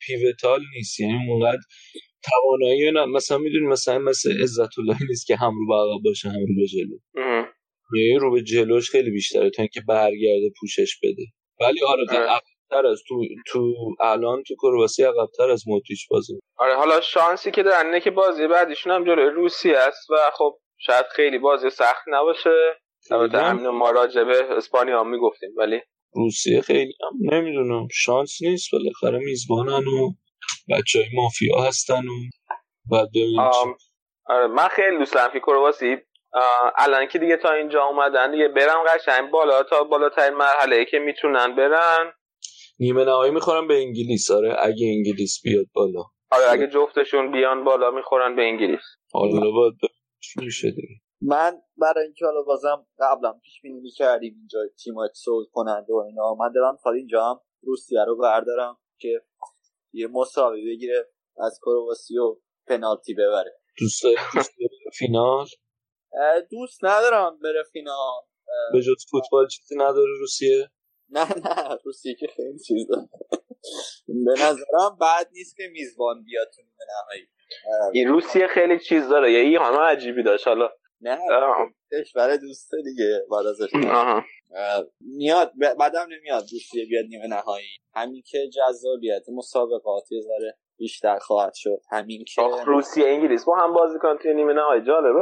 پیوتال 0.00 0.60
نیست 0.76 1.00
یعنی 1.00 1.30
اونقدر 1.30 1.60
توانایی 2.30 2.90
نه 2.90 3.04
مثلا 3.04 3.38
می‌دونی 3.38 3.66
مثلا 3.66 3.98
مثل 3.98 4.42
عزت 4.42 4.78
الله 4.78 4.96
نیست 5.08 5.26
که 5.26 5.36
هم 5.36 5.52
رو 5.58 5.66
به 5.68 5.74
عقب 5.74 6.02
باشه 6.04 6.28
هم 6.28 6.40
رو 6.48 6.54
به 6.56 6.66
جلو. 6.66 6.98
یعنی 7.98 8.18
رو 8.18 8.32
به 8.32 8.42
جلوش 8.42 8.90
خیلی 8.90 9.10
بیشتره 9.10 9.50
تا 9.50 9.62
اینکه 9.62 9.80
برگرده 9.88 10.50
پوشش 10.60 10.98
بده. 11.02 11.22
ولی 11.60 11.80
آره, 11.82 12.02
آره. 12.10 12.18
عقبتر 12.18 12.86
از 12.86 13.02
تو 13.08 13.22
تو 13.46 13.74
الان 14.00 14.42
تو 14.42 14.54
کرواسی 14.62 15.02
عقبتر 15.02 15.50
از 15.50 15.68
موتیش 15.68 16.08
بازی 16.08 16.40
آره 16.56 16.76
حالا 16.76 17.00
شانسی 17.00 17.50
که 17.50 17.62
دارن 17.62 17.86
اینه 17.86 18.00
که 18.00 18.10
بازی 18.10 18.46
بعدیشون 18.46 18.92
هم 18.92 19.04
جلوی 19.04 19.30
روسی 19.30 19.72
است 19.74 20.10
و 20.10 20.14
خب 20.34 20.58
شاید 20.78 21.06
خیلی 21.06 21.38
بازی 21.38 21.70
سخت 21.70 22.04
نباشه. 22.06 22.50
البته 23.10 23.38
همین 23.38 23.68
ما 23.68 23.90
راجع 23.90 24.24
به 24.24 24.44
اسپانیا 24.50 25.00
هم 25.00 25.10
می‌گفتیم 25.10 25.50
ولی 25.56 25.80
روسیه 26.14 26.60
خیلی 26.60 26.92
هم 27.00 27.34
نمی‌دونم. 27.34 27.88
شانس 27.92 28.42
نیست. 28.42 28.68
بالاخره 28.72 29.18
میزبانن 29.18 29.86
و 29.86 30.12
بچه 30.70 30.98
های 30.98 31.08
مافیا 31.14 31.60
هستن 31.62 32.02
و 32.08 32.16
بعد 32.90 33.08
آره 34.26 34.46
من 34.46 34.68
خیلی 34.68 34.98
دوست 34.98 35.14
دارم 35.14 35.32
که 35.32 35.40
کرواسی 35.40 35.96
الان 36.76 37.06
که 37.06 37.18
دیگه 37.18 37.36
تا 37.36 37.52
اینجا 37.52 37.84
اومدن 37.84 38.32
دیگه 38.32 38.48
برم 38.48 38.84
قشنگ 38.88 39.30
بالا 39.30 39.62
تا 39.62 39.84
بالاترین 39.84 40.34
مرحله 40.34 40.84
که 40.84 40.98
می‌تونن 40.98 41.56
برن. 41.56 42.12
نیمه 42.78 43.04
نهایی 43.04 43.32
می‌خورن 43.32 43.68
به 43.68 43.74
انگلیس. 43.74 44.30
آره 44.30 44.56
اگه 44.58 44.86
انگلیس 44.86 45.40
بیاد 45.44 45.66
بالا. 45.74 46.02
آره 46.30 46.44
اگه 46.50 46.66
جفتشون 46.66 47.32
بیان 47.32 47.64
بالا 47.64 47.90
می‌خورن 47.90 48.36
به 48.36 48.42
انگلیس. 48.42 48.84
حالا 49.12 49.50
باید 49.50 49.74
میشه 50.36 50.70
دیگه. 50.70 51.01
من 51.24 51.62
برای 51.76 52.04
اینکه 52.04 52.24
حالا 52.24 52.42
بازم 52.42 52.86
قبلا 52.98 53.32
پیش 53.32 53.60
بینی 53.62 53.80
می‌کردیم 53.80 54.34
اینجا 54.38 54.58
تیم 54.84 54.94
صلح 55.14 55.46
کنند 55.52 55.90
و 55.90 55.96
اینا 55.96 56.34
من 56.34 56.52
دارم 56.52 56.76
خواهد 56.76 56.96
اینجا 56.96 57.24
هم 57.24 57.40
روسیه 57.62 58.04
رو 58.04 58.16
بردارم 58.16 58.78
که 58.98 59.22
یه 59.92 60.06
مساوی 60.06 60.64
بگیره 60.66 61.08
از 61.38 61.58
کرواسی 61.66 62.18
و 62.18 62.36
پنالتی 62.66 63.14
ببره. 63.14 63.58
دوست 63.78 64.02
فینال؟ 64.98 65.46
دوست 66.50 66.84
ندارم 66.84 67.38
بره 67.38 67.62
فینال. 67.72 68.22
به 68.72 68.82
جز 68.82 69.04
فوتبال 69.10 69.48
چیزی 69.48 69.74
نداره 69.74 70.18
روسیه؟ 70.20 70.70
نه 71.08 71.26
نه 71.38 71.78
روسیه 71.84 72.14
که 72.14 72.26
خیلی 72.36 72.58
چیز 72.58 72.86
به 74.06 74.32
نظرم 74.32 74.96
بعد 75.00 75.28
نیست 75.32 75.56
که 75.56 75.68
میزبان 75.72 76.24
بیاد 76.24 76.50
تو 76.56 76.62
نهایی. 76.62 77.28
این 77.92 78.08
روسیه 78.08 78.46
خیلی 78.46 78.78
چیز 78.78 79.08
داره. 79.08 79.32
یه 79.32 79.38
ای 79.38 79.56
همه 79.56 79.78
عجیبی 79.78 80.22
داشت. 80.22 80.48
حالا 80.48 80.70
نه 81.02 81.18
کشور 81.92 82.36
دوسته 82.36 82.76
دیگه 82.84 83.20
بعد 83.30 83.46
ازش 83.46 83.70
میاد 85.00 85.52
بعدم 85.78 86.06
نمیاد 86.10 86.42
روسیه 86.52 86.86
بیاد 86.86 87.04
نیمه 87.08 87.26
نهایی. 87.26 87.66
همین 87.94 88.22
که 88.26 88.38
جذابیت 88.48 89.22
مسابقات 89.36 90.12
یه 90.12 90.20
ذره 90.20 90.56
بیشتر 90.78 91.18
خواهد 91.18 91.52
شد. 91.54 91.78
همین 91.90 92.24
که 92.24 92.42
روسیه 92.66 93.08
انگلیس. 93.08 93.44
با 93.44 93.56
هم 93.56 93.72
بازی 93.72 93.98
کنن 93.98 94.18
توی 94.18 94.34
نیمه 94.34 94.52
نهایی. 94.52 94.82
جالبه. 94.82 95.20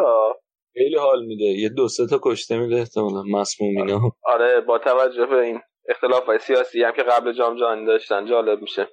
خیلی 0.73 0.97
حال 0.97 1.25
میده. 1.25 1.45
یه 1.45 1.69
دو 1.69 1.89
سه 1.89 2.07
تا 2.07 2.21
کشته 2.23 2.59
میده 2.59 2.77
احتمالا. 2.77 3.23
مسموم 3.23 3.77
اینا. 3.77 4.01
آره. 4.23 4.61
با 4.61 4.79
توجه 4.79 5.27
به 5.27 5.37
این 5.37 5.61
اختلاف 5.89 6.25
های 6.25 6.39
سیاسی 6.39 6.83
هم 6.83 6.93
که 6.93 7.03
قبل 7.03 7.33
جام 7.33 7.57
جهانی 7.57 7.87
داشتن 7.87 8.27
جالب 8.27 8.63
میشه. 8.63 8.89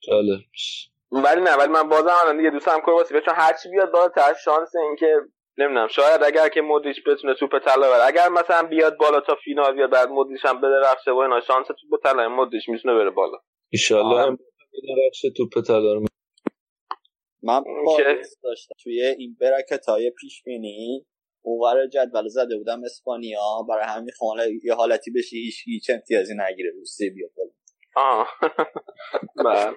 جالب 0.00 0.40
ولی 1.12 1.40
نه 1.40 1.56
ولی 1.56 1.72
من 1.72 1.88
بازم 1.88 2.14
الان 2.24 2.36
دیگه 2.36 2.50
دوستم 2.50 2.80
کرواسی 2.80 3.14
چون 3.14 3.34
هر 3.36 3.52
چی 3.62 3.68
بیاد 3.68 3.92
بالاتر 3.92 4.34
شانس 4.44 4.76
این 4.76 4.96
که 4.96 5.20
نمی‌دونم. 5.58 5.88
شاید 5.88 6.22
اگر 6.22 6.48
که 6.48 6.60
مودریچ 6.60 6.96
بتونه 7.06 7.34
توپ 7.34 7.58
طلا 7.58 7.90
بره 7.90 8.06
اگر 8.06 8.28
مثلا 8.28 8.68
بیاد 8.68 8.96
بالا 8.96 9.20
تا 9.20 9.34
فینال 9.44 9.74
بیاد 9.74 9.90
بعد 9.90 10.08
مودریچ 10.08 10.44
هم 10.44 10.60
بده 10.60 10.80
رفشه 10.92 11.10
و 11.10 11.16
اینا 11.16 11.40
شانس 11.40 11.66
توپ 11.66 12.02
طلا. 12.04 12.28
مودریچ 12.28 12.68
می‌تونه 12.68 12.94
بره 12.94 13.10
بالا. 13.10 13.38
ان 13.72 13.78
شاء 13.78 14.04
الله 14.04 14.38
توپ 15.36 15.64
طلا 15.66 15.94
رو. 15.94 16.04
من 17.42 17.62
داشتم. 18.42 18.74
توی 18.82 19.02
این 19.02 19.36
برکت 19.40 19.86
های 19.88 20.10
پیش 20.10 20.42
بینی 20.42 21.06
اونور 21.42 21.86
جدول 21.86 22.28
زده 22.28 22.56
بودم 22.56 22.84
اسپانیا. 22.84 23.66
برای 23.68 23.84
همین 23.84 24.10
خواهد 24.18 24.48
یه 24.64 24.74
حالتی 24.74 25.10
بشه 25.10 25.36
هیچ 25.36 25.62
هیچ 25.64 25.90
امتیازی 25.90 26.34
نگیره. 26.36 26.70
روسیه 26.70 27.10
بیاد 27.10 27.30
آه. 27.96 28.28
بله. 29.44 29.76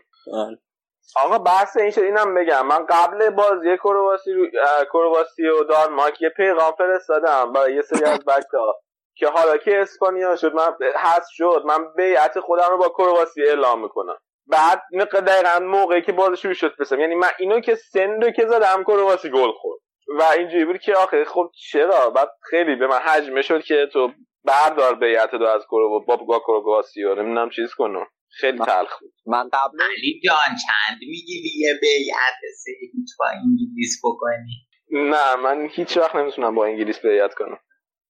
آقا 1.15 1.37
بحث 1.37 1.77
این 1.77 1.89
شد 1.91 2.01
اینم 2.01 2.35
بگم. 2.35 2.67
من 2.67 2.85
قبل 2.85 3.29
بازی 3.29 3.77
کرواسی 3.77 4.33
رو... 4.33 4.47
کرواسی 4.93 5.47
و 5.47 5.63
دانمارک 5.63 6.21
یه 6.21 6.29
پیغام 6.29 6.71
فرستادم 6.77 7.51
برای 7.53 7.75
یه 7.75 7.81
سری 7.81 8.03
از 8.03 8.25
بچه 8.25 8.57
ها 8.57 8.79
که 9.15 9.27
حالا 9.27 9.57
که 9.57 9.81
اسپانیا 9.81 10.35
شد 10.35 10.53
من 10.53 10.73
هست 10.95 11.29
شد. 11.31 11.63
من 11.65 11.93
بیعت 11.93 12.39
خودم 12.39 12.67
رو 12.69 12.77
با 12.77 12.89
کرواسی 12.89 13.43
اعلام 13.43 13.81
می‌کنم. 13.83 14.17
بعد 14.47 14.81
دقیقا 15.27 15.65
موقعی 15.65 16.01
که 16.01 16.11
بازی 16.11 16.37
شروع 16.37 16.53
شد 16.53 16.73
بسم 16.79 16.99
یعنی 16.99 17.15
من 17.15 17.29
اینو 17.39 17.59
که 17.59 17.75
سندو 17.75 18.31
که 18.31 18.47
زدم 18.47 18.83
کرواسی 18.83 19.29
گل 19.29 19.51
خورد. 19.51 19.79
و 20.19 20.23
اینجوری 20.37 20.65
بود 20.65 20.77
که 20.77 20.95
آخه 20.95 21.25
خب 21.25 21.51
چرا؟ 21.71 22.09
بعد 22.09 22.29
خیلی 22.49 22.75
به 22.75 22.87
من 22.87 22.97
حجمه 22.97 23.41
شد 23.41 23.63
که 23.63 23.87
تو 23.93 24.11
بردار 24.43 24.95
بیعت 24.95 25.35
دو 25.35 25.45
از 25.45 25.65
کرو 25.65 26.05
با 26.27 26.39
کرواسی 26.39 27.03
و 27.03 27.15
نمی‌دونم 27.15 27.49
چیز 27.49 27.73
کنم. 27.73 28.07
خیلی 28.39 28.57
تلخ 28.57 28.99
بود. 28.99 29.13
من 29.25 29.49
قبل 29.53 29.81
علی 29.81 30.21
جان 30.25 30.55
چند 30.67 30.97
می‌گیری؟ 30.99 31.51
یه 31.57 31.73
بیعت 31.81 32.39
سه 32.63 32.71
هیچ 32.81 33.09
با 33.19 33.25
انگلیس 33.27 34.01
بکنی؟ 34.03 34.67
نه 34.91 35.35
من 35.35 35.69
هیچ 35.71 35.97
وقت 35.97 36.15
نمی‌تونم 36.15 36.55
با 36.55 36.65
انگلیس 36.65 36.99
بیعت 36.99 37.33
کنم. 37.33 37.59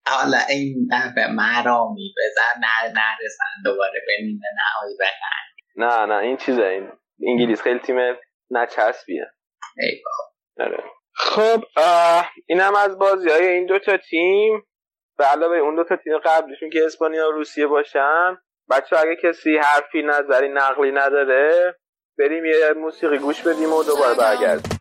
حالا 0.07 0.38
این 0.49 0.88
دفعه 0.91 1.27
مرامی 1.27 2.14
بزن 2.18 2.60
نه 2.61 2.88
نرسن 2.88 3.64
دوباره 3.65 4.02
به 4.07 4.26
نیمه 4.26 4.48
نهایی 4.57 4.98
بخند 4.99 5.52
نه 5.76 6.14
نه 6.14 6.23
این 6.23 6.38
چیزه 6.38 6.64
این 6.64 6.91
انگلیس 7.27 7.61
خیلی 7.61 7.80
تیم 7.80 7.98
نچسبیه. 8.52 9.31
ای 9.77 10.02
آره. 10.60 10.84
خب 11.15 11.64
اینم 12.48 12.76
از 12.76 12.99
بازی 12.99 13.30
های 13.30 13.48
این 13.48 13.65
دوتا 13.65 13.98
تیم. 13.98 14.64
به 15.18 15.26
علاوه 15.26 15.57
اون 15.57 15.76
دوتا 15.76 15.95
تیم 15.95 16.18
قبلشون 16.18 16.69
که 16.69 16.85
اسپانیا 16.85 17.27
و 17.27 17.31
روسیه 17.31 17.68
باشن 17.68 18.38
بچه 18.72 18.99
اگه 18.99 19.15
کسی 19.23 19.57
حرفی 19.57 20.02
نظری 20.02 20.49
نقلی 20.49 20.91
نداره 20.91 21.76
بریم 22.19 22.45
یه 22.45 22.73
موسیقی 22.76 23.18
گوش 23.18 23.41
بدیم 23.41 23.73
و 23.73 23.84
دوباره 23.84 24.14
برگردیم. 24.18 24.80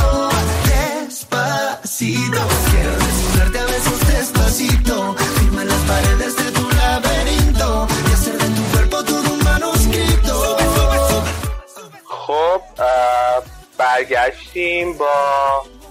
برگشتیم 13.91 14.97
با 14.97 15.05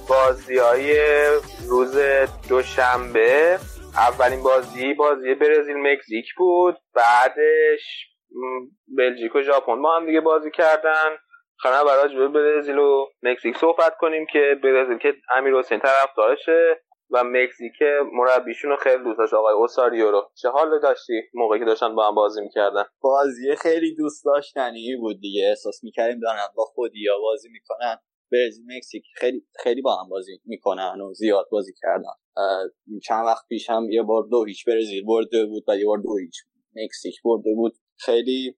بازی 0.08 0.58
های 0.58 0.96
روز 1.68 1.98
دوشنبه. 2.48 3.58
اولین 3.96 4.42
بازی 4.42 4.94
بازی 4.94 5.34
برزیل 5.34 5.76
مکزیک 5.76 6.26
بود. 6.36 6.76
بعدش 6.94 8.06
بلژیک 8.96 9.34
و 9.34 9.42
ژاپن 9.42 9.82
با 9.82 9.96
هم 9.96 10.06
دیگه 10.06 10.20
بازی 10.20 10.50
کردن. 10.50 11.16
خانه 11.56 11.84
برای 11.84 12.02
راجع 12.02 12.18
به 12.18 12.28
برزیل 12.28 12.78
و 12.78 13.06
مکزیک 13.22 13.56
صحبت 13.56 13.96
کنیم 13.96 14.26
که 14.32 14.60
برزیل 14.62 14.98
که 14.98 15.14
امیر 15.36 15.54
حسین 15.54 15.80
طرفدارشه. 15.80 16.80
و 17.10 17.24
مکزیک 17.24 17.72
مربیشون 18.12 18.70
رو 18.70 18.76
خیلی 18.76 19.04
دوست 19.04 19.18
داشت 19.18 19.34
آقای 19.34 19.54
اوساریو 19.54 20.10
رو. 20.10 20.30
چه 20.34 20.48
حال 20.48 20.80
داشتی؟ 20.80 21.22
موقعی 21.34 21.58
که 21.58 21.64
داشتن 21.64 21.94
با 21.94 22.08
هم 22.08 22.14
بازی 22.14 22.40
می‌کردن. 22.40 22.84
بازی 23.00 23.56
خیلی 23.56 23.94
دوست 23.94 24.24
داشتنی 24.24 24.96
بود 24.96 25.20
دیگه. 25.20 25.48
احساس 25.48 25.84
می‌کردیم 25.84 26.20
دارن 26.20 26.46
با 26.54 26.64
خودی 26.64 27.06
بازی 27.22 27.48
می‌کنن. 27.48 27.96
برزیل 28.32 28.64
مکزیک 28.76 29.04
خیلی 29.14 29.46
خیلی 29.62 29.82
با 29.82 29.96
هم 29.96 30.08
بازی 30.08 30.40
می‌کنن 30.44 31.00
و 31.00 31.12
زیاد 31.12 31.46
بازی 31.50 31.72
کردن. 31.82 32.12
چند 33.06 33.26
وقت 33.26 33.46
پیش 33.48 33.70
هم 33.70 33.90
یه 33.90 34.02
بار 34.02 34.22
دو 34.30 34.44
هیچ 34.44 34.66
برزیل 34.66 35.04
برده 35.06 35.46
بود 35.46 35.64
و 35.68 35.76
یه 35.76 35.86
بار 35.86 35.98
دو 35.98 36.16
هیچ 36.16 36.36
مکزیک 36.76 37.14
برده 37.24 37.54
بود. 37.54 37.72
خیلی 37.98 38.56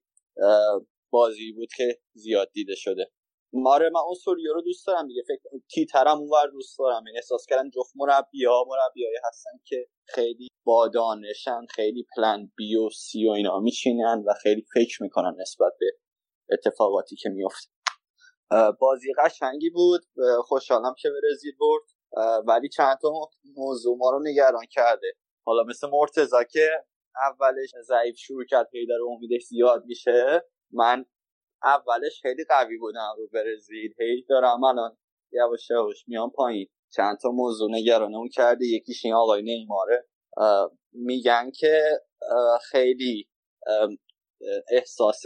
بازی 1.09 1.51
بود 1.51 1.69
که 1.77 1.99
زیاد 2.13 2.49
دیده 2.53 2.75
شده. 2.75 3.11
ماره 3.53 3.89
من 3.89 3.99
اون 3.99 4.15
سوریو 4.15 4.53
رو 4.53 4.61
دوست 4.61 4.87
دارم 4.87 5.07
دیگه. 5.07 5.23
فکر 5.27 5.41
تیترم 5.71 6.17
اونور 6.17 6.47
دوست 6.47 6.79
دارم. 6.79 7.03
یعنی 7.07 7.17
احساس 7.17 7.45
کردم 7.45 7.69
جفت 7.69 7.91
مربی 7.95 8.45
ها 8.45 8.65
مربیایی 8.67 9.15
هستن 9.27 9.51
که 9.65 9.87
خیلی 10.05 10.47
با 10.65 10.87
دانشن 10.87 11.65
خیلی 11.69 12.07
پلن 12.15 12.51
بی 12.57 12.75
و 12.75 12.89
سی 12.89 13.27
و 13.27 13.31
اینا 13.31 13.59
میچینن 13.59 14.23
و 14.27 14.33
خیلی 14.41 14.65
فکر 14.73 15.03
می‌کنن 15.03 15.35
نسبت 15.41 15.71
به 15.79 15.85
اتفاقاتی 16.51 17.15
که 17.15 17.29
میفته 17.29 17.69
بازی 18.79 19.13
قشنگی 19.23 19.69
بود. 19.69 20.01
خوشحالم 20.43 20.95
که 20.97 21.09
برزیل 21.09 21.53
برد. 21.59 21.83
ولی 22.47 22.69
چند 22.69 22.97
تا 23.01 23.09
موضوع 23.55 23.97
ما 23.97 24.09
رو 24.09 24.19
نگران 24.23 24.65
کرده. 24.71 25.13
حالا 25.45 25.63
مثل 25.63 25.87
مرتزا 25.91 26.43
که 26.43 26.69
اولش 27.15 27.69
ضعیف 27.81 28.17
شروع 28.17 28.45
کرد 28.45 28.69
هی 28.73 28.85
داره 28.85 29.03
امیدش 29.03 29.43
زیاد 29.43 29.83
میشه. 29.85 30.45
من 30.71 31.05
اولش 31.63 32.21
خیلی 32.21 32.43
قوی 32.49 32.77
بودم 32.77 33.13
رو 33.17 33.27
برزیل. 33.27 33.93
هی 33.99 34.25
دارم 34.29 34.63
الان 34.63 34.97
یواش 35.31 35.69
یواش 35.69 36.07
میام 36.07 36.31
پایین. 36.31 36.67
چند 36.93 37.17
تا 37.17 37.29
موضوع 37.29 37.71
نگرانمون 37.71 38.29
کرده. 38.29 38.65
یکیش 38.65 39.05
این 39.05 39.13
آقای 39.13 39.41
نیماره. 39.41 40.05
میگن 40.91 41.51
که 41.51 41.83
خیلی 42.71 43.29
احساس 44.71 45.21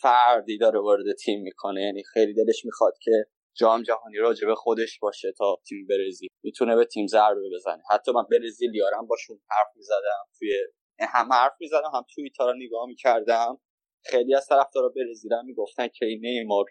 فردی 0.00 0.58
داره 0.58 0.80
وارد 0.80 1.12
تیم 1.12 1.42
می‌کنه. 1.42 1.82
یعنی 1.82 2.02
خیلی 2.04 2.34
دلش 2.34 2.64
می‌خواد 2.64 2.98
که 2.98 3.26
جام 3.54 3.82
جهانی 3.82 4.16
راجع 4.16 4.46
به 4.46 4.54
خودش 4.54 4.98
باشه 4.98 5.32
تا 5.38 5.58
تیم 5.68 5.86
برزیل 5.86 6.28
می‌تونه 6.42 6.76
به 6.76 6.84
تیم 6.84 7.06
ضربه 7.06 7.50
بزنه. 7.54 7.82
حتی 7.90 8.12
من 8.12 8.22
برزیل 8.30 8.74
یارم 8.74 9.06
باشون 9.06 9.40
حرف 9.50 9.76
می‌زدم 9.76 10.26
توی 10.38 10.52
هم 11.00 11.32
حرف 11.32 11.52
می‌زدم 11.60 11.90
هم 11.94 12.04
توییتر 12.14 12.44
رو 12.44 12.54
نگاه 12.56 12.86
می‌کردم. 12.86 13.60
خیلی 14.04 14.34
از 14.34 14.46
طرفدارا 14.46 14.88
برزیل 14.88 15.32
هم 15.32 15.44
می‌گفتن 15.46 15.88
که 15.88 16.06
این 16.06 16.20
نیمار 16.20 16.64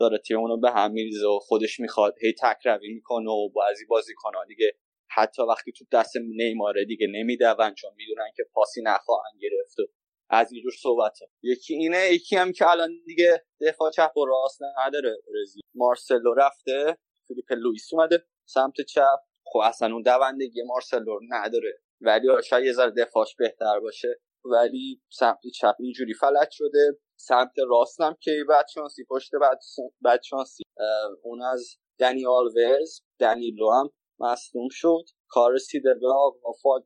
داره 0.00 0.18
تیمونو 0.18 0.54
رو 0.54 0.60
به 0.60 0.70
هم 0.70 0.92
میریزه 0.92 1.26
و 1.26 1.38
خودش 1.38 1.80
می‌خواد 1.80 2.14
هی 2.20 2.34
تکروی 2.42 2.94
می‌کنه 2.94 3.30
و 3.30 3.48
بعضی 3.48 3.84
بازیکن‌ها 3.86 4.44
دیگه 4.44 4.72
حتی 5.10 5.42
وقتی 5.42 5.72
تو 5.72 5.84
دست 5.92 6.16
نیماره 6.16 6.84
دیگه 6.84 7.06
نمیدون 7.06 7.74
چون 7.74 7.90
می‌دونن 7.96 8.30
که 8.36 8.44
پاسی 8.52 8.82
نخواهند 8.82 9.40
گرفت 9.40 9.78
و 9.78 9.82
از 10.30 10.52
اینجور 10.52 10.72
صحبت 10.82 11.18
ها. 11.20 11.26
یکی 11.42 11.74
اینه 11.74 12.08
یکی 12.12 12.36
هم 12.36 12.52
که 12.52 12.70
الان 12.70 12.90
دیگه 13.06 13.44
دفاع 13.60 13.90
چپ 13.90 14.16
و 14.16 14.24
راست 14.24 14.60
نداره 14.86 15.16
برزیل 15.34 15.62
مارسلو 15.74 16.34
رفته 16.34 16.98
فیلیپ 17.28 17.52
لوئیس 17.52 17.92
اومده 17.92 18.24
سمت 18.44 18.80
چپ. 18.80 19.18
خب 19.44 19.58
اصلا 19.58 19.92
اون 19.92 20.02
دوندگی 20.02 20.62
مارسلو 20.62 21.20
نداره. 21.28 21.78
ولی 22.00 22.28
شاید 22.48 22.64
یه 22.64 22.72
ذره 22.72 22.90
دفاعش 22.90 23.36
بهتر 23.38 23.80
باشه. 23.80 24.20
ولی 24.44 25.02
سمت 25.12 25.38
چپ 25.54 25.74
اینجوری 25.80 26.14
فلج 26.14 26.48
شده. 26.50 26.98
سمت 27.16 27.52
راست 27.68 28.00
هم 28.00 28.16
که 28.20 28.44
بعد 28.48 28.66
شانسی 28.74 29.04
پشت 29.10 29.30
بعد 29.40 29.58
بعد 30.00 30.22
شانسی. 30.22 30.62
اه، 30.80 30.86
اون 31.22 31.42
از 31.42 31.76
دنی 31.98 32.26
آلوز 32.26 33.02
دنیلو 33.20 33.70
هم 33.70 33.90
مصدوم 34.20 34.68
شد. 34.70 35.04
کار 35.28 35.52
رسیده 35.52 35.94
به 35.94 36.08
آقا 36.08 36.80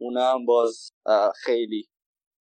اونم 0.00 0.46
باز 0.46 0.90
خیلی 1.44 1.88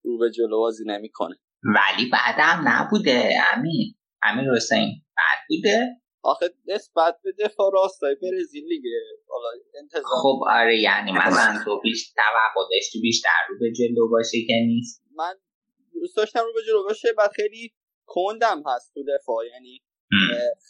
رو 0.03 0.18
به 0.18 0.31
جلو 0.31 0.57
بازی 0.60 0.84
نمی‌کنه. 0.88 1.36
ولی 1.64 2.10
بعدم 2.11 2.64
نبوده. 2.68 3.30
امین. 3.53 3.95
امین 4.23 4.49
حسین. 4.56 4.90
بعد 5.18 5.40
بوده. 5.49 6.02
آخه 6.21 6.49
نسبت 6.65 7.19
به 7.23 7.31
دفاع 7.31 7.71
راستای 7.73 8.15
برزیل 8.15 8.67
دیگه. 8.67 8.99
حالا 9.29 9.47
انتظار 9.81 10.03
خب 10.03 10.39
آره 10.49 10.79
یعنی 10.81 11.11
مثلا 11.11 11.63
تو 11.65 11.79
بیش 11.79 12.13
توقع 12.13 12.69
داشتی 12.71 13.01
بیشتر 13.01 13.29
رو 13.49 13.55
به 13.59 13.71
جلو 13.71 14.09
باشه 14.09 14.37
که 14.47 14.53
نیست. 14.67 15.03
من 15.15 15.35
دوست 15.93 16.17
داشتم 16.17 16.39
رو 16.39 16.53
به 16.53 16.61
جلو 16.67 16.83
باشه 16.83 17.13
بعد 17.13 17.31
خیلی 17.31 17.73
کندم 18.05 18.63
هست 18.67 18.93
تو 18.93 19.03
دفاع. 19.03 19.45
یعنی 19.45 19.83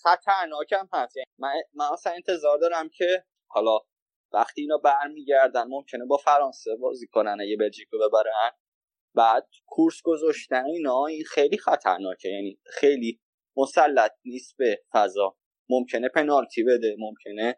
خطرناکم 0.04 0.88
هست. 0.94 1.18
یعنی 1.18 1.26
من, 1.38 1.54
من 1.74 1.86
اصلا 1.94 2.14
انتظار 2.14 2.58
دارم 2.58 2.90
که 2.90 3.24
حالا 3.48 3.80
وقتی 4.34 4.62
اینا 4.62 4.78
برمیگردن 4.78 5.68
ممکنه 5.68 6.06
با 6.06 6.18
فرانسه 6.18 6.76
بازی 6.76 7.08
کنن 7.08 7.38
اگه 7.42 7.58
بلژیک 7.60 7.88
رو 7.92 8.10
ببرن. 8.10 8.52
بعد 9.16 9.50
کورس 9.66 10.02
گذاشتن 10.04 10.66
اینا 10.66 11.06
این 11.06 11.24
خیلی 11.24 11.58
خطرناکه. 11.58 12.30
یعنی 12.30 12.60
خیلی 12.66 13.22
مسلط 13.58 14.12
نیست 14.26 14.58
به 14.58 14.84
فضا. 14.92 15.39
ممکنه 15.70 16.10
پنالتی 16.10 16.64
بده 16.64 16.96
ممکنه. 17.00 17.56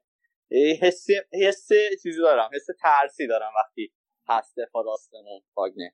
حس 0.81 1.05
حس 1.33 1.67
چیزی 2.03 2.19
دارم 2.21 2.49
حس 2.55 2.65
ترسی 2.81 3.27
دارم 3.27 3.51
وقتی 3.57 3.93
هست 4.29 4.55
دفاع 4.57 4.83
راستمون 4.85 5.41
فاگنه. 5.55 5.93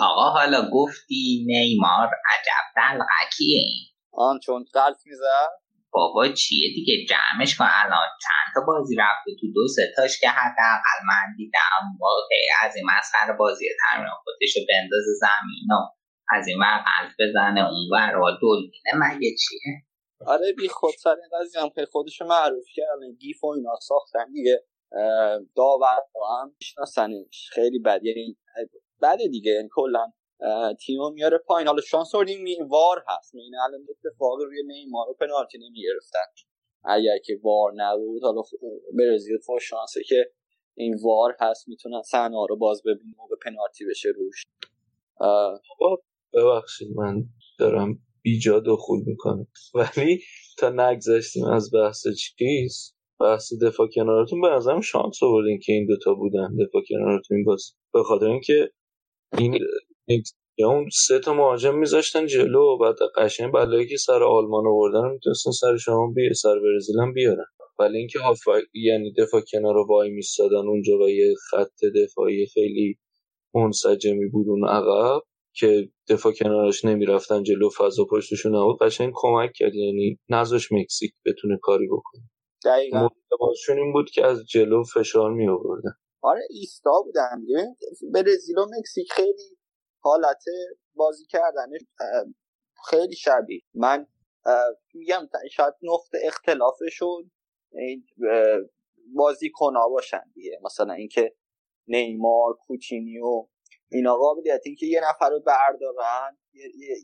آقا 0.00 0.30
حالا 0.30 0.70
گفتی 0.72 1.44
نیمار 1.46 2.06
عجب 2.06 2.64
دلغکیه 2.76 3.58
این 3.58 3.86
آن 4.12 4.38
چون 4.38 4.64
قلب 4.72 4.96
می‌زد؟ 5.06 5.50
بابا 5.92 6.28
چیه 6.28 6.74
دیگه؟ 6.74 6.94
جمعش 7.08 7.56
کن. 7.56 7.68
الان 7.84 8.08
چند 8.22 8.54
تا 8.54 8.60
بازی 8.66 8.96
رفته؟ 8.96 9.30
تو 9.40 9.46
دو 9.54 9.68
سه 9.68 9.92
تاش 9.96 10.20
که 10.20 10.28
حداقل 10.28 10.98
من 11.08 11.36
دیدم. 11.36 11.82
واقعی 12.00 12.48
از 12.62 12.76
این 12.76 12.84
مسخره 12.84 13.36
بازی 13.36 13.64
تمرین 13.80 14.12
خودشو 14.24 14.60
بندازه 14.68 15.12
زمین. 15.20 15.66
و 15.70 15.74
از 16.28 16.48
این 16.48 16.58
ور 16.58 16.84
قلب 16.88 17.12
بزنه 17.18 17.60
اون 17.70 17.88
ور 17.92 18.16
و 18.16 18.30
دلمینه 18.42 18.92
مگه 18.94 19.30
چیه؟ 19.36 19.91
آره 20.26 20.52
بی 20.52 20.68
خود 20.68 20.94
سر 21.02 21.10
این 21.16 21.40
قضیه 21.40 21.62
هم 21.62 21.70
خیلی 21.70 21.86
خودشو 21.86 22.24
معروف 22.24 22.66
کردن. 22.74 23.12
گیف 23.20 23.44
و 23.44 23.46
اینا 23.46 23.76
ساختن 23.82 24.32
دیگه. 24.32 24.64
داور 25.56 26.00
هم 26.40 26.54
میشناسنش. 26.60 27.50
خیلی 27.52 27.78
بد. 27.78 28.04
یعنی 28.04 28.36
بده 29.02 29.28
دیگه. 29.28 29.52
یعنی 29.52 29.68
کلا 29.72 30.12
تیمو 30.80 31.10
میاره 31.10 31.38
پایین. 31.38 31.68
حالا 31.68 31.80
شانس 31.80 32.14
آوردیم 32.14 32.42
می- 32.42 32.58
وار 32.68 33.04
هست. 33.08 33.34
این 33.34 33.54
الان 33.56 33.86
اتفاق 33.90 34.40
روی 34.40 34.62
نیمار 34.66 35.10
و 35.10 35.14
پنالتی 35.14 35.58
نمی‌گرفتن. 35.58 36.26
اگر 36.84 37.18
که 37.24 37.40
وار 37.42 37.72
نبود 37.76 38.22
حالا 38.24 38.42
خ- 38.42 38.96
برزیل 38.98 39.38
فور 39.38 39.60
شانسه 39.60 40.02
که 40.04 40.32
این 40.74 40.98
وار 41.04 41.36
هست 41.40 41.68
می‌تونن 41.68 42.02
صحنه 42.02 42.46
رو 42.48 42.56
باز 42.56 42.82
ببینیم 42.82 43.20
و 43.20 43.28
به 43.28 43.36
پنالتی 43.44 43.84
بشه 43.86 44.08
روش. 44.08 44.42
خب 45.78 46.02
ببخشید 46.34 46.88
من 46.96 47.24
دارم 47.58 47.98
بیجا 48.22 48.60
دخول 48.60 49.00
می‌کنم 49.06 49.46
ولی 49.74 50.20
تا 50.58 50.70
نگذشتیم 50.70 51.44
از 51.44 51.70
بحث 51.74 52.06
چیز 52.38 52.94
بحث 53.20 53.52
دفاع 53.62 53.88
کنارتون 53.94 54.40
به 54.40 54.48
نظرم 54.48 54.80
شانس 54.80 55.22
آوردین 55.22 55.58
که 55.58 55.72
این 55.72 55.86
دوتا 55.86 56.14
بودن 56.14 56.48
دفاع 56.56 56.82
کنارتون 56.88 57.36
این 57.36 57.44
باز 57.44 57.74
به 57.92 58.02
خاطر 58.02 58.26
اینکه 58.26 58.70
این 59.38 59.58
یا 60.58 60.68
اون 60.68 60.88
سه 60.92 61.18
تا 61.18 61.34
مهاجم 61.34 61.78
میذاشتن 61.78 62.26
جلو 62.26 62.60
و 62.60 62.78
بعد 62.78 62.96
قشنگ 63.16 63.52
بلایی 63.52 63.88
که 63.88 63.96
سر 63.96 64.22
آلمان 64.22 64.66
آوردن 64.66 65.02
رو 65.02 65.12
می‌تونستن 65.12 65.50
سر 65.50 65.76
شما 65.76 66.12
بیه 66.14 66.32
سر 66.32 66.60
برزیل 66.60 67.00
هم 67.00 67.12
بیارن. 67.12 67.46
ولی 67.78 67.98
اینکه 67.98 68.18
هافبک 68.18 68.64
یعنی 68.74 69.12
دفاع 69.12 69.40
کنار 69.52 69.76
وای 69.76 70.10
میستادن 70.10 70.68
اونجا 70.68 70.98
و 70.98 71.08
یه 71.10 71.34
خط 71.50 71.78
دفاعی 72.04 72.46
خیلی 72.46 72.98
منسجمی 73.54 74.28
بود 74.28 74.48
اون 74.48 74.68
عقب. 74.68 75.22
که 75.54 75.88
دفاع 76.08 76.32
کنارش 76.32 76.84
نمی‌رفتن 76.84 77.42
جلو 77.42 77.70
فضا 77.78 78.04
پشتشون 78.10 78.56
نبود 78.56 78.78
قشنگ 78.82 79.12
کمک 79.14 79.52
کرد. 79.54 79.74
یعنی 79.74 80.18
نذاش 80.28 80.72
مکزیک 80.72 81.12
بتونه 81.26 81.58
کاری 81.62 81.86
بکنه. 81.86 82.22
دقیقا. 82.64 83.08
این 83.68 83.92
بود 83.92 84.10
که 84.10 84.26
از 84.26 84.44
جلو 84.46 84.84
فشار 84.84 85.32
می 85.32 85.48
آوردن 85.48 85.90
آره 86.22 86.40
ایستا 86.50 87.02
بودن 87.04 87.44
برزیل 88.12 88.58
و 88.58 88.66
مکزیک 88.78 89.12
خیلی 89.12 89.56
حالت 90.00 90.44
بازی 90.94 91.24
کردنش 91.26 91.80
خیلی 92.90 93.16
شبیه. 93.16 93.60
من 93.74 94.06
میگم 94.94 95.28
شاید 95.52 95.74
نقطه 95.82 96.18
اختلافشون 96.24 97.30
این 97.72 98.06
اه، 98.30 98.60
بازیکن‌ها 99.14 99.88
باشن 99.88 100.22
دیگه. 100.34 100.60
مثلا 100.64 100.94
اینکه 100.94 101.34
نیمار 101.88 102.56
کوچینیو 102.66 103.48
اینا 103.92 104.16
قابلیت 104.16 104.60
اینکه 104.64 104.86
یه 104.86 105.00
نفر 105.08 105.30
رو 105.30 105.40
بردارن 105.40 106.38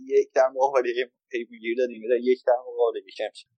یک 0.06 0.32
در 0.34 0.48
مقابل 0.48 0.82
پیگیر 1.30 1.76
دادیم 1.78 2.02
یک 2.22 2.44
در 2.46 2.56
مقابل 2.68 3.00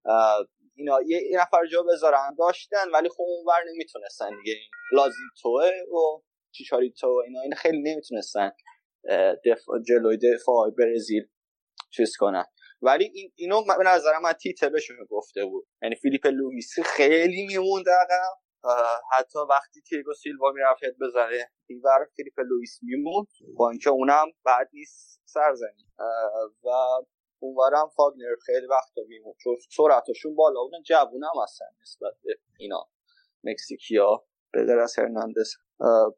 اه، 0.04 0.46
اینا 0.74 0.98
یه, 1.06 1.40
نفر 1.40 1.66
جا 1.66 1.82
بذارن 1.82 2.34
داشتن 2.38 2.90
ولی 2.94 3.08
خب 3.08 3.20
اونور 3.20 3.64
نمی‌تونستن 3.74 4.30
دیگه. 4.36 4.52
این 4.52 4.70
لازیتوه 4.92 5.70
و 5.92 6.22
چیچاریتو 6.50 7.06
و 7.06 7.22
اینا 7.26 7.40
این 7.40 7.54
خیلی 7.54 7.82
نمی‌تونستن 7.82 8.52
دفاع 9.44 9.78
جلوی 9.88 10.16
دفاع 10.16 10.70
برزیل 10.78 11.28
چیز 11.90 12.16
کنن. 12.16 12.44
ولی 12.82 13.10
این 13.14 13.32
اینو 13.36 13.62
به 13.64 13.84
نظر 13.86 14.18
من 14.22 14.32
تیته 14.32 14.68
بهشون 14.68 14.96
گفته 15.10 15.44
بود. 15.44 15.66
یعنی 15.82 15.94
فیلیپ 15.94 16.26
لوئیس 16.26 16.80
خیلی 16.84 17.46
میموند 17.46 17.88
عقب. 17.88 18.49
حتی 19.12 19.38
وقتی 19.50 19.80
تیگو 19.80 20.14
سیلوا 20.14 20.52
می‌رفت 20.52 20.84
هد 20.84 20.98
بزنه 21.00 21.50
اینور 21.66 22.08
فیلیپ 22.16 22.40
لوئیس 22.40 22.78
میموند. 22.82 23.26
با 23.56 23.70
اینکه 23.70 23.90
اونم 23.90 24.26
بعد 24.44 24.68
نیست 24.72 25.22
سرزنی 25.24 25.86
اه، 25.98 26.06
و 26.64 26.68
اونورم 27.38 27.88
فاگنر 27.96 28.34
خیلی 28.46 28.66
وقت 28.66 28.92
میموند. 29.08 29.36
چون 29.38 29.56
سرعتشون 29.70 30.34
بالا 30.34 30.62
بودن 30.62 30.82
جوون 30.82 31.24
هم 31.24 31.42
هستن 31.42 31.66
نسبت 31.82 32.12
به 32.22 32.38
اینا. 32.58 32.88
مکزیکیا 33.44 34.24
به 34.52 34.64
غیر 34.64 34.78
از 34.78 34.98
هرناندز. 34.98 35.54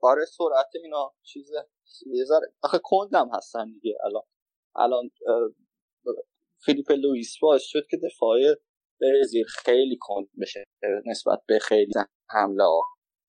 آره 0.03 0.25
سرعت 0.25 0.71
اینا 0.83 1.15
چیزه. 1.23 1.69
یه 2.07 2.25
ذره. 2.25 2.53
آخه 2.63 2.81
کندم 2.85 3.31
هستن 3.35 3.73
دیگه. 3.73 3.99
الان 4.05 4.23
الان 4.77 5.11
فیلیپ 6.65 6.91
لوئیس 6.91 7.39
باعث 7.39 7.63
شد 7.63 7.87
که 7.91 7.97
دفاع 7.97 8.39
برزیل 9.01 9.45
خیلی 9.45 9.97
کند 10.01 10.29
بشه 10.41 10.65
نسبت 11.07 11.39
به 11.47 11.59
خیلی 11.59 11.93
حمله 12.31 12.65
ها 12.65 12.81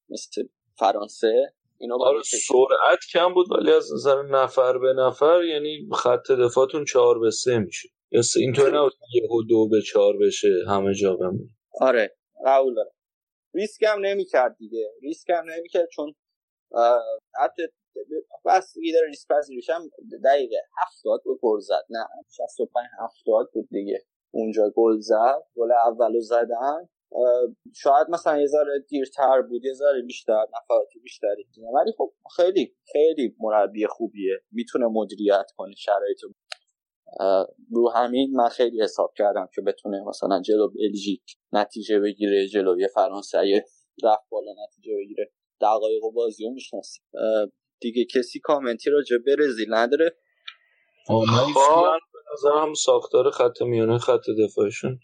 مثل 0.10 0.44
فرانسه. 0.80 1.54
اینو 1.78 2.04
آره. 2.04 2.22
سرعت 2.24 3.00
کم 3.14 3.34
بود 3.34 3.52
ولی 3.52 3.72
از 3.72 3.94
نظر 3.94 4.22
نفر 4.24 4.78
به 4.78 4.94
نفر 4.94 5.44
یعنی 5.44 5.90
خط 5.94 6.32
دفاعتون 6.32 6.86
چهار 6.86 7.20
به 7.20 7.32
سه 7.32 7.60
میشه. 7.60 7.90
یا 8.12 8.22
سه- 8.22 8.40
اینطوری 8.40 8.78
نبود 8.78 8.94
یهو 9.14 9.44
دو 9.50 9.68
به 9.70 9.82
چهار 9.82 10.18
بشه 10.18 10.48
همه 10.68 10.94
جا 10.94 11.16
بمونه. 11.16 11.50
آره 11.82 12.16
قبول 12.46 12.76
دارم. 12.76 12.92
ریسک 13.56 13.84
هم 13.84 14.00
نمی‌کرد 14.06 14.58
دیگه. 14.58 14.92
ریسک 15.02 15.30
هم 15.30 15.44
نمی‌کرد 15.50 15.90
چون 15.90 16.14
حتی 17.44 17.62
بس 18.46 18.74
دیگه 18.74 19.00
ریسک 19.08 19.28
پذیریش 19.28 19.70
هم 19.70 19.90
دقیقه 20.26 20.56
هفتاد 20.82 21.22
به 21.26 21.32
گل 21.42 21.60
زد 21.60 21.86
نه 21.90 22.06
65 22.38 22.88
هفتاد 23.00 23.50
بود 23.54 23.68
دیگه. 23.72 24.06
اونجا 24.34 24.74
گل 24.76 25.00
زد 25.00 25.44
گل 25.56 25.72
اولو 25.72 26.20
زدن. 26.20 26.90
شاید 27.76 28.08
مثلا 28.10 28.40
یه 28.40 28.46
ذره 28.48 28.86
دیرتر 28.90 29.42
بود 29.42 29.66
یه 29.66 29.74
ذره 29.74 30.02
بیشتر 30.02 30.46
نفرات 30.56 30.88
بیشتری. 31.04 31.48
ولی 31.74 31.92
خب 31.98 32.14
خیلی 32.36 32.76
خیلی 32.92 33.36
مربی 33.40 33.88
خوبیه. 33.88 34.34
می‌تونه 34.52 34.86
مدیریت 34.88 35.46
کنه 35.58 35.76
شرایط 35.76 36.20
رو. 36.24 37.90
همین 37.96 38.36
من 38.36 38.50
خیلی 38.50 38.82
حساب 38.84 39.14
کردم 39.18 39.50
که 39.56 39.62
بتونه 39.62 40.04
مثلا 40.08 40.42
جلو 40.42 40.68
بلژیک 40.68 41.24
نتیجه 41.52 42.00
بگیره 42.00 42.48
جلوی 42.48 42.88
فرانسه 42.88 43.66
رفت 44.04 44.30
بالا 44.30 44.52
نتیجه 44.64 44.96
بگیره. 44.98 45.32
دقایق 45.62 46.04
و 46.04 46.12
بازی 46.12 46.44
رو 46.44 46.52
می‌شناسی 46.52 47.00
دیگه 47.82 48.06
کسی 48.06 48.40
کامنتی 48.40 48.90
راجع 48.90 49.18
برزیل 49.18 49.74
نداره؟ 49.74 50.18
خب. 51.08 51.24
نظرم 52.34 52.74
ساختار 52.74 53.32
خط 53.32 53.62
میانه 53.62 53.98
خط 53.98 54.26
دفاعشون 54.44 55.00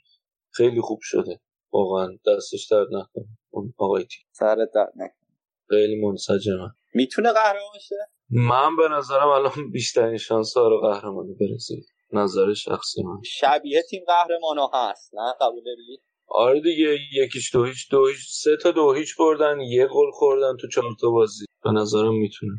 خیلی 0.51 0.81
خوب 0.81 0.99
شده. 1.01 1.39
واقعا 1.73 2.07
دستش 2.27 2.67
درد 2.71 2.87
نکنه. 2.87 3.27
اون 3.49 3.73
آقای 3.77 4.03
تی 4.03 4.17
سر 4.31 4.55
در 4.55 4.89
نکنه. 4.95 5.35
خیلی 5.69 6.01
منسجمه. 6.01 6.69
می‌تونه 6.93 7.31
قهرمان 7.33 7.79
شه 7.81 7.95
من 8.29 8.75
به 8.75 8.87
نظرم 8.87 9.27
الان 9.27 9.71
بیشترین 9.71 10.17
شانس 10.17 10.57
ها 10.57 10.67
رو 10.67 10.81
قهرمان 10.81 11.27
برزیل 11.39 11.83
نظر 12.13 12.53
شخصی 12.53 13.03
من. 13.03 13.21
شبیه 13.25 13.81
تیم 13.89 14.03
قهرمان 14.07 14.57
ها 14.57 14.71
هست 14.73 15.11
نه؟ 15.13 15.33
قبول 15.41 15.63
داری؟ 15.63 16.01
آره 16.27 16.61
دیگه 16.61 16.97
یکیش 17.13 17.55
دو 17.55 17.63
هیچ 17.63 17.91
دو 17.91 18.07
هیچ 18.07 18.27
سه 18.29 18.57
تا 18.63 18.71
دو 18.71 18.93
هیچ 18.93 19.17
بردن 19.19 19.61
یه 19.61 19.87
گل 19.87 20.11
خوردن 20.11 20.57
تو 20.57 20.67
چهار 20.67 20.95
تا 21.01 21.09
بازی. 21.09 21.45
به 21.63 21.71
نظرم 21.71 22.13
می‌تونه 22.13 22.51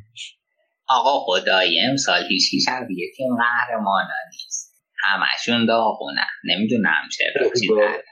آقا 0.91 1.21
خدای 1.21 1.81
امسال 1.91 2.23
هیچ 2.29 2.51
کی 2.51 2.61
شبیه 2.61 3.11
تیم 3.17 3.37
قهرمانا 3.37 4.15
نیست. 4.33 4.71
همشون 5.03 5.67
داغونه 5.67 6.27
نمی‌دونم 6.45 7.09
چرا. 7.19 7.51
چی 7.61 7.69
داره. 7.69 8.05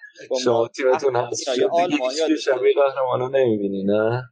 شما 0.45 0.69
تیمتون 0.69 1.17
هست 1.17 1.49
اینا 1.49 1.57
یه 1.57 1.63
شد 1.63 1.71
دیگه 1.71 1.83
آلمان 1.83 2.11
هیچ 2.11 2.19
یادته. 2.19 2.35
که 2.35 2.41
شبیه 2.41 2.75
قهرمانا 2.75 3.29
نمی‌بینی 3.29 3.85
نه؟ 3.85 4.23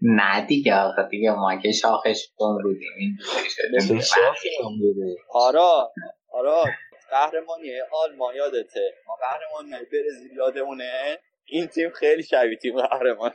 نه 0.00 0.46
دیگه 0.46 0.74
آقا 0.74 1.02
دیگه 1.02 1.30
ما 1.30 1.56
که 1.62 1.72
شاخش 1.72 2.18
شده 3.56 3.78
هم 4.64 4.78
بوده. 4.80 5.16
آرا 5.30 5.92
آرا 6.32 6.64
قهرمانی 7.10 7.70
آلمان 7.92 8.34
یادته. 8.34 8.94
ما 9.06 9.14
قهرمانی 9.20 9.70
برزیل 9.92 10.36
یادمونه. 10.36 11.18
این 11.44 11.66
تیم 11.66 11.90
خیلی 11.90 12.22
شبیه 12.22 12.56
تیم 12.56 12.80
قهرمان. 12.80 13.30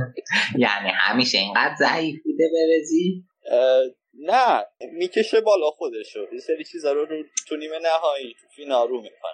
یعنی 0.64 0.88
همیشه 0.90 1.38
اینقدر 1.38 1.74
ضعیف 1.78 2.22
بوده 2.24 2.44
برزیل 2.54 3.22
اه، 3.50 3.82
نه 4.14 4.64
می‌کشه 4.92 5.40
بالا 5.40 5.70
خودشو. 5.70 6.20
یه 6.32 6.38
سری 6.40 6.64
چیزا 6.64 6.92
رو 6.92 7.04
رو- 7.04 7.22
تو 7.48 7.56
نیمه 7.56 7.78
نهایی 7.78 8.34
تو 8.40 8.46
فینال 8.56 8.88
رو 8.88 8.96
می‌کنه. 9.02 9.32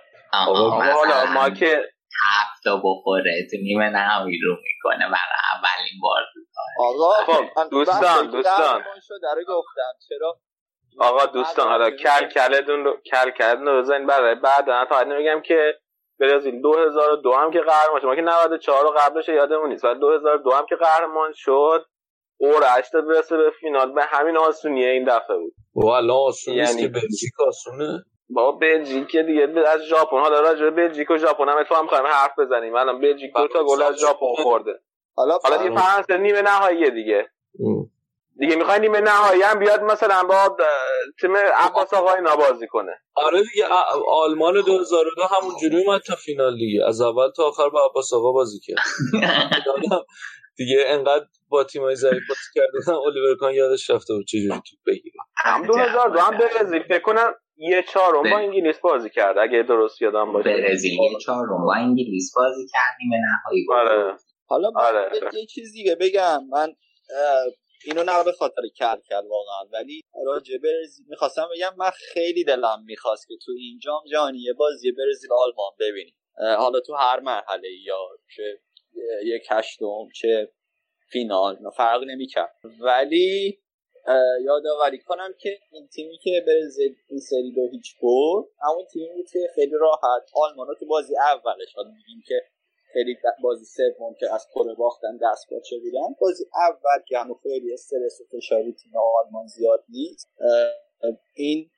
حالا 0.93 1.27
ما 1.27 1.51
که 1.51 1.83
هفتا 2.27 2.77
بخوره 2.85 3.47
تو 3.51 3.57
نیمه 3.57 3.89
نهایی 3.91 4.39
رو 4.45 4.57
می‌کنه 4.63 4.99
برای 4.99 5.39
اولین 5.55 6.01
بار 6.03 6.23
آقا 6.79 7.65
دوستان، 7.71 8.31
دوستان. 8.31 8.79
گفتم. 8.79 8.85
چرا؟ 10.09 10.41
آقا 11.01 11.27
دوستان 11.27 11.69
حالا 11.69 11.91
کل 11.91 12.29
کلتون 12.29 12.85
رو 12.85 12.97
کل 13.13 13.31
کلتون 13.31 13.67
رو 13.67 13.83
بزنین. 13.83 14.07
برای 14.07 14.35
بعد 14.35 14.71
من 14.71 14.85
فقط 14.85 15.07
نمیگم 15.07 15.43
که 15.43 15.75
برزیل 16.21 16.61
2002 16.63 17.33
هم 17.33 17.51
که 17.51 17.61
قهرمان 17.61 18.01
شد 18.01 18.07
ما 18.07 18.15
که 18.17 18.23
94 18.23 18.85
رو 18.85 18.91
قبلش 18.99 19.29
یادمون 19.29 19.69
نیست. 19.69 19.85
ولی 19.85 19.99
2002 20.01 20.51
هم 20.51 20.67
که 20.67 20.77
قهرمان 20.77 21.33
شد 21.35 21.85
اورش 22.41 22.91
تا 22.93 23.01
برسه 23.01 23.37
به 23.37 23.51
فینال. 23.61 23.93
به 23.93 24.03
همین 24.05 24.37
آسونیه 24.37 24.89
این 24.91 25.05
دفعه 25.05 25.37
بود. 25.37 25.53
و 25.75 25.87
الان 25.87 26.17
آسون 26.17 26.55
یعنی- 26.55 26.83
که 26.83 26.89
بلژیک 26.89 27.41
آسونه؟ 27.47 28.05
با 28.31 28.53
بلژیک 28.53 29.17
دیگه 29.17 29.49
از 29.67 29.81
ژاپن. 29.83 30.19
حالا 30.21 30.41
راجع 30.41 30.65
به 30.65 30.71
بلژیک 30.71 31.11
و 31.11 31.17
ژاپن 31.17 31.49
هم 31.49 31.59
اتفاقا 31.59 31.83
می‌خوایم 31.83 32.07
حرف 32.07 32.39
بزنیم. 32.39 32.75
الان 32.75 33.01
بلژیک 33.01 33.33
دو 33.37 33.49
تا 33.49 33.65
گل 33.65 33.83
از 33.83 33.97
ژاپن 33.97 34.35
خورده. 34.43 34.73
حالا 35.17 35.39
حالا 35.45 35.57
دیگه 35.57 35.81
فرانسه. 35.81 36.17
نیمه 36.17 36.43
نهاییه 36.43 36.91
دیگه. 36.91 37.29
ام. 37.67 37.91
دیگه 38.39 38.57
می‌خوای 38.57 38.81
نیمه 38.81 39.01
نهایی 39.01 39.43
هم 39.43 39.59
بیاد 39.59 39.83
مثلا 39.83 40.23
با 40.25 40.57
تیم 41.21 41.37
عباس 41.37 41.95
آقای 41.95 42.21
نبازی 42.23 42.67
کنه. 42.67 42.93
آره 43.15 43.43
دیگه 43.43 43.67
آلمان 44.09 44.55
2002 44.55 45.23
همون 45.23 45.55
جوری 45.61 45.85
اومد 45.87 46.01
تا 46.01 46.15
فینال 46.17 46.57
دیگه. 46.59 46.85
از 46.87 47.01
اول 47.01 47.31
تا 47.37 47.45
آخر 47.45 47.69
با 47.69 47.87
عباس 47.91 48.13
آقا 48.13 48.33
بازی 48.33 48.61
کرد. 48.61 48.79
دیگه 50.59 50.85
انقدر 50.87 51.25
با 51.49 51.65
تیمای 51.65 51.97
ضعیف 51.97 52.23
بازی 52.29 52.41
کردن 52.55 52.93
اولیور 53.05 53.37
کان 53.37 53.55
یادش 53.55 53.91
رفته 53.91 54.15
بود 54.15 54.27
چجوری 54.27 54.49
توپ 54.49 54.79
بگیره. 54.87 55.15
هم 55.37 55.67
2002 55.67 56.21
هم 56.21 56.39
برزیل. 56.39 56.83
فکر 56.83 56.99
کنم 57.03 57.35
یه 57.57 57.83
چهارم 57.83 58.23
با 58.31 58.39
انگلیس 58.39 58.79
بازی 58.81 59.11
کرد. 59.11 59.39
اگه 59.39 59.63
درست 59.63 60.03
یادم 60.03 60.33
باشه. 60.33 60.49
برزیل 60.63 60.93
یه 60.93 61.19
چهارم 61.19 61.65
با 61.65 61.75
انگلیس 61.75 62.33
بازی 62.37 62.67
کرد 62.73 62.97
نیمه 63.03 63.17
نهایی. 63.27 63.67
آره. 63.73 64.17
حالا 64.47 64.71
من 64.71 64.81
آره. 64.83 65.11
یه- 65.35 65.47
چیز 65.47 65.73
دیگه 65.73 65.95
بگم. 66.01 66.41
من 66.51 66.69
اینو 67.85 68.03
نه 68.03 68.25
به 68.25 68.33
خاطر 68.33 68.63
کل 68.79 68.97
کل 68.97 69.27
واقعا 69.27 69.65
ولی 69.73 70.01
راجع 70.27 70.59
برزیل 70.59 71.07
می‌خواستم 71.09 71.49
بگم 71.55 71.75
من 71.77 71.91
خیلی 71.91 72.45
دلم 72.45 72.85
می‌خواست 72.87 73.29
که 73.29 73.35
تو 73.45 73.53
این 73.59 73.79
جام 73.79 74.03
جهانی 74.11 74.39
یه 74.39 74.53
بازی 74.53 74.93
برزیل 74.93 75.31
آلمان 75.33 75.73
ببینیم 75.81 76.15
حالا 76.37 76.81
تو 76.81 76.95
هر 76.95 77.21
مرحله 77.21 77.69
یا 77.85 77.99
چه 78.37 78.61
یک 79.25 79.43
هشتم 79.51 80.09
چه 80.15 80.53
فینال 81.11 81.71
فرق 81.77 82.03
نمی‌کرد. 82.05 82.55
ولی 82.81 83.59
یادآوری 84.45 84.99
کنم 84.99 85.35
که 85.41 85.59
این 85.73 85.89
تیمی 85.89 86.19
که 86.19 86.45
برزیل 86.47 86.97
این 87.09 87.21
سری 87.21 87.53
دو 87.53 87.69
هیچ 87.73 87.97
برد 88.03 88.47
همون 88.63 88.85
تیمی 88.93 89.09
بود 89.15 89.27
که 89.33 89.39
خیلی 89.55 89.73
راحت 89.81 90.31
آلمان 90.35 90.67
تو 90.81 90.87
بازی 90.87 91.15
اولش 91.17 91.77
میگیم 91.79 92.23
که 92.27 92.43
خیلی 92.93 93.17
بازی 93.43 93.65
سوم 93.65 94.15
که 94.21 94.35
از 94.35 94.47
کره 94.55 94.75
باختن 94.75 95.17
دست 95.23 95.47
باچه 95.51 95.77
بودن 95.79 96.15
بازی 96.21 96.45
اول 96.55 97.03
که 97.09 97.19
همون 97.19 97.39
خیلی 97.43 97.73
استرس 97.73 98.21
و 98.21 98.37
فشاری 98.37 98.73
تیم 98.73 98.93
آلمان 98.97 99.47
زیاد 99.47 99.85
نیست. 99.89 100.29
این 101.35 101.71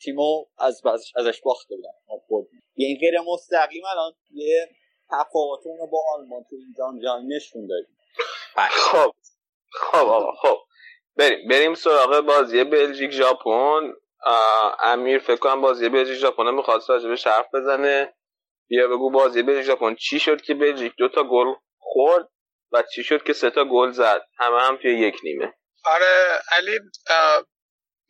تیمو 0.00 0.44
از 0.58 0.82
ازش 1.16 1.40
باخته 1.40 1.76
بودن 1.76 2.38
یعنی 2.76 2.98
غیر 3.00 3.20
مستقیم 3.20 3.82
الان 3.92 4.12
یه 4.30 4.68
تفاوت 5.10 5.66
رو 5.66 5.86
با 5.86 5.98
آلمان 6.14 6.42
تو 6.50 6.56
این 6.56 6.74
جام 6.78 6.98
جهانی 7.00 7.36
نشون 7.36 7.66
دادیم 7.66 7.96
خب. 8.70 9.12
خب 9.72 10.08
آقا 10.08 10.32
خب. 10.32 10.56
بریم. 11.16 11.48
بریم 11.48 11.74
سراغ 11.74 12.20
بازی 12.20 12.64
بلژیک 12.64 13.10
ژاپن 13.10 13.92
امیر 14.80 15.18
فکر 15.18 15.36
کنم 15.36 15.60
بازی 15.60 15.88
بلژیک 15.88 16.16
ژاپن 16.16 16.50
می‌خواد 16.50 16.80
به 16.88 17.16
حرف 17.30 17.54
بزنه. 17.54 18.14
بیا 18.70 18.88
بگو 18.88 19.10
بازی 19.10 19.42
بلژیک 19.42 19.66
ژاپن. 19.66 19.94
چی 19.94 20.20
شد 20.20 20.42
که 20.42 20.54
بلژیک 20.54 20.92
دو 20.98 21.08
تا 21.08 21.24
گل 21.24 21.46
خورد 21.78 22.28
و 22.72 22.82
چی 22.94 23.04
شد 23.04 23.24
که 23.24 23.32
سه 23.32 23.50
تا 23.50 23.64
گل 23.64 23.90
زد؟ 23.90 24.22
همه 24.38 24.60
هم 24.62 24.76
توی 24.82 25.00
یک 25.00 25.16
نیمه. 25.24 25.54
آره 25.84 26.40
علی 26.52 26.80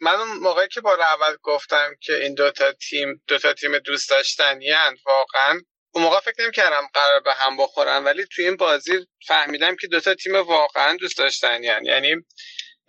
من 0.00 0.14
اون 0.14 0.28
موقعی 0.28 0.68
که 0.68 0.80
بار 0.80 1.00
اول 1.00 1.36
گفتم 1.42 1.94
که 2.00 2.16
این 2.16 2.34
دوتا 2.34 2.72
تیم 2.72 3.22
دوتا 3.28 3.52
تیم 3.52 3.78
دوست 3.78 4.10
داشتنی 4.10 4.70
واقعا 5.06 5.60
اون 5.94 6.04
موقع 6.04 6.20
فکر 6.20 6.42
نمی 6.42 6.52
کردم 6.52 6.88
قرار 6.94 7.20
به 7.20 7.34
هم 7.34 7.56
بخورن 7.56 8.04
ولی 8.04 8.26
توی 8.26 8.44
این 8.44 8.56
بازی 8.56 9.06
فهمیدم 9.26 9.76
که 9.76 9.86
دوتا 9.86 10.14
تیم 10.14 10.36
واقعا 10.36 10.96
دوست 10.96 11.18
داشتنی 11.18 11.66
یعنی 11.66 12.14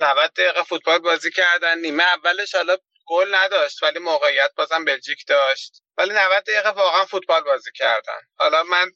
90 0.01 0.31
دقیقه 0.37 0.63
فوتبال 0.63 0.99
بازی 0.99 1.31
کردن 1.31 1.79
نیمه 1.79 2.03
اولش 2.03 2.55
حالا 2.55 2.77
گل 3.11 3.35
نداشت 3.35 3.83
ولی 3.83 3.99
موقعیت 3.99 4.51
بازم 4.55 4.85
بلژیک 4.85 5.25
داشت. 5.27 5.83
ولی 5.97 6.13
90 6.13 6.43
دقیقه 6.43 6.69
واقعا 6.69 7.05
فوتبال 7.05 7.41
بازی 7.41 7.71
کردن. 7.75 8.19
حالا 8.39 8.63
من 8.63 8.91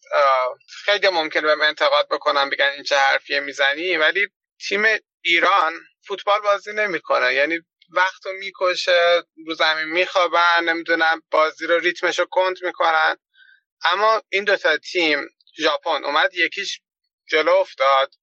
خیلی 0.85 1.09
ممکنه 1.09 1.41
بهم 1.41 1.61
انتقاد 1.61 2.07
بکنم 2.09 2.49
بگن 2.49 2.65
این 2.75 2.83
چه 2.83 2.97
حرفیه 2.97 3.39
می‌زنی 3.39 3.97
ولی 3.97 4.27
تیم 4.67 4.83
ایران 5.23 5.73
فوتبال 6.07 6.39
بازی 6.41 6.73
نمی‌کنه. 6.73 7.33
یعنی 7.33 7.59
وقت 7.89 8.25
رو 8.25 8.33
می‌کشه 8.33 9.23
رو 9.47 9.53
زمین 9.53 9.85
میخوابن 9.85 10.63
نمی‌دونم 10.63 11.21
بازی 11.31 11.67
رو 11.67 11.79
ریتمش 11.79 12.19
رو 12.19 12.25
کند 12.31 12.57
می‌کنن. 12.63 13.17
اما 13.85 14.21
این 14.29 14.43
دوتا 14.43 14.77
تیم 14.77 15.29
ژاپن 15.59 16.05
اومد 16.05 16.33
یکیش 16.35 16.81
جلو 17.29 17.51
افتاد. 17.53 18.15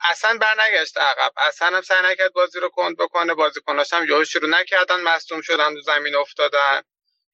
اصلا 0.00 0.38
برنگشت 0.38 0.98
عقب. 0.98 1.32
اصلا 1.36 1.76
هم 1.76 1.82
سعی 1.82 2.02
نکرد 2.04 2.32
بازی 2.32 2.60
رو 2.60 2.68
کند 2.68 2.96
بکنه. 2.96 3.34
بازیکناش 3.34 3.92
هم 3.92 4.06
یهو 4.08 4.24
شروع 4.24 4.50
نکردن 4.50 5.00
مصدوم 5.00 5.40
شدن 5.40 5.74
رو 5.74 5.80
زمین 5.80 6.16
افتادن. 6.16 6.82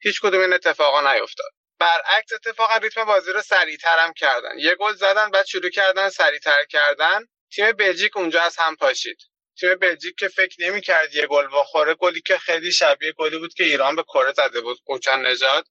هیچ 0.01 0.21
کدوم 0.21 0.41
این 0.41 0.53
اتفاقا 0.53 1.13
نیفتاد. 1.13 1.51
برعکس 1.79 2.33
اتفاقا 2.33 2.77
ریتم 2.77 3.05
بازی 3.05 3.33
رو 3.33 3.43
سریعتر 3.43 3.99
هم 3.99 4.13
کردن. 4.13 4.59
یه 4.59 4.75
گل 4.75 4.95
زدن 4.95 5.31
بعد 5.31 5.47
شروع 5.47 5.71
کردن 5.71 6.09
سریعتر 6.09 6.65
کردن. 6.65 7.21
تیم 7.55 7.73
بلژیک 7.73 8.17
اونجا 8.17 8.43
از 8.43 8.57
هم 8.57 8.77
پاشید. 8.77 9.19
تیم 9.61 9.75
بلژیک 9.75 10.17
که 10.19 10.29
فکر 10.29 10.57
نمی‌کرد 10.61 11.15
یه 11.15 11.27
گل 11.27 11.49
بخوره 11.53 11.95
گلی 11.95 12.21
که 12.21 12.39
خیلی 12.39 12.73
شبیه 12.73 13.13
گلی 13.13 13.39
بود 13.39 13.55
که 13.55 13.65
ایران 13.65 13.97
به 13.97 14.03
کره 14.03 14.33
زده 14.33 14.61
بود. 14.61 14.79
قوچن 14.87 15.21
نژاد. 15.27 15.67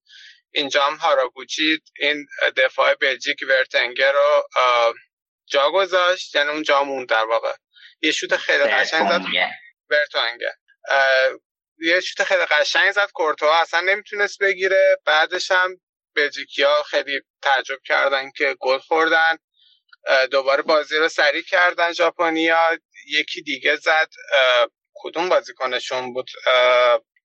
اینجا 0.54 0.86
هم 0.86 0.96
هاراگوچی 0.96 1.80
این 2.00 2.28
دفاع 2.58 2.96
بلژیک 2.96 3.38
ورتنگر 3.50 4.12
رو 4.12 4.44
جا 5.52 5.72
گذاشت 5.72 6.36
یعنی 6.36 6.50
اون 6.50 6.64
جا 6.64 6.84
موند 6.84 7.10
در 7.10 7.26
واقع. 7.26 7.54
یه 8.02 8.12
شوت 8.12 8.38
خیلی 8.38 8.64
قشنگ 8.64 9.10
زد. 9.10 9.22
ورتونگه 9.90 10.56
یه 11.80 12.00
شوت 12.00 12.24
خیلی 12.24 12.46
قشنگ 12.46 12.92
زد. 12.92 13.12
کورتوا 13.14 13.62
اصلا 13.62 13.80
نمی‌تونست 13.80 14.40
بگیره. 14.40 14.98
بعدش 15.06 15.52
هم 15.52 15.82
بلژیکیا 16.16 16.84
خیلی 16.84 17.22
تعجب 17.42 17.80
کردن 17.86 18.32
که 18.32 18.56
گل 18.60 18.78
خوردن. 18.78 19.38
دوباره 20.32 20.62
بازی 20.62 20.98
رو 20.98 21.10
سریع 21.10 21.42
کردن 21.42 21.94
ژاپنیا 21.94 22.80
یکی 23.08 23.42
دیگه 23.42 23.76
زد. 23.76 24.10
کدوم 24.94 25.30
بازیکنشون 25.30 26.14
بود؟ 26.14 26.30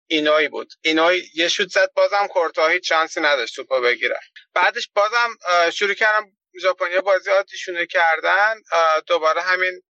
اینایی 0.07 0.49
بود. 0.49 0.73
اینایی 0.83 1.31
یه 1.35 1.49
شوت 1.49 1.69
زد. 1.69 1.93
بازم 1.95 2.27
کورتوا 2.27 2.69
هیچ 2.69 2.89
شانسی 2.89 3.21
نداشت 3.21 3.57
توپو 3.57 3.81
بگیره. 3.81 4.21
بعدش 4.55 4.89
بازم 4.95 5.31
شروع 5.71 5.95
کردم 5.95 6.36
ژاپنیا 6.63 7.01
بازی 7.01 7.31
عادیشونه 7.31 7.87
کردن 7.87 8.55
دوباره 9.07 9.43
همین 9.43 9.83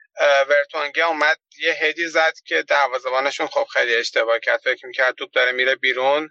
ورتونگه 0.48 1.06
اومد 1.06 1.38
یه 1.58 1.72
هدی 1.72 2.06
زد 2.08 2.34
که 2.46 2.62
دروازه‌بانشون 2.62 3.46
خب 3.46 3.64
خیلی 3.72 3.94
اشتباه 3.94 4.38
کرد. 4.38 4.60
فکر 4.60 4.86
می‌کرد 4.86 5.14
توپ 5.14 5.30
داره 5.30 5.52
میره 5.52 5.74
بیرون. 5.74 6.30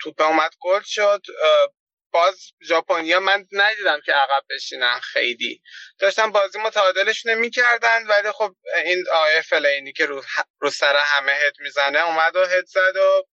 توپ 0.00 0.20
اومد 0.20 0.50
گل 0.60 0.80
شد. 0.84 1.22
باز 2.12 2.52
ژاپنیا 2.64 3.20
من 3.20 3.46
ندیدم 3.52 4.00
که 4.06 4.12
عقب 4.12 4.42
بشینن 4.50 5.00
خیلی. 5.00 5.62
داشتن 5.98 6.32
بازی 6.32 6.58
متعادلشون 6.58 7.34
می‌کردن 7.34 8.06
ولی 8.06 8.32
خب 8.32 8.54
این 8.84 9.04
آیه 9.12 9.40
فلینی 9.40 9.92
که 9.92 10.06
رو, 10.06 10.22
رو 10.60 10.70
سر 10.70 10.96
همه 10.96 11.32
هد 11.32 11.52
می‌زنه 11.58 12.06
اومد 12.08 12.36
و 12.36 12.44
هد 12.44 12.64
زد 12.66 12.96
و 12.96 13.24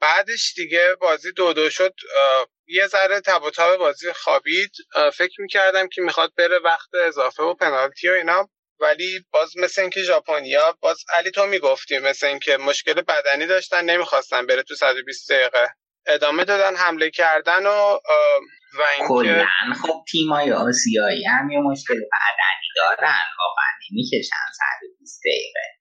بعدش 0.00 0.54
دیگه 0.56 0.94
بازی 1.00 1.32
دو 1.32 1.52
دو 1.52 1.70
شد 1.70 1.94
یه 2.66 2.86
ذره 2.86 3.20
تب 3.20 3.42
و 3.42 3.78
بازی 3.78 4.12
خوابید. 4.12 4.72
فکر 5.14 5.40
می‌کردم 5.40 5.88
که 5.88 6.02
می‌خواد 6.02 6.34
بره 6.38 6.58
وقت 6.58 6.94
اضافه 6.94 7.42
و 7.42 7.54
پنالتی 7.54 8.08
و 8.08 8.12
اینا 8.12 8.48
ولی 8.80 9.24
باز 9.32 9.56
مثل 9.56 9.80
اینکه 9.80 10.02
ژاپنیا 10.02 10.76
باز 10.80 11.04
علی 11.16 11.30
تو 11.30 11.46
می‌گفتی 11.46 11.98
مثل 11.98 12.26
اینکه 12.26 12.56
مشکل 12.56 12.94
بدنی 12.94 13.46
داشتن 13.46 13.84
نمی‌خواستن 13.84 14.46
بره 14.46 14.62
تو 14.62 14.74
120 14.74 15.32
دقیقه. 15.32 15.74
ادامه 16.06 16.44
دادن 16.44 16.76
حمله 16.76 17.10
کردن 17.10 17.66
و 17.66 17.98
و 18.78 18.82
اینکه 18.98 19.46
خب 19.82 20.04
تیمای 20.12 20.52
آسیایی 20.52 21.24
هم 21.24 21.50
یه 21.50 21.58
مشکل 21.58 21.94
بدنی 21.94 22.68
دارن. 22.76 23.24
واقعا 23.38 23.72
نمی‌کشن 23.90 24.52
120 25.00 25.20
دقیقه. 25.24 25.77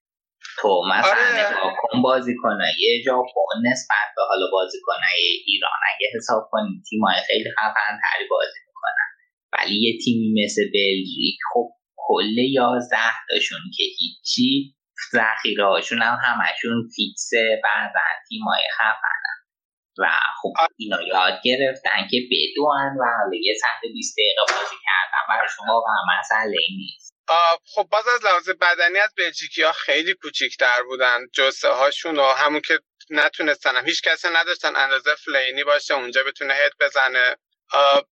تو 0.59 0.81
مثلا 0.91 1.11
آره. 1.11 1.49
نگاه 1.49 1.73
کن 1.81 2.01
بازیکنای 2.01 3.03
ژاپن 3.05 3.57
نسبت 3.71 4.07
به 4.15 4.21
حالا 4.29 4.45
بازیکنای 4.51 5.21
ایران 5.45 5.79
اگه 5.95 6.07
حساب 6.15 6.47
کنیم 6.51 6.83
تیمای 6.89 7.15
خیلی 7.27 7.49
خفن 7.57 7.99
تری 8.03 8.27
بازی 8.29 8.59
می‌کنن. 8.67 9.07
ولی 9.53 9.75
یه 9.85 9.97
تیمی 10.05 10.43
مثل 10.43 10.61
بلژیک 10.73 11.37
خب 11.53 11.67
کل 11.97 12.37
یازده 12.37 13.13
تاشون 13.29 13.61
که 13.77 13.83
هیچی 13.99 14.75
ذخیره 15.13 15.65
هاشون 15.65 16.01
هم 16.01 16.17
همشون 16.23 16.89
فیکسه 16.95 17.61
بعضا 17.63 17.99
تیمای 18.29 18.63
خفن. 18.77 19.17
و 19.99 20.05
خب 20.41 20.53
اینا 20.77 21.01
یاد 21.01 21.41
گرفتن 21.43 22.07
که 22.11 22.17
بدون 22.31 22.97
و 22.99 23.03
حالا 23.19 23.37
یه 23.41 23.53
ساعت 23.61 23.93
20 23.93 24.15
دقیقه 24.17 24.41
بازی 24.41 24.75
کردن. 24.85 25.23
براشون 25.29 25.67
واقعا 25.67 26.19
مسئله 26.19 26.57
نیست. 26.77 27.06
خب 27.65 27.87
باز 27.91 28.07
از 28.07 28.25
لحاظ 28.25 28.49
بدنی 28.49 28.99
از 28.99 29.13
بلژیکی 29.17 29.61
ها 29.63 29.71
خیلی 29.71 30.13
کوچیکتر 30.13 30.83
بودن. 30.83 31.27
جسه 31.33 31.67
هاشون 31.69 32.19
و 32.19 32.23
همون 32.33 32.61
که 32.61 32.79
نتونستن 33.09 33.75
هم. 33.75 33.85
هیچ 33.85 34.01
کسی 34.01 34.27
نداشتن 34.29 34.75
اندازه 34.75 35.15
فلینی 35.15 35.63
باشه 35.63 35.93
اونجا 35.93 36.23
بتونه 36.23 36.53
هد 36.53 36.71
بزنه. 36.79 37.35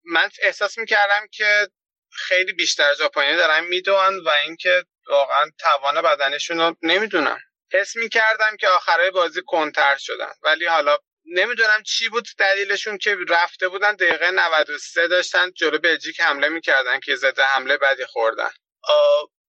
من 0.05 0.31
احساس 0.43 0.79
می‌کردم 0.79 1.27
که 1.33 1.69
خیلی 2.13 2.53
بیشتر 2.53 2.95
ژاپنی 2.95 3.37
دارن 3.37 3.65
می‌دونن 3.65 4.19
و 4.19 4.29
اینکه 4.29 4.85
واقعا 5.09 5.51
توان 5.59 6.03
بدنشون 6.03 6.61
رو 6.61 6.77
نمی‌دونم. 6.83 7.39
حس 7.73 7.97
می‌کردم 7.97 8.57
که 8.57 8.69
آخرای 8.69 9.11
بازی 9.11 9.41
کنتر 9.47 9.97
شدن. 9.97 10.33
ولی 10.43 10.67
حالا 10.67 10.99
نمی‌دونم 11.25 11.83
چی 11.83 12.09
بود 12.09 12.29
دلیلشون 12.39 12.99
که 12.99 13.17
رفته 13.29 13.69
بودن 13.69 13.95
دقیقه 13.95 14.31
93 14.31 15.09
داشتن 15.09 15.51
جلو 15.53 15.79
بلژیک 15.79 16.21
حمله 16.21 16.49
می‌کردن 16.49 17.01
که 17.01 17.17
زده 17.17 17.45
حمله 17.45 17.77
بدی 17.77 18.05
خوردن. 18.05 18.51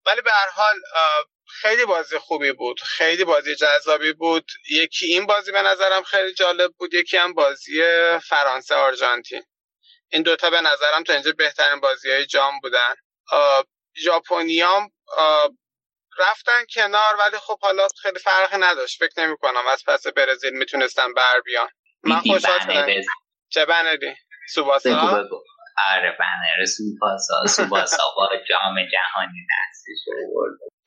ولی 0.05 0.21
به 0.21 0.31
هر 0.31 0.49
حال 0.49 0.75
خیلی 1.61 1.85
بازی 1.85 2.17
خوبی 2.17 2.51
بود. 2.51 2.81
خیلی 2.81 3.23
بازی 3.23 3.55
جذابی 3.55 4.13
بود. 4.13 4.51
یکی 4.69 5.05
این 5.05 5.25
بازی 5.25 5.51
به 5.51 5.61
نظرم 5.61 6.03
خیلی 6.03 6.33
جالب 6.33 6.71
بود 6.77 6.93
یکی 6.93 7.17
هم 7.17 7.33
بازی 7.33 7.81
فرانسه 8.19 8.75
آرژانتین. 8.75 9.43
این 10.09 10.21
دوتا 10.21 10.49
به 10.49 10.61
نظرم 10.61 11.03
تا 11.03 11.13
اینجا 11.13 11.31
بهترین 11.31 11.79
بازی 11.79 12.11
های 12.11 12.25
جام 12.25 12.59
بودن. 12.59 12.95
ژاپنیام 14.03 14.91
رفتن 16.17 16.65
کنار 16.73 17.15
ولی 17.19 17.37
خب 17.37 17.59
حالا 17.61 17.87
خیلی 18.01 18.19
فرقی 18.19 18.57
نداشت. 18.57 18.99
فکر 18.99 19.21
نمی 19.25 19.37
کنم 19.37 19.67
از 19.67 19.83
پس 19.87 20.07
برزیل 20.07 20.53
می‌تونستن 20.53 21.13
بر 21.13 21.41
بیان. 21.45 21.69
من 22.03 22.19
خوشحال 22.19 22.59
شدم. 22.59 23.01
چه 23.49 23.65
بنری 23.65 24.15
سوباسا؟ 24.53 24.89
آره 25.77 26.17
بنر 26.19 26.65
سوباسا 26.65 27.47
سوباسا 27.47 28.03
با 28.17 28.29
جام 28.49 28.75
جهانی 28.93 29.47
دستش 29.51 30.05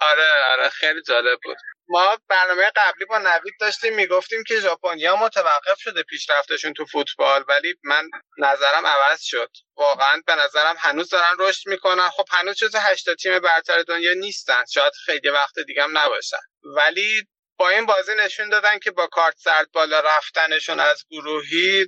آره 0.00 0.44
آره 0.52 0.68
خیلی 0.68 1.02
جالب 1.02 1.38
بود. 1.44 1.56
ما 1.88 2.18
برنامه 2.28 2.70
قبلی 2.76 3.04
با 3.04 3.18
نوید 3.18 3.54
داشتیم 3.60 3.94
می‌گفتیم 3.94 4.44
که 4.44 4.60
ژاپنیا 4.60 5.16
متوقف 5.16 5.80
شده 5.80 6.02
پیشرفتشون 6.02 6.72
تو 6.72 6.86
فوتبال 6.86 7.44
ولی 7.48 7.74
من 7.84 8.10
نظرم 8.38 8.86
عوض 8.86 9.22
شد. 9.22 9.50
واقعا 9.76 10.22
به 10.26 10.34
نظرم 10.34 10.76
هنوز 10.78 11.10
دارن 11.10 11.36
رشد 11.38 11.68
می‌کنن. 11.68 12.08
خب 12.10 12.24
هنوز 12.30 12.56
جز 12.56 12.74
هشتا 12.76 13.14
تیم 13.14 13.38
برتر 13.38 13.82
دنیا 13.82 14.14
نیستن. 14.14 14.64
شاید 14.72 14.92
خیلی 15.06 15.28
وقت 15.30 15.54
دیگه 15.66 15.82
هم 15.82 15.98
نباشن. 15.98 16.38
ولی 16.76 17.28
با 17.58 17.68
این 17.68 17.86
بازی 17.86 18.12
نشون 18.14 18.48
دادن 18.48 18.78
که 18.78 18.90
با 18.90 19.06
کارت 19.06 19.34
سرد 19.38 19.72
بالا 19.72 20.00
رفتنشون 20.00 20.80
از 20.80 21.04
گروهی 21.10 21.86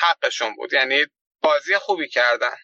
حقشون 0.00 0.56
بود. 0.56 0.72
یعنی 0.72 1.06
بازی 1.42 1.78
خوبی 1.78 2.08
کردن. 2.08 2.56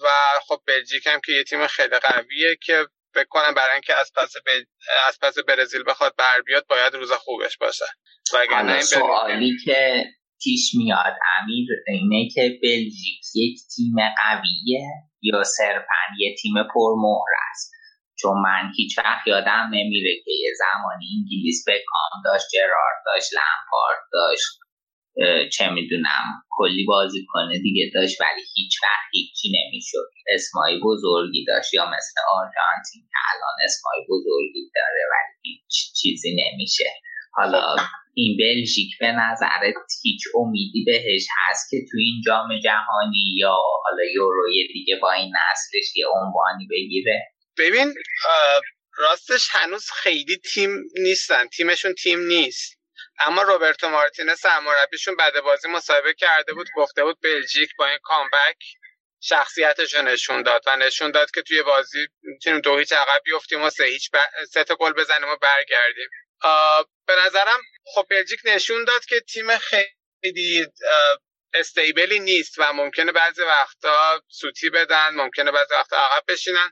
و 0.00 0.08
خب 0.48 0.60
بلژیک 0.66 1.06
هم 1.06 1.20
که 1.24 1.32
یه 1.32 1.44
تیم 1.44 1.66
خیلی 1.66 1.98
قویه 1.98 2.56
که 2.62 2.86
فکر 3.14 3.28
کنم 3.28 3.54
برای 3.54 3.72
اینکه 3.72 3.94
از 3.94 4.12
پس 4.16 4.32
بل... 4.46 4.64
از 5.06 5.18
پس 5.22 5.38
برزیل 5.38 5.82
بخواد 5.86 6.14
بر 6.18 6.40
بیاد 6.46 6.66
باید 6.66 6.94
روز 6.94 7.12
خوبش 7.12 7.56
باشه. 7.58 7.84
وگرنه 8.34 8.72
این 8.72 8.82
سوالی 8.82 9.56
که 9.64 10.04
پیش 10.42 10.70
میاد 10.74 11.14
امیر 11.40 11.68
اینه 11.86 12.28
که 12.34 12.58
بلژیک 12.62 13.20
یک 13.34 13.58
تیم 13.76 13.94
قویه 14.16 14.88
یا 15.22 15.44
صرفا 15.44 16.02
یه 16.18 16.34
تیم 16.42 16.54
پرمهر 16.74 17.30
است؟ 17.50 17.72
چون 18.20 18.42
من 18.42 18.72
هیچ 18.76 18.98
وقت 18.98 19.26
یادم 19.26 19.68
نمیره 19.72 20.14
که 20.24 20.30
یه 20.30 20.50
زمانی 20.58 21.06
انگلیس 21.18 21.64
بکام 21.68 22.22
داشت 22.24 22.46
جرارد 22.52 23.02
داشت 23.06 23.30
لمپارد 23.32 24.02
داشت. 24.12 24.58
چه 25.52 25.70
می‌دونم 25.70 26.24
کلی 26.50 26.84
بازی 26.84 27.26
کنه 27.28 27.58
دیگه 27.58 27.90
داشت 27.94 28.20
ولی 28.20 28.42
هیچ 28.56 28.82
وقت 28.82 29.08
هیچی 29.12 29.52
نمی‌شد. 29.58 30.08
اسمای 30.34 30.80
بزرگی 30.84 31.44
داشت 31.44 31.74
یا 31.74 31.84
مثل 31.86 32.14
آرژانتین 32.32 33.02
که 33.10 33.18
الان 33.34 33.56
اسمای 33.64 33.98
بزرگی 34.10 34.70
داره 34.74 35.02
ولی 35.12 35.52
هیچ 35.52 35.92
چیزی 36.00 36.36
نمیشه. 36.42 36.90
حالا 37.32 37.76
این 38.14 38.36
بلژیک 38.40 38.98
به 39.00 39.06
نظرت 39.06 39.74
هیچ 40.02 40.20
امیدی 40.34 40.84
بهش 40.86 41.26
هست 41.38 41.70
که 41.70 41.76
تو 41.90 41.98
این 41.98 42.22
جام 42.26 42.58
جهانی 42.64 43.34
یا 43.36 43.56
حالا 43.84 44.04
یوروی 44.14 44.68
دیگه 44.72 44.96
با 45.02 45.12
این 45.12 45.32
نسلش 45.36 45.96
یه 45.96 46.06
عنوانی 46.06 46.66
بگیره؟ 46.70 47.22
ببین 47.58 47.94
راستش 48.98 49.48
هنوز 49.52 49.90
خیلی 49.90 50.36
تیم 50.36 50.70
نیستن. 50.98 51.46
تیمشون 51.46 51.92
تیم 51.92 52.18
نیست. 52.20 52.83
اما 53.20 53.42
روبرتو 53.42 53.88
مارتینز 53.88 54.40
سرمربیشون 54.40 55.16
بعد 55.16 55.40
بازی 55.40 55.68
مصاحبه 55.68 56.14
کرده 56.14 56.54
بود 56.54 56.68
گفته 56.76 57.04
بود 57.04 57.18
بلژیک 57.22 57.70
با 57.78 57.86
این 57.88 57.98
کامبک 58.02 58.64
شخصیتش 59.20 59.94
نشون 59.94 60.42
داد 60.42 60.62
و 60.66 60.76
نشون 60.76 61.10
داد 61.10 61.30
که 61.30 61.42
توی 61.42 61.62
بازی 61.62 62.08
می‌تونیم 62.22 62.60
دو 62.60 62.78
هیچ 62.78 62.92
عقب 62.92 63.22
بیفتیم 63.24 63.62
و 63.62 63.70
سه 63.70 63.84
هیچ 63.84 64.10
ب- 64.14 64.44
سه 64.52 64.64
تا 64.64 64.76
گل 64.76 64.92
بزنیم 64.92 65.28
و 65.28 65.36
برگردیم. 65.36 66.08
به 67.06 67.16
نظرم 67.26 67.60
خب 67.94 68.06
بلژیک 68.10 68.40
نشون 68.44 68.84
داد 68.84 69.04
که 69.04 69.20
تیم 69.20 69.58
خیلی 69.58 70.66
استیبلی 71.54 72.20
نیست 72.20 72.54
و 72.58 72.72
ممکنه 72.72 73.12
بعضی 73.12 73.42
وقتا 73.42 74.22
سوتی 74.28 74.70
بدن 74.70 75.10
ممکنه 75.14 75.50
بعضی 75.52 75.74
وقتا 75.74 75.96
عقب 75.96 76.24
بشینن. 76.28 76.70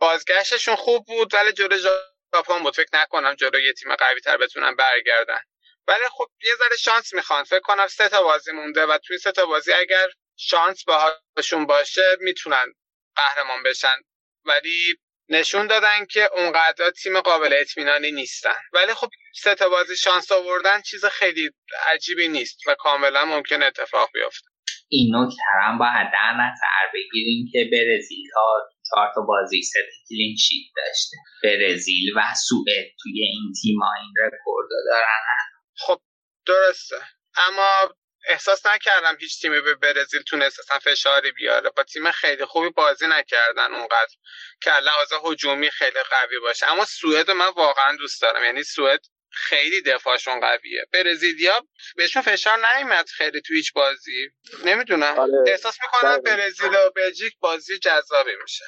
بازگشتشون 0.00 0.76
خوب 0.76 1.06
بود 1.06 1.34
ولی 1.34 1.52
جلو 1.52 1.78
ژاپن 1.78 2.58
بود. 2.62 2.76
فکر 2.76 2.88
نکنم 2.94 3.34
جلو 3.34 3.60
یه 3.60 3.72
تیم 3.72 3.94
قوی 3.96 4.20
تر 4.20 4.36
بتونن 4.36 4.76
برگردن. 4.76 5.40
ولی 5.88 6.04
خب 6.10 6.26
یه 6.44 6.54
ذره 6.58 6.76
شانس 6.76 7.14
می‌خوان. 7.14 7.44
فکر 7.44 7.60
کنم 7.60 7.86
سه 7.86 8.08
تا 8.08 8.22
بازی 8.22 8.52
مونده 8.52 8.86
و 8.86 8.98
توی 8.98 9.18
سه 9.18 9.32
تا 9.32 9.46
بازی 9.46 9.72
اگر 9.72 10.08
شانس 10.36 10.84
باهاشون 10.84 11.66
باشه 11.66 12.16
می‌تونن 12.20 12.74
قهرمان 13.16 13.62
بشن. 13.62 13.96
ولی 14.44 14.96
نشون 15.28 15.66
دادن 15.66 16.06
که 16.10 16.30
اونقدر 16.32 16.90
تیم 16.90 17.20
قابل 17.20 17.52
اطمینانی 17.60 18.12
نیستن. 18.12 18.60
ولی 18.72 18.94
خب 18.94 19.08
سه 19.34 19.54
تا 19.54 19.68
بازی 19.68 19.96
شانس 19.96 20.32
آوردن 20.32 20.82
چیز 20.82 21.04
خیلی 21.04 21.50
عجیبی 21.86 22.28
نیست 22.28 22.58
و 22.66 22.74
کاملا 22.74 23.24
ممکن 23.24 23.62
اتفاق 23.62 24.10
بیفته. 24.14 24.46
این 24.88 25.16
نکته 25.16 25.42
هم 25.62 25.78
باید 25.78 26.08
در 26.12 26.32
نظر 26.32 26.92
بگیریم 26.94 27.48
که 27.52 27.70
برزیل 27.72 28.26
تا 28.34 28.68
چهار 28.90 29.12
تا 29.14 29.20
بازی 29.20 29.62
سه 29.62 29.80
کلین 30.08 30.36
شیت 30.36 30.66
داشته. 30.76 31.16
برزیل 31.42 32.12
و 32.16 32.20
سوئد 32.48 32.86
توی 33.02 33.22
این 33.22 33.52
تیم 33.62 33.82
این 33.82 34.14
رکورد 34.26 34.68
دارن. 34.90 35.47
خب 35.78 36.00
درسته. 36.46 36.96
اما 37.36 37.94
احساس 38.28 38.66
نکردم 38.66 39.16
هیچ 39.20 39.40
تیمی 39.40 39.60
به 39.60 39.74
برزیل 39.74 40.22
تونست 40.22 40.58
اصلا 40.58 40.78
فشاری 40.78 41.32
بیاره. 41.32 41.70
با 41.70 41.82
تیم 41.82 42.10
خیلی 42.10 42.44
خوبی 42.44 42.70
بازی 42.70 43.06
نکردن 43.06 43.74
اونقدر 43.74 44.14
که 44.62 44.70
لحاظ 44.70 45.12
هجومی 45.24 45.70
خیلی 45.70 46.00
قوی 46.10 46.38
باشه. 46.38 46.72
اما 46.72 46.84
سوئد 46.84 47.30
من 47.30 47.48
واقعا 47.56 47.96
دوست 47.96 48.22
دارم. 48.22 48.44
یعنی 48.44 48.62
سوئد 48.62 49.00
خیلی 49.30 49.82
دفاعشون 49.82 50.40
قویه. 50.40 50.86
برزیلیا 50.92 51.66
بهشون 51.96 52.22
فشار 52.22 52.58
نیومد 52.66 53.08
خیلی 53.08 53.40
تو 53.40 53.54
هیچ 53.54 53.72
بازی. 53.72 54.30
نمی‌دونم. 54.64 55.18
آره. 55.18 55.44
احساس 55.46 55.78
می‌کنم 55.82 56.16
بله. 56.20 56.36
برزیل 56.36 56.74
و 56.74 56.90
بلژیک 56.96 57.38
بازی 57.40 57.78
جذابی 57.78 58.36
میشه. 58.42 58.64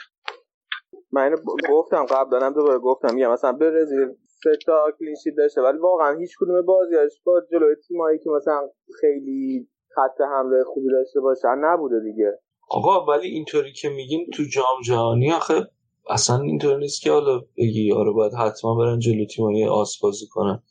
من 1.13 1.23
اینو 1.23 1.37
گفتم 1.69 2.07
قبل 2.07 2.31
دارم 2.31 2.55
دوباره 2.55 2.79
گفتم. 2.79 3.15
میگم 3.15 3.33
مثلا 3.33 3.53
برزیل 3.53 4.09
سه 4.45 4.51
تا 4.67 4.87
کلینشیت 4.99 5.35
داشته 5.37 5.61
ولی 5.63 5.79
واقعا 5.79 6.19
هیچ 6.19 6.31
کدوم 6.41 6.63
بازیاش 6.63 7.13
با 7.25 7.43
جلوی 7.53 7.75
تیمایی 7.89 8.19
که 8.19 8.31
مثلا 8.31 8.69
خیلی 9.01 9.69
خط 9.95 10.21
حمله 10.21 10.65
خوبی 10.65 10.91
داشته 10.91 11.21
باشن 11.21 11.57
نبوده 11.61 12.01
دیگه. 12.01 12.39
آقا 12.71 13.05
ولی 13.05 13.29
اینطوری 13.29 13.73
که 13.73 13.89
میگین 13.89 14.27
تو 14.35 14.43
جام 14.53 14.81
جهانی 14.87 15.33
آخه 15.33 15.67
اصلا 16.11 16.41
اینطور 16.41 16.79
نیست 16.79 17.03
که 17.03 17.11
حالا 17.11 17.41
بگی 17.59 17.93
آره 17.93 18.11
باید 18.11 18.33
حتما 18.35 18.75
برن 18.75 18.99
جلو 18.99 19.25
تیمای 19.25 19.65
آس 19.65 19.99
بازی 20.03 20.27
کنن 20.31 20.63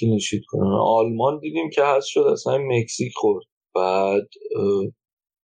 کلینشیت 0.00 0.42
کنن. 0.48 0.72
آلمان 0.80 1.38
دیدیم 1.38 1.70
که 1.70 1.84
هست 1.84 2.06
شد 2.06 2.20
اصلا 2.20 2.58
مکزیک 2.58 3.12
خورد. 3.14 3.44
بعد 3.74 4.28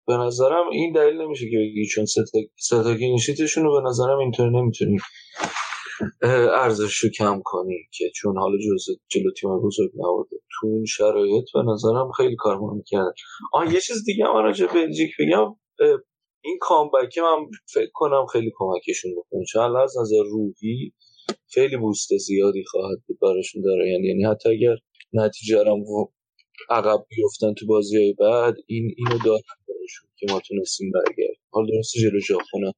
به 0.08 0.18
نظرم 0.18 0.70
این 0.72 0.94
دلیل 0.94 1.22
نمیشه 1.22 1.50
که 1.50 1.58
بگی 1.58 1.86
چون 1.86 2.06
سه 2.06 2.22
تا 2.32 2.40
سه 2.56 2.84
تا 2.84 2.96
کلینشیتشون 2.96 3.64
رو 3.64 3.82
به 3.82 3.90
نظرم 3.90 4.18
اینطور 4.18 4.50
نمی‌تونی 4.50 4.98
ارزش 6.64 6.98
رو 6.98 7.10
کم 7.10 7.42
کنی 7.46 7.90
که 7.92 8.12
چون 8.16 8.38
حالا 8.38 8.58
جزء 8.58 8.94
جلو 9.08 9.32
تیم 9.32 9.60
بزرگ 9.62 9.92
نبوده 9.96 10.38
تو 10.60 10.68
اون 10.68 10.86
شرایط 10.86 11.46
به 11.54 11.64
نظرم 11.74 12.12
خیلی 12.18 12.36
کار 12.40 12.58
مهم 12.60 12.84
کرد 12.88 13.14
آه 13.54 13.74
یه 13.74 13.82
چیز 13.82 14.06
دیگه 14.06 14.26
هم 14.26 14.36
راجع 14.36 14.68
بلژیک 14.68 15.12
بگم. 15.20 15.56
این 16.44 16.58
کامبک 16.62 17.18
من 17.18 17.46
فکر 17.74 17.92
کنم 17.94 18.26
خیلی 18.26 18.52
کمکشون 18.58 19.12
بکنه. 19.18 19.46
چون 19.46 19.76
از 19.78 19.98
نظر 20.02 20.24
روحی 20.32 20.94
خیلی 21.54 21.78
بوست 21.78 22.18
زیادی 22.18 22.64
خواهد 22.68 22.98
بود 23.08 23.18
براشون 23.22 23.62
داره. 23.62 23.90
یعنی 23.92 24.08
یعنی 24.08 24.24
حتی 24.24 24.50
اگر 24.50 24.76
نتیجه 25.14 25.64
رو 25.64 26.12
عقب 26.70 27.06
بیفتن 27.10 27.54
تو 27.54 27.66
بازی 27.66 28.14
بعد 28.20 28.56
این 28.68 28.96
اینو 28.98 29.18
دارن 29.26 29.42
براشون 29.68 30.10
که 30.18 30.28
ما 30.30 30.40
تونستیم 30.48 30.92
برگرد 30.92 31.38
حال 31.52 31.68
درسته 31.68 32.00
جلو 32.02 32.20
ژاپن 32.20 32.72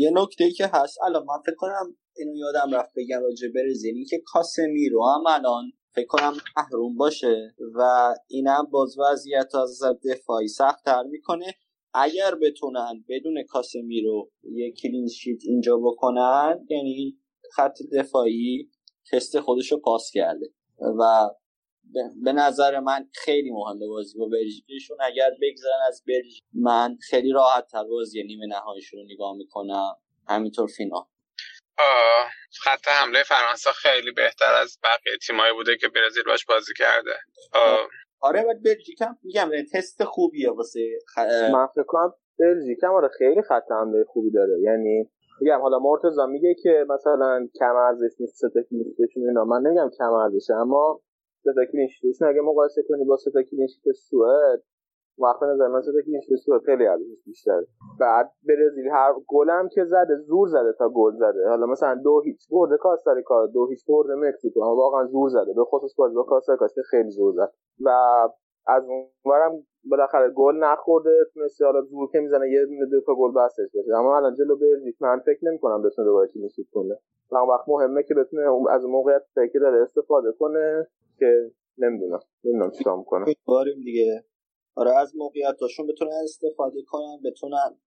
یه 0.00 0.10
نکته 0.14 0.44
ای 0.44 0.52
که 0.52 0.70
هست. 0.72 0.98
الان 1.06 1.24
من 1.26 1.42
فکر 1.46 1.56
کنم 1.58 1.96
اینو 2.16 2.36
یادم 2.36 2.74
رفت 2.74 2.90
بگم 2.96 3.20
راجع 3.22 3.48
برزیل 3.48 3.94
این 3.94 4.06
که 4.10 4.22
کاسمیرو 4.26 5.04
هم 5.04 5.24
الان 5.26 5.72
فکر 5.94 6.06
کنم 6.06 6.32
محروم 6.56 6.96
باشه 6.96 7.54
و 7.74 8.14
اینم 8.28 8.68
باز 8.70 8.96
وضعیت 8.98 9.54
از 9.54 9.82
دفاعی 10.10 10.48
سختتر 10.48 11.02
می‌کنه. 11.02 11.54
اگر 11.94 12.34
بتونن 12.42 13.04
بدون 13.08 13.42
کاسمیرو 13.42 14.30
یه 14.42 14.72
کلین 14.72 15.08
شیت 15.08 15.38
اینجا 15.44 15.76
بکنن 15.78 16.66
یعنی 16.70 17.18
خط 17.52 17.78
دفاعی 17.92 18.70
تست 19.12 19.40
خودش 19.40 19.72
رو 19.72 19.78
پاس 19.78 20.10
کرده 20.14 20.46
و 20.98 21.30
به- 22.24 22.32
نظر 22.32 22.80
من 22.80 23.08
خیلی 23.14 23.50
مهمه 23.50 23.86
بازی 23.88 24.18
با 24.18 24.26
بلژیکشون 24.28 24.96
اگر 25.00 25.30
بگذرن 25.42 25.80
از 25.88 26.02
بلژیک 26.06 26.42
من 26.52 26.96
خیلی 27.00 27.32
راحت 27.32 27.66
تر 27.72 27.84
بازی 27.84 28.22
نیمه 28.22 28.46
نهاییشون 28.46 29.00
رو 29.00 29.06
نگاه 29.06 29.36
می‌کنم. 29.36 29.94
همینطور 30.28 30.66
فینال. 30.66 31.02
خط 32.62 32.88
حمله 32.88 33.22
فرانسه 33.22 33.70
خیلی 33.70 34.12
بهتر 34.12 34.54
از 34.62 34.78
بقیه 34.82 35.18
تیمایی 35.26 35.52
بوده 35.52 35.76
که 35.76 35.88
برزیل 35.88 36.24
باش 36.26 36.46
بازی 36.46 36.72
کرده. 36.76 37.14
آه، 37.52 37.88
آره 38.20 38.42
و 38.42 38.54
بلژیک 38.64 39.02
هم 39.02 39.18
میگم 39.22 39.50
تست 39.74 40.04
خوبیه 40.04 40.50
واسه 40.50 40.80
خ... 41.14 41.18
من 41.52 41.66
فکر 41.66 41.84
کنم 41.86 42.12
بلژیک 42.38 42.78
هم 42.82 42.94
آره 42.94 43.08
خیلی 43.18 43.42
خط 43.42 43.70
حمله 43.70 44.04
خوبی 44.04 44.30
داره. 44.30 44.60
یعنی 44.60 45.10
میگم 45.40 45.60
حالا 45.60 45.78
مرتضی 45.78 46.26
میگه 46.28 46.54
که 46.62 46.86
مثلا 46.88 47.48
کم 47.58 47.76
ارزش 47.76 48.20
نیست 48.20 48.34
سه 48.36 48.48
تا 48.54 48.60
clean 48.70 48.91
sheet 48.91 49.11
شون 49.11 49.28
اینا. 49.28 49.44
من 49.44 49.60
نمیگم 49.66 49.90
کم 49.98 50.12
ارزشه 50.12 50.54
اما 50.54 51.00
سه 51.44 51.50
تا 51.54 51.64
clean 51.72 51.92
sheet 51.92 52.12
شون 52.12 52.28
اگه 52.28 52.40
مقایسه 52.40 52.82
کنی 52.88 53.04
با 53.04 53.16
سه 53.16 53.30
تا 53.30 53.42
clean 53.42 53.67
sheet 53.67 53.92
سوئد 54.10 54.62
به 55.18 55.42
نظر 55.42 55.68
من 55.68 55.80
سه 55.80 55.92
تا 55.92 56.00
clean 56.06 56.21
sheet 56.21 56.36
سوئد 56.36 56.62
خیلی 56.62 56.86
ارزش 56.86 57.24
بیشتره 57.26 57.66
بعد 58.00 58.32
برزیل 58.48 58.88
هر 58.92 59.12
گلم 59.28 59.68
که 59.68 59.84
زده 59.84 60.16
زور 60.16 60.48
زده 60.48 60.72
تا 60.78 60.88
گل 60.88 61.12
زده. 61.16 61.48
حالا 61.48 61.66
مثلا 61.66 61.94
دو 61.94 62.20
هیچ 62.24 62.48
برده 62.50 62.76
کاستاریکا 62.76 63.46
دو 63.46 63.66
هیچ 63.66 63.86
برده 63.88 64.14
مکزیکو. 64.14 64.60
اما 64.60 64.76
واقعا 64.76 65.06
زور 65.06 65.28
زده. 65.28 65.52
به 65.56 65.64
خصوص 65.64 65.94
بازی 65.96 66.14
با 66.14 66.22
کاستاریکا 66.22 66.66
که 66.68 66.82
خیلی 66.90 67.10
زور 67.10 67.32
زد. 67.32 67.52
و 67.80 67.88
از 68.66 68.82
اونورم 68.88 69.66
بالاخره 69.90 70.30
گل 70.30 70.54
نخورده. 70.56 71.10
تونسته 71.34 71.64
حالا 71.64 71.82
زور 71.82 72.08
که 72.12 72.20
می‌زنه 72.20 72.50
یه 72.50 72.66
دو 72.90 73.00
تا 73.00 73.14
گل 73.14 73.32
بستش 73.32 73.68
بشه 73.74 73.94
اما 73.98 74.16
الان 74.16 74.34
جلو 74.34 74.56
بلژیک 74.56 75.02
من 75.02 75.18
فکر 75.18 75.38
نمی‌کنم 75.42 75.82
بتونه 75.82 76.06
دوباره 76.08 76.28
کلینشیت 76.28 76.66
کنه. 76.72 76.98
و 77.30 77.36
اون 77.36 77.48
وقت 77.48 77.68
مهمه 77.68 78.02
که 78.02 78.14
بتونه 78.14 78.42
از 78.70 78.84
موقعیت 78.86 79.22
که 79.52 79.58
داره 79.58 79.82
استفاده 79.82 80.32
کنه 80.32 80.86
که 81.18 81.50
نمی‌دونم. 81.78 82.20
نمی‌دونم 82.44 82.70
چیکار 82.70 82.96
می‌کنه. 82.98 83.24
دیگه. 83.84 84.24
آره 84.74 84.98
از 84.98 85.16
موقعیتاشون 85.16 85.86
بتونن 85.86 86.20
استفاده 86.24 86.82
کنن 86.86 87.20
بتونن 87.24 87.80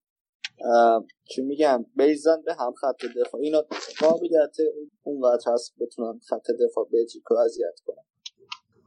چی 1.29 1.41
میگم 1.41 1.85
بیزن 1.95 2.41
به 2.45 2.53
هم 2.53 2.73
خط 2.73 3.05
دفاع. 3.05 3.41
اینا 3.41 3.61
قابلیت 3.99 4.57
اونقدر 5.03 5.51
هست 5.53 5.73
بتونن 5.81 6.19
خط 6.29 6.51
دفاع 6.65 6.89
بلژیک 6.93 7.23
رو 7.29 7.37
اذیت 7.37 7.79
کنن. 7.85 8.03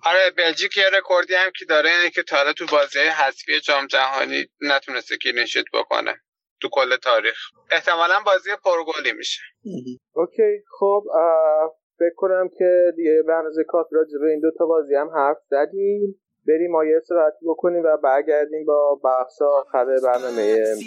آره 0.07 0.31
بلژیک 0.39 0.77
یه 0.77 0.85
رکوردی 0.99 1.35
هم 1.35 1.51
که 1.59 1.65
داره 1.65 1.91
اینه 1.91 2.11
که 2.11 2.23
تا 2.23 2.37
حالا 2.37 2.53
تو 2.53 2.67
بازی 2.73 2.99
حذفی 2.99 3.61
جام 3.61 3.87
جهانی 3.87 4.45
نتونسته 4.61 5.17
clean 5.17 5.41
sheet 5.41 5.65
بکنه 5.75 6.15
تو 6.61 6.69
کل 6.73 6.97
تاریخ. 6.97 7.39
احتمالا 7.71 8.15
بازی 8.27 8.51
پرگلی 8.65 9.13
میشه. 9.13 9.43
OK 10.13 10.63
خب 10.79 11.05
فکر 11.99 12.15
کنم 12.17 12.49
که 12.59 12.93
دیگه 12.97 13.23
به 13.27 13.35
اندازه 13.35 13.65
کافی 13.65 13.95
راجع 13.95 14.19
به 14.21 14.31
این 14.31 14.41
دوتا 14.41 14.67
بازی 14.67 14.95
هم 14.95 15.11
حرف 15.11 15.39
زدیم. 15.51 16.21
بریم 16.51 16.71
ما 16.71 16.85
یه 16.85 16.97
استراحتی 16.97 17.47
بکنیم 17.47 17.83
و 17.85 17.97
برگردیم 18.03 18.65
با 18.67 19.01
بحث 19.05 19.43
آخر 19.43 19.85
برنامه 19.85 20.43
امروز 20.67 20.85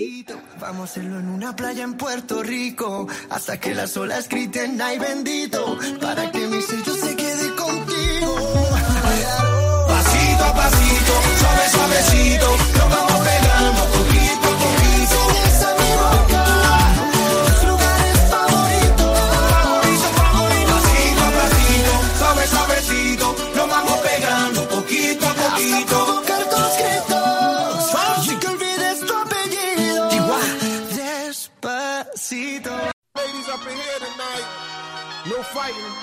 Ladies 32.34 33.48
up 33.48 33.62
in 33.62 33.76
here 33.78 34.00
tonight. 34.00 34.46
No 35.30 35.44
fighting. 35.44 35.94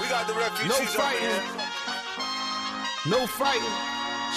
We 0.00 0.08
got 0.08 0.26
the 0.26 0.32
refugees 0.32 0.72
No 0.72 0.78
fighting. 0.96 1.42
No 3.10 3.26
fighting. 3.26 3.76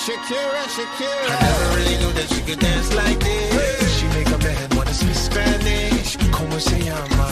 Shakira, 0.03 0.61
Shakira. 0.75 1.23
I 1.23 1.39
never 1.39 1.77
really 1.77 1.97
knew 2.01 2.11
that 2.19 2.27
she 2.27 2.41
could 2.41 2.59
dance 2.59 2.93
like 2.93 3.17
this. 3.17 3.97
She 3.97 4.07
make 4.07 4.27
a 4.27 4.37
man 4.39 4.69
wanna 4.75 4.93
speak 4.93 5.15
Spanish. 5.15 6.17
Como 6.33 6.59
se 6.59 6.79
llama? 6.83 7.27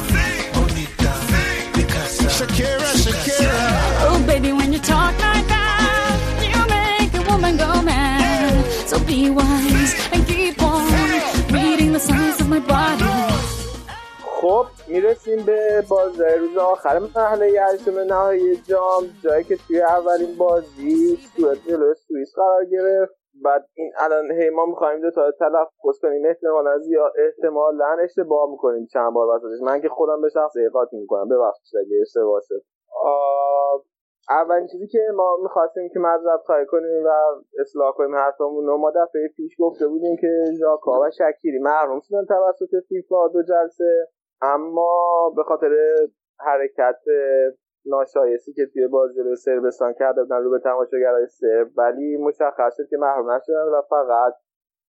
Bonita. 0.53 1.14
De 1.73 1.84
casa. 1.84 2.30
Shakira, 2.38 2.89
Shakira. 3.03 3.68
Oh, 4.07 4.23
baby, 4.26 4.53
when 4.53 4.72
you 4.72 4.80
talk 4.80 5.11
like 5.19 5.45
that, 5.49 6.15
you 6.39 6.61
make 6.72 7.14
a 7.14 7.30
woman 7.30 7.57
go 7.57 7.81
mad. 7.81 8.64
So 8.88 8.98
be 9.03 9.30
wise 9.30 9.94
and 10.14 10.26
keep 10.26 10.64
on 10.64 10.88
reading 11.52 11.91
the 11.91 11.99
signs 11.99 12.39
of 12.39 12.48
my 12.48 12.60
body. 12.60 13.36
خب 14.48 14.65
می‌رسیم 14.88 15.45
به 15.45 15.84
بازی 15.90 16.24
روز 16.40 16.57
آخر 16.57 16.99
مرحله 16.99 17.45
هشتم 17.45 17.99
نهایی 17.99 18.56
جام 18.56 19.03
جایی 19.24 19.44
که 19.44 19.56
توی 19.68 19.82
اولین 19.82 20.38
بازی 20.38 21.15
سوئد 21.15 21.57
جلوی 21.68 21.95
سوئیس 21.95 22.36
قرار 22.36 22.65
گرفت. 22.65 23.14
بعد 23.44 23.65
این 23.74 23.91
الان 23.98 24.32
هی 24.32 24.49
ما 24.49 24.65
می‌خوایم 24.65 25.02
دو 25.02 25.11
تا 25.11 25.32
تلفظ 25.32 25.99
کنیم. 26.02 26.26
احتمالا 26.26 26.80
زیاد 26.80 27.14
احتمالا 27.26 27.98
اشتباه 28.03 28.52
می‌کنیم 28.52 28.88
چند 28.94 29.14
بار 29.14 29.28
وسطش. 29.36 29.61
من 29.64 29.82
که 29.82 29.90
خودم 29.90 30.22
به 30.22 30.30
شخص 30.30 30.53
قاطی 30.74 30.98
می‌کنم. 30.98 31.30
ببخشید 31.30 31.80
اگه 31.80 32.02
اشتباه 32.02 32.41
شد. 32.44 32.61
اولین 34.30 34.68
چیزی 34.68 34.88
که 34.88 34.99
ما 35.15 35.38
می‌خواستیم 35.44 35.90
که 35.94 35.99
مذرب 35.99 36.41
خواهی 36.45 36.65
کنیم 36.65 37.06
و 37.06 37.10
اصلاح 37.60 37.91
کنیم 37.91 38.15
حرفمون 38.15 38.65
ما 38.65 38.91
دفعه 38.91 39.28
پیش 39.36 39.52
گفته 39.60 39.88
بودیم 39.88 40.18
که 40.22 40.44
ژاکا 40.60 40.99
و 41.02 41.10
شکیری 41.11 41.60
محروم 41.60 41.99
شدن 41.99 42.26
توسط 42.26 42.76
فیفا 42.90 43.28
دو 43.28 43.44
جلسه. 43.44 44.07
اما 44.41 45.34
به 45.35 45.43
خاطر 45.43 45.95
حرکت 46.39 46.99
ناشایستی 47.85 48.53
که 48.53 48.65
توی 48.73 48.88
بازی 48.88 49.15
جلوی 49.15 49.35
صربستان 49.35 49.93
کرده 49.93 50.23
بودن 50.23 50.43
رو 50.43 50.51
به 50.51 50.59
تماشاگرای 50.59 51.27
سرب 51.27 51.68
ولی 51.77 52.18
مشخص 52.18 52.77
شد 52.77 52.88
که 52.89 52.97
محروم 52.97 53.31
نشدن 53.31 53.69
و 53.73 53.81
فقط 53.89 54.34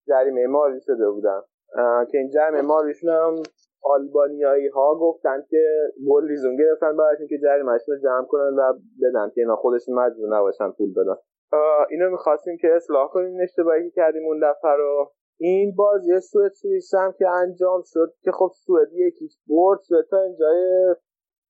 جریمه 0.08 0.48
مالی 0.48 0.82
شده 0.82 1.10
بودن. 1.10 1.42
که 2.12 2.18
این 2.18 2.30
جریمه 2.30 2.62
مالیشون 2.62 3.10
هم 3.10 3.36
آلبانیایی 3.84 4.68
ها 4.68 4.96
گفتن 4.96 5.44
که 5.50 5.64
گل 6.10 6.28
لیزون 6.28 6.56
گرفتن 6.56 6.98
براشون 6.98 7.28
که 7.28 7.38
جریمهشون 7.38 7.96
رو 7.96 8.02
جمع 8.02 8.26
کنن 8.26 8.56
و 8.60 8.74
بدن 8.74 9.30
که 9.30 9.42
اینا 9.42 9.56
خودشون 9.56 9.96
مجبور 9.96 10.38
نباشن 10.38 10.72
پول 10.72 10.94
بدن. 10.94 11.16
اینو 11.90 12.10
می‌خواستیم 12.10 12.58
که 12.62 12.76
اصلاح 12.76 13.10
کنیم 13.10 13.38
اشتباهی 13.44 13.90
که 13.90 13.96
کردیم 13.96 14.26
اون 14.26 14.40
دفعه 14.40 14.72
رو. 14.72 15.12
این 15.40 15.76
بازی 15.76 16.20
سوئد 16.20 16.52
سوئیس 16.52 16.94
هم 16.94 17.12
که 17.18 17.30
انجام 17.30 17.82
شد 17.86 18.14
که 18.22 18.32
خب 18.32 18.52
سوئد 18.66 18.94
یک 18.94 19.13
هیچ 19.13 19.38
برد. 19.48 19.80
سوئد 19.80 20.06
تا 20.12 20.22
اینجای 20.22 20.96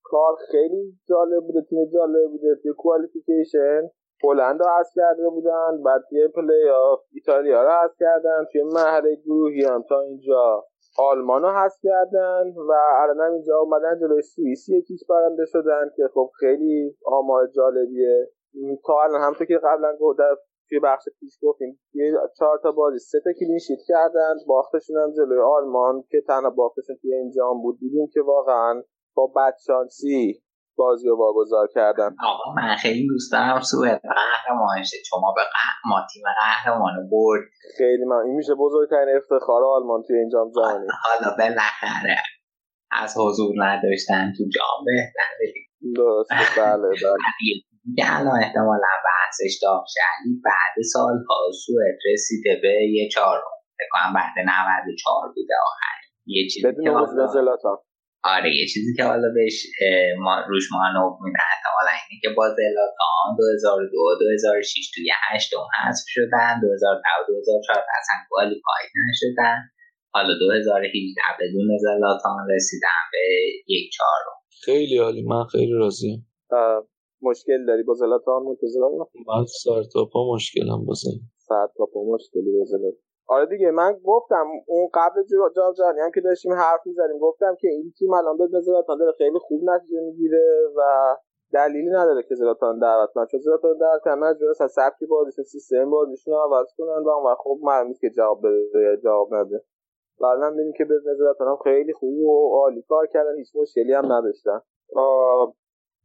کار 0.02 0.36
خیلی 0.50 0.98
جالب 1.08 1.46
بوده 1.46 1.62
تیم 1.70 1.84
جالب 1.84 2.30
بوده. 2.30 2.54
توی 2.62 2.72
qualification 2.72 3.82
هلند 4.24 4.60
رو 4.60 4.66
حذف 4.78 4.92
کرده 4.96 5.28
بودن 5.28 5.82
بعد 5.84 6.02
توی 6.10 6.28
پلی 6.28 6.68
آف 6.68 7.00
ایتالیا 7.12 7.62
رو 7.62 7.70
حذف 7.70 7.96
کردن 8.00 8.44
توی 8.52 8.62
مرحله 8.62 9.14
گروهی 9.14 9.64
هم 9.64 9.84
تا 9.88 10.00
اینجا 10.00 10.64
آلمان 10.98 11.42
رو 11.42 11.48
حذف 11.48 11.78
کردن 11.82 12.54
و 12.68 12.72
الان 13.02 13.32
اینجا 13.32 13.58
اومدن 13.58 13.98
جلوی 14.00 14.22
سوئیس 14.22 14.68
یک 14.68 14.82
هیچ 14.82 15.00
برنده 15.08 15.44
شدن 15.44 15.90
که 15.96 16.08
خب 16.14 16.30
خیلی 16.40 16.96
آمار 17.04 17.46
جالبیه. 17.46 18.28
تا 18.86 19.02
الان 19.02 19.20
همونطور 19.20 19.46
که 19.46 19.58
قبلا 19.64 19.96
توی 20.68 20.80
بخش 20.80 21.04
پیش 21.20 21.32
گفتیم. 21.42 21.80
توی 21.92 22.12
چهار 22.38 22.60
تا 22.62 22.72
بازی 22.72 22.98
سه 22.98 23.18
تا 23.24 23.30
کلین 23.40 23.58
شیت 23.58 23.78
کردن 23.88 24.34
باختشون 24.46 24.96
هم 25.02 25.12
جلوی 25.16 25.40
آلمان 25.56 26.04
که 26.10 26.20
تنها 26.28 26.50
باختشون 26.50 26.96
توی 27.02 27.14
این 27.14 27.30
جام 27.36 27.62
بود. 27.62 27.78
دیدیم 27.80 28.06
که 28.14 28.20
واقعا 28.20 28.82
با 29.14 29.26
بدشانسی 29.36 30.42
بازی 30.76 31.08
رو 31.08 31.16
واگذار 31.18 31.66
کردن. 31.74 32.16
آقا 32.26 32.52
من 32.56 32.76
خیلی 32.76 33.06
دوست 33.08 33.32
دارم 33.32 33.60
سوئد 33.60 34.00
قهرمان 34.02 34.82
شه 34.82 34.96
شما 35.10 35.32
به 35.36 35.42
قه- 35.42 35.88
ما 35.90 36.06
تیم 36.12 36.22
قهرمان 36.40 37.08
برد. 37.10 37.40
خیلی 37.78 38.04
من 38.04 38.16
این 38.16 38.34
میشه 38.34 38.54
بزرگترین 38.54 39.16
افتخار 39.16 39.64
آلمان 39.64 40.02
توی 40.02 40.16
این 40.18 40.28
جام 40.28 40.50
جهانی. 40.50 40.86
حالا 41.04 41.36
بالاخره 41.38 42.16
از 42.90 43.14
حضور 43.18 43.54
نداشتن 43.64 44.32
تو 44.38 44.44
جام. 44.54 44.84
بهتره. 44.86 45.52
درست 45.96 46.30
بله 46.58 46.88
بله. 46.88 47.12
که 47.96 48.04
الان 48.18 48.38
احتمالا 48.42 48.92
بحثش 49.08 49.52
داغ 49.62 49.84
شه. 49.94 50.00
علی 50.12 50.32
بعد 50.44 50.74
سالها 50.92 51.38
سوئد 51.66 51.98
رسیده 52.12 52.58
به 52.62 52.72
یه 52.96 53.08
چهارم 53.08 53.52
فکر 53.78 53.88
کنم 53.92 54.12
بعد 54.14 54.32
94 54.46 55.28
بوده 55.34 55.54
آخر. 55.70 55.96
یه 56.26 56.42
چیزی 56.48 56.62
که 56.84 56.90
حالا- 56.94 57.06
آره 58.34 58.50
یه 58.60 58.66
چیزی 58.72 58.92
که 58.96 59.04
حالا 59.04 59.28
بهش 59.34 59.66
ما 60.24 60.34
روش 60.48 60.66
مانور 60.72 61.12
میدن 61.24 61.46
احتمالا 61.54 61.92
اینه 61.98 62.20
که 62.22 62.28
با 62.36 62.46
زلاتان 62.60 63.26
2002 63.38 64.18
2006 64.20 64.90
توی 64.94 65.10
هشتم 65.30 65.64
حذف 65.82 66.04
شدن 66.08 66.60
2010 66.60 67.02
و 67.20 67.26
2004 67.28 67.76
اصلا 68.00 68.16
کوالیفای 68.28 68.84
نشدن. 69.08 69.58
حالا 70.14 70.34
2018 70.38 71.20
بدون 71.40 71.68
زلاتان 71.86 72.38
رسیدن 72.54 73.00
به 73.12 73.18
یک 73.66 73.92
چهارم 73.92 74.36
خیلی 74.64 74.98
عالی 74.98 75.22
من 75.22 75.44
خیلی 75.44 75.72
راضیم. 75.72 76.26
مشکل 77.22 77.66
داری؟ 77.66 77.82
با 77.82 77.94
زلاتان 77.94 78.42
منتظرم 78.42 78.92
من 79.28 79.44
سر 79.64 79.82
تا 79.92 80.04
پا 80.12 80.32
مشکلم 80.34 80.84
بازم 80.86 81.10
ساعت 81.36 81.70
تا 81.76 81.86
پا 81.86 82.02
مشکلی 82.04 82.58
با 82.58 82.64
زلاتان 82.64 82.98
آره 83.28 83.46
دیگه 83.46 83.70
من 83.70 83.92
گفتم 84.04 84.46
اون 84.66 84.88
قبل 84.94 85.22
جام 85.56 85.72
جهانی 85.72 86.00
هم 86.00 86.10
که 86.14 86.20
داشتیم 86.20 86.52
حرف 86.52 86.80
می‌زدیم 86.86 87.18
گفتم 87.18 87.56
که 87.60 87.68
این 87.68 87.92
تیم 87.98 88.12
الان 88.12 88.36
به 88.36 88.60
زلاتان 88.60 88.98
داره 88.98 89.12
خیلی 89.18 89.38
خوب 89.38 89.60
نتیجه 89.64 90.00
می‌گیره 90.00 90.72
و 90.76 90.80
دلیلی 91.52 91.88
نداره 91.88 92.22
که 92.28 92.34
زلاتان 92.34 92.78
دعوت 92.78 93.10
کنن 93.14 93.26
چون 93.26 93.40
زلاتان 93.40 93.78
دعوت 93.78 94.02
کنن 94.02 94.14
مجبور 94.14 94.50
هستن 94.50 94.66
سبک 94.66 95.08
بازیشون 95.10 95.44
سیستم 95.44 95.90
بازیشون 95.90 96.34
عوض 96.34 96.66
کنن 96.78 97.04
و 97.04 97.08
اون 97.08 97.34
خب 97.34 97.58
معلوم 97.62 97.88
نیست 97.88 98.00
که 98.00 98.10
جواب 98.10 98.40
بده 98.40 98.96
جواب 99.04 99.34
نده. 99.34 99.64
و 100.20 100.24
الان 100.26 100.52
می‌بینیم 100.52 100.72
که 100.72 100.84
به 100.84 100.94
زلاتان 101.18 101.48
هم 101.48 101.56
خیلی 101.64 101.92
خوب 101.92 102.18
و 102.18 102.56
عالی 102.62 102.82
کار 102.88 103.06
کردن 103.06 103.36
هیچ 103.38 103.48
مشکلی 103.56 103.92
هم 103.92 104.12
نداشتن. 104.12 104.60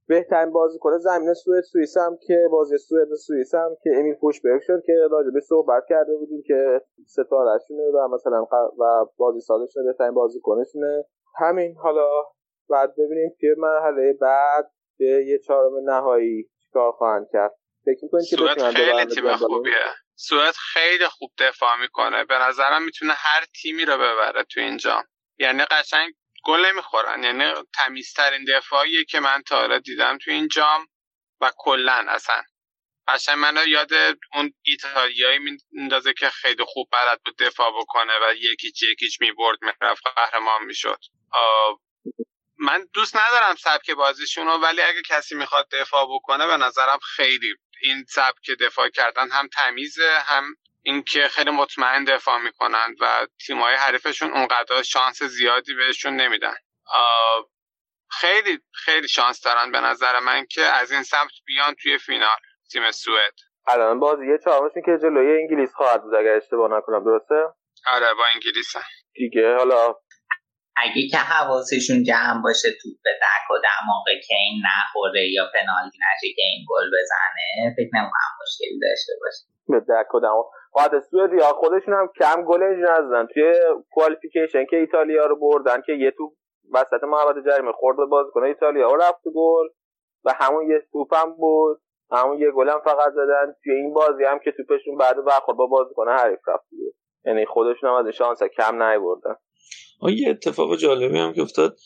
بهترین 0.08 0.52
بازیکن 0.52 0.98
زمین 0.98 1.34
سوئد 1.34 1.64
سوئیس 1.64 1.98
هم 1.98 2.18
که 2.28 2.48
بازی 2.52 2.78
سوئد 2.78 3.14
سوئیس 3.28 3.56
هم 3.56 3.76
که 3.84 3.90
امیل 3.96 4.16
فوشبرگ 4.16 4.62
شد 4.62 4.84
که 4.86 4.94
راجع 5.12 5.30
به 5.34 5.40
صحبت 5.40 5.84
کرده 5.90 6.18
بودیم 6.18 6.44
که 6.48 6.82
ستارهشونه 7.08 7.84
و 7.84 8.08
مثلا 8.08 8.44
و 8.80 9.06
بازی 9.18 9.42
سازشونه 9.42 9.86
بهترین 9.86 10.14
بازیکنشونه 10.14 11.04
همین 11.40 11.76
حالا 11.78 12.10
بعد 12.70 12.94
ببینیم 12.94 13.36
توی 13.40 13.56
مرحله 13.58 14.14
بعد 14.22 14.72
به 15.00 15.06
یه 15.06 15.40
چهارم 15.40 15.90
نهایی 15.90 16.50
چیکار 16.64 16.92
خواهند 16.92 17.28
کرد. 17.34 17.52
فکر 17.86 18.00
می‌کنید 18.04 18.26
که 18.30 18.36
بتونن 18.36 18.72
خیلی 18.72 19.06
تیم؟ 19.06 19.36
خوبیه. 19.36 19.74
سوئد 20.16 20.54
خیلی 20.74 21.08
خوب 21.08 21.30
دفاع 21.40 21.82
می‌کنه. 21.82 22.26
به 22.26 22.36
نظرم 22.50 22.86
می‌تونه 22.86 23.14
هر 23.16 23.44
تیمی 23.62 23.86
رو 23.86 23.94
ببره 23.94 24.44
تو 24.44 24.60
این 24.60 24.78
جام. 24.78 25.04
یعنی 25.40 25.64
قشنگ 25.72 26.14
گل 26.44 26.66
نمی‌خورن. 26.66 27.24
یعنی 27.24 27.54
تمیزترین 27.74 28.46
دفاعیه 28.46 29.06
که 29.06 29.20
من 29.20 29.42
تا 29.48 29.60
حالا 29.60 29.80
دیدم 29.80 30.18
تو 30.18 30.32
این 30.32 30.48
جام 30.48 30.88
و 31.42 31.52
کلا 31.58 32.06
اصلا. 32.10 32.44
قشنگ 33.08 33.38
منو 33.38 33.68
یاد 33.68 33.94
اون 34.34 34.54
ایتالیایی 34.64 35.40
میندازه 35.72 36.14
که 36.14 36.30
خیلی 36.30 36.64
خوب 36.68 36.88
بلد 36.92 37.22
بود 37.26 37.38
دفاع 37.38 37.72
بکنه 37.82 38.14
و 38.22 38.34
یکیچ 38.36 38.84
یکیچ 38.84 39.22
می‌برد 39.22 39.58
می‌رفت 39.62 40.04
قهرمان 40.16 40.64
می‌شد. 40.66 41.00
من 42.58 42.88
دوست 42.94 43.16
ندارم 43.18 43.56
سبک 43.56 43.92
بازیشون 43.92 44.48
رو 44.48 44.54
ولی 44.54 44.82
اگه 44.82 45.02
کسی 45.10 45.36
می‌خواد 45.36 45.70
دفاع 45.72 46.08
بکنه 46.16 46.48
به 46.48 46.58
نظرم 46.58 47.00
خیلی 47.16 47.56
این 47.82 48.06
سبک 48.10 48.52
دفاع 48.60 48.90
کردن 48.90 49.32
هم 49.32 49.48
تمیزه 49.48 50.20
هم 50.26 50.56
اینکه 50.86 51.28
خیلی 51.28 51.52
مطمئن 51.52 52.04
دفاع 52.04 52.38
می‌کنن 52.38 52.96
و 53.02 53.28
تیمای 53.46 53.76
حریفشون 53.76 54.32
اونقدر 54.32 54.82
شانس 54.84 55.24
زیادی 55.24 55.74
بهشون 55.74 56.16
نمیدن. 56.16 56.56
خیلی 58.12 58.60
خیلی 58.74 59.08
شانس 59.08 59.42
دارن 59.42 59.72
به 59.72 59.80
نظر 59.80 60.20
من 60.20 60.46
که 60.46 60.62
از 60.62 60.92
این 60.92 61.04
سمت 61.04 61.32
بیان 61.46 61.76
توی 61.84 61.98
فینال 61.98 62.38
تیم 62.72 62.92
سوئد. 62.92 63.34
الان 63.68 64.00
بازی 64.00 64.26
چهارمشون 64.44 64.82
که 64.86 64.92
جلوی 65.02 65.42
انگلیس 65.42 65.74
خواهد 65.74 66.04
بود 66.04 66.16
اگر 66.16 66.36
اشتباه 66.36 66.78
نکنم 66.78 67.04
درسته؟ 67.04 67.36
آره 67.88 68.14
با 68.14 68.26
انگلیس 68.34 68.76
هم. 68.76 68.82
دیگه 69.14 69.56
حالا 69.56 69.96
اگه 70.76 71.08
که 71.12 71.18
حواسشون 71.18 72.04
جمع 72.04 72.42
باشه 72.44 72.70
توپ 72.82 72.94
به 73.04 73.12
دک 73.22 73.52
و 73.52 73.58
دماغ 73.58 74.06
که 74.28 74.36
این 74.36 74.64
نخوره 74.66 75.32
یا 75.32 75.46
پنالتی 75.54 75.98
نشه 75.98 76.34
که 76.36 76.42
این 76.42 76.66
گل 76.70 76.88
بزنه 76.88 77.74
فکر 77.78 77.92
نمی‌کنم 77.94 78.32
مشکلی 78.42 78.80
داشته 78.80 79.14
باشه. 79.22 79.44
به 79.68 79.80
دک 79.94 80.16
و 80.16 80.20
دماغ. 80.20 80.46
بعد 80.76 81.00
سوئدیا 81.00 81.46
خودشون 81.46 81.94
هم 81.94 82.10
کم 82.20 82.44
گلش 82.44 82.78
نزدن. 82.78 83.28
توی 83.34 83.54
کوالیفیکیشن 83.92 84.66
که 84.66 84.78
ایتالیا 84.78 85.26
رو 85.26 85.36
بردن 85.40 85.82
که 85.86 85.94
یه 85.94 86.12
توپ 86.12 86.34
وسط 86.74 87.04
محوطه 87.04 87.42
جریمه 87.50 87.72
خورد 87.72 87.98
بازیکن 88.10 88.44
ایتالیا 88.44 88.90
و 88.90 88.96
رفت 88.96 89.24
گل 89.36 89.68
و 90.26 90.34
همون 90.40 90.70
یه 90.70 90.84
توپ 90.92 91.14
هم 91.14 91.34
بود. 91.34 91.82
همون 92.12 92.40
یه 92.40 92.52
گل 92.52 92.70
هم 92.70 92.82
فقط 92.86 93.12
زدن. 93.14 93.56
توی 93.64 93.74
این 93.74 93.94
بازی 93.94 94.24
هم 94.24 94.40
که 94.40 94.52
توپشون 94.52 94.98
بعد 94.98 95.26
برخورد 95.26 95.58
با 95.58 95.66
بازیکن 95.66 96.10
حریف 96.10 96.40
رفت 96.48 96.66
یعنی 97.26 97.46
خودشون 97.46 97.90
هم 97.90 97.96
از 97.96 98.14
شانس 98.14 98.44
کم 98.44 98.84
نیوردن 98.84 99.36
یه 100.10 100.30
اتفاق 100.30 100.76
جالبی 100.76 101.18
هم 101.18 101.34
که 101.34 101.42
افتاد. 101.42 101.78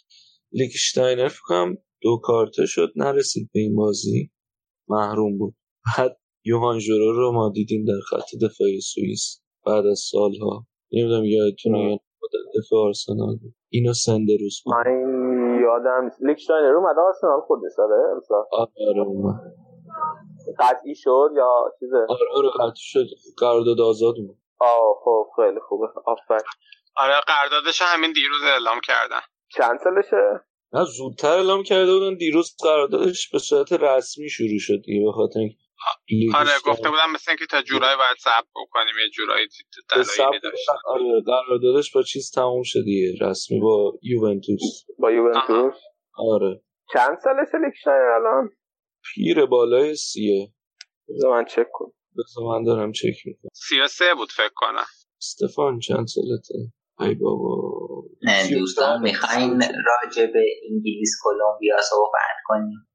لیکشتاینر 0.51 1.27
فکر 1.27 1.41
کنم 1.47 1.77
دو 2.01 2.19
کارته 2.23 2.65
شد 2.65 2.93
نرسید 2.95 3.49
به 3.53 3.59
این 3.59 3.75
بازی. 3.75 4.31
محروم 4.87 5.37
بود. 5.37 5.55
بعد 5.97 6.17
یوهان 6.47 6.79
ژورو 6.79 7.11
رو 7.11 7.31
ما 7.31 7.51
دیدیم 7.53 7.85
در 7.85 7.99
خط 8.09 8.29
دفاعی 8.45 8.81
سوئیس 8.81 9.41
بعد 9.65 9.85
از 9.85 9.99
سالها. 10.11 10.65
نمی‌دونم 10.91 11.25
یادتونه 11.25 11.79
یا 11.79 11.97
دفاع 12.59 12.79
آرسنال. 12.79 13.37
اینو 13.69 13.93
سندروس 13.93 14.61
بود. 14.65 14.73
من 14.75 15.59
یادم 15.61 16.11
لیکشتاینر 16.27 16.71
رو 16.71 16.77
اومد 16.77 16.95
آرسنال 17.07 17.41
خودش 17.47 17.71
داره 17.77 17.95
آره 18.89 19.01
اومد. 19.01 19.39
قطعی 20.59 20.95
شد 20.95 21.29
یا 21.35 21.73
چیزه؟ 21.79 21.97
آره 22.09 22.27
آره 22.33 22.49
قطعی 22.49 22.83
شد. 22.91 23.05
قرارداد 23.37 23.81
آزاد 23.81 24.15
بود. 24.15 24.37
آه 24.59 24.95
خب 25.03 25.25
خیلی 25.35 25.59
خوبه. 25.59 25.87
آفرین. 26.05 26.39
آره 26.95 27.13
قراردادش 27.27 27.81
همین 27.81 28.11
دیروز 28.11 28.41
اعلام 28.53 28.79
کردن. 28.87 29.21
چند 29.57 29.79
سالشه؟ 29.83 30.41
نه 30.73 30.83
زودتر 30.97 31.27
اعلام 31.27 31.63
کرده 31.63 31.93
بودن 31.93 32.15
دیروز 32.15 32.55
قراردادش 32.63 33.29
به 33.29 33.39
صورت 33.39 33.73
رسمی 33.73 34.29
شروع 34.29 34.59
شد 34.59 34.81
دیگه 34.85 35.05
به 35.05 35.11
خاطر 35.11 35.39
آره 36.35 36.51
گفته 36.65 36.89
بودم 36.89 37.11
مثل 37.13 37.31
اینکه 37.31 37.45
تا 37.45 37.61
جولای 37.61 37.97
باید 37.97 38.17
صبر 38.19 38.47
بکنیم 38.55 38.93
یه 39.03 39.09
جورایی 39.09 39.47
دلایلی 39.89 40.39
داشت 40.43 40.69
آره 40.85 41.21
قراردادش 41.25 41.91
با 41.91 42.03
چیز 42.03 42.31
تموم 42.31 42.63
شد 42.63 42.79
دیگه 42.85 43.25
رسمی 43.25 43.59
با 43.59 43.99
یوونتوس. 44.01 44.85
با 44.99 45.11
یوونتوس؟ 45.11 45.75
آره. 46.17 46.61
چند 46.93 47.17
سال 47.23 47.45
سالشه 47.51 47.89
الان؟ 48.15 48.49
پیر 49.13 49.45
بالای 49.45 49.95
سیه. 49.95 50.53
بذار 51.09 51.31
من 51.31 51.45
چک 51.45 51.67
کنم. 51.73 51.91
بذار 52.17 52.43
من 52.49 52.63
دارم 52.63 52.91
چک 52.91 53.15
می‌کنم. 53.25 53.49
سی 53.53 53.79
و 53.79 53.87
سه 53.87 54.13
بود 54.17 54.31
فکر 54.31 54.53
کنم. 54.55 54.85
استفان 55.21 55.79
چند 55.79 56.07
سالته؟ 56.07 56.73
ای 56.99 57.15
بابا. 57.15 58.03
نه 58.23 58.49
دوستان 58.59 59.01
می‌خواین 59.01 59.61
راجع 59.61 60.25
به 60.25 60.45
انگلیس 60.71 61.11
کلمبیا 61.23 61.77
صحبت 61.81 62.37
کنیم. 62.45 62.87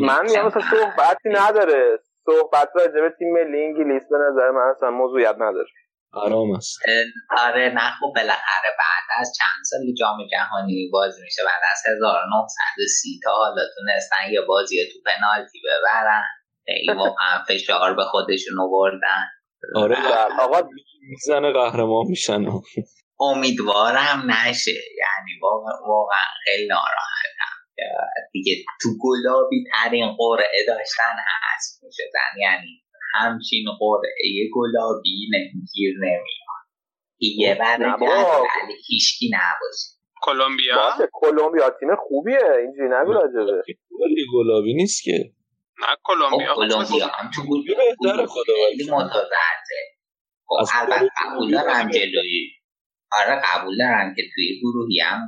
من 0.00 0.28
یه 0.28 0.42
مثلا 0.42 0.60
صحبتی 0.70 1.28
نداره. 1.40 1.98
صحبت 2.28 2.68
راجع 2.74 3.00
به 3.04 3.10
تیم 3.18 3.28
ملی 3.32 3.64
انگلیس 3.64 4.02
به 4.10 4.18
نظر 4.26 4.50
من 4.50 4.66
اصلا 4.76 4.90
موضوعیت 4.90 5.34
نداره. 5.34 5.68
آرام 6.12 6.50
است. 6.50 6.78
آره 7.38 7.72
نه 7.74 7.90
خب 8.00 8.12
بالاخره 8.16 8.70
بعد 8.78 9.20
از 9.20 9.32
چند 9.38 9.60
سال 9.70 9.80
جام 9.98 10.18
جهانی 10.32 10.88
بازی 10.92 11.22
میشه 11.22 11.42
بعد 11.44 11.62
از 11.72 11.82
1930 11.86 13.20
تا 13.24 13.30
حالا 13.30 13.62
تونستن 13.76 14.32
یه 14.32 14.40
بازی 14.40 14.76
تو 14.92 14.98
پنالتی 15.10 15.58
ببرن. 15.64 16.24
خیلی 16.66 16.92
واقعا 16.92 17.44
فشار 17.48 17.94
به 17.94 18.02
خودشون 18.02 18.60
آوردن. 18.60 19.24
آره. 19.74 19.96
آقا 20.40 20.68
می‌زنه 21.10 21.52
قهرمان 21.52 22.06
میشن. 22.06 22.44
امیدوارم 23.20 24.30
نشه. 24.30 24.70
یعنی 24.72 25.40
واقعا 25.86 26.28
خیلی 26.44 26.68
ناراحتم. 26.68 27.47
دیگه 28.32 28.64
تو 28.82 28.88
گلابی 29.00 29.64
ترین 29.72 30.16
قرعه 30.18 30.64
داشتن 30.66 31.16
هست 31.42 31.84
می‌شدن 31.84 32.40
یعنی 32.40 32.82
همچین 33.14 33.64
قرعه 33.80 34.48
گلابی 34.54 35.28
گیر 35.74 35.94
نمیاد. 35.98 36.58
یه 37.20 37.54
بر 37.54 37.78
ولی 37.78 38.74
هیچکی 38.88 39.30
نباشه. 39.32 39.98
کلمبیا؟ 40.22 40.76
باشه 40.76 41.10
کلمبیا 41.12 41.70
تیم 41.80 41.88
خوبیه. 42.08 42.38
اینجوری 42.58 42.88
نگو 42.88 43.12
راجبه. 43.12 43.62
ولی 44.00 44.26
گلابی 44.34 44.74
نیست 44.74 45.02
که. 45.04 45.32
نه 45.80 45.86
کلمبیا. 46.04 46.54
کلمبیا 46.54 47.06
هم 47.06 47.30
تو 47.34 47.42
گل 47.42 47.62
خیلی 48.68 48.90
متضرره 48.90 49.98
البته 50.50 51.10
قبول 51.16 51.50
دارم 51.50 51.90
جلوی 51.90 52.50
آره 53.12 53.42
قبول 53.44 53.78
دارم 53.78 54.14
که 54.16 54.22
توی 54.34 54.60
گروهی 54.62 55.00
هم 55.00 55.20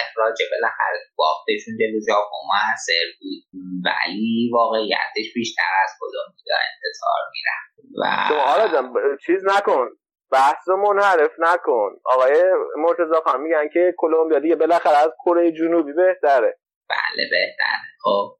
اخراج 0.00 0.38
بالاخره 0.52 0.98
باختشون 1.16 1.74
جلو 1.80 2.00
ژاپن 2.06 2.42
موثر 2.50 3.06
بود. 3.20 3.42
ولی 3.84 4.50
واقعیتش 4.52 5.34
بیشتر 5.34 5.72
از 5.84 5.90
کلمبیا 6.00 6.56
انتظار 6.68 7.20
میرم 7.32 7.66
و 8.00 8.28
تو 8.28 8.34
حالا 8.34 8.68
جان 8.68 9.16
چیز 9.26 9.44
نکن. 9.44 9.86
بحث 10.32 10.68
منحرف 10.68 11.30
نکن. 11.38 11.90
آقای 12.04 12.42
مرتضی 12.76 13.20
خان 13.24 13.40
میگن 13.40 13.68
که 13.72 13.94
کلمبیا 13.98 14.38
دیگه 14.38 14.56
بالاخره 14.56 14.96
از 14.96 15.10
کره 15.24 15.52
جنوبی 15.52 15.92
بهتره. 15.92 16.58
بله 16.88 17.28
بهتره. 17.30 17.86
خب. 18.02 18.38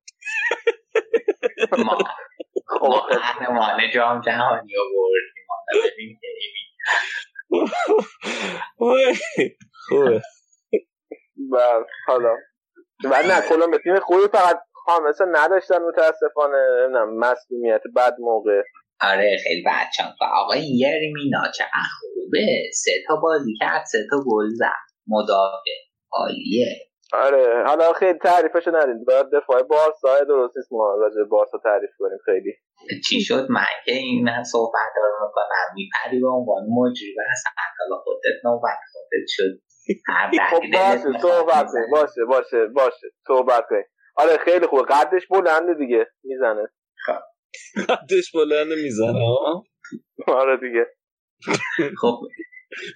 ما 1.78 1.98
ما 2.81 3.01
قهرمان 3.01 3.90
جام 3.94 4.20
جهانی 4.20 4.73
آوردیم. 4.77 6.20
خوبه 8.77 9.12
و 11.53 11.57
حالا. 12.07 12.35
و 13.05 13.23
نه 13.23 13.41
کلمبیا 13.49 13.78
تیم 13.78 14.01
خوبی 14.01 14.28
فقط 14.33 14.59
خامسه 14.73 15.24
نداشتن 15.33 15.78
متاسفانه. 15.78 16.57
نمی‌دونم 16.83 17.19
مسئولیت 17.19 17.83
بد 17.97 18.16
موقع. 18.19 18.62
آره 19.01 19.37
خیلی 19.45 19.62
بد 19.62 19.87
چند 19.97 20.15
آقای 20.33 20.61
یرمینا 20.61 21.53
چقدر 21.59 21.91
خوبه. 22.01 22.62
سه 22.74 22.93
تا 23.09 23.16
بازی 23.16 23.55
کرد 23.61 23.85
سه 23.85 23.99
تا 24.11 24.16
گل 24.27 24.49
زد. 24.49 24.87
مدافع 25.07 25.70
عالیه. 26.12 26.91
آره 27.12 27.65
حالا 27.66 27.93
خیلی 27.93 28.19
تعریفش 28.19 28.69
ندید 28.69 29.07
باید 29.07 29.27
دفاع 29.33 29.62
بارسا 29.62 30.24
درست 30.28 30.57
نیست 30.57 30.73
ما 30.73 30.95
راجع 30.95 31.23
بارسا 31.31 31.59
تعریف 31.65 31.91
کنیم 31.99 32.19
خیلی. 32.24 32.55
چی 33.09 33.20
شد؟ 33.20 33.47
من 33.51 33.66
که 33.85 33.93
این 33.93 34.28
صحبت 34.53 34.93
رو 34.97 35.27
می‌کنم 35.27 35.74
میپری 35.74 36.20
به 36.20 36.28
عنوان 36.28 36.62
مجری 36.62 37.15
و 37.19 37.20
اصلا 37.33 37.53
حالا 37.78 38.03
خودت 38.03 38.45
نوبت 38.45 38.78
خودت 38.93 39.27
شد. 39.28 39.61
خب 40.51 40.62
باشه 40.73 41.19
صحبت 41.23 41.66
کنیم. 41.73 41.91
باشه 41.91 42.24
باشه 42.28 42.66
باشه. 42.66 43.07
صحبت 43.27 43.66
کنیم. 43.70 43.85
آره 44.16 44.37
خیلی 44.39 44.66
خوبه 44.66 44.83
قدش 44.83 45.27
بلنده 45.27 45.74
دیگه. 45.74 46.07
می‌زنه. 46.24 46.69
قدش 47.89 48.33
بلنده 48.35 48.74
می‌زنه 48.74 49.24
آره 50.28 50.57
دیگه. 50.57 50.87
خب 52.01 52.20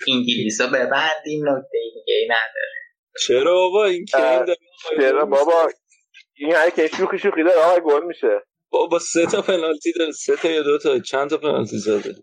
انگلیس 0.08 0.60
رو 0.60 0.66
ببندیم. 0.66 1.48
نکته 1.48 1.78
دیگه 1.94 2.24
نداره. 2.24 2.80
چرا 3.26 3.54
بابا 3.54 3.84
این 3.84 4.04
که 4.04 4.46
چرا 4.96 5.24
بابا؟ 5.24 5.68
این 6.34 6.52
هر 6.54 6.70
که 6.70 6.86
شوخی 6.86 7.18
شوخی 7.18 7.42
داره 7.42 7.60
آقای 7.60 7.80
گل 7.80 8.06
میشه. 8.06 8.42
بابا 8.70 8.98
سه 8.98 9.26
تا 9.26 9.42
پنالتی 9.42 9.92
داره 9.92 10.12
سه 10.12 10.36
تا 10.36 10.48
یا 10.48 10.62
دو 10.62 10.78
تا 10.78 10.98
چند 10.98 11.30
تا 11.30 11.36
پنالتی 11.36 11.78
زده؟ 11.78 12.14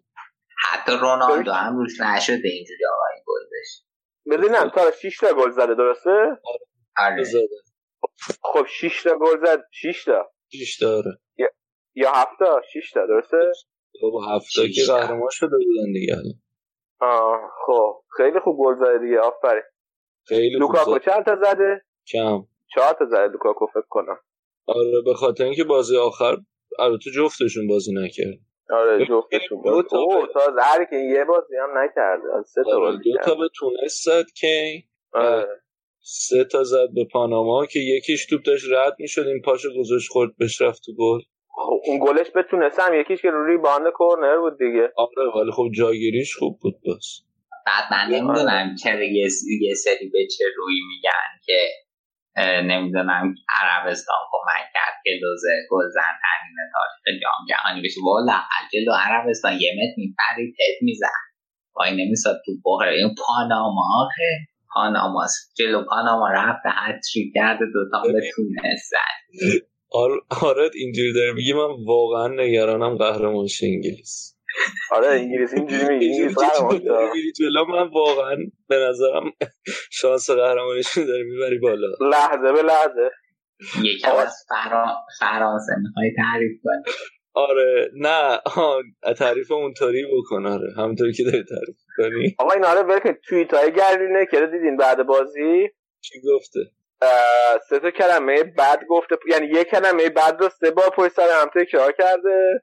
حتی 0.64 0.92
رونالدو 0.92 1.52
هم 1.52 1.78
روش 1.78 2.00
نشده 2.02 2.50
اینجوری 2.50 2.86
آقای 2.86 3.24
گل 3.28 3.46
بشه. 3.46 3.84
ببینم 4.32 4.70
تا 4.70 4.92
6 4.92 5.18
تا 5.18 5.34
گل 5.34 5.52
زده 5.52 5.76
درسته؟ 5.76 6.42
آره. 6.98 7.24
خب 8.42 8.66
6 8.68 9.04
تا 9.04 9.18
گل 9.18 9.46
زد 9.46 9.64
6 9.72 10.04
تا. 10.06 10.32
6 10.54 10.78
تا 10.78 10.98
آره. 10.98 11.20
یا 11.96 12.12
7 12.12 12.32
تا 12.40 12.62
6 12.74 12.92
تا 12.92 13.06
درسته؟ 13.06 13.38
بابا 14.02 14.36
7 14.36 14.46
تا 14.56 14.68
که 14.68 14.84
قهرمان 14.88 15.30
شده 15.32 15.58
بودن 15.58 15.94
دیگه 15.94 16.16
آه 17.00 17.52
خب. 17.66 18.04
خیلی 18.18 18.40
خوب 18.40 18.58
گل 18.60 18.76
زده 18.76 18.98
دیگه 18.98 19.20
آفرین. 19.20 19.64
خیلی 20.28 20.58
لوکاکو 20.60 21.00
چند 21.00 21.26
تا 21.26 21.36
زده؟ 21.36 21.82
کم. 22.14 22.44
چهار 22.76 22.94
تا 23.00 23.06
زده 23.06 23.28
لوکاکو 23.28 23.66
فکر 23.68 23.88
کنم. 23.90 24.20
آره 24.66 25.02
به 25.06 25.14
خاطر 25.14 25.44
اینکه 25.44 25.64
بازی 25.64 25.98
آخر 25.98 26.38
البته 26.80 27.12
جفتشون 27.16 27.68
بازی 27.68 27.94
نکرد. 27.94 28.40
آره 28.70 29.06
جفتشون 29.06 29.62
دو 29.62 29.84
تا 29.84 29.98
اوه 29.98 30.28
تا 30.34 30.40
هر 30.62 30.86
که 30.86 30.96
یه 30.96 31.26
بازی 31.26 31.54
هم 31.64 31.78
نکرده. 31.78 32.24
سه 32.46 32.64
تا 32.64 32.72
آره 32.72 32.80
بازی 32.80 33.12
دو 33.12 33.18
تا 33.26 33.36
به 33.36 33.50
تونس 33.56 34.04
زد 34.06 34.26
کی 34.40 34.84
آره. 35.14 35.48
سه 36.02 36.44
تا 36.44 36.64
زد 36.64 36.88
به 36.94 37.06
پاناما 37.12 37.66
که 37.66 37.80
یکیش 37.80 38.26
توپ 38.26 38.42
داشت 38.44 38.66
رد 38.72 38.96
می‌شد 39.00 39.28
این 39.28 39.42
پاشو 39.46 39.70
گذاشت 39.80 40.10
خورد 40.12 40.32
بهش 40.38 40.62
رفت 40.62 40.82
تو 40.86 40.92
گل. 41.00 41.20
خب 41.56 41.82
اون 41.86 42.00
گلش 42.06 42.32
بتونستم 42.36 42.94
یکیش 42.94 43.22
که 43.22 43.30
روی 43.30 43.58
باند 43.58 43.94
کورنر 43.94 44.38
بود 44.38 44.58
دیگه. 44.60 44.94
آره 44.98 45.32
ولی 45.36 45.52
خب 45.52 45.68
جایگیریش 45.78 46.36
خوب 46.36 46.60
بود 46.62 46.76
بس 46.86 47.27
بعد 47.68 47.86
من 47.94 48.16
نمی‌دونم 48.16 48.76
چرا 48.84 49.04
یه, 49.04 49.28
یه 49.62 49.74
سری 49.76 50.10
به 50.14 50.28
چه 50.38 50.46
روی 50.58 50.76
میگن 50.88 51.30
که 51.46 51.60
نمی‌دونم 52.72 53.36
عربستان 53.62 54.16
کمک 54.32 54.66
کرد 54.74 54.96
که 55.04 55.12
دوزه 55.22 55.50
گلزن 55.72 56.02
ترین 56.24 56.56
تاریخ 56.74 57.22
جام 57.24 57.46
جهانی 57.50 57.82
بشه. 57.82 58.02
والا 58.06 58.34
جلو 58.74 58.92
عربستان 58.92 59.54
یه 59.54 59.72
متر 59.74 59.94
میپرید 59.98 60.56
تد 60.60 60.84
میزن. 60.84 61.20
وای 61.76 61.92
نمیساد 62.06 62.42
تو 62.46 62.52
بحر. 62.66 62.88
این 62.88 63.16
پاناما 63.28 64.06
آخه. 64.06 64.48
پاناماست 64.74 65.54
جلو 65.58 65.86
پاناما 65.90 66.30
رفته 66.32 66.70
هتریک 66.74 67.34
کرده 67.36 67.66
دوتا 67.74 68.02
به 68.14 68.32
تونس 68.36 68.90
زد. 68.90 69.62
آر- 69.92 70.26
آره 70.42 70.70
اینجوری 70.76 71.14
داره. 71.14 71.34
میگه 71.34 71.54
من 71.54 71.86
واقعا 71.86 72.28
نگرانم 72.28 72.98
قهرمان 72.98 73.48
انگلیس. 73.64 74.37
آره 74.92 75.08
انگلیس 75.08 75.54
اینجوری 75.54 75.98
میگه 75.98 76.12
انگلیس 76.12 76.38
که 76.38 76.90
میری 77.14 77.32
جلو 77.32 77.66
من 77.66 77.88
واقعا 77.88 78.36
به 78.68 78.76
نظرم 78.76 79.32
شانس 79.92 80.30
قهرمانیشون 80.30 81.06
داره 81.06 81.24
می‌بری 81.24 81.58
بالا. 81.60 81.88
لحظه 82.02 82.52
به 82.54 82.62
لحظه. 82.62 83.12
یکم 83.84 84.16
از 84.16 84.34
فرا... 84.50 84.86
فرانسه 85.20 85.74
می‌خوای 85.84 86.12
تعریف 86.18 86.52
کنی؟ 86.64 86.94
آره 87.34 87.92
نه 87.96 88.40
آه، 88.46 89.14
تعریف 89.18 89.52
اونطوری 89.52 90.06
بکن 90.18 90.46
آره 90.46 90.74
همونطوری 90.78 91.14
که 91.14 91.24
داری 91.24 91.44
تعریف 91.44 91.78
کنی. 91.98 92.36
آقا 92.40 92.54
این 92.54 92.66
آره 92.66 92.82
ول 92.82 93.00
کن 93.00 93.14
توییت 93.30 93.54
های 93.54 93.72
گردی 93.74 94.04
نکره 94.12 94.48
دیدین 94.48 94.78
بعد 94.78 95.04
بازی؟ 95.04 95.68
چی 96.02 96.20
گفته؟ 96.34 96.60
سه 97.70 97.80
تا 97.80 97.92
کلمه 97.92 98.44
بد 98.44 98.80
گفته 98.90 99.16
یعنی 99.30 99.48
یک 99.48 99.68
کلمه 99.68 100.10
بد 100.10 100.38
رو 100.40 100.50
سه 100.50 100.72
بار 100.72 100.90
پشت 100.90 101.14
سر 101.14 101.28
هم 101.42 101.64
تکرار 101.64 101.92
کرده. 101.92 102.62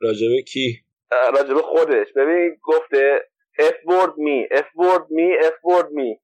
راجبه 0.00 0.42
کی؟ 0.42 0.83
راجب 1.10 1.60
خودش. 1.60 2.06
ببین 2.16 2.56
گفته 2.62 3.20
F 3.60 3.90
word 3.90 4.10
me 4.26 4.56
F 4.58 4.66
word 4.82 5.04
me 5.10 5.46
F 5.46 5.58
word 5.70 5.86
me. 5.86 6.20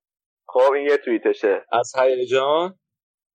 خب 0.48 0.72
این 0.72 0.86
یه 0.86 0.96
توییتشه. 0.96 1.64
از 1.72 1.92
هیجان 1.98 2.78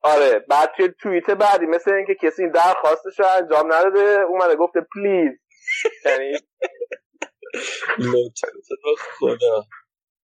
آره 0.03 0.39
بعد 0.49 0.69
توی 0.77 0.89
توییت 1.01 1.29
بعدی 1.31 1.65
مثل 1.65 1.91
اینکه 1.93 2.15
کسی 2.15 2.43
این 2.43 2.51
درخواستش 2.51 3.19
رو 3.19 3.25
انجام 3.41 3.73
نداده 3.73 4.21
اومده 4.29 4.55
گفته 4.55 4.79
پلیز 4.95 5.31
یعنی 6.05 6.37
خدا. 9.19 9.63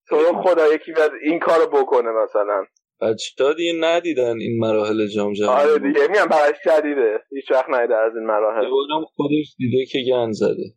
تو 0.08 0.16
رو 0.16 0.42
خدا 0.42 0.74
یکی 0.74 0.92
بیاد 0.92 1.10
این 1.22 1.38
کارو 1.38 1.66
بکنه 1.66 2.10
مثلا. 2.10 2.64
بچه 3.00 3.54
دیگه 3.54 3.72
ندیدن 3.80 4.36
این 4.40 4.60
مراحل 4.60 5.06
جام 5.06 5.32
جهانی؟ 5.32 5.70
آره 5.70 5.78
دیگه 5.78 6.06
میگم 6.08 6.26
براش 6.26 6.56
شدیده. 6.64 7.18
هیچ 7.30 7.50
وقت 7.50 7.68
نیده 7.68 7.96
از 7.96 8.12
این 8.16 8.26
مراحل. 8.26 8.70
خودش 9.16 9.54
دیده 9.58 9.84
که 9.92 9.98
گن 10.10 10.32
زده. 10.32 10.74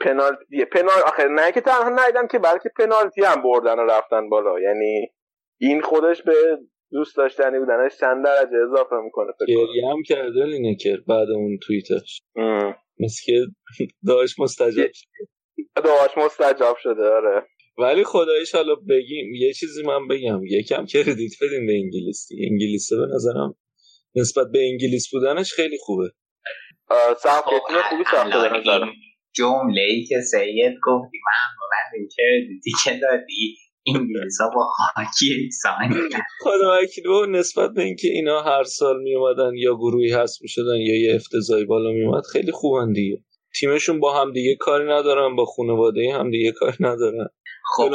پنالتی 0.00 0.44
دیگه 0.50 0.64
پنال 0.64 1.02
آخه 1.06 1.24
نه 1.24 1.52
که 1.52 1.60
تنها 1.60 1.88
ندیدم 1.88 2.26
که 2.26 2.38
بلکه 2.38 2.70
پنالتی 2.78 3.22
هم 3.24 3.42
بردن 3.42 3.78
و 3.78 3.82
رفتن 3.82 4.28
بالا. 4.28 4.60
یعنی 4.60 5.06
این 5.60 5.80
خودش 5.82 6.22
به 6.22 6.32
دوست 6.90 7.16
داشتنی 7.16 7.58
بودنش 7.58 7.98
چند 8.00 8.24
درجه 8.24 8.56
اضافه 8.68 8.96
می‌کنه 9.04 9.32
فکر 9.38 9.56
کنم. 9.56 9.66
گریه 9.66 9.88
هم 9.90 10.02
کرده 10.02 10.44
لینکر 10.44 10.96
بعد 11.08 11.30
اون 11.30 11.58
توییتش. 11.66 12.22
مثل 13.00 13.22
که 13.24 13.46
داشت 14.06 14.40
مستجاب 14.40 14.90
شد. 14.92 15.06
دعاش 15.84 16.18
مستجاب 16.18 16.76
شده 16.76 17.08
آره. 17.08 17.46
ولی 17.78 18.04
خدایش 18.04 18.54
حالا 18.54 18.74
بگیم 18.74 19.34
یه 19.34 19.52
چیزی 19.52 19.82
من 19.82 20.08
بگم. 20.08 20.40
یکم 20.44 20.86
کردیت 20.86 21.32
بدیم 21.42 21.66
به 21.66 21.72
انگلیس 21.72 22.26
دیگه 22.28 22.46
انگلیس 22.50 22.92
به 22.92 23.14
نظرم 23.14 23.54
نسبت 24.16 24.46
به 24.52 24.58
انگلیس 24.58 25.10
بودنش 25.12 25.52
خیلی 25.52 25.76
خوبه. 25.80 26.10
تیم 27.22 27.30
خوبی 27.30 28.04
این 28.22 28.92
جمله 29.36 29.80
ای 29.80 30.04
که 30.04 30.20
سید 30.20 30.74
گفتی 30.82 31.18
ممنونم 31.26 31.90
این 31.94 32.08
که 32.84 33.00
دادی. 33.02 33.56
انگلیس 33.86 34.40
ها 34.40 34.50
با 34.54 34.64
خاکی 34.64 35.50
کرد. 36.12 36.22
خدا 36.40 36.78
و 37.22 37.26
نسبت 37.26 37.70
به 37.70 37.82
اینکه 37.82 38.08
اینا 38.08 38.42
هر 38.42 38.64
سال 38.64 39.02
می 39.02 39.14
اومدن 39.14 39.56
یا 39.56 39.74
گروهی 39.74 40.12
هست 40.12 40.42
می 40.42 40.48
شدن 40.48 40.76
یا 40.76 41.00
یه 41.00 41.14
افتضاحی 41.14 41.64
بالا 41.64 41.90
می 41.90 42.04
اومد 42.04 42.22
خیلی 42.32 42.52
خوبن 42.52 42.92
دیگه. 42.92 43.24
تیمشون 43.60 44.00
با 44.00 44.20
هم 44.20 44.32
دیگه 44.32 44.56
کاری 44.56 44.84
ندارن 44.84 45.36
با 45.36 45.44
خانواده 45.44 46.14
هم 46.14 46.30
دیگه 46.30 46.52
کاری 46.52 46.76
ندارن. 46.80 47.28
خب 47.76 47.90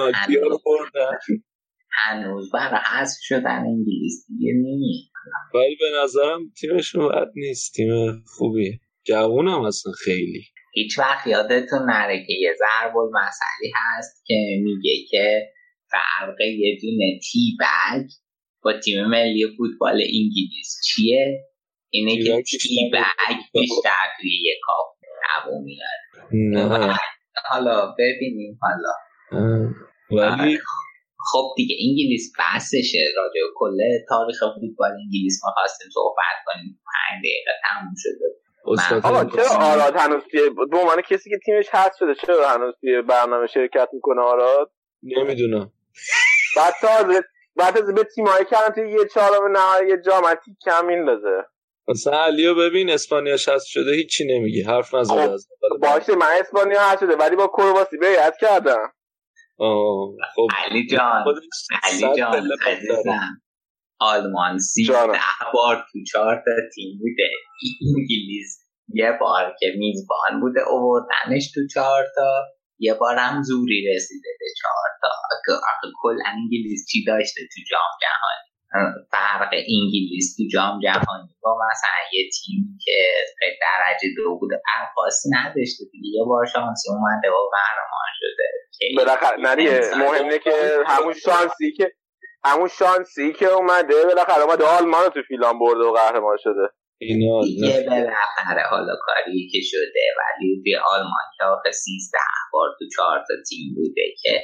هنوز 1.91 2.51
برای 2.53 2.79
حذف 2.93 3.17
شدن 3.21 3.63
انگلیس 3.67 4.25
دیگه 4.27 4.53
نیست. 4.53 5.11
ولی 5.53 5.75
به 5.79 5.85
نظرم 6.03 6.51
تیمشون 6.59 7.09
بد 7.09 7.31
نیست. 7.35 7.73
تیم 7.73 8.23
خوبیه. 8.37 8.79
جوون 9.03 9.47
هم 9.47 9.61
اصلا 9.61 9.91
خیلی. 9.91 10.43
هیچ 10.79 10.99
وقت 10.99 11.27
یادتون 11.27 11.79
نره 11.89 12.25
که 12.27 12.33
یه 12.33 12.55
ضرب 12.59 12.97
المثلی 12.97 13.71
هست 13.75 14.23
که 14.25 14.35
میگه 14.63 14.95
که 15.09 15.49
فرق 15.91 16.41
یه 16.41 16.77
دونه 16.81 17.19
تی 17.31 17.57
بگ 17.59 18.07
با 18.63 18.73
تیم 18.79 19.05
ملی 19.05 19.45
فوتبال 19.57 19.93
انگلیس 19.93 20.81
چیه؟ 20.85 21.39
اینه 21.89 22.23
که 22.23 22.43
تی 22.61 22.91
بگ 22.93 23.37
بیشتر 23.53 24.05
توی 24.21 24.31
یه 24.43 24.55
کاپ 24.63 24.87
دووم 25.45 25.63
میاد. 25.63 26.01
حالا 27.49 27.95
ببینیم 27.99 28.59
حالا. 28.61 28.93
ولی 30.11 30.59
خب 31.31 31.53
دیگه 31.57 31.75
انگلیس 31.79 32.33
بحثشه. 32.39 32.99
راجع 33.17 33.39
کل 33.55 33.77
تاریخ 34.09 34.39
فوتبال 34.39 34.91
انگلیس. 34.91 35.41
ما 35.43 35.51
خواستیم 35.57 35.87
صحبت 35.93 36.37
کنیم. 36.45 36.81
پنج 36.85 37.19
دقیقه 37.19 37.51
تموم 37.63 37.93
شده. 37.97 38.48
آقا 39.03 39.25
چرا 39.25 39.57
آراد 39.61 39.95
هنوز 39.95 40.23
توی 40.31 40.49
به 40.71 40.77
عنوان 40.77 41.01
کسی 41.01 41.29
که 41.29 41.39
تیمش 41.45 41.65
هست 41.71 41.97
شده 41.99 42.15
چرا 42.15 42.49
هنوز 42.49 42.73
توی 42.81 43.01
برنامه 43.01 43.47
شرکت 43.47 43.89
می‌کنه 43.93 44.21
آراد؟ 44.21 44.71
نمی‌دونم. 45.03 45.71
بعد 46.57 46.73
تازه 46.81 47.21
بعد 47.55 47.75
تازه 47.75 47.93
به 47.93 48.03
تیمایی 48.03 48.45
که 48.45 48.57
الان 48.57 48.71
توی 48.71 48.91
یه 48.91 49.05
چهارم 49.13 49.57
نهایی 49.57 50.01
جام 50.05 50.23
تیک 50.45 50.55
کم 50.65 50.85
میندازه. 50.85 51.43
مثلا 51.87 52.23
علیو 52.23 52.55
ببین 52.55 52.89
اسپانیا 52.89 53.37
شست 53.37 53.65
شده 53.65 53.91
هیچی 53.91 54.27
نمیگه. 54.27 54.67
حرف 54.67 54.95
نزده 54.95 55.13
خب، 55.27 55.33
از 55.33 55.47
اول. 55.71 55.79
باشه 55.79 56.15
من 56.15 56.27
اسپانیا 56.39 56.81
هست 56.81 56.99
شده 56.99 57.15
ولی 57.15 57.35
با 57.35 57.47
کرواسی 57.47 57.97
بیعت 57.97 58.37
کردم. 58.41 58.93
آه، 59.57 60.09
خب. 60.35 60.47
علی 60.65 60.87
جان 60.87 61.23
علی 61.83 62.17
جان. 62.17 62.51
عزیزم. 62.67 63.41
آلمان 63.99 64.57
سیزده 64.57 65.19
بار 65.53 65.85
تو 65.91 65.99
چهار 66.11 66.35
تا 66.35 66.51
تیم 66.75 66.99
بوده. 66.99 67.29
انگلیس 67.97 68.59
یه 68.93 69.17
بار 69.21 69.55
که 69.59 69.73
میزبان 69.77 70.41
بوده 70.41 70.61
اووردنش 70.69 71.51
تو 71.53 71.61
چهار 71.73 72.05
تا. 72.15 72.45
یه 72.81 72.93
بار 72.93 73.15
هم 73.15 73.43
زوری 73.43 73.95
رسیده 73.95 74.29
به 74.39 74.45
چهار 74.61 74.89
تا. 75.01 75.09
آخه 75.53 75.87
کل 76.01 76.17
انگلیس 76.25 76.85
چی 76.91 77.03
داشته 77.07 77.41
تو 77.41 77.61
جام 77.71 77.91
جهانی؟ 78.01 78.49
فرق 79.11 79.53
انگلیس 79.53 80.35
تو 80.37 80.43
جام 80.53 80.79
جهانی 80.79 81.35
با 81.41 81.57
مثلا 81.71 82.01
یه 82.13 82.29
تیم 82.29 82.77
که 82.85 82.97
درجه 83.61 84.07
دو 84.17 84.39
بوده. 84.39 84.61
خاصی 84.95 85.29
نداشته 85.29 85.83
دیگه. 85.91 86.09
یه 86.19 86.23
بار 86.25 86.45
شانسی 86.45 86.89
اومده 86.89 87.29
و 87.29 87.49
قهرمان 87.51 88.09
شده. 88.19 88.43
که 88.77 88.85
بالاخره 88.97 89.37
نریه 89.41 89.81
مهمه 89.95 90.39
که 90.39 90.83
همون 90.87 91.13
شانسی 91.13 91.71
که 91.71 91.91
همون 92.45 92.67
شانسی 92.67 93.33
که 93.33 93.45
اومده 93.45 94.05
بالاخره 94.05 94.43
اومده 94.43 94.63
آلمان 94.65 95.03
رو 95.03 95.09
تو 95.09 95.21
فیلان 95.27 95.59
برده 95.59 95.83
و 95.83 95.93
قهرمان 95.93 96.37
شده. 96.39 96.69
اینا 97.01 97.41
دیگه 97.41 97.85
بالاخره 97.89 98.63
حالا 98.69 98.95
کاری 99.05 99.49
که 99.51 99.59
شده 99.63 100.03
ولی 100.17 100.61
توی 100.63 100.75
آلمان 100.75 101.25
که 101.37 101.43
آخه 101.43 101.71
سیزده 101.71 102.19
بار 102.53 102.69
تو 102.79 102.85
چهار 102.95 103.19
تا 103.27 103.33
تیم 103.49 103.75
بوده 103.75 104.03
که 104.21 104.41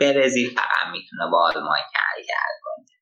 برزیل 0.00 0.50
فقط 0.50 0.86
می‌تونه 0.92 1.30
با 1.32 1.38
آلمان 1.48 1.78
کل 1.78 2.22
کنه 2.62 2.97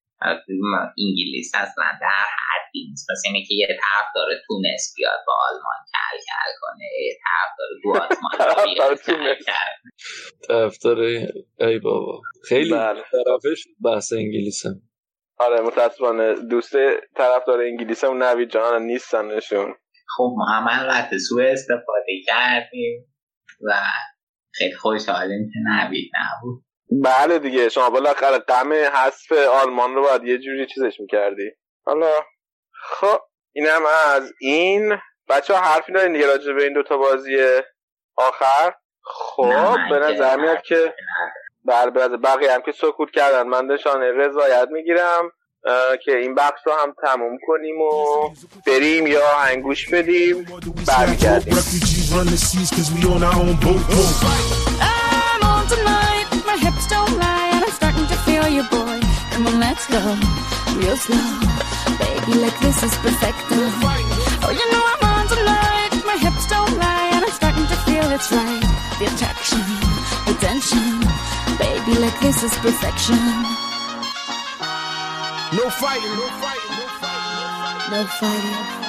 انگلیس 0.99 1.53
اصلا 1.55 1.85
در 2.01 2.25
حدی 2.47 2.87
نیست. 2.89 3.11
مثل 3.11 3.23
اینه 3.29 3.47
که 3.47 3.55
یه 3.55 3.67
طرف 3.67 4.07
داره 4.15 4.43
تونس 4.47 4.95
بیاد 4.97 5.21
با 5.27 5.33
آلمان 5.51 5.77
کل 5.93 6.19
کل 6.19 6.53
کنه 6.61 6.85
یه 7.07 7.17
طرف 7.25 7.51
داره 7.59 7.81
گواتمالا 7.83 8.65
بیاد. 8.75 9.01
کل 9.03 9.35
کل 9.35 9.51
طرفدار 10.49 10.99
ای 11.61 11.79
بابا. 11.79 12.21
خیلی 12.49 12.71
بله. 12.71 13.03
طرفه 13.13 13.55
شد 13.55 13.71
بحث 13.85 14.13
انگلیس 14.13 14.67
هم 14.67 14.83
آره 15.39 15.61
متاسفانه. 15.61 16.35
دوست 16.35 16.77
طرفدار 17.17 17.61
انگلیس 17.61 18.05
هم 18.05 18.23
نوید 18.23 18.51
جان 18.51 18.83
نیستنشون. 18.83 19.75
خب 20.17 20.35
ما 20.37 20.45
هم 20.45 20.67
البته 20.69 21.19
سوء 21.19 21.45
استفاده 21.53 22.13
کردیم 22.27 23.15
و 23.61 23.83
خیلی 24.55 24.75
خوشحالیم 24.75 25.51
که 25.53 25.59
نوید 25.71 26.11
نبود. 26.15 26.66
بله 26.91 27.39
دیگه. 27.39 27.69
شما 27.69 27.91
بالاخره 27.91 28.39
غم 28.39 28.73
حذف 28.73 29.33
آلمان 29.33 29.95
رو 29.95 30.03
باید 30.03 30.25
یه 30.25 30.39
جوری 30.39 30.67
چیزش 30.67 31.01
می‌کردی. 31.01 31.51
حالا 31.85 32.13
خب 33.01 33.21
اینم 33.53 33.83
از 34.15 34.33
این. 34.41 34.99
بچه 35.29 35.55
ها 35.55 35.61
حرفی 35.61 35.93
دارین 35.93 36.13
دیگه 36.13 36.27
راجع 36.27 36.53
به 36.53 36.63
این 36.65 36.73
دوتا 36.73 36.97
بازی 36.97 37.37
آخر. 38.17 38.75
خب 39.03 39.45
نه، 39.45 39.91
به 39.91 39.99
نظر 39.99 40.37
میاد 40.37 40.63
که 40.63 40.95
بله 41.65 41.91
نظر 41.91 42.17
بقیه 42.17 42.53
هم 42.53 42.63
که 42.63 42.73
سکوت 42.73 43.11
کردن. 43.11 43.43
من 43.43 43.67
دشان 43.67 44.03
رضایت 44.03 44.69
می‌گیرم 44.71 45.31
که 46.05 46.17
این 46.17 46.35
بخش 46.35 46.61
رو 46.67 46.73
هم 46.73 46.95
تموم 47.03 47.39
کنیم 47.47 47.81
و 47.81 48.31
بریم 48.67 49.07
یا 49.07 49.29
هنگوش 49.29 49.89
بدیم. 49.89 50.47
برمیگردیم. 50.89 51.55
Refugees 57.05 57.79
run 57.79 58.09
the 58.09 58.21
seas 58.21 58.21
cause 58.21 58.27
we 58.27 58.47
on 58.47 58.53
our 58.53 58.57
own 58.57 58.57
boat. 58.57 58.57
I'm 58.57 58.57
on 58.57 58.57
tonight, 58.57 58.57
my 58.57 58.57
hips 58.57 58.57
don't 58.57 58.57
lie, 58.57 58.57
and 58.57 58.57
I'm 58.57 58.57
starting 58.57 58.57
to 58.57 58.57
feel 58.57 58.57
you, 58.57 58.65
boy. 58.71 59.01
Come 59.31 59.47
on, 59.47 59.61
let's 59.61 59.87
go, 59.87 60.01
real 60.77 60.97
slow. 60.97 61.29
Baby, 61.99 62.33
like 62.41 62.59
this 62.61 62.83
is 62.83 62.95
perfect. 62.99 63.39
Oh, 64.43 64.51
you 64.51 64.67
know 64.73 64.83
I'm 64.83 65.05
on 65.05 65.27
tonight, 65.29 65.93
my 66.05 66.17
hips 66.17 66.47
don't 66.47 66.79
lie, 66.79 67.11
and 67.13 67.25
I'm 67.25 67.33
starting 67.33 67.67
to 67.67 67.77
feel 67.87 68.11
it's 68.11 68.33
right. 68.33 68.63
The 68.99 69.07
attraction, 69.07 69.65
the 70.27 70.35
tension. 70.41 71.01
Baby, 71.59 72.01
like 72.01 72.19
this 72.21 72.43
is 72.43 72.55
perfection. 72.59 73.21
No 75.53 75.71
fighting, 75.71 76.15
no 76.17 76.27
fighting, 76.43 76.75
no 76.79 76.87
fighting. 77.01 77.91
No 77.93 78.05
fighting. 78.05 78.83
A 78.83 78.86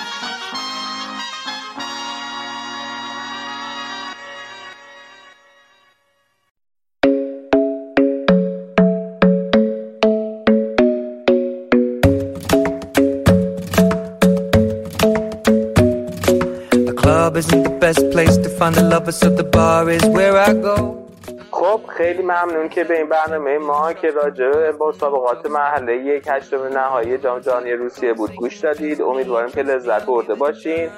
خب 21.51 21.81
خیلی 21.97 22.23
ممنون 22.23 22.69
که 22.69 22.83
به 22.83 22.97
این 22.97 23.09
برنامه 23.09 23.57
ما 23.57 23.93
که 23.93 24.11
راجع 24.11 24.49
به 24.49 24.73
مسابقات 24.79 25.45
محله 25.45 25.97
یک 25.97 26.23
هشتم 26.27 26.63
نهایی 26.63 27.17
جام 27.17 27.39
جهانی 27.39 27.71
روسیه 27.71 28.13
بود 28.13 28.35
گوش 28.35 28.57
دادید. 28.57 29.01
امیدواریم 29.01 29.49
که 29.49 29.63
لذت 29.63 30.05
برده 30.05 30.33
باشین. 30.35 30.89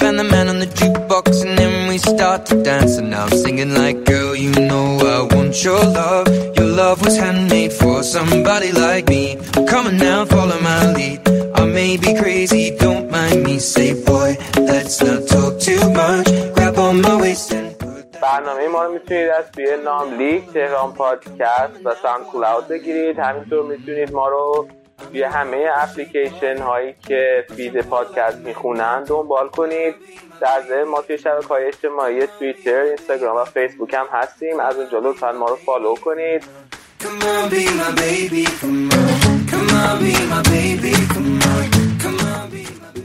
it, 0.00 0.02
and 0.02 0.18
the 0.18 0.24
man 0.24 0.48
on 0.48 0.58
the 0.58 0.66
jukebox, 0.66 1.44
and 1.44 1.58
then 1.58 1.88
we 1.88 1.98
start 1.98 2.46
to 2.46 2.62
dance. 2.62 2.96
And 2.96 3.10
now 3.10 3.24
I'm 3.24 3.30
singing 3.30 3.74
like, 3.74 4.04
girl, 4.04 4.34
you 4.34 4.52
know 4.52 4.98
I 4.98 5.34
want 5.34 5.62
your 5.64 5.84
love. 5.84 6.28
Your 6.56 6.66
love 6.66 7.04
was 7.04 7.16
handmade 7.16 7.72
for 7.72 8.02
somebody 8.02 8.72
like 8.72 9.08
me. 9.08 9.36
Come 9.68 9.86
on 9.86 9.96
now, 9.96 10.24
follow 10.24 10.60
my 10.60 10.92
lead. 10.92 11.28
I 11.54 11.64
may 11.64 11.96
be 11.96 12.14
crazy, 12.14 12.76
don't 12.76 13.10
mind 13.10 13.42
me. 13.42 13.58
Say, 13.58 13.94
boy, 14.04 14.36
let's 14.56 15.02
not 15.02 15.26
talk 15.28 15.60
too 15.60 15.92
much. 15.92 16.26
Grab 16.54 16.78
on 16.78 17.00
my 17.02 17.20
waist 17.20 17.52
and 17.52 17.76
برنامه 18.22 18.68
ما 18.68 18.84
رو 18.84 18.92
میتونید 18.92 19.28
از 19.30 19.50
توی 19.52 19.76
نام 19.84 20.14
لیگ 20.14 20.52
تهران 20.52 20.92
پادکست 20.92 21.80
و 21.84 21.94
ساند 21.94 22.26
کلاود 22.26 22.68
بگیرید 22.68 23.18
همینطور 23.18 23.62
میتونید 23.62 24.12
ما 24.12 24.28
رو 24.28 24.68
توی 25.11 25.23
همه 25.23 25.69
اپلیکیشن 25.77 26.57
هایی 26.57 26.95
که 27.07 27.45
feed 27.55 27.81
پادکست 27.81 28.37
می‌خونن 28.37 29.03
دنبال 29.03 29.49
کنید. 29.49 29.95
در 30.41 30.61
ضمن 30.69 30.83
ما 30.83 31.01
توی 31.01 31.17
شبکه 31.17 31.47
های 31.47 31.65
اجتماعی 31.65 32.27
توییتر 32.39 32.81
اینستاگرام 32.81 33.37
و 33.37 33.45
فیسبوک 33.45 33.93
هم 33.93 34.05
هستیم. 34.11 34.59
از 34.59 34.75
اونجا 34.75 34.99
لطفا 34.99 35.31
ما 35.31 35.45
رو 35.45 35.55
follow 35.55 35.95
کنید. 35.95 36.43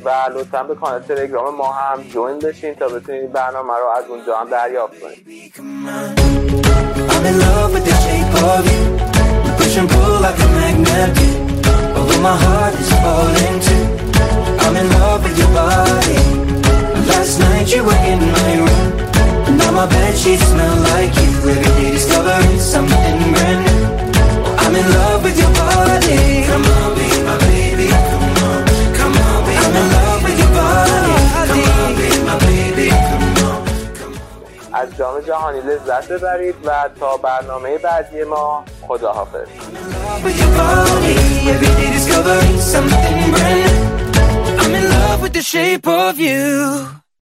و 0.05 0.11
لطفا 0.35 0.63
به 0.63 0.75
کانال 0.75 1.01
تلگرام 1.01 1.57
ما 1.57 1.73
هم 1.73 2.03
جوین 2.03 2.39
بشین 2.39 2.75
تا 2.75 2.89
بتونید 2.89 3.33
برنامه 3.33 3.73
رو 3.75 3.89
از 3.99 4.05
اونجا 4.09 4.37
هم 4.37 4.51
دریافت 4.51 5.01
کنید. 5.01 5.53
I'm 7.17 7.27
in 7.31 7.37
love 7.41 7.73
with 7.75 7.85
the 7.89 7.97
shape 8.05 8.35
of 8.53 8.65
you. 8.73 8.83
Push 9.59 9.77
and 9.81 9.89
pull 9.91 10.21
like 10.25 10.41
a 10.47 10.49
magnet 10.57 11.46
my 12.27 12.37
heart 12.45 12.75
is 12.83 12.91
falling 13.03 13.59
too. 13.67 13.87
I'm 14.65 14.75
in 14.83 14.89
love 14.99 15.23
with 15.23 15.39
your 15.39 15.53
body. 15.63 16.19
Last 17.11 17.39
night 17.39 17.67
you 17.73 17.85
were 17.89 18.03
in 18.13 18.21
my 18.37 18.53
room. 18.67 18.91
Now 19.59 19.71
my 19.71 19.87
bed 19.87 20.15
sheets 20.19 20.47
smell 20.53 20.77
like 20.91 21.15
you. 21.21 21.31
Every 21.39 21.71
day 21.79 21.93
discovering 21.93 22.59
something 22.59 23.17
brand 23.35 23.61
new. 23.67 23.83
I'm 24.63 24.75
in 24.75 24.87
love 24.99 25.23
with 25.23 25.39
your 25.39 25.53
body. 25.63 26.19
Come 26.49 26.65
on, 26.77 26.95
baby. 26.97 27.06
از 34.77 34.97
جام 34.97 35.21
جهانی 35.21 35.61
لذت 35.61 36.13
ببرید 36.13 36.55
و 36.65 36.71
تا 37.01 37.17
برنامه 37.17 37.79
بعدی 37.79 38.25
ما 38.25 38.65
خداحافظ. 38.89 39.49